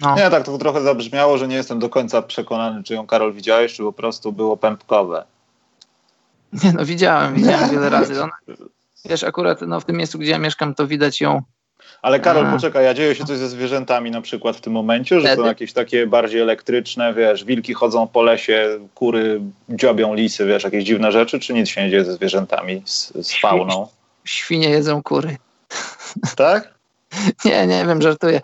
No. 0.00 0.16
Nie, 0.16 0.30
tak 0.30 0.44
to 0.44 0.58
trochę 0.58 0.82
zabrzmiało, 0.82 1.38
że 1.38 1.48
nie 1.48 1.56
jestem 1.56 1.78
do 1.78 1.88
końca 1.88 2.22
przekonany, 2.22 2.82
czy 2.82 2.94
ją 2.94 3.06
Karol 3.06 3.32
widziałeś, 3.32 3.74
czy 3.74 3.82
po 3.82 3.92
prostu 3.92 4.32
było 4.32 4.56
pępkowe. 4.56 5.24
Nie 6.64 6.72
no, 6.72 6.84
widziałem, 6.84 7.34
widziałem 7.34 7.70
wiele 7.70 7.90
razy. 7.90 8.22
Ona, 8.22 8.32
wiesz, 9.04 9.24
akurat 9.24 9.60
no, 9.60 9.80
w 9.80 9.84
tym 9.84 9.96
miejscu, 9.96 10.18
gdzie 10.18 10.30
ja 10.30 10.38
mieszkam, 10.38 10.74
to 10.74 10.86
widać 10.86 11.20
ją. 11.20 11.42
Ale 12.02 12.20
Karol, 12.20 12.46
A. 12.46 12.52
poczekaj, 12.52 12.88
a 12.88 12.94
dzieje 12.94 13.14
się 13.14 13.24
coś 13.24 13.38
ze 13.38 13.48
zwierzętami 13.48 14.10
na 14.10 14.20
przykład 14.20 14.56
w 14.56 14.60
tym 14.60 14.72
momencie, 14.72 15.20
że 15.20 15.36
są 15.36 15.44
jakieś 15.44 15.72
takie 15.72 16.06
bardziej 16.06 16.40
elektryczne, 16.40 17.14
wiesz, 17.14 17.44
wilki 17.44 17.74
chodzą 17.74 18.06
po 18.06 18.22
lesie, 18.22 18.78
kury 18.94 19.40
dziobią 19.68 20.14
lisy, 20.14 20.46
wiesz, 20.46 20.64
jakieś 20.64 20.84
dziwne 20.84 21.12
rzeczy, 21.12 21.40
czy 21.40 21.52
nic 21.52 21.68
się 21.68 21.82
nie 21.84 21.90
dzieje 21.90 22.04
ze 22.04 22.12
zwierzętami, 22.12 22.82
z, 22.84 23.12
z 23.26 23.40
fauną? 23.40 23.88
Świnie 24.24 24.70
jedzą 24.70 25.02
kury. 25.02 25.36
Tak? 26.36 26.75
Nie, 27.44 27.66
nie 27.66 27.84
wiem, 27.86 28.02
żartuję. 28.02 28.40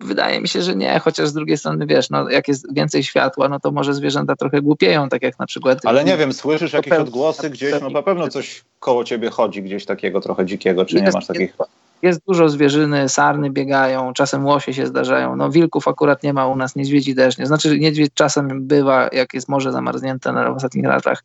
Wydaje 0.00 0.40
mi 0.40 0.48
się, 0.48 0.62
że 0.62 0.76
nie, 0.76 0.98
chociaż 0.98 1.28
z 1.28 1.32
drugiej 1.32 1.58
strony, 1.58 1.86
wiesz, 1.86 2.10
no, 2.10 2.30
jak 2.30 2.48
jest 2.48 2.74
więcej 2.74 3.02
światła, 3.04 3.48
no 3.48 3.60
to 3.60 3.72
może 3.72 3.94
zwierzęta 3.94 4.36
trochę 4.36 4.62
głupieją, 4.62 5.08
tak 5.08 5.22
jak 5.22 5.38
na 5.38 5.46
przykład... 5.46 5.78
Ale 5.84 6.04
nie 6.04 6.16
wiem, 6.16 6.32
słyszysz 6.32 6.72
jakieś 6.72 6.92
odgłosy 6.92 7.50
gdzieś, 7.50 7.74
no 7.80 7.90
na 7.90 8.02
pewno 8.02 8.28
coś 8.28 8.64
koło 8.80 9.04
ciebie 9.04 9.30
chodzi, 9.30 9.62
gdzieś 9.62 9.84
takiego 9.84 10.20
trochę 10.20 10.46
dzikiego, 10.46 10.84
czy 10.84 10.96
nie 10.96 11.02
Jest- 11.02 11.14
masz 11.14 11.26
takich... 11.26 11.56
Jest 12.02 12.20
dużo 12.26 12.48
zwierzyny, 12.48 13.08
sarny 13.08 13.50
biegają, 13.50 14.12
czasem 14.12 14.46
łosie 14.46 14.74
się 14.74 14.86
zdarzają. 14.86 15.36
No 15.36 15.50
wilków 15.50 15.88
akurat 15.88 16.22
nie 16.22 16.32
ma 16.32 16.46
u 16.46 16.56
nas, 16.56 16.76
niedźwiedzi 16.76 17.14
też 17.14 17.38
nie. 17.38 17.46
Znaczy 17.46 17.78
niedźwiedź 17.78 18.10
czasem 18.14 18.66
bywa, 18.66 19.08
jak 19.12 19.34
jest 19.34 19.48
morze 19.48 19.72
zamarznięte 19.72 20.32
na 20.32 20.50
ostatnich 20.50 20.84
latach. 20.84 21.24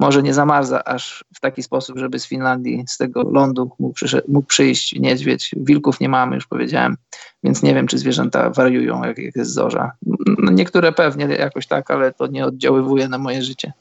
Może 0.00 0.22
nie 0.22 0.34
zamarza 0.34 0.84
aż 0.84 1.24
w 1.34 1.40
taki 1.40 1.62
sposób, 1.62 1.98
żeby 1.98 2.18
z 2.18 2.26
Finlandii, 2.26 2.84
z 2.88 2.96
tego 2.96 3.22
lądu 3.22 3.70
mógł, 3.78 3.98
mógł 4.28 4.46
przyjść 4.46 4.92
niedźwiedź. 4.92 5.50
Wilków 5.56 6.00
nie 6.00 6.08
mamy, 6.08 6.34
już 6.34 6.46
powiedziałem, 6.46 6.96
więc 7.44 7.62
nie 7.62 7.74
wiem, 7.74 7.86
czy 7.86 7.98
zwierzęta 7.98 8.50
wariują, 8.50 9.04
jak, 9.04 9.18
jak 9.18 9.36
jest 9.36 9.52
zorza. 9.52 9.92
No, 10.38 10.50
niektóre 10.52 10.92
pewnie 10.92 11.24
jakoś 11.24 11.66
tak, 11.66 11.90
ale 11.90 12.12
to 12.12 12.26
nie 12.26 12.46
oddziaływuje 12.46 13.08
na 13.08 13.18
moje 13.18 13.42
życie. 13.42 13.72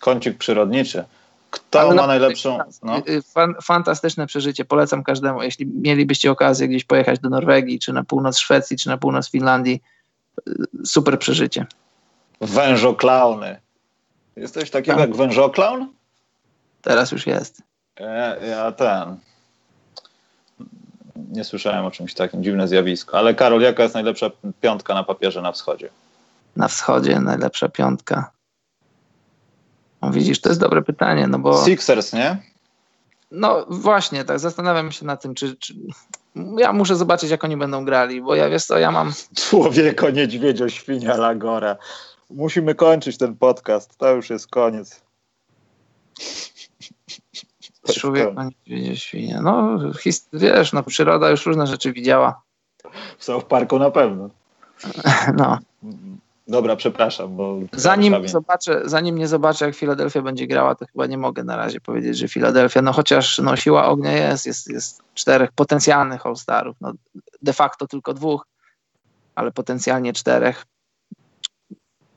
Kącik 0.00 0.38
przyrodniczy. 0.38 1.04
Kto 1.50 1.80
Ale 1.80 1.94
ma 1.94 2.06
najlepszą... 2.06 2.58
No? 2.82 2.98
y, 2.98 3.10
y, 3.10 3.22
Fan, 3.22 3.54
fantastyczne 3.62 4.26
przeżycie, 4.26 4.64
polecam 4.64 5.04
każdemu. 5.04 5.42
Jeśli 5.42 5.66
mielibyście 5.66 6.30
okazję 6.30 6.68
gdzieś 6.68 6.84
pojechać 6.84 7.20
do 7.20 7.28
Norwegii, 7.28 7.78
czy 7.78 7.92
na 7.92 8.04
północ 8.04 8.38
Szwecji, 8.38 8.76
czy 8.76 8.88
na 8.88 8.98
północ 8.98 9.30
Finlandii, 9.30 9.82
y, 10.48 10.52
super 10.84 11.18
przeżycie. 11.18 11.66
Wężoklauny. 12.40 13.63
Jesteś 14.36 14.70
takiego 14.70 14.98
Tak. 14.98 15.08
jak 15.08 15.16
wężoklaun? 15.16 15.88
Teraz 16.82 17.12
już 17.12 17.26
jest. 17.26 17.62
Ja, 18.00 18.36
ja 18.36 18.72
ten. 18.72 19.16
nie 21.16 21.44
słyszałem 21.44 21.84
o 21.84 21.90
czymś 21.90 22.14
takim, 22.14 22.44
dziwne 22.44 22.68
zjawisko. 22.68 23.18
Ale 23.18 23.34
Karol, 23.34 23.60
jaka 23.62 23.82
jest 23.82 23.94
najlepsza 23.94 24.30
piątka 24.60 24.94
na 24.94 25.04
papierze 25.04 25.42
na 25.42 25.52
wschodzie? 25.52 25.88
Na 26.56 26.68
wschodzie 26.68 27.20
najlepsza 27.20 27.68
piątka. 27.68 28.30
No 30.02 30.10
widzisz, 30.10 30.40
to 30.40 30.48
jest 30.48 30.60
dobre 30.60 30.82
pytanie, 30.82 31.26
no 31.26 31.38
bo... 31.38 31.64
Sixers, 31.64 32.12
nie? 32.12 32.36
No 33.30 33.66
właśnie, 33.68 34.24
tak 34.24 34.38
zastanawiam 34.38 34.92
się 34.92 35.06
nad 35.06 35.22
tym, 35.22 35.34
czy, 35.34 35.56
czy, 35.56 35.74
ja 36.58 36.72
muszę 36.72 36.96
zobaczyć, 36.96 37.30
jak 37.30 37.44
oni 37.44 37.56
będą 37.56 37.84
grali, 37.84 38.22
bo 38.22 38.34
ja 38.34 38.50
wiesz 38.50 38.64
co, 38.64 38.78
ja 38.78 38.90
mam... 38.90 39.12
Człowieko, 39.36 40.10
niedźwiedzio, 40.10 40.68
świnia, 40.68 41.16
lagora. 41.16 41.76
Musimy 42.30 42.74
kończyć 42.74 43.18
ten 43.18 43.36
podcast, 43.36 43.96
to 43.96 44.14
już 44.14 44.30
jest 44.30 44.48
koniec. 44.48 45.02
Człowiek 48.00 48.30
niedźwiedzie, 48.36 48.96
świnia. 48.96 49.42
No 49.42 49.78
wiesz, 50.32 50.72
no 50.72 50.82
przyroda 50.82 51.30
już 51.30 51.46
różne 51.46 51.66
rzeczy 51.66 51.92
widziała. 51.92 52.42
W 53.18 53.24
South 53.24 53.46
Parku 53.46 53.78
na 53.78 53.90
pewno. 53.90 54.28
No. 55.36 55.58
Dobra, 56.48 56.76
przepraszam, 56.76 57.36
bo... 57.36 57.58
Zanim, 57.72 58.28
zobaczę, 58.28 58.82
zanim 58.84 59.18
nie 59.18 59.28
zobaczę, 59.28 59.64
jak 59.64 59.74
Filadelfia 59.74 60.22
będzie 60.22 60.46
grała, 60.46 60.74
to 60.74 60.86
chyba 60.86 61.06
nie 61.06 61.18
mogę 61.18 61.44
na 61.44 61.56
razie 61.56 61.80
powiedzieć, 61.80 62.18
że 62.18 62.28
Filadelfia, 62.28 62.82
no 62.82 62.92
chociaż 62.92 63.38
no, 63.38 63.56
siła 63.56 63.86
ognia 63.86 64.12
jest, 64.12 64.46
jest, 64.46 64.70
jest 64.70 65.02
czterech 65.14 65.52
potencjalnych 65.52 66.26
All-Starów, 66.26 66.76
no, 66.80 66.92
de 67.42 67.52
facto 67.52 67.86
tylko 67.86 68.14
dwóch, 68.14 68.46
ale 69.34 69.52
potencjalnie 69.52 70.12
czterech. 70.12 70.66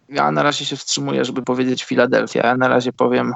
Ja 0.10 0.32
na 0.32 0.44
razie 0.44 0.66
się 0.66 0.76
wstrzymuję, 0.76 1.26
żeby 1.26 1.42
powiedzieć 1.42 1.84
Filadelfia, 1.84 2.48
ja 2.48 2.58
na 2.58 2.68
razie 2.68 2.94
powiem 2.94 3.34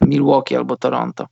Milwaukee 0.00 0.56
albo 0.56 0.76
Toronto. 0.76 1.26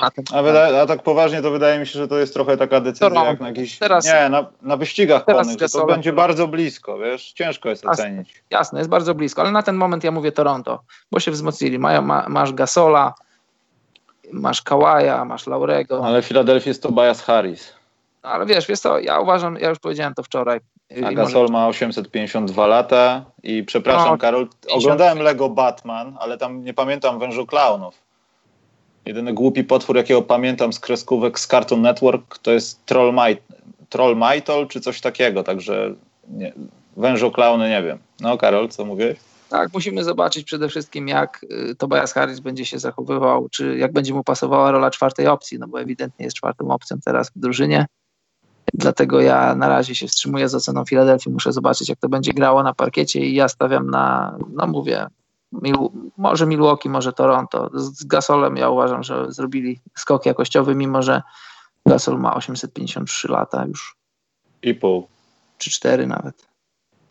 A, 0.00 0.10
a, 0.32 0.42
wyda, 0.42 0.82
a, 0.82 0.86
tak 0.86 1.02
poważnie 1.02 1.42
to 1.42 1.50
wydaje 1.50 1.78
mi 1.78 1.86
się, 1.86 1.98
że 1.98 2.08
to 2.08 2.18
jest 2.18 2.34
trochę 2.34 2.56
taka 2.56 2.80
decyzja 2.80 3.08
Toronto. 3.08 3.30
jak 3.30 3.40
na 3.40 3.48
jakiś, 3.48 3.78
teraz, 3.78 4.04
nie, 4.04 4.28
na, 4.28 4.46
na 4.62 4.76
wyścigach 4.76 5.24
konnych, 5.24 5.58
że 5.58 5.68
to 5.68 5.86
będzie 5.86 6.12
bardzo 6.12 6.48
blisko, 6.48 6.98
wiesz, 6.98 7.32
ciężko 7.32 7.68
jest 7.68 7.84
jasne, 7.84 8.04
ocenić. 8.04 8.44
Jasne, 8.50 8.78
jest 8.78 8.90
bardzo 8.90 9.14
blisko, 9.14 9.42
ale 9.42 9.50
na 9.50 9.62
ten 9.62 9.76
moment 9.76 10.04
ja 10.04 10.10
mówię 10.10 10.32
Toronto, 10.32 10.82
bo 11.10 11.20
się 11.20 11.30
wzmocnili. 11.30 11.78
Mają, 11.78 12.02
ma, 12.02 12.28
masz 12.28 12.52
Gasola, 12.52 13.14
masz 14.32 14.62
Kawaja, 14.62 15.24
masz 15.24 15.46
Laurego. 15.46 16.06
Ale 16.06 16.22
w 16.22 16.24
Filadelfii 16.24 16.70
jest 16.70 16.82
Tobias 16.82 17.22
Harris. 17.22 17.72
No, 18.24 18.30
ale 18.30 18.46
wiesz, 18.46 18.66
wiesz 18.66 18.80
co, 18.80 18.98
ja 18.98 19.20
uważam, 19.20 19.56
ja 19.60 19.68
już 19.68 19.78
powiedziałem 19.78 20.14
to 20.14 20.22
wczoraj. 20.22 20.60
A 21.04 21.12
Gasol 21.12 21.48
ma 21.48 21.68
852 21.68 22.66
lata 22.66 23.24
i 23.42 23.64
przepraszam 23.64 24.08
no, 24.08 24.18
Karol, 24.18 24.48
oglądałem 24.70 25.18
Lego 25.18 25.48
Batman, 25.48 26.16
ale 26.20 26.38
tam 26.38 26.64
nie 26.64 26.74
pamiętam 26.74 27.18
Wężu 27.18 27.46
Klaunów. 27.46 28.02
Jedyny 29.06 29.32
głupi 29.32 29.64
potwór, 29.64 29.96
jakiego 29.96 30.22
pamiętam 30.22 30.72
z 30.72 30.80
kreskówek 30.80 31.40
z 31.40 31.46
Cartoon 31.46 31.82
Network, 31.82 32.38
to 32.38 32.50
jest 32.52 32.86
Troll, 32.86 33.12
Might, 33.12 33.42
Troll 33.88 34.16
Mytol 34.16 34.68
czy 34.68 34.80
coś 34.80 35.00
takiego, 35.00 35.42
także 35.42 35.94
nie, 36.28 36.52
wężo 36.96 37.30
klauny 37.30 37.68
nie 37.68 37.82
wiem. 37.82 37.98
No 38.20 38.38
Karol, 38.38 38.68
co 38.68 38.84
mówisz? 38.84 39.16
Tak, 39.48 39.72
musimy 39.74 40.04
zobaczyć 40.04 40.44
przede 40.44 40.68
wszystkim, 40.68 41.08
jak 41.08 41.46
y, 41.70 41.74
Tobias 41.74 42.12
Harris 42.12 42.40
będzie 42.40 42.66
się 42.66 42.78
zachowywał, 42.78 43.48
czy 43.48 43.78
jak 43.78 43.92
będzie 43.92 44.14
mu 44.14 44.24
pasowała 44.24 44.70
rola 44.70 44.90
czwartej 44.90 45.26
opcji, 45.26 45.58
no 45.58 45.68
bo 45.68 45.80
ewidentnie 45.80 46.24
jest 46.24 46.36
czwartą 46.36 46.70
opcją 46.70 46.96
teraz 47.04 47.30
w 47.30 47.38
drużynie. 47.38 47.86
Dlatego 48.74 49.20
ja 49.20 49.54
na 49.54 49.68
razie 49.68 49.94
się 49.94 50.06
wstrzymuję 50.06 50.48
z 50.48 50.54
oceną 50.54 50.84
Filadelfii. 50.84 51.32
Muszę 51.32 51.52
zobaczyć, 51.52 51.88
jak 51.88 51.98
to 51.98 52.08
będzie 52.08 52.32
grało 52.32 52.62
na 52.62 52.74
parkiecie 52.74 53.20
i 53.20 53.34
ja 53.34 53.48
stawiam 53.48 53.90
na, 53.90 54.36
no 54.52 54.66
mówię, 54.66 55.06
może 56.16 56.46
Milwaukee, 56.46 56.88
może 56.88 57.12
Toronto. 57.12 57.70
Z 57.74 58.04
Gasolem 58.04 58.56
ja 58.56 58.68
uważam, 58.68 59.02
że 59.02 59.32
zrobili 59.32 59.80
skok 59.94 60.26
jakościowy, 60.26 60.74
mimo 60.74 61.02
że 61.02 61.22
Gasol 61.86 62.18
ma 62.18 62.34
853 62.34 63.28
lata 63.28 63.64
już. 63.66 63.96
I 64.62 64.74
pół. 64.74 65.06
Czy 65.58 65.70
cztery 65.70 66.06
nawet. 66.06 66.46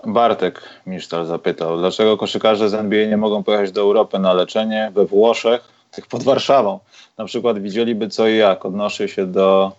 Bartek 0.05 0.61
Misztal 0.85 1.25
zapytał, 1.25 1.77
dlaczego 1.77 2.17
koszykarze 2.17 2.69
z 2.69 2.73
NBA 2.73 3.07
nie 3.07 3.17
mogą 3.17 3.43
pojechać 3.43 3.71
do 3.71 3.81
Europy 3.81 4.19
na 4.19 4.33
leczenie 4.33 4.91
we 4.95 5.05
Włoszech, 5.05 5.61
tych 5.91 6.07
pod 6.07 6.23
Warszawą. 6.23 6.79
Na 7.17 7.25
przykład 7.25 7.59
widzieliby 7.59 8.07
co 8.09 8.27
i 8.27 8.37
jak. 8.37 8.65
Odnoszę 8.65 9.07
się 9.07 9.25
do 9.25 9.71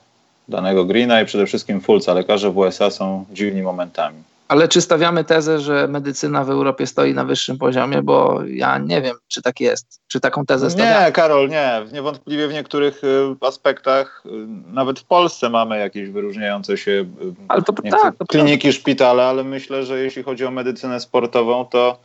danego 0.48 0.84
Greena 0.84 1.20
i 1.20 1.26
przede 1.26 1.46
wszystkim 1.46 1.80
Fulca. 1.80 2.14
Lekarze 2.14 2.50
w 2.50 2.56
USA 2.56 2.90
są 2.90 3.24
dziwnymi 3.32 3.62
momentami. 3.62 4.22
Ale 4.52 4.68
czy 4.68 4.80
stawiamy 4.80 5.24
tezę, 5.24 5.60
że 5.60 5.88
medycyna 5.88 6.44
w 6.44 6.50
Europie 6.50 6.86
stoi 6.86 7.14
na 7.14 7.24
wyższym 7.24 7.58
poziomie? 7.58 8.02
Bo 8.02 8.40
ja 8.46 8.78
nie 8.78 9.02
wiem, 9.02 9.16
czy 9.28 9.42
tak 9.42 9.60
jest. 9.60 10.00
Czy 10.08 10.20
taką 10.20 10.46
tezę 10.46 10.70
stawiamy? 10.70 11.06
Nie, 11.06 11.12
Karol, 11.12 11.48
nie. 11.48 11.82
Niewątpliwie 11.92 12.48
w 12.48 12.52
niektórych 12.52 13.04
y, 13.04 13.46
aspektach, 13.46 14.22
y, 14.26 14.30
nawet 14.72 15.00
w 15.00 15.04
Polsce 15.04 15.50
mamy 15.50 15.78
jakieś 15.78 16.08
wyróżniające 16.08 16.76
się 16.78 16.90
y, 16.90 17.04
ale 17.48 17.62
to, 17.62 17.72
tak, 17.72 18.16
to 18.16 18.26
kliniki, 18.26 18.72
szpitale, 18.72 19.24
ale 19.24 19.44
myślę, 19.44 19.84
że 19.84 19.98
jeśli 19.98 20.22
chodzi 20.22 20.44
o 20.44 20.50
medycynę 20.50 21.00
sportową, 21.00 21.64
to 21.64 21.98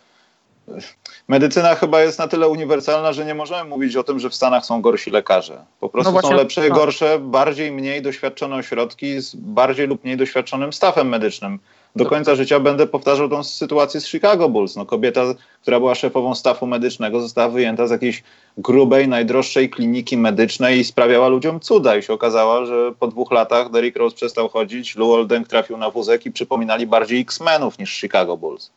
medycyna 1.27 1.75
chyba 1.75 2.01
jest 2.01 2.19
na 2.19 2.27
tyle 2.27 2.47
uniwersalna, 2.47 3.13
że 3.13 3.25
nie 3.25 3.35
możemy 3.35 3.69
mówić 3.69 3.95
o 3.95 4.03
tym, 4.03 4.19
że 4.19 4.29
w 4.29 4.35
Stanach 4.35 4.65
są 4.65 4.81
gorsi 4.81 5.11
lekarze. 5.11 5.65
Po 5.79 5.89
prostu 5.89 6.09
no 6.09 6.11
właśnie, 6.11 6.29
są 6.29 6.35
lepsze 6.35 6.67
i 6.67 6.69
no. 6.69 6.75
gorsze, 6.75 7.19
bardziej, 7.19 7.71
mniej 7.71 8.01
doświadczone 8.01 8.55
ośrodki 8.55 9.21
z 9.21 9.35
bardziej 9.35 9.87
lub 9.87 10.03
mniej 10.03 10.17
doświadczonym 10.17 10.73
stafem 10.73 11.09
medycznym 11.09 11.59
do 11.97 12.05
końca 12.05 12.35
życia 12.35 12.59
będę 12.59 12.87
powtarzał 12.87 13.29
tą 13.29 13.43
sytuację 13.43 14.01
z 14.01 14.07
Chicago 14.07 14.49
Bulls. 14.49 14.75
No, 14.75 14.85
kobieta, 14.85 15.21
która 15.61 15.79
była 15.79 15.95
szefową 15.95 16.35
stafu 16.35 16.67
medycznego, 16.67 17.21
została 17.21 17.49
wyjęta 17.49 17.87
z 17.87 17.91
jakiejś 17.91 18.23
grubej, 18.57 19.07
najdroższej 19.07 19.69
kliniki 19.69 20.17
medycznej 20.17 20.79
i 20.79 20.83
sprawiała 20.83 21.27
ludziom 21.27 21.59
cuda. 21.59 21.97
I 21.97 22.03
się 22.03 22.13
okazało, 22.13 22.65
że 22.65 22.91
po 22.99 23.07
dwóch 23.07 23.31
latach 23.31 23.71
Derrick 23.71 23.97
Rose 23.97 24.15
przestał 24.15 24.49
chodzić, 24.49 24.95
Lou 24.95 25.13
Oldeng 25.13 25.47
trafił 25.47 25.77
na 25.77 25.89
wózek 25.89 26.25
i 26.25 26.31
przypominali 26.31 26.87
bardziej 26.87 27.21
X-Menów 27.21 27.79
niż 27.79 27.99
Chicago 27.99 28.37
Bulls. 28.37 28.71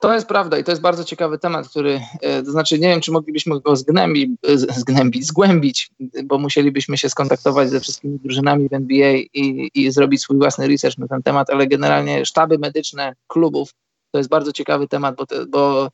To 0.00 0.14
jest 0.14 0.26
prawda 0.26 0.58
i 0.58 0.64
to 0.64 0.72
jest 0.72 0.82
bardzo 0.82 1.04
ciekawy 1.04 1.38
temat, 1.38 1.68
który, 1.68 2.00
e, 2.22 2.42
to 2.42 2.50
znaczy 2.50 2.78
nie 2.78 2.88
wiem, 2.88 3.00
czy 3.00 3.12
moglibyśmy 3.12 3.60
go 3.60 3.76
zgnębić, 3.76 4.30
zgnębić, 4.76 5.26
zgłębić, 5.26 5.90
bo 6.24 6.38
musielibyśmy 6.38 6.98
się 6.98 7.08
skontaktować 7.08 7.70
ze 7.70 7.80
wszystkimi 7.80 8.18
drużynami 8.18 8.68
w 8.68 8.72
NBA 8.72 9.12
i, 9.12 9.70
i 9.74 9.90
zrobić 9.90 10.22
swój 10.22 10.38
własny 10.38 10.68
research 10.68 10.98
na 10.98 11.08
ten 11.08 11.22
temat, 11.22 11.50
ale 11.50 11.66
generalnie 11.66 12.26
sztaby 12.26 12.58
medyczne 12.58 13.14
klubów 13.26 13.74
to 14.10 14.18
jest 14.18 14.30
bardzo 14.30 14.52
ciekawy 14.52 14.88
temat, 14.88 15.16
bo, 15.16 15.26
te, 15.26 15.46
bo 15.46 15.88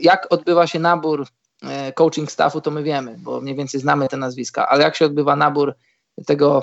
jak 0.00 0.26
odbywa 0.30 0.66
się 0.66 0.78
nabór 0.78 1.26
e, 1.62 1.92
coaching 1.92 2.32
staffu, 2.32 2.60
to 2.60 2.70
my 2.70 2.82
wiemy, 2.82 3.16
bo 3.18 3.40
mniej 3.40 3.56
więcej 3.56 3.80
znamy 3.80 4.08
te 4.08 4.16
nazwiska, 4.16 4.68
ale 4.68 4.82
jak 4.84 4.96
się 4.96 5.06
odbywa 5.06 5.36
nabór 5.36 5.74
tego 6.26 6.62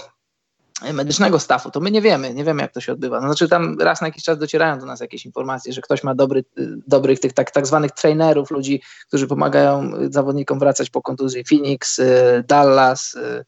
medycznego 0.94 1.40
stafu, 1.40 1.72
to 1.72 1.80
my 1.80 1.92
nie 1.92 2.02
wiemy, 2.02 2.34
nie 2.34 2.44
wiemy 2.44 2.62
jak 2.62 2.72
to 2.72 2.82
się 2.82 2.94
odbywa. 2.94 3.22
No, 3.22 3.28
znaczy 3.28 3.48
tam 3.48 3.80
raz 3.80 4.02
na 4.02 4.08
jakiś 4.08 4.24
czas 4.24 4.38
docierają 4.38 4.80
do 4.80 4.86
nas 4.86 5.00
jakieś 5.00 5.26
informacje, 5.26 5.74
że 5.74 5.82
ktoś 5.82 6.04
ma 6.04 6.16
dobry, 6.16 6.44
dobrych 6.88 7.20
tych 7.20 7.34
tak, 7.34 7.52
tak 7.52 7.68
zwanych 7.68 7.92
trainerów, 7.92 8.52
ludzi, 8.52 8.82
którzy 9.08 9.28
pomagają 9.28 9.92
zawodnikom 10.10 10.60
wracać 10.60 10.90
po 10.90 11.02
kontuzji. 11.02 11.44
Phoenix, 11.50 12.00
y, 12.00 12.44
Dallas 12.48 13.14
y, 13.16 13.46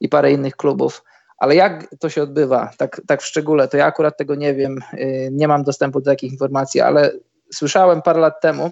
i 0.00 0.08
parę 0.08 0.32
innych 0.32 0.56
klubów. 0.56 1.04
Ale 1.38 1.54
jak 1.54 1.94
to 2.00 2.08
się 2.08 2.22
odbywa, 2.22 2.70
tak, 2.76 3.00
tak 3.06 3.22
w 3.22 3.26
szczególe, 3.26 3.68
to 3.68 3.76
ja 3.76 3.86
akurat 3.86 4.16
tego 4.16 4.34
nie 4.34 4.54
wiem, 4.54 4.78
y, 4.94 5.28
nie 5.32 5.48
mam 5.48 5.62
dostępu 5.62 6.00
do 6.00 6.10
takich 6.10 6.32
informacji, 6.32 6.80
ale 6.80 7.12
słyszałem 7.54 8.02
parę 8.02 8.20
lat 8.20 8.40
temu, 8.40 8.70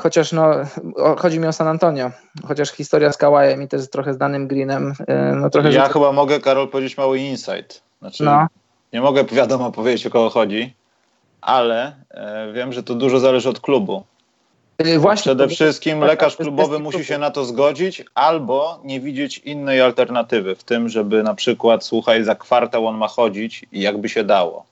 chociaż 0.00 0.32
no, 0.32 0.50
chodzi 1.18 1.40
mi 1.40 1.46
o 1.46 1.52
San 1.52 1.68
Antonio, 1.68 2.10
chociaż 2.48 2.70
historia 2.70 3.12
z 3.12 3.16
Kałajem 3.16 3.62
i 3.62 3.68
też 3.68 3.90
trochę 3.90 4.14
z 4.14 4.18
danym 4.18 4.48
Greenem. 4.48 4.94
E, 5.06 5.34
no, 5.34 5.50
trochę 5.50 5.72
ja 5.72 5.88
chyba 5.88 6.12
mogę, 6.12 6.40
Karol, 6.40 6.68
powiedzieć 6.68 6.96
mały 6.96 7.18
insight. 7.18 7.82
Znaczy, 8.00 8.24
no. 8.24 8.46
Nie 8.92 9.00
mogę, 9.00 9.24
wiadomo, 9.24 9.72
powiedzieć 9.72 10.06
o 10.06 10.10
kogo 10.10 10.30
chodzi, 10.30 10.74
ale 11.40 11.94
e, 12.10 12.52
wiem, 12.52 12.72
że 12.72 12.82
to 12.82 12.94
dużo 12.94 13.20
zależy 13.20 13.48
od 13.48 13.60
klubu. 13.60 14.04
Właśnie, 14.98 15.22
Przede 15.22 15.48
wszystkim 15.48 16.00
lekarz 16.00 16.36
klubowy 16.36 16.78
musi 16.78 17.04
się 17.04 17.18
na 17.18 17.30
to 17.30 17.44
zgodzić 17.44 18.04
albo 18.14 18.80
nie 18.84 19.00
widzieć 19.00 19.38
innej 19.38 19.80
alternatywy 19.80 20.54
w 20.54 20.64
tym, 20.64 20.88
żeby 20.88 21.22
na 21.22 21.34
przykład, 21.34 21.84
słuchaj, 21.84 22.24
za 22.24 22.34
kwartał 22.34 22.86
on 22.86 22.96
ma 22.96 23.08
chodzić 23.08 23.66
i 23.72 23.80
jakby 23.80 24.08
się 24.08 24.24
dało. 24.24 24.64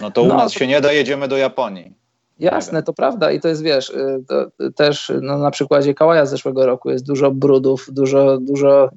No 0.00 0.10
to 0.10 0.22
u 0.22 0.26
no, 0.26 0.36
nas 0.36 0.52
to... 0.52 0.58
się 0.58 0.66
nie 0.66 0.80
da, 0.80 0.92
jedziemy 0.92 1.28
do 1.28 1.36
Japonii. 1.36 1.92
Jasne, 2.38 2.82
to 2.82 2.92
prawda 2.92 3.32
i 3.32 3.40
to 3.40 3.48
jest, 3.48 3.62
wiesz, 3.62 3.90
y, 3.90 4.24
to 4.28 4.50
też 4.74 5.12
no, 5.22 5.38
na 5.38 5.50
przykładzie 5.50 5.94
Kałaja 5.94 6.26
z 6.26 6.30
zeszłego 6.30 6.66
roku 6.66 6.90
jest 6.90 7.06
dużo 7.06 7.30
brudów, 7.30 7.86
dużo, 7.92 8.38
dużo 8.40 8.90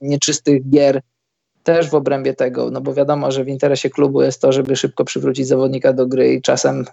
nieczystych 0.00 0.68
gier 0.68 1.02
też 1.62 1.90
w 1.90 1.94
obrębie 1.94 2.34
tego, 2.34 2.70
no 2.70 2.80
bo 2.80 2.94
wiadomo, 2.94 3.30
że 3.30 3.44
w 3.44 3.48
interesie 3.48 3.90
klubu 3.90 4.22
jest 4.22 4.40
to, 4.40 4.52
żeby 4.52 4.76
szybko 4.76 5.04
przywrócić 5.04 5.46
zawodnika 5.46 5.92
do 5.92 6.06
gry 6.06 6.34
i 6.34 6.42
czasem 6.42 6.84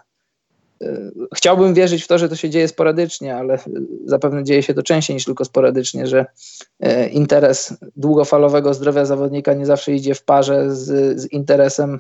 y, 0.81 1.11
chciałbym 1.35 1.73
wierzyć 1.73 2.03
w 2.03 2.07
to, 2.07 2.17
że 2.17 2.29
to 2.29 2.35
się 2.35 2.49
dzieje 2.49 2.67
sporadycznie, 2.67 3.35
ale 3.35 3.59
zapewne 4.05 4.43
dzieje 4.43 4.63
się 4.63 4.73
to 4.73 4.83
częściej 4.83 5.13
niż 5.13 5.25
tylko 5.25 5.45
sporadycznie, 5.45 6.07
że 6.07 6.25
y, 6.85 7.09
interes 7.09 7.73
długofalowego 7.95 8.73
zdrowia 8.73 9.05
zawodnika 9.05 9.53
nie 9.53 9.65
zawsze 9.65 9.91
idzie 9.91 10.15
w 10.15 10.23
parze 10.23 10.75
z, 10.75 11.19
z 11.19 11.31
interesem 11.31 11.99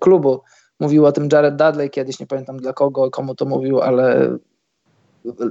klubu. 0.00 0.40
Mówił 0.80 1.06
o 1.06 1.12
tym 1.12 1.28
Jared 1.32 1.56
Dudley 1.56 1.90
kiedyś, 1.90 2.20
nie 2.20 2.26
pamiętam 2.26 2.56
dla 2.56 2.72
kogo, 2.72 3.10
komu 3.10 3.34
to 3.34 3.44
mówił, 3.44 3.80
ale 3.80 4.36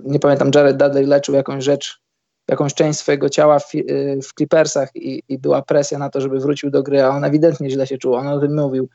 nie 0.04 0.20
pamiętam, 0.20 0.52
Jared 0.56 0.78
Dudley 0.78 1.06
leczył 1.06 1.36
jakąś 1.36 1.64
rzecz 1.64 2.04
jakąś 2.48 2.74
część 2.74 3.00
swojego 3.00 3.30
ciała 3.30 3.60
w, 3.60 3.76
y, 3.76 4.20
w 4.24 4.34
Clippersach 4.34 4.96
i, 4.96 5.24
i, 5.30 5.38
była 5.38 5.62
presja 5.62 5.98
na 5.98 6.10
to, 6.10 6.22
żeby 6.22 6.40
wrócił 6.40 6.70
do 6.70 6.84
gry, 6.84 7.04
a 7.04 7.10
on 7.10 7.24
ewidentnie 7.24 7.70
źle 7.70 7.88
się 7.88 7.98
czuł, 7.98 8.16
on 8.16 8.28
o 8.28 8.40
tym 8.40 8.56
mówił. 8.56 8.90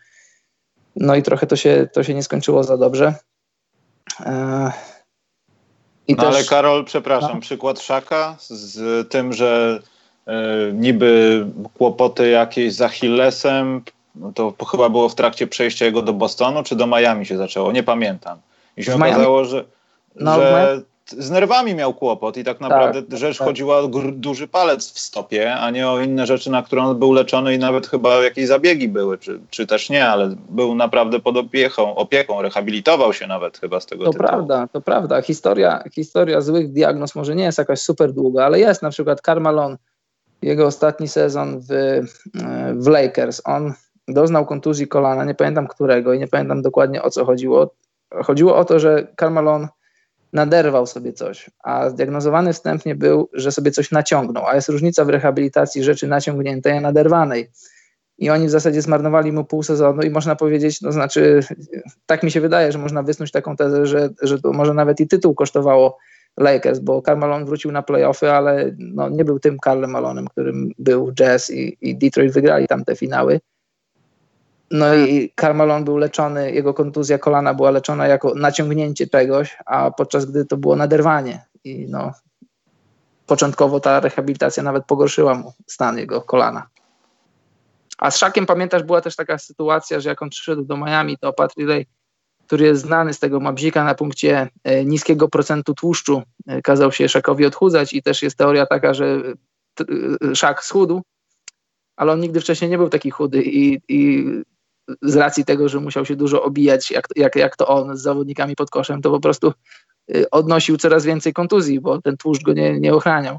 No 0.96 1.14
i 1.16 1.22
trochę 1.22 1.46
to 1.46 1.56
się, 1.56 1.88
to 1.92 2.02
się 2.02 2.14
nie 2.14 2.22
skończyło 2.22 2.64
za 2.64 2.76
dobrze. 2.76 3.14
E, 4.20 4.72
no 6.08 6.16
też, 6.16 6.24
ale 6.24 6.44
Karol, 6.44 6.84
przepraszam, 6.84 7.34
no. 7.34 7.40
przykład 7.40 7.80
Szaka 7.80 8.36
z 8.40 9.08
tym, 9.08 9.32
że 9.32 9.82
e, 10.26 10.72
niby 10.72 11.46
kłopoty 11.74 12.28
jakieś 12.28 12.74
z 12.74 12.82
Achillesem, 12.82 13.82
no 14.18 14.32
to 14.32 14.64
chyba 14.64 14.88
było 14.88 15.08
w 15.08 15.14
trakcie 15.14 15.46
przejścia 15.46 15.84
jego 15.84 16.02
do 16.02 16.12
Bostonu, 16.12 16.62
czy 16.62 16.76
do 16.76 16.86
Miami 16.86 17.26
się 17.26 17.36
zaczęło, 17.36 17.72
nie 17.72 17.82
pamiętam. 17.82 18.38
I 18.76 18.84
się 18.84 18.94
okazało, 18.94 19.44
że, 19.44 19.64
no, 20.16 20.34
że 20.34 20.82
z 21.06 21.30
nerwami 21.30 21.74
miał 21.74 21.94
kłopot 21.94 22.36
i 22.36 22.44
tak 22.44 22.60
naprawdę 22.60 23.02
tak, 23.02 23.18
rzecz 23.18 23.38
tak. 23.38 23.46
chodziła 23.46 23.78
o 23.78 23.88
duży 24.12 24.48
palec 24.48 24.92
w 24.92 24.98
stopie, 24.98 25.54
a 25.54 25.70
nie 25.70 25.88
o 25.88 26.00
inne 26.00 26.26
rzeczy, 26.26 26.50
na 26.50 26.62
które 26.62 26.82
on 26.82 26.98
był 26.98 27.12
leczony 27.12 27.54
i 27.54 27.58
nawet 27.58 27.86
chyba 27.86 28.14
jakieś 28.24 28.46
zabiegi 28.46 28.88
były, 28.88 29.18
czy, 29.18 29.40
czy 29.50 29.66
też 29.66 29.90
nie, 29.90 30.08
ale 30.08 30.34
był 30.48 30.74
naprawdę 30.74 31.20
pod 31.20 31.36
opieką, 31.36 31.94
opieką, 31.94 32.42
rehabilitował 32.42 33.12
się 33.12 33.26
nawet 33.26 33.58
chyba 33.58 33.80
z 33.80 33.86
tego 33.86 34.04
To 34.04 34.10
tytułu. 34.10 34.28
prawda, 34.28 34.68
to 34.72 34.80
prawda. 34.80 35.22
Historia, 35.22 35.84
historia 35.94 36.40
złych 36.40 36.72
diagnoz 36.72 37.14
może 37.14 37.36
nie 37.36 37.44
jest 37.44 37.58
jakaś 37.58 37.80
super 37.80 38.12
długa, 38.12 38.44
ale 38.44 38.58
jest 38.60 38.82
na 38.82 38.90
przykład 38.90 39.20
Carmalon, 39.20 39.76
jego 40.42 40.66
ostatni 40.66 41.08
sezon 41.08 41.60
w, 41.60 42.00
w 42.74 42.86
Lakers, 42.86 43.42
on 43.44 43.74
doznał 44.08 44.46
kontuzji 44.46 44.88
kolana, 44.88 45.24
nie 45.24 45.34
pamiętam 45.34 45.66
którego 45.66 46.12
i 46.12 46.18
nie 46.18 46.28
pamiętam 46.28 46.62
dokładnie 46.62 47.02
o 47.02 47.10
co 47.10 47.24
chodziło. 47.24 47.74
Chodziło 48.24 48.56
o 48.56 48.64
to, 48.64 48.78
że 48.78 49.06
Carmalon 49.20 49.68
naderwał 50.32 50.86
sobie 50.86 51.12
coś, 51.12 51.50
a 51.62 51.90
zdiagnozowany 51.90 52.52
wstępnie 52.52 52.94
był, 52.94 53.28
że 53.32 53.52
sobie 53.52 53.70
coś 53.70 53.90
naciągnął, 53.90 54.46
a 54.46 54.54
jest 54.54 54.68
różnica 54.68 55.04
w 55.04 55.08
rehabilitacji 55.08 55.84
rzeczy 55.84 56.08
naciągniętej, 56.08 56.72
a 56.72 56.80
naderwanej. 56.80 57.50
I 58.18 58.30
oni 58.30 58.46
w 58.46 58.50
zasadzie 58.50 58.82
zmarnowali 58.82 59.32
mu 59.32 59.44
pół 59.44 59.62
sezonu 59.62 60.02
i 60.02 60.10
można 60.10 60.36
powiedzieć, 60.36 60.80
no 60.82 60.92
znaczy, 60.92 61.40
tak 62.06 62.22
mi 62.22 62.30
się 62.30 62.40
wydaje, 62.40 62.72
że 62.72 62.78
można 62.78 63.02
wysnuć 63.02 63.30
taką 63.30 63.56
tezę, 63.56 63.86
że, 63.86 64.08
że 64.22 64.40
to 64.40 64.52
może 64.52 64.74
nawet 64.74 65.00
i 65.00 65.08
tytuł 65.08 65.34
kosztowało 65.34 65.98
Lakers, 66.36 66.78
bo 66.78 67.02
Karl 67.02 67.18
Malone 67.20 67.44
wrócił 67.44 67.72
na 67.72 67.82
playoffy, 67.82 68.30
ale 68.30 68.74
no, 68.78 69.08
nie 69.08 69.24
był 69.24 69.38
tym 69.38 69.58
Karlem 69.58 69.90
Malonem, 69.90 70.28
którym 70.28 70.70
był 70.78 71.12
Jazz 71.12 71.50
i, 71.50 71.78
i 71.80 71.98
Detroit 71.98 72.32
wygrali 72.32 72.68
tam 72.68 72.84
te 72.84 72.96
finały. 72.96 73.40
No 74.70 74.94
i 74.94 75.32
Carmelon 75.40 75.84
był 75.84 75.96
leczony, 75.96 76.52
jego 76.52 76.74
kontuzja 76.74 77.18
kolana 77.18 77.54
była 77.54 77.70
leczona 77.70 78.06
jako 78.06 78.34
naciągnięcie 78.34 79.06
czegoś, 79.06 79.56
a 79.66 79.90
podczas 79.90 80.26
gdy 80.26 80.44
to 80.44 80.56
było 80.56 80.76
naderwanie. 80.76 81.44
I 81.64 81.86
no, 81.88 82.12
początkowo 83.26 83.80
ta 83.80 84.00
rehabilitacja 84.00 84.62
nawet 84.62 84.84
pogorszyła 84.84 85.34
mu 85.34 85.52
stan 85.66 85.98
jego 85.98 86.20
kolana. 86.20 86.66
A 87.98 88.10
z 88.10 88.16
Szakiem 88.16 88.46
pamiętasz, 88.46 88.82
była 88.82 89.00
też 89.00 89.16
taka 89.16 89.38
sytuacja, 89.38 90.00
że 90.00 90.08
jak 90.08 90.22
on 90.22 90.30
przyszedł 90.30 90.62
do 90.64 90.76
Miami, 90.76 91.18
to 91.18 91.32
Pat 91.32 91.52
Riley, 91.56 91.86
który 92.46 92.64
jest 92.64 92.82
znany 92.82 93.14
z 93.14 93.18
tego 93.18 93.40
mabzika 93.40 93.84
na 93.84 93.94
punkcie 93.94 94.48
e, 94.64 94.84
niskiego 94.84 95.28
procentu 95.28 95.74
tłuszczu, 95.74 96.22
e, 96.46 96.62
kazał 96.62 96.92
się 96.92 97.08
Szakowi 97.08 97.46
odchudzać 97.46 97.92
i 97.92 98.02
też 98.02 98.22
jest 98.22 98.38
teoria 98.38 98.66
taka, 98.66 98.94
że 98.94 99.22
e, 99.80 100.34
Szak 100.34 100.64
schudł, 100.64 101.02
ale 101.96 102.12
on 102.12 102.20
nigdy 102.20 102.40
wcześniej 102.40 102.70
nie 102.70 102.78
był 102.78 102.88
taki 102.88 103.10
chudy 103.10 103.42
i, 103.42 103.80
i 103.88 104.26
z 105.02 105.16
racji 105.16 105.44
tego, 105.44 105.68
że 105.68 105.80
musiał 105.80 106.04
się 106.04 106.16
dużo 106.16 106.42
obijać, 106.42 106.90
jak, 106.90 107.08
jak, 107.16 107.36
jak 107.36 107.56
to 107.56 107.66
on 107.66 107.96
z 107.96 108.02
zawodnikami 108.02 108.56
pod 108.56 108.70
koszem, 108.70 109.02
to 109.02 109.10
po 109.10 109.20
prostu 109.20 109.52
y, 110.14 110.30
odnosił 110.30 110.76
coraz 110.76 111.04
więcej 111.04 111.32
kontuzji, 111.32 111.80
bo 111.80 112.02
ten 112.02 112.16
tłuszcz 112.16 112.42
go 112.42 112.52
nie, 112.52 112.80
nie 112.80 112.94
ochraniał. 112.94 113.38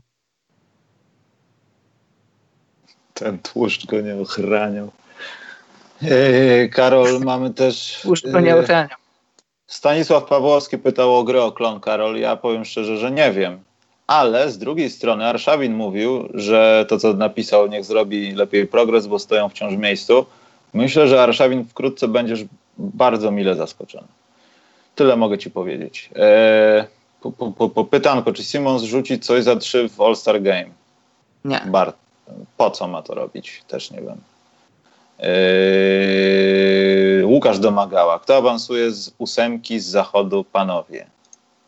Ten 3.14 3.40
tłuszcz 3.40 3.86
go 3.86 4.02
nie 4.02 4.16
ochraniał. 4.16 4.92
Eee, 6.02 6.70
Karol, 6.70 7.20
mamy 7.26 7.54
też. 7.54 8.00
Tłuszcz 8.02 8.28
go 8.28 8.40
nie 8.40 8.56
e, 8.56 8.60
ochraniał. 8.60 8.98
Stanisław 9.68 10.26
Pawłowski 10.26 10.78
pytał 10.78 11.16
o 11.16 11.24
grę 11.24 11.44
o 11.44 11.52
klon, 11.52 11.80
Karol. 11.80 12.18
Ja 12.18 12.36
powiem 12.36 12.66
szczerze, 12.66 12.98
że 12.98 13.12
nie 13.12 13.32
wiem. 13.32 13.60
Ale 14.08 14.52
z 14.52 14.58
drugiej 14.58 14.90
strony 14.90 15.26
Arszawin 15.26 15.74
mówił, 15.74 16.30
że 16.34 16.86
to, 16.90 16.98
co 16.98 17.14
napisał, 17.14 17.68
niech 17.68 17.86
zrobi 17.86 18.32
lepiej 18.32 18.68
progres, 18.68 19.08
bo 19.08 19.20
stoją 19.20 19.50
wciąż 19.50 19.74
w 19.74 19.78
miejscu. 19.78 20.26
Myślę, 20.74 21.08
że 21.08 21.24
Arszawin 21.24 21.66
wkrótce 21.66 22.08
będziesz 22.08 22.46
bardzo 22.78 23.32
mile 23.32 23.56
zaskoczony. 23.56 24.08
Tyle 24.96 25.16
mogę 25.16 25.38
ci 25.38 25.52
powiedzieć. 25.52 26.10
Eee, 26.16 26.84
po, 27.22 27.32
po, 27.32 27.70
po, 27.70 27.86
pytanko, 27.86 28.34
czy 28.34 28.44
Simon 28.44 28.80
zrzuci 28.80 29.20
coś 29.20 29.44
za 29.44 29.56
trzy 29.56 29.90
w 29.90 30.02
All-Star 30.02 30.42
Game? 30.42 30.70
Nie. 31.46 31.62
Bar 31.66 31.94
po 32.58 32.72
co 32.72 32.88
ma 32.88 33.02
to 33.02 33.16
robić? 33.16 33.64
Też 33.68 33.92
nie 33.92 34.02
wiem. 34.02 34.18
Eee, 35.20 35.30
Łukasz 37.24 37.60
domagała. 37.60 38.20
Kto 38.20 38.38
awansuje 38.38 38.92
z 38.92 39.12
ósemki 39.18 39.80
z 39.80 39.86
zachodu, 39.86 40.44
panowie? 40.44 41.08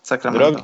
Sacramento. 0.04 0.52
Drogi, 0.52 0.64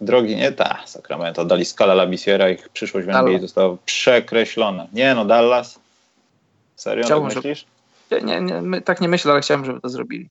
drogi 0.00 0.36
nie, 0.36 0.52
ta, 0.52 0.78
Sacramento. 0.86 1.44
Dali 1.44 1.64
skala 1.64 1.94
Labisiera, 1.94 2.50
ich 2.50 2.68
przyszłość 2.68 3.06
w 3.06 3.10
NBA 3.10 3.38
została 3.38 3.76
przekreślona. 3.86 4.86
Nie 4.92 5.14
no, 5.14 5.24
Dallas. 5.24 5.78
Serio, 6.76 7.04
Chciałbym, 7.04 7.28
tak 7.28 7.36
myślisz? 7.36 7.58
Żeby 7.58 7.77
nie, 8.10 8.40
nie, 8.40 8.80
tak 8.80 9.00
nie 9.00 9.08
myślę, 9.08 9.32
ale 9.32 9.40
chciałem, 9.40 9.64
żeby 9.64 9.80
to 9.80 9.88
zrobili. 9.88 10.28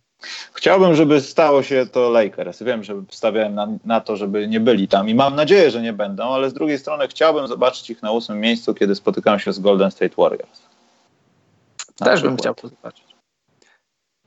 Chciałbym, 0.54 0.96
żeby 0.96 1.22
stało 1.22 1.64
się 1.64 1.86
to 1.86 2.10
Lakers. 2.10 2.64
Wiem, 2.64 2.84
że 2.84 3.04
stawiałem 3.12 3.56
na, 3.56 3.68
na, 3.86 4.02
to, 4.02 4.16
żeby 4.16 4.48
nie 4.48 4.60
byli 4.60 4.88
tam 4.88 5.10
i 5.10 5.16
mam 5.16 5.36
nadzieję, 5.36 5.72
że 5.72 5.82
nie 5.82 5.94
będą, 5.94 6.34
ale 6.34 6.50
z 6.50 6.54
drugiej 6.54 6.80
strony 6.80 7.08
chciałbym 7.08 7.48
zobaczyć 7.48 7.90
ich 7.90 8.02
na 8.02 8.12
ósmym 8.12 8.40
miejscu, 8.40 8.74
kiedy 8.74 8.96
spotykają 8.96 9.38
się 9.38 9.54
z 9.54 9.60
Golden 9.60 9.92
State 9.92 10.16
Warriors. 10.18 10.62
Na 12.00 12.06
też 12.06 12.14
przykład. 12.14 12.24
bym 12.24 12.38
chciał 12.38 12.56
to 12.56 12.68
zobaczyć. 12.68 13.06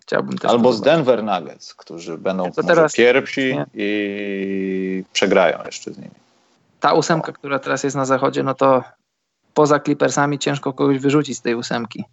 Chciałbym 0.00 0.38
też 0.38 0.50
Albo 0.50 0.72
z 0.72 0.80
Denver 0.80 1.24
Nuggets, 1.24 1.74
którzy 1.74 2.18
będą 2.18 2.52
teraz, 2.52 2.94
pierwsi 2.94 3.54
nie. 3.54 3.66
i 3.74 5.04
przegrają 5.12 5.58
jeszcze 5.66 5.92
z 5.92 5.98
nimi. 5.98 6.10
Ta 6.80 6.92
ósemka, 6.92 7.32
która 7.32 7.58
teraz 7.58 7.84
jest 7.84 7.96
na 7.96 8.04
zachodzie, 8.04 8.42
no 8.42 8.54
to 8.54 8.82
poza 9.54 9.80
Clippersami 9.80 10.38
ciężko 10.38 10.72
kogoś 10.72 10.98
wyrzucić 10.98 11.38
z 11.38 11.42
tej 11.42 11.54
ósemki. 11.54 12.04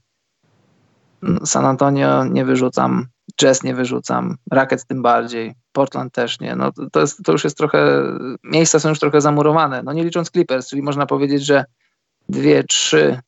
San 1.46 1.66
Antonio 1.66 2.26
nie 2.26 2.46
wyrzucam, 2.46 3.08
Jazz 3.42 3.64
nie 3.64 3.76
wyrzucam, 3.76 4.38
Rackets 4.52 4.86
tym 4.86 5.02
bardziej, 5.02 5.56
Portland 5.72 6.14
też 6.14 6.40
nie. 6.40 6.56
No 6.56 6.72
to, 6.92 7.00
jest, 7.00 7.24
to 7.24 7.32
już 7.32 7.44
jest 7.44 7.58
trochę, 7.58 8.04
miejsca 8.44 8.80
są 8.80 8.90
już 8.90 9.00
trochę 9.00 9.22
zamurowane, 9.22 9.84
no 9.84 9.94
nie 9.94 10.04
licząc 10.04 10.32
Clippers, 10.32 10.70
czyli 10.70 10.82
można 10.82 11.06
powiedzieć, 11.06 11.46
że 11.46 11.66
dwie, 12.30 12.64
trzy, 12.64 13.20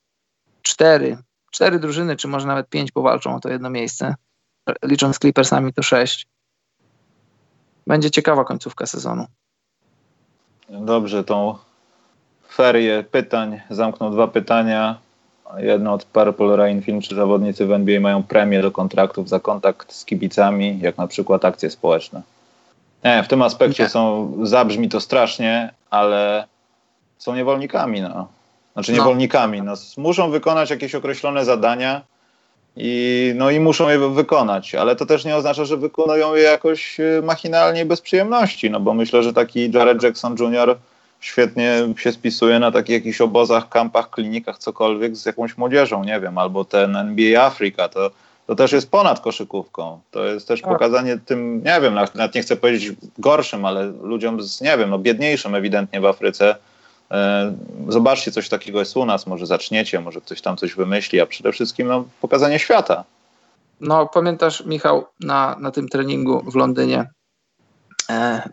cztery, 0.61 1.17
cztery 1.51 1.79
drużyny, 1.79 2.15
czy 2.15 2.27
może 2.27 2.47
nawet 2.47 2.69
pięć 2.69 2.91
powalczą 2.91 3.35
o 3.35 3.39
to 3.39 3.49
jedno 3.49 3.69
miejsce. 3.69 4.15
Licząc 4.83 5.19
Clippersami 5.19 5.73
to 5.73 5.83
sześć. 5.83 6.27
Będzie 7.87 8.11
ciekawa 8.11 8.43
końcówka 8.43 8.85
sezonu. 8.85 9.25
Dobrze, 10.69 11.23
tą 11.23 11.57
ferię 12.49 13.03
pytań 13.11 13.61
zamknął 13.69 14.11
dwa 14.11 14.27
pytania 14.27 14.99
Jedno 15.57 15.93
od 15.93 16.05
Purple 16.05 16.55
Rain 16.55 16.81
Film, 16.81 17.01
czy 17.01 17.15
zawodnicy 17.15 17.65
w 17.65 17.71
NBA 17.71 17.99
mają 17.99 18.23
premię 18.23 18.61
do 18.61 18.71
kontraktów 18.71 19.29
za 19.29 19.39
kontakt 19.39 19.93
z 19.93 20.05
kibicami, 20.05 20.79
jak 20.81 20.97
na 20.97 21.07
przykład 21.07 21.45
akcje 21.45 21.69
społeczne. 21.69 22.21
Nie, 23.03 23.23
w 23.23 23.27
tym 23.27 23.41
aspekcie 23.41 23.83
nie. 23.83 23.89
są, 23.89 24.33
zabrzmi 24.43 24.89
to 24.89 24.99
strasznie, 24.99 25.73
ale 25.89 26.47
są 27.17 27.35
niewolnikami, 27.35 28.01
no. 28.01 28.27
Znaczy 28.73 28.91
no. 28.91 28.97
niewolnikami, 28.97 29.61
no. 29.61 29.73
Muszą 29.97 30.31
wykonać 30.31 30.69
jakieś 30.69 30.95
określone 30.95 31.45
zadania 31.45 32.01
i, 32.75 33.33
no, 33.35 33.51
i 33.51 33.59
muszą 33.59 33.89
je 33.89 33.99
wykonać, 33.99 34.75
ale 34.75 34.95
to 34.95 35.05
też 35.05 35.25
nie 35.25 35.35
oznacza, 35.35 35.65
że 35.65 35.77
wykonują 35.77 36.35
je 36.35 36.43
jakoś 36.43 36.99
e, 36.99 37.21
machinalnie 37.23 37.85
bez 37.85 38.01
przyjemności, 38.01 38.69
no 38.69 38.79
bo 38.79 38.93
myślę, 38.93 39.23
że 39.23 39.33
taki 39.33 39.71
Jared 39.71 40.03
Jackson 40.03 40.35
Jr 40.39 40.77
świetnie 41.19 41.93
się 41.97 42.11
spisuje 42.11 42.59
na 42.59 42.71
takich 42.71 42.93
jakichś 42.93 43.21
obozach, 43.21 43.69
kampach, 43.69 44.09
klinikach, 44.09 44.57
cokolwiek 44.57 45.15
z 45.15 45.25
jakąś 45.25 45.57
młodzieżą, 45.57 46.03
nie 46.03 46.19
wiem, 46.19 46.37
albo 46.37 46.65
ten 46.65 46.95
NBA 46.95 47.43
Afrika, 47.43 47.89
to, 47.89 48.11
to 48.47 48.55
też 48.55 48.71
jest 48.71 48.91
ponad 48.91 49.19
koszykówką. 49.19 49.99
To 50.11 50.25
jest 50.25 50.47
też 50.47 50.61
tak. 50.61 50.71
pokazanie 50.71 51.17
tym, 51.25 51.63
nie 51.63 51.81
wiem, 51.81 51.93
nawet 52.15 52.35
nie 52.35 52.41
chcę 52.41 52.55
powiedzieć 52.55 52.95
gorszym, 53.17 53.65
ale 53.65 53.85
ludziom 53.85 54.41
z, 54.41 54.61
nie 54.61 54.77
wiem, 54.77 54.89
no 54.89 54.99
biedniejszym 54.99 55.55
ewidentnie 55.55 56.01
w 56.01 56.05
Afryce, 56.05 56.55
e, 57.11 57.53
Zobaczcie, 57.87 58.31
coś 58.31 58.49
takiego 58.49 58.79
jest 58.79 58.97
u 58.97 59.05
nas, 59.05 59.27
może 59.27 59.45
zaczniecie, 59.45 59.99
może 59.99 60.21
ktoś 60.21 60.41
tam 60.41 60.57
coś 60.57 60.75
wymyśli, 60.75 61.19
a 61.19 61.25
przede 61.25 61.51
wszystkim 61.51 61.87
no, 61.87 62.05
pokazanie 62.21 62.59
świata. 62.59 63.03
No, 63.81 64.07
pamiętasz, 64.07 64.65
Michał, 64.65 65.05
na, 65.19 65.55
na 65.59 65.71
tym 65.71 65.87
treningu 65.87 66.43
w 66.51 66.55
Londynie 66.55 67.09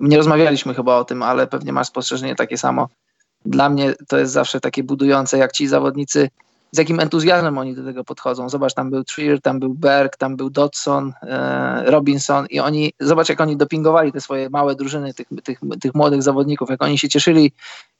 nie 0.00 0.16
rozmawialiśmy 0.16 0.74
chyba 0.74 0.96
o 0.96 1.04
tym, 1.04 1.22
ale 1.22 1.46
pewnie 1.46 1.72
masz 1.72 1.86
spostrzeżenie 1.86 2.34
takie 2.34 2.58
samo. 2.58 2.88
Dla 3.44 3.68
mnie 3.68 3.94
to 4.08 4.18
jest 4.18 4.32
zawsze 4.32 4.60
takie 4.60 4.84
budujące, 4.84 5.38
jak 5.38 5.52
ci 5.52 5.68
zawodnicy, 5.68 6.30
z 6.72 6.78
jakim 6.78 7.00
entuzjazmem 7.00 7.58
oni 7.58 7.74
do 7.74 7.84
tego 7.84 8.04
podchodzą. 8.04 8.48
Zobacz, 8.48 8.74
tam 8.74 8.90
był 8.90 9.04
Trier, 9.04 9.40
tam 9.40 9.60
był 9.60 9.74
Berg, 9.74 10.16
tam 10.16 10.36
był 10.36 10.50
Dodson, 10.50 11.12
e, 11.22 11.90
Robinson 11.90 12.46
i 12.50 12.60
oni, 12.60 12.92
zobacz 13.00 13.28
jak 13.28 13.40
oni 13.40 13.56
dopingowali 13.56 14.12
te 14.12 14.20
swoje 14.20 14.50
małe 14.50 14.74
drużyny, 14.74 15.14
tych, 15.14 15.26
tych, 15.44 15.60
tych 15.80 15.94
młodych 15.94 16.22
zawodników, 16.22 16.70
jak 16.70 16.82
oni 16.82 16.98
się 16.98 17.08
cieszyli 17.08 17.52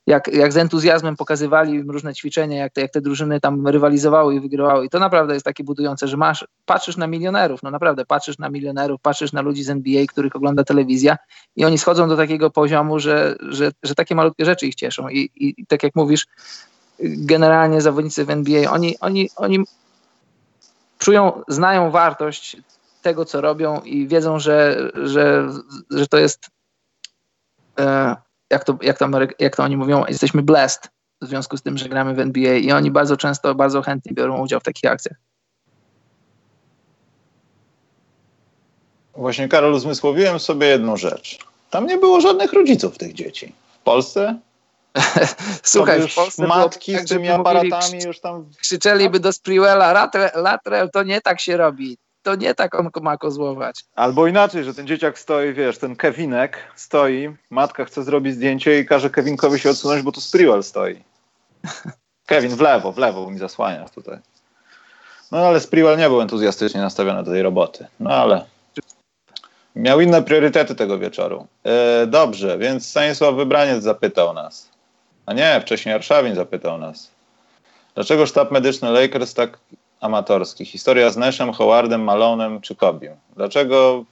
jak, 0.06 0.28
jak 0.28 0.52
z 0.52 0.56
entuzjazmem 0.56 1.16
pokazywali 1.16 1.82
różne 1.82 2.14
ćwiczenia, 2.14 2.56
jak 2.56 2.72
te, 2.72 2.80
jak 2.80 2.90
te 2.90 3.00
drużyny 3.00 3.40
tam 3.40 3.68
rywalizowały 3.68 4.34
i 4.34 4.40
wygrywały. 4.40 4.86
I 4.86 4.88
to 4.88 4.98
naprawdę 4.98 5.34
jest 5.34 5.44
takie 5.44 5.64
budujące, 5.64 6.08
że 6.08 6.16
masz, 6.16 6.46
patrzysz 6.64 6.96
na 6.96 7.06
milionerów, 7.06 7.62
no 7.62 7.70
naprawdę, 7.70 8.06
patrzysz 8.06 8.38
na 8.38 8.50
milionerów, 8.50 9.00
patrzysz 9.00 9.32
na 9.32 9.40
ludzi 9.40 9.62
z 9.62 9.70
NBA, 9.70 10.06
których 10.06 10.36
ogląda 10.36 10.64
telewizja 10.64 11.16
i 11.56 11.64
oni 11.64 11.78
schodzą 11.78 12.08
do 12.08 12.16
takiego 12.16 12.50
poziomu, 12.50 12.98
że, 12.98 13.36
że, 13.48 13.72
że 13.82 13.94
takie 13.94 14.14
malutkie 14.14 14.44
rzeczy 14.44 14.66
ich 14.66 14.74
cieszą. 14.74 15.08
I, 15.08 15.18
i, 15.18 15.54
i 15.60 15.66
tak 15.66 15.82
jak 15.82 15.94
mówisz, 15.94 16.26
generalnie 17.00 17.80
zawodnicy 17.80 18.24
w 18.24 18.30
NBA, 18.30 18.70
oni, 18.70 18.98
oni, 19.00 19.30
oni 19.36 19.64
czują, 20.98 21.42
znają 21.48 21.90
wartość 21.90 22.56
tego, 23.02 23.24
co 23.24 23.40
robią 23.40 23.80
i 23.80 24.08
wiedzą, 24.08 24.38
że, 24.38 24.90
że, 24.94 25.48
że 25.90 26.06
to 26.06 26.18
jest 26.18 26.46
e, 27.78 28.16
jak 28.50 28.64
to, 28.64 28.78
jak, 28.82 28.98
to, 28.98 29.08
jak 29.38 29.56
to 29.56 29.62
oni 29.62 29.76
mówią, 29.76 30.04
jesteśmy 30.08 30.42
blessed 30.42 30.88
w 31.22 31.26
związku 31.26 31.56
z 31.56 31.62
tym, 31.62 31.78
że 31.78 31.88
gramy 31.88 32.14
w 32.14 32.20
NBA 32.20 32.54
i 32.54 32.72
oni 32.72 32.90
bardzo 32.90 33.16
często, 33.16 33.54
bardzo 33.54 33.82
chętnie 33.82 34.12
biorą 34.14 34.42
udział 34.42 34.60
w 34.60 34.62
takich 34.62 34.90
akcjach. 34.90 35.16
Właśnie, 39.14 39.48
Karol, 39.48 39.74
uzmysłowiłem 39.74 40.40
sobie 40.40 40.66
jedną 40.66 40.96
rzecz. 40.96 41.38
Tam 41.70 41.86
nie 41.86 41.96
było 41.96 42.20
żadnych 42.20 42.52
rodziców 42.52 42.98
tych 42.98 43.12
dzieci. 43.12 43.52
W 43.74 43.78
Polsce? 43.78 44.38
Słuchaj, 45.62 46.08
w 46.08 46.14
Polsce 46.14 46.46
matki 46.46 46.92
tak, 46.92 47.04
z 47.04 47.08
tymi 47.08 47.28
aparatami 47.28 47.82
mówili, 47.84 48.06
już 48.06 48.20
tam... 48.20 48.50
Krzyczeliby 48.60 49.20
do 49.20 49.32
Sprewella, 49.32 50.08
Latrell, 50.34 50.90
to 50.90 51.02
nie 51.02 51.20
tak 51.20 51.40
się 51.40 51.56
robi 51.56 51.98
to 52.26 52.36
nie 52.36 52.54
tak 52.54 52.74
on 52.74 52.90
ma 53.02 53.16
kozłować. 53.16 53.84
Albo 53.94 54.26
inaczej, 54.26 54.64
że 54.64 54.74
ten 54.74 54.86
dzieciak 54.86 55.18
stoi, 55.18 55.52
wiesz, 55.52 55.78
ten 55.78 55.96
Kevinek 55.96 56.58
stoi, 56.74 57.36
matka 57.50 57.84
chce 57.84 58.04
zrobić 58.04 58.34
zdjęcie 58.34 58.80
i 58.80 58.86
każe 58.86 59.10
Kevinkowi 59.10 59.58
się 59.58 59.70
odsunąć, 59.70 60.02
bo 60.02 60.12
tu 60.12 60.20
Sprewell 60.20 60.62
stoi. 60.62 61.02
Kevin, 62.26 62.56
w 62.56 62.60
lewo, 62.60 62.92
w 62.92 62.98
lewo, 62.98 63.24
bo 63.24 63.30
mi 63.30 63.38
zasłaniasz 63.38 63.90
tutaj. 63.90 64.18
No 65.32 65.38
ale 65.38 65.60
Sprewell 65.60 65.98
nie 65.98 66.08
był 66.08 66.20
entuzjastycznie 66.20 66.80
nastawiony 66.80 67.22
do 67.22 67.30
tej 67.30 67.42
roboty. 67.42 67.86
No 68.00 68.10
ale 68.10 68.44
miał 69.76 70.00
inne 70.00 70.22
priorytety 70.22 70.74
tego 70.74 70.98
wieczoru. 70.98 71.46
E, 71.64 72.06
dobrze, 72.06 72.58
więc 72.58 72.88
Stanisław 72.88 73.34
Wybraniec 73.34 73.82
zapytał 73.82 74.34
nas. 74.34 74.68
A 75.26 75.32
nie, 75.32 75.60
wcześniej 75.60 75.94
Arszawin 75.94 76.34
zapytał 76.34 76.78
nas. 76.78 77.10
Dlaczego 77.94 78.26
sztab 78.26 78.50
medyczny 78.50 78.90
Lakers 78.90 79.34
tak 79.34 79.58
amatorski. 80.00 80.64
Historia 80.64 81.10
z 81.10 81.16
Nashem, 81.16 81.52
Howardem, 81.52 82.04
Malonem 82.04 82.60
czy 82.60 82.74
Kobim. 82.74 83.12
Dlaczego 83.36 84.04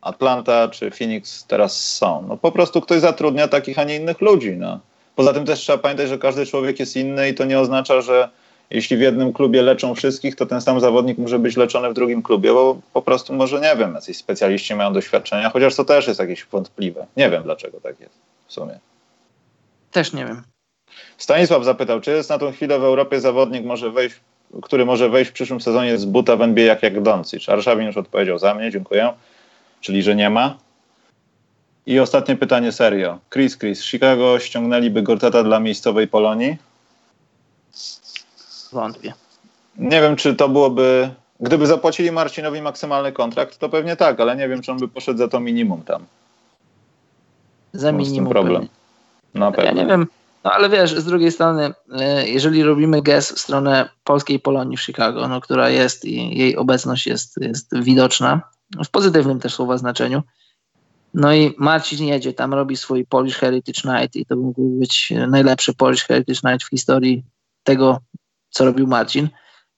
Atlanta 0.00 0.68
czy 0.68 0.90
Phoenix 0.90 1.44
teraz 1.44 1.94
są? 1.94 2.24
No 2.28 2.36
po 2.36 2.52
prostu 2.52 2.80
ktoś 2.80 3.00
zatrudnia 3.00 3.48
takich, 3.48 3.78
a 3.78 3.84
nie 3.84 3.96
innych 3.96 4.20
ludzi. 4.20 4.52
No. 4.56 4.80
Poza 5.16 5.32
tym 5.32 5.44
też 5.44 5.60
trzeba 5.60 5.78
pamiętać, 5.78 6.08
że 6.08 6.18
każdy 6.18 6.46
człowiek 6.46 6.80
jest 6.80 6.96
inny 6.96 7.28
i 7.28 7.34
to 7.34 7.44
nie 7.44 7.60
oznacza, 7.60 8.00
że 8.00 8.28
jeśli 8.70 8.96
w 8.96 9.00
jednym 9.00 9.32
klubie 9.32 9.62
leczą 9.62 9.94
wszystkich, 9.94 10.36
to 10.36 10.46
ten 10.46 10.60
sam 10.60 10.80
zawodnik 10.80 11.18
może 11.18 11.38
być 11.38 11.56
leczony 11.56 11.90
w 11.90 11.94
drugim 11.94 12.22
klubie, 12.22 12.52
bo 12.52 12.76
po 12.92 13.02
prostu 13.02 13.32
może, 13.32 13.60
nie 13.60 13.76
wiem, 13.76 13.94
jacyś 13.94 14.16
specjaliści 14.16 14.74
mają 14.74 14.92
doświadczenia, 14.92 15.50
chociaż 15.50 15.76
to 15.76 15.84
też 15.84 16.06
jest 16.06 16.20
jakieś 16.20 16.44
wątpliwe. 16.44 17.06
Nie 17.16 17.30
wiem, 17.30 17.42
dlaczego 17.42 17.80
tak 17.80 18.00
jest 18.00 18.14
w 18.46 18.52
sumie. 18.52 18.78
Też 19.90 20.12
nie 20.12 20.26
wiem. 20.26 20.42
Stanisław 21.18 21.64
zapytał, 21.64 22.00
czy 22.00 22.10
jest 22.10 22.30
na 22.30 22.38
tą 22.38 22.52
chwilę 22.52 22.78
w 22.78 22.84
Europie 22.84 23.20
zawodnik 23.20 23.64
może 23.64 23.90
wejść 23.90 24.16
który 24.62 24.84
może 24.84 25.08
wejść 25.08 25.30
w 25.30 25.34
przyszłym 25.34 25.60
sezonie 25.60 25.98
z 25.98 26.04
buta 26.04 26.36
w 26.36 26.42
NBA 26.42 26.64
jak, 26.64 26.82
jak 26.82 27.02
Doncic. 27.02 27.48
Arszawin 27.48 27.86
już 27.86 27.96
odpowiedział 27.96 28.38
za 28.38 28.54
mnie, 28.54 28.70
dziękuję. 28.70 29.12
Czyli, 29.80 30.02
że 30.02 30.14
nie 30.16 30.30
ma. 30.30 30.56
I 31.86 32.00
ostatnie 32.00 32.36
pytanie 32.36 32.72
serio. 32.72 33.18
Chris, 33.30 33.58
Chris, 33.58 33.84
Chicago 33.84 34.38
ściągnęliby 34.38 35.02
Gortata 35.02 35.42
dla 35.42 35.60
miejscowej 35.60 36.08
Polonii? 36.08 36.56
Wątpię. 38.72 39.12
Nie 39.76 40.00
wiem, 40.00 40.16
czy 40.16 40.34
to 40.34 40.48
byłoby... 40.48 41.10
Gdyby 41.40 41.66
zapłacili 41.66 42.12
Marcinowi 42.12 42.62
maksymalny 42.62 43.12
kontrakt, 43.12 43.58
to 43.58 43.68
pewnie 43.68 43.96
tak, 43.96 44.20
ale 44.20 44.36
nie 44.36 44.48
wiem, 44.48 44.62
czy 44.62 44.72
on 44.72 44.78
by 44.78 44.88
poszedł 44.88 45.18
za 45.18 45.28
to 45.28 45.40
minimum 45.40 45.82
tam. 45.82 46.06
Za 47.72 47.92
minimum. 47.92 48.32
problem. 48.32 48.68
Na 49.34 49.52
pewno. 49.52 49.64
Ja 49.64 49.72
nie 49.72 49.86
wiem, 49.86 50.06
no 50.44 50.52
ale 50.52 50.68
wiesz, 50.68 50.94
z 50.94 51.04
drugiej 51.04 51.32
strony, 51.32 51.74
e, 51.92 52.28
jeżeli 52.28 52.62
robimy 52.62 53.02
gest 53.02 53.32
w 53.32 53.40
stronę 53.40 53.88
polskiej 54.04 54.40
Polonii 54.40 54.76
w 54.76 54.82
Chicago, 54.82 55.28
no, 55.28 55.40
która 55.40 55.70
jest 55.70 56.04
i 56.04 56.38
jej 56.38 56.56
obecność 56.56 57.06
jest, 57.06 57.36
jest 57.40 57.78
widoczna, 57.78 58.40
w 58.84 58.90
pozytywnym 58.90 59.40
też 59.40 59.54
słowa 59.54 59.78
znaczeniu, 59.78 60.22
no 61.14 61.34
i 61.34 61.54
Marcin 61.58 62.06
jedzie, 62.06 62.32
tam 62.32 62.54
robi 62.54 62.76
swój 62.76 63.06
Polish 63.06 63.36
Heritage 63.36 63.82
Night 63.84 64.16
i 64.16 64.26
to 64.26 64.36
mógł 64.36 64.68
być 64.68 65.12
najlepszy 65.28 65.74
Polish 65.74 66.04
Heritage 66.04 66.40
Night 66.44 66.66
w 66.66 66.70
historii 66.70 67.24
tego, 67.64 67.98
co 68.50 68.64
robił 68.64 68.86
Marcin. 68.86 69.28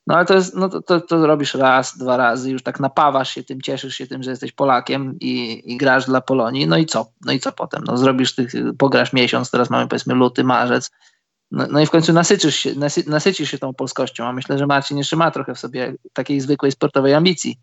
No 0.06 0.14
ale 0.16 0.26
to 0.26 0.34
jest, 0.34 0.54
no 0.54 0.68
to, 0.68 0.82
to, 0.82 1.00
to, 1.00 1.26
robisz 1.26 1.54
raz, 1.54 1.98
dwa 1.98 2.16
razy, 2.16 2.50
już 2.50 2.62
tak 2.62 2.80
napawasz 2.80 3.30
się 3.30 3.44
tym, 3.44 3.60
cieszysz 3.60 3.94
się 3.94 4.06
tym, 4.06 4.22
że 4.22 4.30
jesteś 4.30 4.52
Polakiem 4.52 5.16
i, 5.20 5.62
i 5.72 5.76
grasz 5.76 6.06
dla 6.06 6.20
Polonii, 6.20 6.66
no 6.66 6.76
i 6.76 6.86
co? 6.86 7.06
No 7.24 7.32
i 7.32 7.40
co 7.40 7.52
potem? 7.52 7.84
No 7.86 7.96
zrobisz 7.96 8.34
tych, 8.34 8.52
pograsz 8.78 9.12
miesiąc, 9.12 9.50
teraz 9.50 9.70
mamy 9.70 9.88
powiedzmy 9.88 10.14
luty, 10.14 10.44
marzec, 10.44 10.90
no, 11.52 11.66
no 11.70 11.80
i 11.80 11.86
w 11.86 11.90
końcu 11.90 12.12
nasycisz 12.12 12.56
się, 12.56 12.74
nasy, 12.74 13.04
nasycisz 13.06 13.50
się 13.50 13.58
tą 13.58 13.74
polskością, 13.74 14.24
a 14.24 14.32
myślę, 14.32 14.58
że 14.58 14.66
Marcin 14.66 14.98
jeszcze 14.98 15.16
ma 15.16 15.30
trochę 15.30 15.54
w 15.54 15.58
sobie 15.58 15.94
takiej 16.12 16.40
zwykłej 16.40 16.72
sportowej 16.72 17.14
ambicji. 17.14 17.58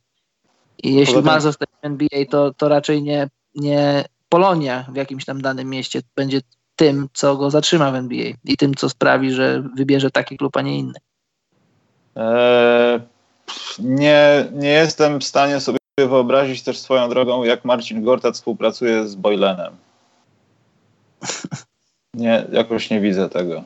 I 0.84 0.94
jeśli 0.94 1.22
ma 1.22 1.40
zostać 1.40 1.70
w 1.82 1.86
NBA, 1.86 2.26
to, 2.30 2.53
to 2.53 2.70
raczej 2.70 3.03
nie, 3.03 3.30
nie 3.56 4.06
Polonia 4.30 4.86
w 4.91 4.95
jakimś 4.95 5.26
tam 5.26 5.41
danym 5.41 5.70
mieście 5.70 6.02
będzie 6.16 6.41
tym, 6.76 7.07
co 7.14 7.38
go 7.38 7.52
zatrzyma 7.52 7.91
w 7.91 7.95
NBA 7.95 8.32
i 8.45 8.57
tym, 8.57 8.76
co 8.76 8.90
sprawi, 8.90 9.32
że 9.32 9.64
wybierze 9.78 10.11
taki 10.11 10.38
klub, 10.38 10.57
a 10.57 10.61
nie 10.61 10.78
inny. 10.78 10.99
Eee, 12.15 12.99
nie, 13.80 14.45
nie 14.52 14.69
jestem 14.69 15.19
w 15.19 15.23
stanie 15.23 15.60
sobie 15.60 15.80
wyobrazić 15.98 16.64
też 16.64 16.80
swoją 16.80 17.10
drogą, 17.10 17.44
jak 17.44 17.65
Marcin 17.65 18.03
Gortat 18.03 18.36
współpracuje 18.36 19.07
z 19.07 19.15
Boylenem. 19.15 19.73
Nie, 22.14 22.45
jakoś 22.52 22.90
nie 22.90 23.02
widzę 23.02 23.30
tego. 23.30 23.64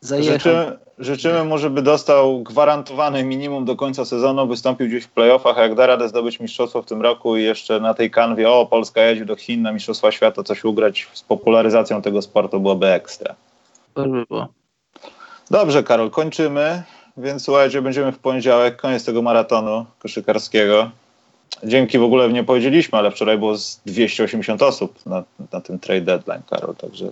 Zajechał. 0.00 0.32
Życzymy, 0.32 0.78
życzymy 0.98 1.44
mu, 1.44 1.58
żeby 1.58 1.82
dostał 1.82 2.42
gwarantowany 2.42 3.24
minimum 3.24 3.64
do 3.64 3.76
końca 3.76 4.04
sezonu, 4.04 4.46
wystąpił 4.46 4.86
gdzieś 4.86 5.04
w 5.04 5.08
playoffach, 5.08 5.58
a 5.58 5.62
jak 5.62 5.74
da 5.74 5.86
radę 5.86 6.08
zdobyć 6.08 6.40
mistrzostwo 6.40 6.82
w 6.82 6.86
tym 6.86 7.02
roku 7.02 7.36
i 7.36 7.42
jeszcze 7.42 7.80
na 7.80 7.94
tej 7.94 8.10
kanwie, 8.10 8.50
o, 8.50 8.66
Polska 8.66 9.02
jedzie 9.02 9.24
do 9.24 9.36
Chin 9.36 9.62
na 9.62 9.72
Mistrzostwa 9.72 10.12
Świata, 10.12 10.42
coś 10.42 10.64
ugrać 10.64 11.08
z 11.12 11.22
popularyzacją 11.22 12.02
tego 12.02 12.22
sportu 12.22 12.60
byłoby 12.60 12.86
ekstra. 12.86 13.34
To 13.94 14.02
by 14.02 14.24
było. 14.28 14.48
Dobrze, 15.50 15.82
Karol, 15.82 16.10
kończymy. 16.10 16.82
Więc 17.16 17.44
słuchajcie, 17.44 17.82
będziemy 17.82 18.12
w 18.12 18.18
poniedziałek, 18.18 18.76
koniec 18.76 19.04
tego 19.04 19.22
maratonu 19.22 19.86
koszykarskiego. 19.98 20.90
Dzięki 21.64 21.98
w 21.98 22.02
ogóle 22.02 22.28
nie 22.28 22.44
powiedzieliśmy, 22.44 22.98
ale 22.98 23.10
wczoraj 23.10 23.38
było 23.38 23.56
z 23.56 23.80
280 23.86 24.62
osób 24.62 25.06
na, 25.06 25.24
na 25.52 25.60
tym 25.60 25.78
trade 25.78 26.00
deadline, 26.00 26.42
Karol, 26.50 26.74
także 26.74 27.06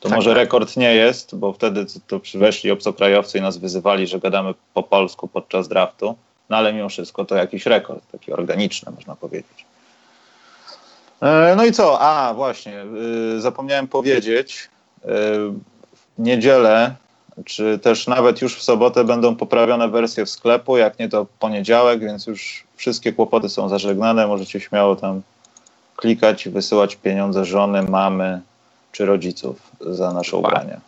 to 0.00 0.08
tak, 0.08 0.16
może 0.16 0.30
tak. 0.30 0.36
rekord 0.36 0.76
nie 0.76 0.94
jest, 0.94 1.36
bo 1.36 1.52
wtedy 1.52 1.86
to 2.06 2.20
przyweszli 2.20 2.70
obcokrajowcy 2.70 3.38
i 3.38 3.40
nas 3.40 3.56
wyzywali, 3.56 4.06
że 4.06 4.18
gadamy 4.18 4.54
po 4.74 4.82
polsku 4.82 5.28
podczas 5.28 5.68
draftu, 5.68 6.16
no 6.50 6.56
ale 6.56 6.72
mimo 6.72 6.88
wszystko 6.88 7.24
to 7.24 7.34
jakiś 7.34 7.66
rekord, 7.66 8.02
taki 8.12 8.32
organiczny 8.32 8.92
można 8.92 9.16
powiedzieć. 9.16 9.64
E, 11.22 11.54
no 11.56 11.64
i 11.64 11.72
co? 11.72 12.00
A, 12.00 12.34
właśnie, 12.34 12.84
y, 13.36 13.40
zapomniałem 13.40 13.88
powiedzieć, 13.88 14.68
y, 15.04 15.08
w 15.08 16.18
niedzielę 16.18 16.94
czy 17.44 17.78
też 17.78 18.06
nawet 18.06 18.42
już 18.42 18.56
w 18.56 18.62
sobotę 18.62 19.04
będą 19.04 19.36
poprawione 19.36 19.88
wersje 19.88 20.26
w 20.26 20.30
sklepu, 20.30 20.76
jak 20.76 20.98
nie 20.98 21.08
to 21.08 21.26
poniedziałek, 21.38 22.00
więc 22.00 22.26
już 22.26 22.64
wszystkie 22.76 23.12
kłopoty 23.12 23.48
są 23.48 23.68
zażegnane. 23.68 24.26
Możecie 24.26 24.60
śmiało 24.60 24.96
tam 24.96 25.22
klikać 25.96 26.46
i 26.46 26.50
wysyłać 26.50 26.96
pieniądze 26.96 27.44
żony, 27.44 27.82
mamy 27.82 28.40
czy 28.92 29.06
rodziców 29.06 29.72
za 29.80 30.12
nasze 30.12 30.36
ubrania. 30.36 30.80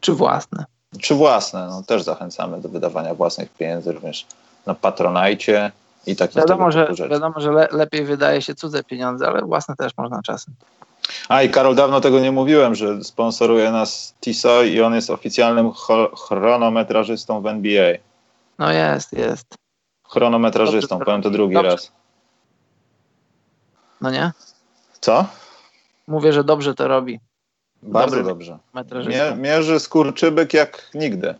Czy 0.00 0.12
własne. 0.12 0.64
Czy 1.00 1.14
własne. 1.14 1.66
No, 1.66 1.82
też 1.82 2.02
zachęcamy 2.02 2.60
do 2.60 2.68
wydawania 2.68 3.14
własnych 3.14 3.48
pieniędzy 3.50 3.92
również 3.92 4.26
na 4.66 4.74
Patronajcie 4.74 5.72
i 6.06 6.16
takich 6.16 6.36
wiadomo, 6.36 6.72
że, 6.72 6.88
Wiadomo, 7.10 7.40
że 7.40 7.52
le, 7.52 7.68
lepiej 7.72 8.04
wydaje 8.04 8.42
się 8.42 8.54
cudze 8.54 8.84
pieniądze, 8.84 9.28
ale 9.28 9.42
własne 9.42 9.76
też 9.76 9.92
można 9.96 10.22
czasem. 10.22 10.54
A 11.28 11.42
i 11.42 11.50
Karol, 11.50 11.74
dawno 11.74 12.00
tego 12.00 12.20
nie 12.20 12.32
mówiłem, 12.32 12.74
że 12.74 13.04
sponsoruje 13.04 13.70
nas 13.70 14.14
Tiso 14.20 14.62
i 14.62 14.80
on 14.80 14.94
jest 14.94 15.10
oficjalnym 15.10 15.72
chronometrażystą 16.28 17.42
w 17.42 17.46
NBA. 17.46 17.94
No 18.58 18.72
jest, 18.72 19.12
jest. 19.12 19.54
Chronometrażystą, 20.08 20.98
powiem 20.98 21.22
to 21.22 21.30
drugi 21.30 21.54
dobrze. 21.54 21.70
raz. 21.70 21.92
No 24.00 24.10
nie? 24.10 24.32
Co? 25.00 25.26
Mówię, 26.06 26.32
że 26.32 26.44
dobrze 26.44 26.74
to 26.74 26.88
robi. 26.88 27.20
Bardzo 27.82 28.16
Dobry 28.16 28.28
dobrze. 28.28 28.58
Mie 29.06 29.36
mierzy 29.36 29.80
skurczybyk 29.80 30.54
jak 30.54 30.90
nigdy. 30.94 31.34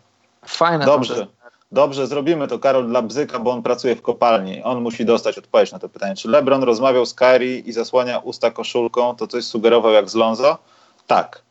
Fajne. 0.47 0.85
Dobrze. 0.85 1.27
Dobrze, 1.73 2.07
zrobimy 2.07 2.49
to, 2.49 2.59
Karol, 2.59 2.89
dla 2.89 3.03
Bzyka, 3.03 3.39
bo 3.39 3.51
on 3.51 3.63
pracuje 3.63 3.97
w 3.97 4.03
kopalni. 4.03 4.63
On 4.63 4.83
musi 4.83 5.05
dostać 5.05 5.39
odpowiedź 5.39 5.73
na 5.73 5.79
to 5.79 5.89
pytanie. 5.89 6.17
Czy 6.17 6.29
LeBron 6.29 6.63
rozmawiał 6.63 7.07
z 7.07 7.15
Kyrie 7.15 7.59
i 7.59 7.73
zasłania 7.73 8.19
usta 8.19 8.51
koszulką, 8.51 9.17
to 9.17 9.27
coś 9.27 9.45
sugerował 9.45 9.93
jak 9.93 10.11
z 10.11 10.15
Lonzo? 10.15 10.59
Tak. 11.07 11.43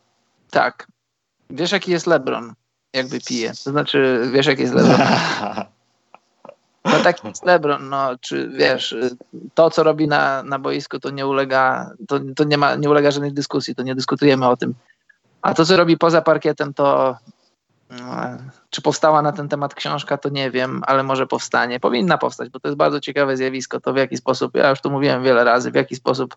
Tak. 0.50 0.86
Wiesz, 1.50 1.72
jaki 1.72 1.90
jest 1.90 2.06
LeBron, 2.06 2.54
jakby 2.92 3.20
pije. 3.20 3.50
To 3.64 3.70
znaczy, 3.70 4.28
wiesz, 4.32 4.46
jaki 4.46 4.62
jest 4.62 4.74
LeBron. 4.74 5.00
No 6.84 7.00
taki 7.00 7.28
jest 7.28 7.44
LeBron, 7.44 7.88
no, 7.88 8.18
czy 8.20 8.48
wiesz, 8.48 8.96
to, 9.54 9.70
co 9.70 9.82
robi 9.82 10.08
na, 10.08 10.42
na 10.42 10.58
boisku, 10.58 10.98
to 10.98 11.10
nie 11.10 11.26
ulega, 11.26 11.90
to, 12.08 12.20
to 12.36 12.44
nie, 12.44 12.58
ma, 12.58 12.74
nie 12.74 12.90
ulega 12.90 13.10
żadnej 13.10 13.32
dyskusji, 13.32 13.74
to 13.74 13.82
nie 13.82 13.94
dyskutujemy 13.94 14.48
o 14.48 14.56
tym. 14.56 14.74
A 15.42 15.54
to, 15.54 15.64
co 15.64 15.76
robi 15.76 15.98
poza 15.98 16.22
parkietem, 16.22 16.74
to 16.74 17.16
czy 18.70 18.82
powstała 18.82 19.22
na 19.22 19.32
ten 19.32 19.48
temat 19.48 19.74
książka, 19.74 20.18
to 20.18 20.28
nie 20.28 20.50
wiem, 20.50 20.82
ale 20.86 21.02
może 21.02 21.26
powstanie. 21.26 21.80
Powinna 21.80 22.18
powstać, 22.18 22.50
bo 22.50 22.60
to 22.60 22.68
jest 22.68 22.76
bardzo 22.76 23.00
ciekawe 23.00 23.36
zjawisko. 23.36 23.80
To 23.80 23.92
w 23.92 23.96
jaki 23.96 24.16
sposób, 24.16 24.56
ja 24.56 24.70
już 24.70 24.80
tu 24.80 24.90
mówiłem 24.90 25.22
wiele 25.22 25.44
razy, 25.44 25.70
w 25.70 25.74
jaki 25.74 25.96
sposób 25.96 26.36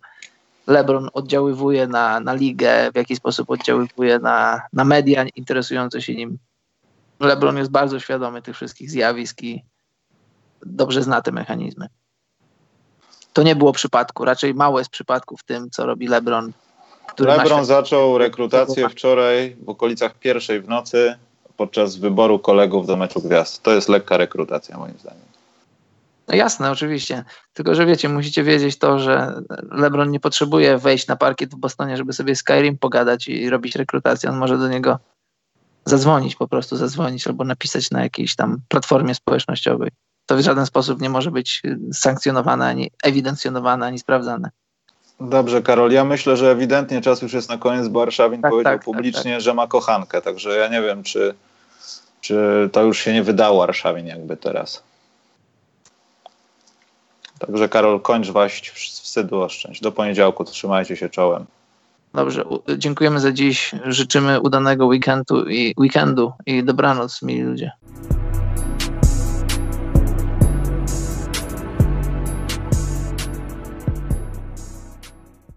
LeBron 0.68 1.10
oddziaływuje 1.14 1.88
na, 1.88 2.20
na 2.20 2.34
ligę, 2.34 2.92
w 2.92 2.96
jaki 2.96 3.16
sposób 3.16 3.50
oddziaływuje 3.50 4.20
na, 4.20 4.62
na 4.74 4.86
media 4.86 5.26
interesujące 5.36 6.02
się 6.02 6.16
nim. 6.16 6.38
LeBron 7.20 7.58
jest 7.58 7.72
bardzo 7.72 8.00
świadomy 8.00 8.42
tych 8.42 8.56
wszystkich 8.56 8.92
zjawisk 8.92 9.44
i 9.44 9.64
dobrze 10.66 11.04
zna 11.04 11.22
te 11.22 11.32
mechanizmy. 11.32 11.88
To 13.34 13.44
nie 13.44 13.56
było 13.56 13.74
przypadku, 13.74 14.26
raczej 14.26 14.54
mało 14.54 14.80
jest 14.80 14.92
przypadków 14.92 15.42
w 15.42 15.44
tym, 15.44 15.70
co 15.70 15.86
robi 15.86 16.08
LeBron. 16.08 16.52
LeBron 17.20 17.66
zaczął 17.66 18.18
rekrutację 18.18 18.90
wczoraj 18.90 19.56
w 19.66 19.70
okolicach 19.70 20.14
pierwszej 20.14 20.62
w 20.62 20.68
nocy 20.68 21.18
podczas 21.58 21.96
wyboru 21.96 22.40
kolegów 22.40 22.88
do 22.88 22.98
meczu 22.98 23.22
gwiazd. 23.22 23.64
To 23.64 23.72
jest 23.74 23.90
lekka 23.90 24.18
rekrutacja 24.18 24.78
moim 24.78 24.98
zdaniem. 25.00 25.28
No 26.28 26.36
jasne, 26.36 26.72
oczywiście. 26.72 27.24
Tylko, 27.54 27.76
że 27.76 27.86
wiecie, 27.86 28.10
musicie 28.10 28.44
wiedzieć 28.44 28.78
to, 28.78 29.00
że 29.00 29.42
LeBron 29.72 30.12
nie 30.12 30.20
potrzebuje 30.20 30.78
wejść 30.78 31.08
na 31.08 31.16
parkiet 31.16 31.56
w 31.56 31.58
Bostonie, 31.58 31.98
żeby 31.98 32.14
sobie 32.14 32.36
Skyrim 32.36 32.78
pogadać 32.78 33.28
i 33.28 33.50
robić 33.50 33.76
rekrutację. 33.76 34.30
On 34.30 34.38
może 34.38 34.58
do 34.58 34.68
niego 34.68 35.00
zadzwonić, 35.86 36.36
po 36.36 36.48
prostu 36.48 36.78
zadzwonić 36.78 37.28
albo 37.28 37.44
napisać 37.44 37.92
na 37.92 38.04
jakiejś 38.04 38.36
tam 38.36 38.62
platformie 38.68 39.16
społecznościowej. 39.16 39.92
To 40.26 40.38
w 40.38 40.42
żaden 40.42 40.66
sposób 40.66 41.02
nie 41.02 41.10
może 41.10 41.32
być 41.32 41.62
sankcjonowane, 41.94 42.66
ani 42.66 42.92
ewidencjonowane, 43.04 43.86
ani 43.86 44.00
sprawdzane. 44.00 44.50
Dobrze, 45.20 45.62
Karol. 45.62 45.92
Ja 45.92 46.06
myślę, 46.06 46.38
że 46.38 46.52
ewidentnie 46.52 47.02
czas 47.02 47.22
już 47.22 47.34
jest 47.34 47.50
na 47.50 47.58
koniec, 47.58 47.88
bo 47.88 48.00
Warszawin 48.00 48.42
tak, 48.42 48.52
powiedział 48.52 48.74
tak, 48.74 48.80
tak 48.80 48.86
publicznie, 48.86 49.34
tak, 49.34 49.42
że 49.42 49.54
ma 49.54 49.68
kochankę. 49.68 50.22
Także 50.22 50.58
ja 50.58 50.68
nie 50.68 50.82
wiem, 50.82 51.04
czy, 51.04 51.36
czy 52.22 52.70
to 52.72 52.84
już 52.84 53.00
się 53.00 53.14
nie 53.14 53.24
wydało 53.24 53.60
Warszawin 53.60 54.08
jakby 54.08 54.38
teraz. 54.38 54.84
Także 57.40 57.70
Karol, 57.70 58.02
kończ 58.02 58.30
waść 58.30 58.70
wstydu 58.70 59.42
oszczędź. 59.42 59.82
Do 59.82 59.92
poniedziałku 59.92 60.44
trzymajcie 60.44 60.98
się 60.98 61.10
czołem. 61.10 61.46
Dobrze, 62.14 62.46
dziękujemy 62.78 63.20
za 63.20 63.32
dziś. 63.32 63.76
Życzymy 63.86 64.42
udanego 64.42 64.86
weekendu 64.86 65.50
i 65.50 65.74
weekendu 65.80 66.34
i 66.46 66.64
dobranoc, 66.64 67.22
mili 67.22 67.42
ludzie. 67.42 67.72